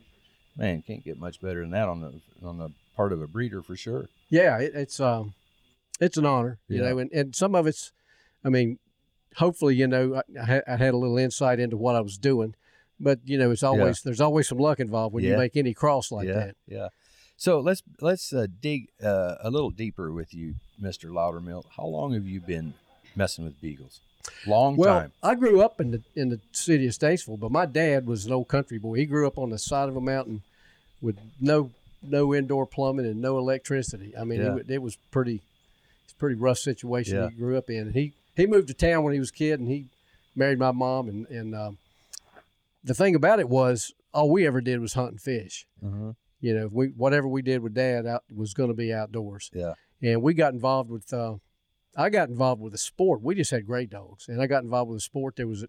man, 0.57 0.83
can't 0.87 1.05
get 1.05 1.19
much 1.19 1.41
better 1.41 1.61
than 1.61 1.71
that 1.73 1.89
on 1.89 2.01
the 2.01 2.47
on 2.47 2.59
the 2.59 2.71
part 2.97 3.13
of 3.13 3.21
a 3.23 3.27
breeder 3.27 3.63
for 3.63 3.75
sure. 3.77 4.07
yeah, 4.29 4.59
it, 4.59 4.73
it's 4.75 5.01
um, 5.01 5.35
it's 6.01 6.17
an 6.17 6.27
honor, 6.27 6.59
you 6.69 6.83
Yeah. 6.83 6.91
know, 6.91 6.99
and, 6.99 7.13
and 7.13 7.35
some 7.35 7.55
of 7.55 7.67
it's, 7.67 7.91
I 8.45 8.49
mean, 8.51 8.79
hopefully, 9.37 9.75
you 9.77 9.87
know, 9.87 10.23
I, 10.39 10.63
I 10.67 10.77
had- 10.77 10.93
a 10.95 10.97
little 10.99 11.17
insight 11.17 11.59
into 11.59 11.77
what 11.79 11.97
I 11.97 12.01
was 12.03 12.19
doing, 12.19 12.55
but 13.01 13.21
you 13.25 13.39
know, 13.39 13.51
it's 13.51 13.63
always 13.63 14.03
there's 14.03 14.21
always 14.21 14.47
some 14.49 14.59
luck 14.59 14.79
involved 14.79 15.15
when 15.15 15.25
Yeah. 15.25 15.31
you 15.33 15.37
make 15.39 15.57
any 15.57 15.73
cross 15.75 16.13
like 16.13 16.29
yeah, 16.29 16.35
that. 16.35 16.57
yeah. 16.69 16.89
So 17.43 17.59
let's 17.59 17.83
let's 18.01 18.33
uh, 18.33 18.47
dig 18.61 18.87
uh, 19.03 19.35
a 19.43 19.51
little 19.51 19.71
deeper 19.71 20.13
with 20.13 20.33
you, 20.33 20.55
Mister 20.79 21.09
Loudermilk. 21.09 21.65
How 21.77 21.87
long 21.87 22.13
have 22.13 22.25
you 22.25 22.39
been 22.39 22.73
messing 23.17 23.45
with 23.45 23.61
beagles? 23.61 23.99
Long 24.47 24.77
Well, 24.77 25.01
time. 25.01 25.13
I 25.25 25.35
grew 25.35 25.61
up 25.61 25.81
in 25.81 25.91
the 25.91 26.03
in 26.15 26.29
the 26.29 26.39
city 26.53 26.87
of 26.87 26.93
Statesville, 26.93 27.41
but 27.41 27.51
my 27.51 27.67
dad 27.67 28.07
was 28.07 28.27
an 28.27 28.33
old 28.33 28.47
country 28.47 28.79
boy. 28.79 28.95
He 28.95 29.07
grew 29.07 29.27
up 29.27 29.39
on 29.39 29.51
the 29.51 29.59
side 29.59 29.89
of 29.89 29.97
a 29.97 30.01
mountain 30.01 30.43
with 31.01 31.19
no 31.41 31.73
no 32.01 32.33
indoor 32.33 32.65
plumbing 32.65 33.07
and 33.07 33.21
no 33.21 33.39
electricity. 33.39 34.17
I 34.17 34.23
mean, 34.23 34.41
Yeah. 34.41 34.59
it, 34.59 34.71
it 34.71 34.81
was 34.81 34.95
pretty 35.11 35.41
it's 36.05 36.13
a 36.13 36.17
pretty 36.17 36.37
rough 36.37 36.59
situation 36.59 37.17
Yeah. 37.17 37.29
he 37.31 37.35
grew 37.35 37.59
up 37.59 37.69
in. 37.69 37.89
And 37.89 37.93
he 37.93 38.13
he 38.37 38.47
moved 38.47 38.69
to 38.69 38.75
town 38.75 39.03
when 39.03 39.15
he 39.15 39.19
was 39.19 39.31
a 39.31 39.33
kid, 39.33 39.59
and 39.59 39.69
he 39.69 39.87
married 40.37 40.61
my 40.61 40.71
mom. 40.71 41.09
And 41.09 41.27
and 41.27 41.57
um, 41.57 41.79
the 42.85 42.95
thing 42.95 43.17
about 43.17 43.41
it 43.41 43.49
was, 43.49 43.93
all 44.15 44.31
we 44.31 44.47
ever 44.47 44.61
did 44.61 44.79
was 44.79 44.95
hunt 44.95 45.11
and 45.11 45.21
fish. 45.21 45.67
Uh-huh. 45.85 46.13
You 46.43 46.55
know, 46.55 46.69
we 46.71 46.89
whatever 46.89 47.27
we 47.27 47.41
did 47.41 47.63
with 47.63 47.73
dad 47.73 48.05
out 48.07 48.25
was 48.35 48.53
going 48.53 48.69
to 48.69 48.75
be 48.75 48.93
outdoors. 48.93 49.51
Yeah. 49.55 49.75
And 50.03 50.21
we 50.23 50.35
got 50.35 50.53
involved 50.53 50.91
with. 50.91 51.11
Uh, 51.13 51.37
I 51.97 52.11
got 52.11 52.29
involved 52.29 52.61
with 52.61 52.75
a 52.75 52.79
sport. 52.79 53.23
We 53.23 53.35
just 53.35 53.51
had 53.51 53.67
great 53.67 53.89
dogs, 53.91 54.29
and 54.29 54.43
I 54.43 54.47
got 54.47 54.63
involved 54.65 54.91
with 54.91 54.99
a 54.99 55.03
sport. 55.03 55.37
There 55.37 55.47
was 55.47 55.63
a, 55.63 55.69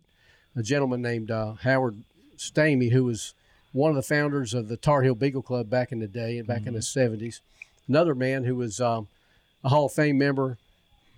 a 0.55 0.63
gentleman 0.63 1.01
named 1.01 1.29
uh, 1.31 1.53
Howard 1.61 2.03
Stamey 2.37 2.91
who 2.91 3.03
was 3.05 3.33
one 3.71 3.89
of 3.89 3.95
the 3.95 4.01
founders 4.01 4.53
of 4.53 4.67
the 4.67 4.77
Tar 4.77 5.03
Heel 5.03 5.15
Beagle 5.15 5.41
Club 5.43 5.69
back 5.69 5.91
in 5.91 5.99
the 5.99 6.07
day 6.07 6.37
and 6.37 6.47
back 6.47 6.65
in 6.65 6.73
the 6.73 6.79
Mm-hmm. 6.79 7.23
'70s. 7.25 7.39
Another 7.87 8.15
man 8.15 8.43
who 8.45 8.55
was 8.55 8.79
um, 8.81 9.07
a 9.63 9.69
Hall 9.69 9.85
of 9.85 9.93
Fame 9.93 10.17
member 10.17 10.57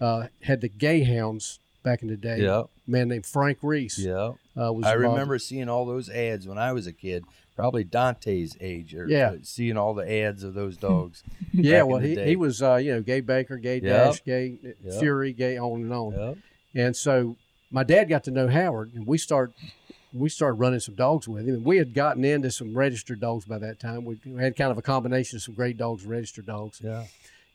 uh, 0.01 0.27
had 0.43 0.59
the 0.61 0.67
Gay 0.69 1.03
Hounds 1.03 1.59
back 1.83 2.01
in 2.01 2.09
the 2.09 2.17
day. 2.17 2.39
Yeah. 2.41 2.63
Man 2.87 3.07
named 3.07 3.25
Frank 3.25 3.59
Reese. 3.61 3.99
Yeah. 3.99 4.33
Uh, 4.57 4.71
was 4.73 4.85
I 4.85 4.93
remember 4.93 5.37
seeing 5.39 5.67
all 5.69 5.85
those 5.85 6.09
ads 6.09 6.47
when 6.47 6.57
I 6.57 6.71
was 6.73 6.87
a 6.87 6.93
kid, 6.93 7.25
probably 7.55 7.83
Dante's 7.83 8.55
age, 8.61 8.95
or 8.95 9.07
Yeah. 9.07 9.31
uh, 9.31 9.37
seeing 9.43 9.75
all 9.77 9.93
the 9.93 10.09
ads 10.09 10.43
of 10.43 10.53
those 10.53 10.77
dogs. 10.77 11.23
Yeah, 11.53 11.83
well, 11.83 11.99
he, 11.99 12.15
day. 12.15 12.27
he 12.27 12.35
was, 12.35 12.61
uh, 12.61 12.75
you 12.75 12.93
know, 12.93 13.01
Gay 13.01 13.21
Baker, 13.21 13.57
Gay 13.57 13.75
Yep. 13.75 13.83
Dash, 13.83 14.23
Gay 14.23 14.57
Yep. 14.83 14.99
Fury, 14.99 15.31
Gay 15.33 15.57
on 15.57 15.81
and 15.83 15.93
on. 15.93 16.11
Yep. 16.13 16.37
And 16.75 16.95
so 16.95 17.37
my 17.71 17.83
dad 17.83 18.09
got 18.09 18.23
to 18.25 18.31
know 18.31 18.47
Howard, 18.49 18.93
and 18.93 19.05
we 19.07 19.17
start 19.17 19.51
we 20.13 20.29
started 20.29 20.55
running 20.55 20.79
some 20.79 20.95
dogs 20.95 21.27
with 21.27 21.45
him. 21.47 21.55
And 21.55 21.65
we 21.65 21.75
had 21.77 21.93
gotten 21.93 22.23
into 22.23 22.49
some 22.49 22.73
registered 22.77 23.19
dogs 23.19 23.43
by 23.45 23.57
that 23.59 23.79
time. 23.81 24.05
We 24.05 24.19
we 24.25 24.41
had 24.41 24.55
kind 24.55 24.71
of 24.71 24.77
a 24.77 24.81
combination 24.81 25.35
of 25.37 25.43
some 25.43 25.53
great 25.55 25.77
dogs 25.77 26.03
and 26.03 26.11
registered 26.11 26.45
dogs. 26.45 26.79
Yeah. 26.83 27.05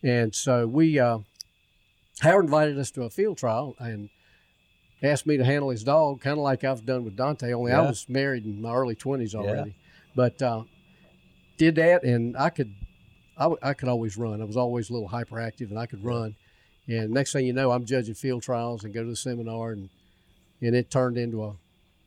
And 0.02 0.34
so 0.34 0.66
we 0.66 0.98
uh, 0.98 1.18
Howard 2.20 2.44
invited 2.46 2.78
us 2.78 2.90
to 2.92 3.02
a 3.04 3.10
field 3.10 3.38
trial 3.38 3.76
and 3.78 4.10
asked 5.02 5.26
me 5.26 5.36
to 5.36 5.44
handle 5.44 5.70
his 5.70 5.82
dog, 5.84 6.20
kind 6.20 6.38
of 6.38 6.42
like 6.44 6.64
I've 6.64 6.84
done 6.84 7.04
with 7.04 7.16
Dante. 7.16 7.52
Only 7.52 7.72
I 7.72 7.80
was 7.80 8.08
married 8.08 8.44
in 8.44 8.60
my 8.60 8.72
early 8.74 8.94
twenties 8.94 9.34
Yeah. 9.34 9.40
already, 9.40 9.74
but 10.14 10.40
uh, 10.42 10.64
did 11.56 11.74
that, 11.76 12.02
and 12.04 12.36
I 12.36 12.50
could, 12.50 12.74
I, 13.36 13.44
w- 13.44 13.58
I 13.62 13.74
could 13.74 13.88
always 13.88 14.16
run. 14.16 14.40
I 14.40 14.44
was 14.44 14.56
always 14.56 14.90
a 14.90 14.92
little 14.92 15.08
hyperactive, 15.08 15.70
and 15.70 15.78
I 15.78 15.86
could 15.86 16.04
run. 16.04 16.36
And 16.88 17.10
next 17.10 17.32
thing 17.32 17.46
you 17.46 17.52
know, 17.52 17.70
I'm 17.70 17.84
judging 17.84 18.14
field 18.14 18.42
trials 18.42 18.84
and 18.84 18.92
go 18.92 19.02
to 19.02 19.08
the 19.10 19.16
seminar, 19.16 19.72
and 19.72 19.88
and 20.60 20.74
it 20.74 20.90
turned 20.90 21.16
into 21.16 21.44
a 21.44 21.54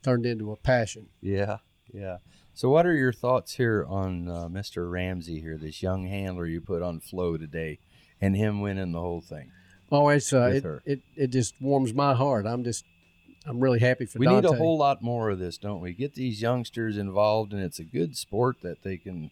turned 0.02 0.26
into 0.26 0.52
a 0.52 0.56
passion. 0.56 1.06
Yeah. 1.20 1.58
Yeah. 1.92 2.18
So, 2.54 2.68
what 2.70 2.86
are 2.86 2.94
your 2.94 3.12
thoughts 3.12 3.54
here 3.54 3.84
on 3.88 4.28
uh, 4.28 4.48
Mr. 4.48 4.90
Ramsey 4.90 5.40
here, 5.40 5.56
this 5.58 5.82
young 5.82 6.06
handler 6.06 6.46
you 6.46 6.60
put 6.60 6.82
on 6.82 7.00
flow 7.00 7.36
today, 7.36 7.78
and 8.20 8.36
him 8.36 8.60
winning 8.60 8.92
the 8.92 9.00
whole 9.00 9.20
thing? 9.20 9.50
Oh, 9.94 10.08
it's 10.08 10.32
uh, 10.32 10.50
it, 10.54 10.64
her. 10.64 10.82
it 10.84 11.00
it 11.14 11.26
just 11.28 11.54
warms 11.60 11.94
my 11.94 12.14
heart. 12.14 12.46
I'm 12.46 12.64
just 12.64 12.84
I'm 13.46 13.60
really 13.60 13.78
happy 13.78 14.06
for 14.06 14.14
that. 14.14 14.20
We 14.20 14.26
Dante. 14.26 14.48
need 14.48 14.54
a 14.54 14.58
whole 14.58 14.78
lot 14.78 15.02
more 15.02 15.30
of 15.30 15.38
this, 15.38 15.58
don't 15.58 15.80
we? 15.80 15.92
Get 15.92 16.14
these 16.14 16.42
youngsters 16.42 16.96
involved, 16.96 17.52
and 17.52 17.62
it's 17.62 17.78
a 17.78 17.84
good 17.84 18.16
sport 18.16 18.56
that 18.62 18.82
they 18.82 18.96
can. 18.96 19.30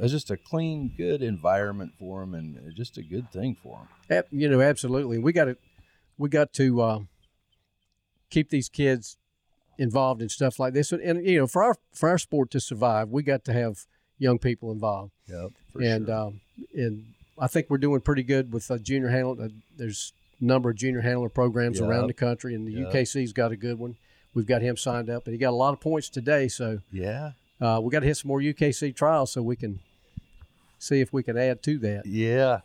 It's 0.00 0.12
just 0.12 0.30
a 0.30 0.36
clean, 0.36 0.94
good 0.96 1.22
environment 1.22 1.92
for 1.98 2.20
them, 2.20 2.34
and 2.34 2.74
just 2.76 2.96
a 2.96 3.02
good 3.02 3.30
thing 3.32 3.56
for 3.62 3.88
them. 4.08 4.24
You 4.30 4.48
know, 4.48 4.60
absolutely. 4.60 5.18
We 5.18 5.32
got 5.32 5.46
to, 5.46 5.56
we 6.16 6.28
got 6.28 6.52
to 6.54 6.80
uh, 6.80 6.98
keep 8.30 8.50
these 8.50 8.68
kids 8.68 9.18
involved 9.76 10.22
in 10.22 10.28
stuff 10.28 10.58
like 10.58 10.72
this, 10.72 10.92
and, 10.92 11.02
and 11.02 11.26
you 11.26 11.40
know, 11.40 11.46
for 11.46 11.62
our 11.64 11.76
for 11.92 12.08
our 12.08 12.18
sport 12.18 12.50
to 12.52 12.60
survive, 12.60 13.08
we 13.08 13.22
got 13.22 13.44
to 13.46 13.52
have 13.52 13.86
young 14.18 14.38
people 14.38 14.70
involved. 14.70 15.12
Yep. 15.26 15.50
For 15.72 15.82
and 15.82 16.06
sure. 16.06 16.14
um, 16.14 16.40
and 16.74 17.04
I 17.40 17.46
think 17.46 17.68
we're 17.70 17.78
doing 17.78 18.00
pretty 18.00 18.22
good 18.22 18.52
with 18.52 18.70
uh, 18.70 18.78
junior 18.78 19.08
handler. 19.08 19.46
Uh, 19.46 19.48
there's 19.76 20.12
a 20.40 20.44
number 20.44 20.70
of 20.70 20.76
junior 20.76 21.00
handler 21.00 21.28
programs 21.28 21.80
around 21.80 22.06
the 22.06 22.14
country, 22.14 22.54
and 22.54 22.66
the 22.66 22.72
Yep. 22.72 22.92
UKC's 22.92 23.32
got 23.32 23.52
a 23.52 23.56
good 23.56 23.78
one. 23.78 23.96
We've 24.34 24.46
got 24.46 24.62
him 24.62 24.76
signed 24.76 25.10
up, 25.10 25.26
and 25.26 25.32
he 25.34 25.38
got 25.38 25.50
a 25.50 25.56
lot 25.56 25.72
of 25.72 25.80
points 25.80 26.08
today. 26.08 26.48
So 26.48 26.80
yeah. 26.92 27.32
uh, 27.60 27.80
we 27.82 27.90
got 27.90 28.00
to 28.00 28.06
hit 28.06 28.16
some 28.16 28.28
more 28.28 28.40
UKC 28.40 28.94
trials 28.94 29.32
so 29.32 29.42
we 29.42 29.56
can 29.56 29.80
see 30.78 31.00
if 31.00 31.12
we 31.12 31.22
can 31.22 31.36
add 31.36 31.62
to 31.64 31.78
that. 31.78 32.06
Yeah. 32.06 32.60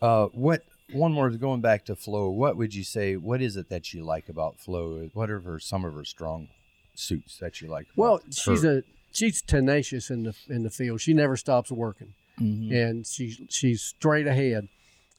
Uh, 0.00 0.26
what 0.26 0.62
one 0.92 1.12
more 1.12 1.30
going 1.30 1.60
back 1.60 1.84
to 1.86 1.96
Flo? 1.96 2.28
What 2.30 2.56
would 2.56 2.74
you 2.74 2.84
say? 2.84 3.16
What 3.16 3.42
is 3.42 3.56
it 3.56 3.68
that 3.70 3.92
you 3.92 4.04
like 4.04 4.28
about 4.28 4.60
Flo? 4.60 5.08
What 5.14 5.30
are 5.30 5.40
her, 5.40 5.58
some 5.58 5.84
of 5.84 5.94
her 5.94 6.04
strong 6.04 6.48
suits 6.94 7.38
that 7.38 7.60
you 7.60 7.68
like? 7.68 7.86
Well, 7.96 8.20
she's 8.30 8.62
her? 8.62 8.78
a 8.78 8.82
she's 9.12 9.42
tenacious 9.42 10.10
in 10.10 10.24
the 10.24 10.34
in 10.48 10.62
the 10.62 10.70
field. 10.70 11.00
She 11.00 11.14
never 11.14 11.36
stops 11.36 11.70
working, 11.72 12.14
Mhm. 12.40 12.72
and 12.72 13.06
she's 13.06 13.40
she's 13.48 13.82
straight 13.82 14.26
ahead. 14.26 14.68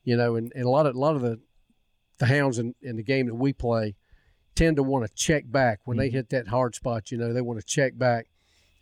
You 0.04 0.16
know, 0.18 0.36
and, 0.36 0.52
and 0.56 0.64
a 0.66 0.70
lot 0.70 0.86
of 0.86 0.96
a 0.96 1.00
lot 1.00 1.16
of 1.16 1.22
the 1.22 1.40
the 2.20 2.26
hounds 2.28 2.58
in, 2.60 2.74
in 2.82 2.96
the 2.96 3.04
game 3.04 3.28
that 3.28 3.36
we 3.36 3.54
play 3.54 3.96
tend 4.56 4.76
to 4.78 4.84
want 4.84 5.06
to 5.06 5.14
check 5.14 5.44
back 5.52 5.80
when 5.86 5.98
Mm-hmm. 5.98 6.02
they 6.02 6.10
hit 6.10 6.30
that 6.30 6.48
hard 6.48 6.74
spot. 6.76 7.12
You 7.12 7.18
know, 7.18 7.32
they 7.34 7.42
want 7.42 7.60
to 7.60 7.66
check 7.66 7.98
back, 7.98 8.26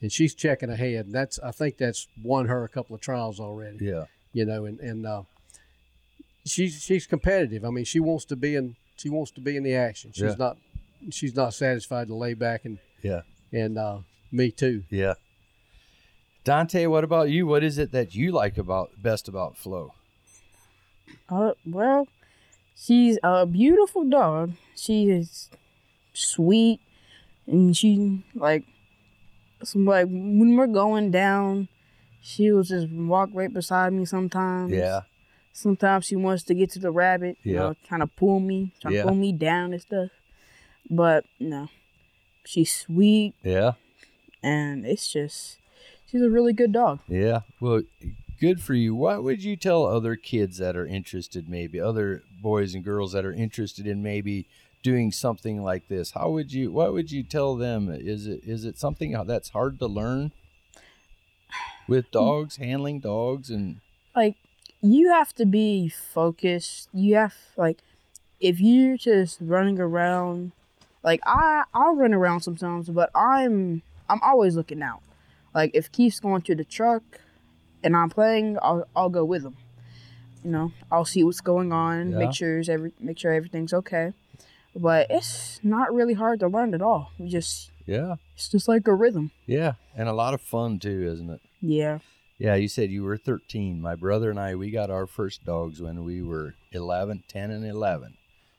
and 0.02 0.12
she's 0.12 0.34
checking 0.36 0.70
ahead. 0.70 1.06
And 1.08 1.14
that's 1.16 1.40
I 1.40 1.52
think 1.52 1.78
that's 1.78 2.08
won 2.24 2.46
her 2.48 2.64
a 2.64 2.70
couple 2.70 2.96
of 2.96 3.02
trials 3.02 3.40
already. 3.40 3.86
yeah. 3.86 4.06
You 4.34 4.46
know, 4.46 4.66
and 4.66 4.80
and 4.80 5.06
uh, 5.06 5.24
she's 6.46 6.82
she's 6.82 7.08
competitive. 7.08 7.64
I 7.66 7.70
mean, 7.70 7.86
she 7.86 8.00
wants 8.00 8.26
to 8.26 8.36
be 8.36 8.56
in 8.56 8.76
she 8.98 9.10
wants 9.10 9.32
to 9.32 9.42
be 9.42 9.58
in 9.58 9.64
the 9.64 9.76
action. 9.76 10.12
She's 10.14 10.24
Yeah. 10.24 10.36
not 10.38 10.58
she's 11.12 11.36
not 11.36 11.54
satisfied 11.54 12.08
to 12.08 12.16
lay 12.16 12.34
back 12.34 12.66
and 12.66 12.80
Yeah. 13.02 13.22
and 13.52 13.78
uh, 13.78 14.00
me 14.32 14.52
too. 14.52 14.84
Yeah. 14.90 15.16
Dante, 16.46 16.86
what 16.86 17.04
about 17.04 17.30
you? 17.30 17.48
What 17.48 17.64
is 17.64 17.80
it 17.80 17.92
that 17.92 18.14
you 18.14 18.32
like 18.32 18.58
about 18.60 18.92
best 19.02 19.28
about 19.28 19.58
Flo? 19.58 19.94
Uh, 21.28 21.54
well, 21.66 22.08
she's 22.76 23.18
a 23.24 23.48
beautiful 23.48 24.08
dog. 24.08 24.52
She 24.76 25.10
is 25.10 25.50
sweet, 26.14 26.80
and 27.48 27.76
she 27.76 28.24
like, 28.36 28.64
some 29.64 29.86
like 29.86 30.06
when 30.06 30.56
we're 30.56 30.68
going 30.68 31.10
down, 31.10 31.68
she 32.22 32.52
will 32.52 32.62
just 32.64 32.90
walk 32.92 33.30
right 33.34 33.52
beside 33.52 33.92
me 33.94 34.06
sometimes. 34.06 34.72
Yeah. 34.72 35.02
Sometimes 35.52 36.06
she 36.06 36.16
wants 36.16 36.44
to 36.44 36.54
get 36.54 36.70
to 36.72 36.80
the 36.80 36.92
rabbit. 36.92 37.38
You 37.42 37.54
Yeah. 37.54 37.60
know, 37.62 37.76
kind 37.90 38.04
of 38.04 38.16
pull 38.16 38.40
me, 38.40 38.72
try 38.82 38.92
to 38.92 38.98
Yeah. 38.98 39.04
pull 39.04 39.16
me 39.16 39.32
down 39.32 39.74
and 39.74 39.82
stuff. 39.82 40.10
But 40.92 41.26
no, 41.40 41.70
she's 42.46 42.72
sweet, 42.72 43.34
Yeah. 43.42 43.72
and 44.44 44.86
it's 44.86 45.12
just 45.12 45.58
she's 46.06 46.22
a 46.22 46.30
really 46.30 46.54
good 46.54 46.72
dog. 46.72 47.00
Yeah. 47.08 47.42
Well, 47.60 47.82
good 48.40 48.62
for 48.62 48.74
you. 48.74 48.96
What 48.96 49.24
would 49.24 49.44
you 49.44 49.56
tell 49.56 49.86
other 49.86 50.16
kids 50.16 50.58
that 50.58 50.76
are 50.76 50.86
interested, 50.86 51.50
maybe 51.50 51.80
other 51.80 52.24
boys 52.42 52.74
and 52.74 52.84
girls 52.84 53.14
that 53.14 53.26
are 53.26 53.34
interested 53.34 53.88
in 53.88 54.04
maybe 54.04 54.48
doing 54.84 55.12
something 55.12 55.64
like 55.64 55.88
this? 55.88 56.12
How 56.12 56.30
would 56.30 56.54
you? 56.54 56.72
What 56.72 56.94
would 56.94 57.12
you 57.12 57.24
tell 57.24 57.56
them? 57.56 57.90
Is 57.90 58.28
it 58.28 58.42
is 58.44 58.66
it 58.66 58.78
something 58.78 59.12
that's 59.26 59.50
hard 59.50 59.80
to 59.80 59.88
learn 59.88 60.32
with 61.88 62.08
mm. 62.08 62.12
dogs, 62.12 62.58
handling 62.58 63.00
dogs, 63.00 63.50
and 63.50 63.78
like 64.16 64.36
you 64.82 65.10
have 65.10 65.34
to 65.36 65.46
be 65.46 65.90
focused. 65.90 66.90
You 66.94 67.16
have 67.16 67.36
like 67.58 67.80
if 68.40 68.60
you're 68.60 68.98
just 68.98 69.40
running 69.42 69.80
around 69.80 70.52
like 71.04 71.22
I 71.26 71.64
I'll 71.74 71.96
run 71.96 72.14
around 72.14 72.42
sometimes, 72.42 72.90
but 72.90 73.10
I'm 73.16 73.82
I'm 74.10 74.20
always 74.22 74.56
looking 74.56 74.82
out. 74.82 75.02
Like 75.56 75.72
if 75.74 75.92
Keith's 75.92 76.20
going 76.20 76.42
to 76.44 76.54
the 76.56 76.66
truck 76.66 77.04
and 77.84 77.96
I'm 77.96 78.10
playing, 78.12 78.58
I'll 78.62 78.88
I'll 78.96 79.10
go 79.10 79.26
with 79.26 79.44
him. 79.44 79.56
You 80.44 80.52
know, 80.52 80.72
I'll 80.92 81.06
see 81.06 81.24
what's 81.24 81.42
going 81.42 81.72
on, 81.74 82.12
Yeah. 82.12 82.18
make 82.20 82.34
sure 82.34 82.62
every 82.70 82.92
make 83.00 83.18
sure 83.18 83.34
everything's 83.34 83.74
okay. 83.74 84.14
But 84.76 85.08
it's 85.10 85.60
not 85.64 85.94
really 85.94 86.14
hard 86.14 86.42
to 86.42 86.48
learn 86.48 86.74
at 86.76 86.82
all. 86.82 87.12
We 87.18 87.30
just 87.30 87.72
Yeah. 87.88 88.16
it's 88.36 88.50
just 88.50 88.68
like 88.68 88.86
a 88.88 88.94
rhythm. 88.94 89.32
Yeah. 89.48 89.74
And 89.96 90.10
a 90.10 90.14
lot 90.14 90.34
of 90.34 90.42
fun 90.42 90.78
too, 90.80 91.08
isn't 91.14 91.30
it? 91.30 91.42
Yeah. 91.62 92.00
Yeah, 92.38 92.56
you 92.56 92.68
said 92.68 92.92
you 92.92 93.04
were 93.04 93.16
13. 93.16 93.82
My 93.82 93.96
brother 93.96 94.30
and 94.30 94.38
I, 94.38 94.56
we 94.56 94.70
got 94.70 94.90
our 94.92 95.08
first 95.08 95.46
dogs 95.46 95.82
when 95.82 96.04
we 96.04 96.22
were 96.22 96.56
11, 96.74 97.24
10, 97.30 97.50
and 97.50 97.64
11. 97.66 98.16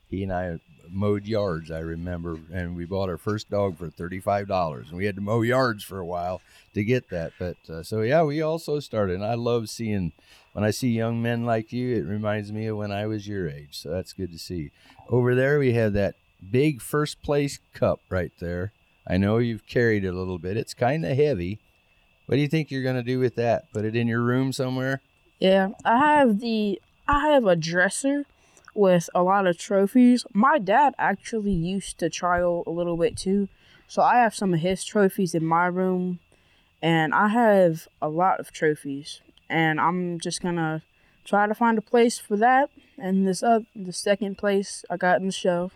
He 0.09 0.23
and 0.23 0.33
I 0.33 0.59
mowed 0.91 1.25
yards, 1.25 1.71
I 1.71 1.79
remember, 1.79 2.39
and 2.51 2.75
we 2.75 2.85
bought 2.85 3.09
our 3.09 3.17
first 3.17 3.49
dog 3.49 3.77
for 3.77 3.89
$35. 3.89 4.89
And 4.89 4.97
we 4.97 5.05
had 5.05 5.15
to 5.15 5.21
mow 5.21 5.41
yards 5.41 5.83
for 5.83 5.99
a 5.99 6.05
while 6.05 6.41
to 6.73 6.83
get 6.83 7.09
that. 7.09 7.33
But 7.39 7.57
uh, 7.69 7.83
so, 7.83 8.01
yeah, 8.01 8.23
we 8.23 8.41
also 8.41 8.79
started. 8.79 9.15
And 9.15 9.25
I 9.25 9.35
love 9.35 9.69
seeing, 9.69 10.11
when 10.53 10.63
I 10.63 10.71
see 10.71 10.89
young 10.89 11.21
men 11.21 11.45
like 11.45 11.71
you, 11.71 11.95
it 11.95 12.05
reminds 12.05 12.51
me 12.51 12.67
of 12.67 12.77
when 12.77 12.91
I 12.91 13.05
was 13.07 13.27
your 13.27 13.49
age. 13.49 13.79
So 13.79 13.89
that's 13.89 14.13
good 14.13 14.31
to 14.31 14.39
see. 14.39 14.71
Over 15.09 15.35
there, 15.35 15.59
we 15.59 15.73
have 15.73 15.93
that 15.93 16.15
big 16.51 16.81
first 16.81 17.21
place 17.21 17.59
cup 17.73 17.99
right 18.09 18.31
there. 18.39 18.71
I 19.07 19.17
know 19.17 19.37
you've 19.37 19.65
carried 19.65 20.03
it 20.03 20.13
a 20.13 20.17
little 20.17 20.37
bit, 20.37 20.57
it's 20.57 20.73
kind 20.73 21.05
of 21.05 21.15
heavy. 21.15 21.59
What 22.25 22.35
do 22.35 22.41
you 22.41 22.49
think 22.49 22.69
you're 22.69 22.83
going 22.83 22.97
to 22.97 23.03
do 23.03 23.19
with 23.19 23.35
that? 23.35 23.71
Put 23.71 23.85
it 23.85 23.95
in 23.95 24.07
your 24.07 24.21
room 24.21 24.51
somewhere? 24.51 25.01
Yeah, 25.39 25.69
I 25.85 26.17
have 26.17 26.39
the 26.41 26.81
I 27.07 27.29
have 27.29 27.45
a 27.45 27.55
dresser 27.55 28.25
with 28.77 29.09
a 29.15 29.23
lot 29.23 29.47
of 29.47 29.57
trophies. 29.57 30.25
My 30.33 30.59
dad 30.59 30.93
actually 30.97 31.51
used 31.51 31.97
to 31.99 32.09
trial 32.09 32.63
a 32.67 32.71
little 32.71 32.95
bit 32.95 33.17
too, 33.17 33.49
so 33.87 34.01
I 34.01 34.17
have 34.17 34.35
some 34.35 34.53
of 34.53 34.59
his 34.59 34.85
trophies 34.85 35.33
in 35.33 35.43
my 35.43 35.65
room, 35.65 36.19
and 36.81 37.13
I 37.13 37.29
have 37.29 37.87
a 38.01 38.09
lot 38.09 38.39
of 38.39 38.51
trophies. 38.51 39.21
And 39.49 39.79
I'm 39.79 40.19
just 40.19 40.41
gonna 40.41 40.83
try 41.25 41.47
to 41.47 41.55
find 41.55 41.77
a 41.77 41.81
place 41.81 42.19
for 42.19 42.37
that. 42.37 42.69
And 42.97 43.27
this 43.27 43.41
uh, 43.41 43.61
the 43.75 43.93
second 43.93 44.37
place 44.37 44.85
I 44.89 44.97
got 44.97 45.19
in 45.19 45.25
the 45.27 45.33
show. 45.33 45.71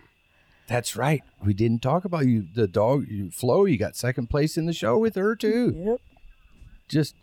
That's 0.67 0.95
right. 0.95 1.23
We 1.43 1.53
didn't 1.53 1.81
talk 1.81 2.05
about 2.05 2.27
you. 2.27 2.45
The 2.53 2.67
dog, 2.67 3.07
you, 3.09 3.31
Flo, 3.31 3.65
you 3.65 3.77
got 3.77 3.95
second 3.95 4.29
place 4.29 4.57
in 4.57 4.67
the 4.67 4.73
show 4.73 4.97
with 4.97 5.15
her 5.15 5.35
too. 5.35 5.73
Yep. 5.75 6.01
Just 6.87 7.15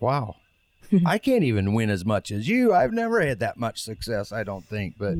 wow. 0.00 0.36
I 1.06 1.18
can't 1.18 1.44
even 1.44 1.74
win 1.74 1.90
as 1.90 2.04
much 2.04 2.30
as 2.30 2.48
you. 2.48 2.74
I've 2.74 2.92
never 2.92 3.20
had 3.20 3.40
that 3.40 3.56
much 3.56 3.82
success. 3.82 4.32
I 4.32 4.44
don't 4.44 4.64
think, 4.64 4.96
but 4.98 5.16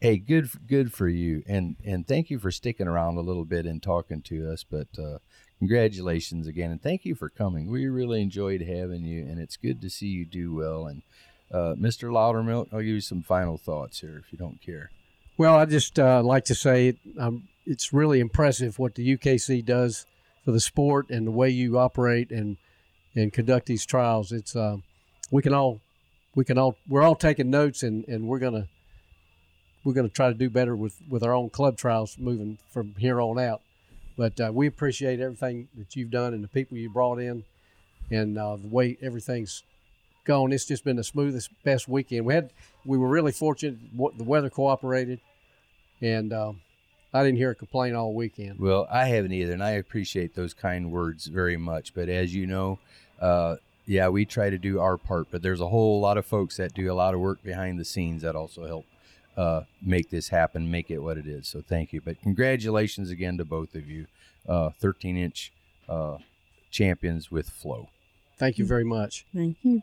hey, 0.00 0.16
good, 0.16 0.50
good 0.66 0.92
for 0.92 1.08
you, 1.08 1.42
and 1.46 1.76
and 1.84 2.06
thank 2.06 2.30
you 2.30 2.38
for 2.38 2.50
sticking 2.50 2.88
around 2.88 3.16
a 3.16 3.22
little 3.22 3.44
bit 3.44 3.66
and 3.66 3.82
talking 3.82 4.22
to 4.22 4.50
us. 4.50 4.64
But 4.68 4.88
uh, 4.98 5.18
congratulations 5.58 6.46
again, 6.46 6.70
and 6.70 6.82
thank 6.82 7.04
you 7.04 7.14
for 7.14 7.28
coming. 7.28 7.70
We 7.70 7.86
really 7.86 8.20
enjoyed 8.20 8.62
having 8.62 9.04
you, 9.04 9.22
and 9.22 9.38
it's 9.38 9.56
good 9.56 9.80
to 9.82 9.90
see 9.90 10.08
you 10.08 10.24
do 10.24 10.54
well. 10.54 10.86
And 10.86 11.02
uh, 11.52 11.74
Mr. 11.78 12.10
Loudermilk, 12.10 12.68
I'll 12.72 12.80
give 12.80 12.88
you 12.88 13.00
some 13.00 13.22
final 13.22 13.58
thoughts 13.58 14.00
here, 14.00 14.18
if 14.18 14.32
you 14.32 14.38
don't 14.38 14.60
care. 14.60 14.90
Well, 15.38 15.56
I 15.56 15.64
just 15.66 15.98
uh, 15.98 16.22
like 16.22 16.44
to 16.46 16.54
say 16.54 16.94
um, 17.18 17.48
it's 17.64 17.92
really 17.92 18.20
impressive 18.20 18.78
what 18.78 18.94
the 18.94 19.16
UKC 19.16 19.64
does 19.64 20.06
for 20.44 20.52
the 20.52 20.60
sport 20.60 21.10
and 21.10 21.26
the 21.26 21.30
way 21.30 21.48
you 21.48 21.78
operate 21.78 22.30
and 22.30 22.56
and 23.14 23.32
conduct 23.32 23.66
these 23.66 23.84
trials. 23.86 24.32
It's 24.32 24.56
uh, 24.56 24.78
we 25.30 25.42
can 25.42 25.54
all 25.54 25.80
we 26.34 26.44
can 26.44 26.58
all 26.58 26.76
we're 26.88 27.02
all 27.02 27.14
taking 27.14 27.50
notes 27.50 27.82
and, 27.82 28.06
and 28.08 28.26
we're 28.26 28.38
gonna 28.38 28.68
we're 29.84 29.94
gonna 29.94 30.08
try 30.08 30.28
to 30.28 30.34
do 30.34 30.48
better 30.48 30.76
with, 30.76 30.96
with 31.08 31.22
our 31.22 31.34
own 31.34 31.50
club 31.50 31.76
trials 31.76 32.16
moving 32.18 32.58
from 32.70 32.94
here 32.98 33.20
on 33.20 33.38
out. 33.38 33.60
But 34.16 34.40
uh, 34.40 34.50
we 34.52 34.66
appreciate 34.66 35.20
everything 35.20 35.68
that 35.76 35.96
you've 35.96 36.10
done 36.10 36.34
and 36.34 36.44
the 36.44 36.48
people 36.48 36.76
you 36.76 36.90
brought 36.90 37.18
in 37.18 37.44
and 38.10 38.38
uh, 38.38 38.56
the 38.56 38.68
way 38.68 38.98
everything's 39.00 39.62
gone. 40.24 40.52
It's 40.52 40.66
just 40.66 40.84
been 40.84 40.96
the 40.96 41.04
smoothest, 41.04 41.50
best 41.64 41.88
weekend. 41.88 42.26
We 42.26 42.34
had 42.34 42.50
we 42.84 42.98
were 42.98 43.08
really 43.08 43.32
fortunate. 43.32 43.78
The 44.16 44.24
weather 44.24 44.50
cooperated, 44.50 45.20
and 46.00 46.32
um, 46.32 46.60
I 47.14 47.22
didn't 47.24 47.38
hear 47.38 47.50
a 47.50 47.54
complaint 47.54 47.94
all 47.94 48.14
weekend. 48.14 48.58
Well, 48.58 48.86
I 48.90 49.06
haven't 49.06 49.32
either, 49.32 49.52
and 49.52 49.62
I 49.62 49.72
appreciate 49.72 50.34
those 50.34 50.54
kind 50.54 50.90
words 50.90 51.26
very 51.26 51.56
much. 51.56 51.94
But 51.94 52.08
as 52.08 52.34
you 52.34 52.46
know, 52.46 52.78
uh, 53.20 53.56
yeah, 53.86 54.08
we 54.08 54.24
try 54.24 54.48
to 54.48 54.58
do 54.58 54.80
our 54.80 54.96
part, 54.96 55.28
but 55.30 55.42
there's 55.42 55.60
a 55.60 55.68
whole 55.68 56.00
lot 56.00 56.16
of 56.16 56.24
folks 56.24 56.56
that 56.56 56.72
do 56.72 56.90
a 56.90 56.94
lot 56.94 57.14
of 57.14 57.20
work 57.20 57.42
behind 57.42 57.78
the 57.78 57.84
scenes 57.84 58.22
that 58.22 58.34
also 58.34 58.66
help 58.66 58.86
uh, 59.36 59.62
make 59.82 60.10
this 60.10 60.28
happen, 60.28 60.70
make 60.70 60.90
it 60.90 60.98
what 60.98 61.18
it 61.18 61.26
is. 61.26 61.48
So 61.48 61.60
thank 61.60 61.92
you. 61.92 62.00
But 62.00 62.20
congratulations 62.22 63.10
again 63.10 63.36
to 63.38 63.44
both 63.44 63.74
of 63.74 63.88
you, 63.90 64.06
13 64.46 65.16
inch 65.16 65.52
uh, 65.88 66.18
champions 66.70 67.30
with 67.30 67.50
Flow. 67.50 67.88
Thank 68.38 68.58
you 68.58 68.64
very 68.64 68.84
much. 68.84 69.26
Thank 69.34 69.58
you. 69.62 69.82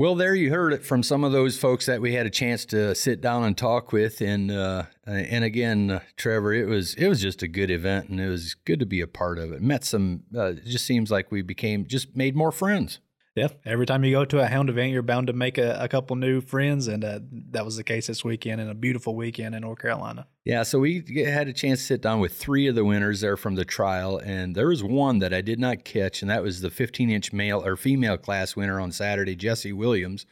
Well, 0.00 0.14
there 0.14 0.34
you 0.34 0.48
heard 0.48 0.72
it 0.72 0.82
from 0.82 1.02
some 1.02 1.24
of 1.24 1.32
those 1.32 1.58
folks 1.58 1.84
that 1.84 2.00
we 2.00 2.14
had 2.14 2.24
a 2.24 2.30
chance 2.30 2.64
to 2.64 2.94
sit 2.94 3.20
down 3.20 3.44
and 3.44 3.54
talk 3.54 3.92
with, 3.92 4.22
and 4.22 4.50
uh, 4.50 4.84
and 5.06 5.44
again, 5.44 5.90
uh, 5.90 6.00
Trevor, 6.16 6.54
it 6.54 6.64
was 6.64 6.94
it 6.94 7.06
was 7.06 7.20
just 7.20 7.42
a 7.42 7.48
good 7.48 7.70
event, 7.70 8.08
and 8.08 8.18
it 8.18 8.30
was 8.30 8.54
good 8.54 8.80
to 8.80 8.86
be 8.86 9.02
a 9.02 9.06
part 9.06 9.38
of 9.38 9.52
it. 9.52 9.60
Met 9.60 9.84
some, 9.84 10.22
uh, 10.34 10.52
it 10.52 10.64
just 10.64 10.86
seems 10.86 11.10
like 11.10 11.30
we 11.30 11.42
became 11.42 11.86
just 11.86 12.16
made 12.16 12.34
more 12.34 12.50
friends. 12.50 12.98
Yeah, 13.40 13.48
every 13.64 13.86
time 13.86 14.04
you 14.04 14.12
go 14.12 14.24
to 14.24 14.40
a 14.40 14.46
hound 14.46 14.68
event, 14.68 14.92
you're 14.92 15.02
bound 15.02 15.28
to 15.28 15.32
make 15.32 15.56
a, 15.56 15.78
a 15.80 15.88
couple 15.88 16.16
new 16.16 16.40
friends, 16.40 16.88
and 16.88 17.04
uh, 17.04 17.20
that 17.50 17.64
was 17.64 17.76
the 17.76 17.84
case 17.84 18.06
this 18.06 18.22
weekend, 18.22 18.60
and 18.60 18.70
a 18.70 18.74
beautiful 18.74 19.16
weekend 19.16 19.54
in 19.54 19.62
North 19.62 19.78
Carolina. 19.78 20.26
Yeah, 20.44 20.62
so 20.62 20.78
we 20.78 21.04
had 21.24 21.48
a 21.48 21.52
chance 21.52 21.80
to 21.80 21.86
sit 21.86 22.02
down 22.02 22.20
with 22.20 22.34
three 22.34 22.66
of 22.66 22.74
the 22.74 22.84
winners 22.84 23.20
there 23.20 23.36
from 23.36 23.54
the 23.54 23.64
trial, 23.64 24.18
and 24.18 24.54
there 24.54 24.68
was 24.68 24.82
one 24.82 25.20
that 25.20 25.32
I 25.32 25.40
did 25.40 25.58
not 25.58 25.84
catch, 25.84 26.22
and 26.22 26.30
that 26.30 26.42
was 26.42 26.60
the 26.60 26.70
15 26.70 27.10
inch 27.10 27.32
male 27.32 27.64
or 27.64 27.76
female 27.76 28.18
class 28.18 28.56
winner 28.56 28.78
on 28.78 28.92
Saturday, 28.92 29.36
Jesse 29.36 29.72
Williams, 29.72 30.26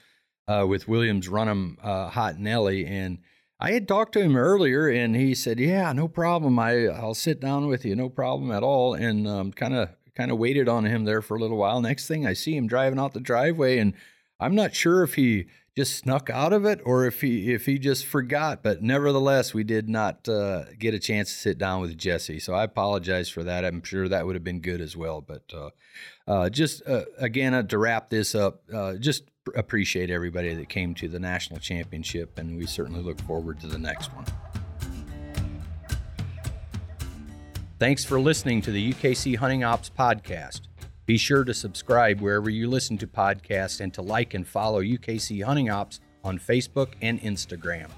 uh, 0.47 0.67
with 0.69 0.89
Williams 0.89 1.29
Runham 1.29 1.77
uh, 1.83 2.11
Hot 2.11 2.39
Nelly. 2.39 2.85
And 2.87 3.19
I 3.61 3.73
had 3.73 3.89
talked 3.89 4.13
to 4.13 4.21
him 4.21 4.37
earlier, 4.37 4.89
and 4.89 5.17
he 5.17 5.35
said, 5.35 5.59
"Yeah, 5.59 5.93
no 5.93 6.07
problem. 6.07 6.59
I 6.59 6.87
I'll 6.87 7.15
sit 7.15 7.41
down 7.41 7.67
with 7.67 7.85
you, 7.85 7.97
no 7.97 8.09
problem 8.09 8.53
at 8.53 8.63
all." 8.63 8.95
And 8.95 9.27
um, 9.27 9.53
kind 9.53 9.75
of 9.75 9.91
kind 10.19 10.33
of 10.33 10.39
waited 10.39 10.69
on 10.69 10.85
him 10.85 11.05
there 11.05 11.23
for 11.23 11.37
a 11.37 11.41
little 11.41 11.57
while. 11.57 11.81
Next 11.81 12.09
thing 12.09 12.27
I 12.27 12.33
see 12.33 12.57
him 12.57 12.67
driving 12.67 12.99
out 12.99 13.15
the 13.15 13.21
driveway, 13.21 13.79
and 13.79 13.95
I'm 14.41 14.55
not 14.57 14.75
sure 14.75 15.05
if 15.05 15.15
he 15.15 15.47
just 15.77 15.97
snuck 15.97 16.29
out 16.29 16.53
of 16.53 16.65
it 16.65 16.81
or 16.85 17.07
if 17.07 17.21
he 17.21 17.55
if 17.55 17.67
he 17.67 17.79
just 17.79 18.05
forgot. 18.05 18.65
But 18.65 18.83
nevertheless, 18.83 19.55
we 19.55 19.63
did 19.63 19.89
not 19.89 20.29
uh, 20.29 20.65
get 20.77 20.93
a 20.93 20.99
chance 20.99 21.31
to 21.31 21.39
sit 21.39 21.57
down 21.57 21.81
with 21.81 21.97
Jesse, 21.97 22.41
so 22.41 22.53
I 22.53 22.65
apologize 22.65 23.29
for 23.29 23.45
that. 23.45 23.65
I'm 23.65 23.83
sure 23.85 24.09
that 24.09 24.27
would 24.27 24.35
have 24.35 24.43
been 24.43 24.61
good 24.61 24.81
as 24.81 24.97
well. 24.97 25.21
But 25.21 25.45
uh, 25.55 25.71
uh, 26.27 26.51
just 26.51 26.83
uh, 26.87 27.05
again 27.17 27.55
uh, 27.55 27.63
to 27.63 27.79
wrap 27.79 28.11
this 28.11 28.35
up, 28.35 28.63
uh, 28.75 28.95
just 28.95 29.23
appreciate 29.55 30.11
everybody 30.11 30.53
that 30.53 30.69
came 30.69 30.95
to 30.97 31.07
the 31.09 31.21
national 31.21 31.61
championship, 31.61 32.39
and 32.39 32.59
we 32.59 32.67
certainly 32.67 33.03
look 33.03 33.21
forward 33.21 33.61
to 33.61 33.69
the 33.69 33.79
next 33.79 34.13
one. 34.15 34.25
Thanks 37.79 38.05
for 38.05 38.19
listening 38.19 38.61
to 38.63 38.73
the 38.73 38.93
UKC 38.93 39.37
Hunting 39.37 39.63
Ops 39.63 39.89
podcast. 39.89 40.63
Be 41.07 41.17
sure 41.17 41.45
to 41.45 41.55
subscribe 41.55 42.21
wherever 42.21 42.51
you 42.51 42.69
listen 42.69 42.99
to 42.99 43.07
podcasts 43.07 43.81
and 43.81 43.95
to 43.95 44.03
like 44.03 44.35
and 44.35 44.45
follow 44.45 44.83
UKC 44.83 45.45
Hunting 45.45 45.71
Ops 45.71 46.01
on 46.25 46.41
Facebook 46.41 46.95
and 47.03 47.21
Instagram. 47.21 47.89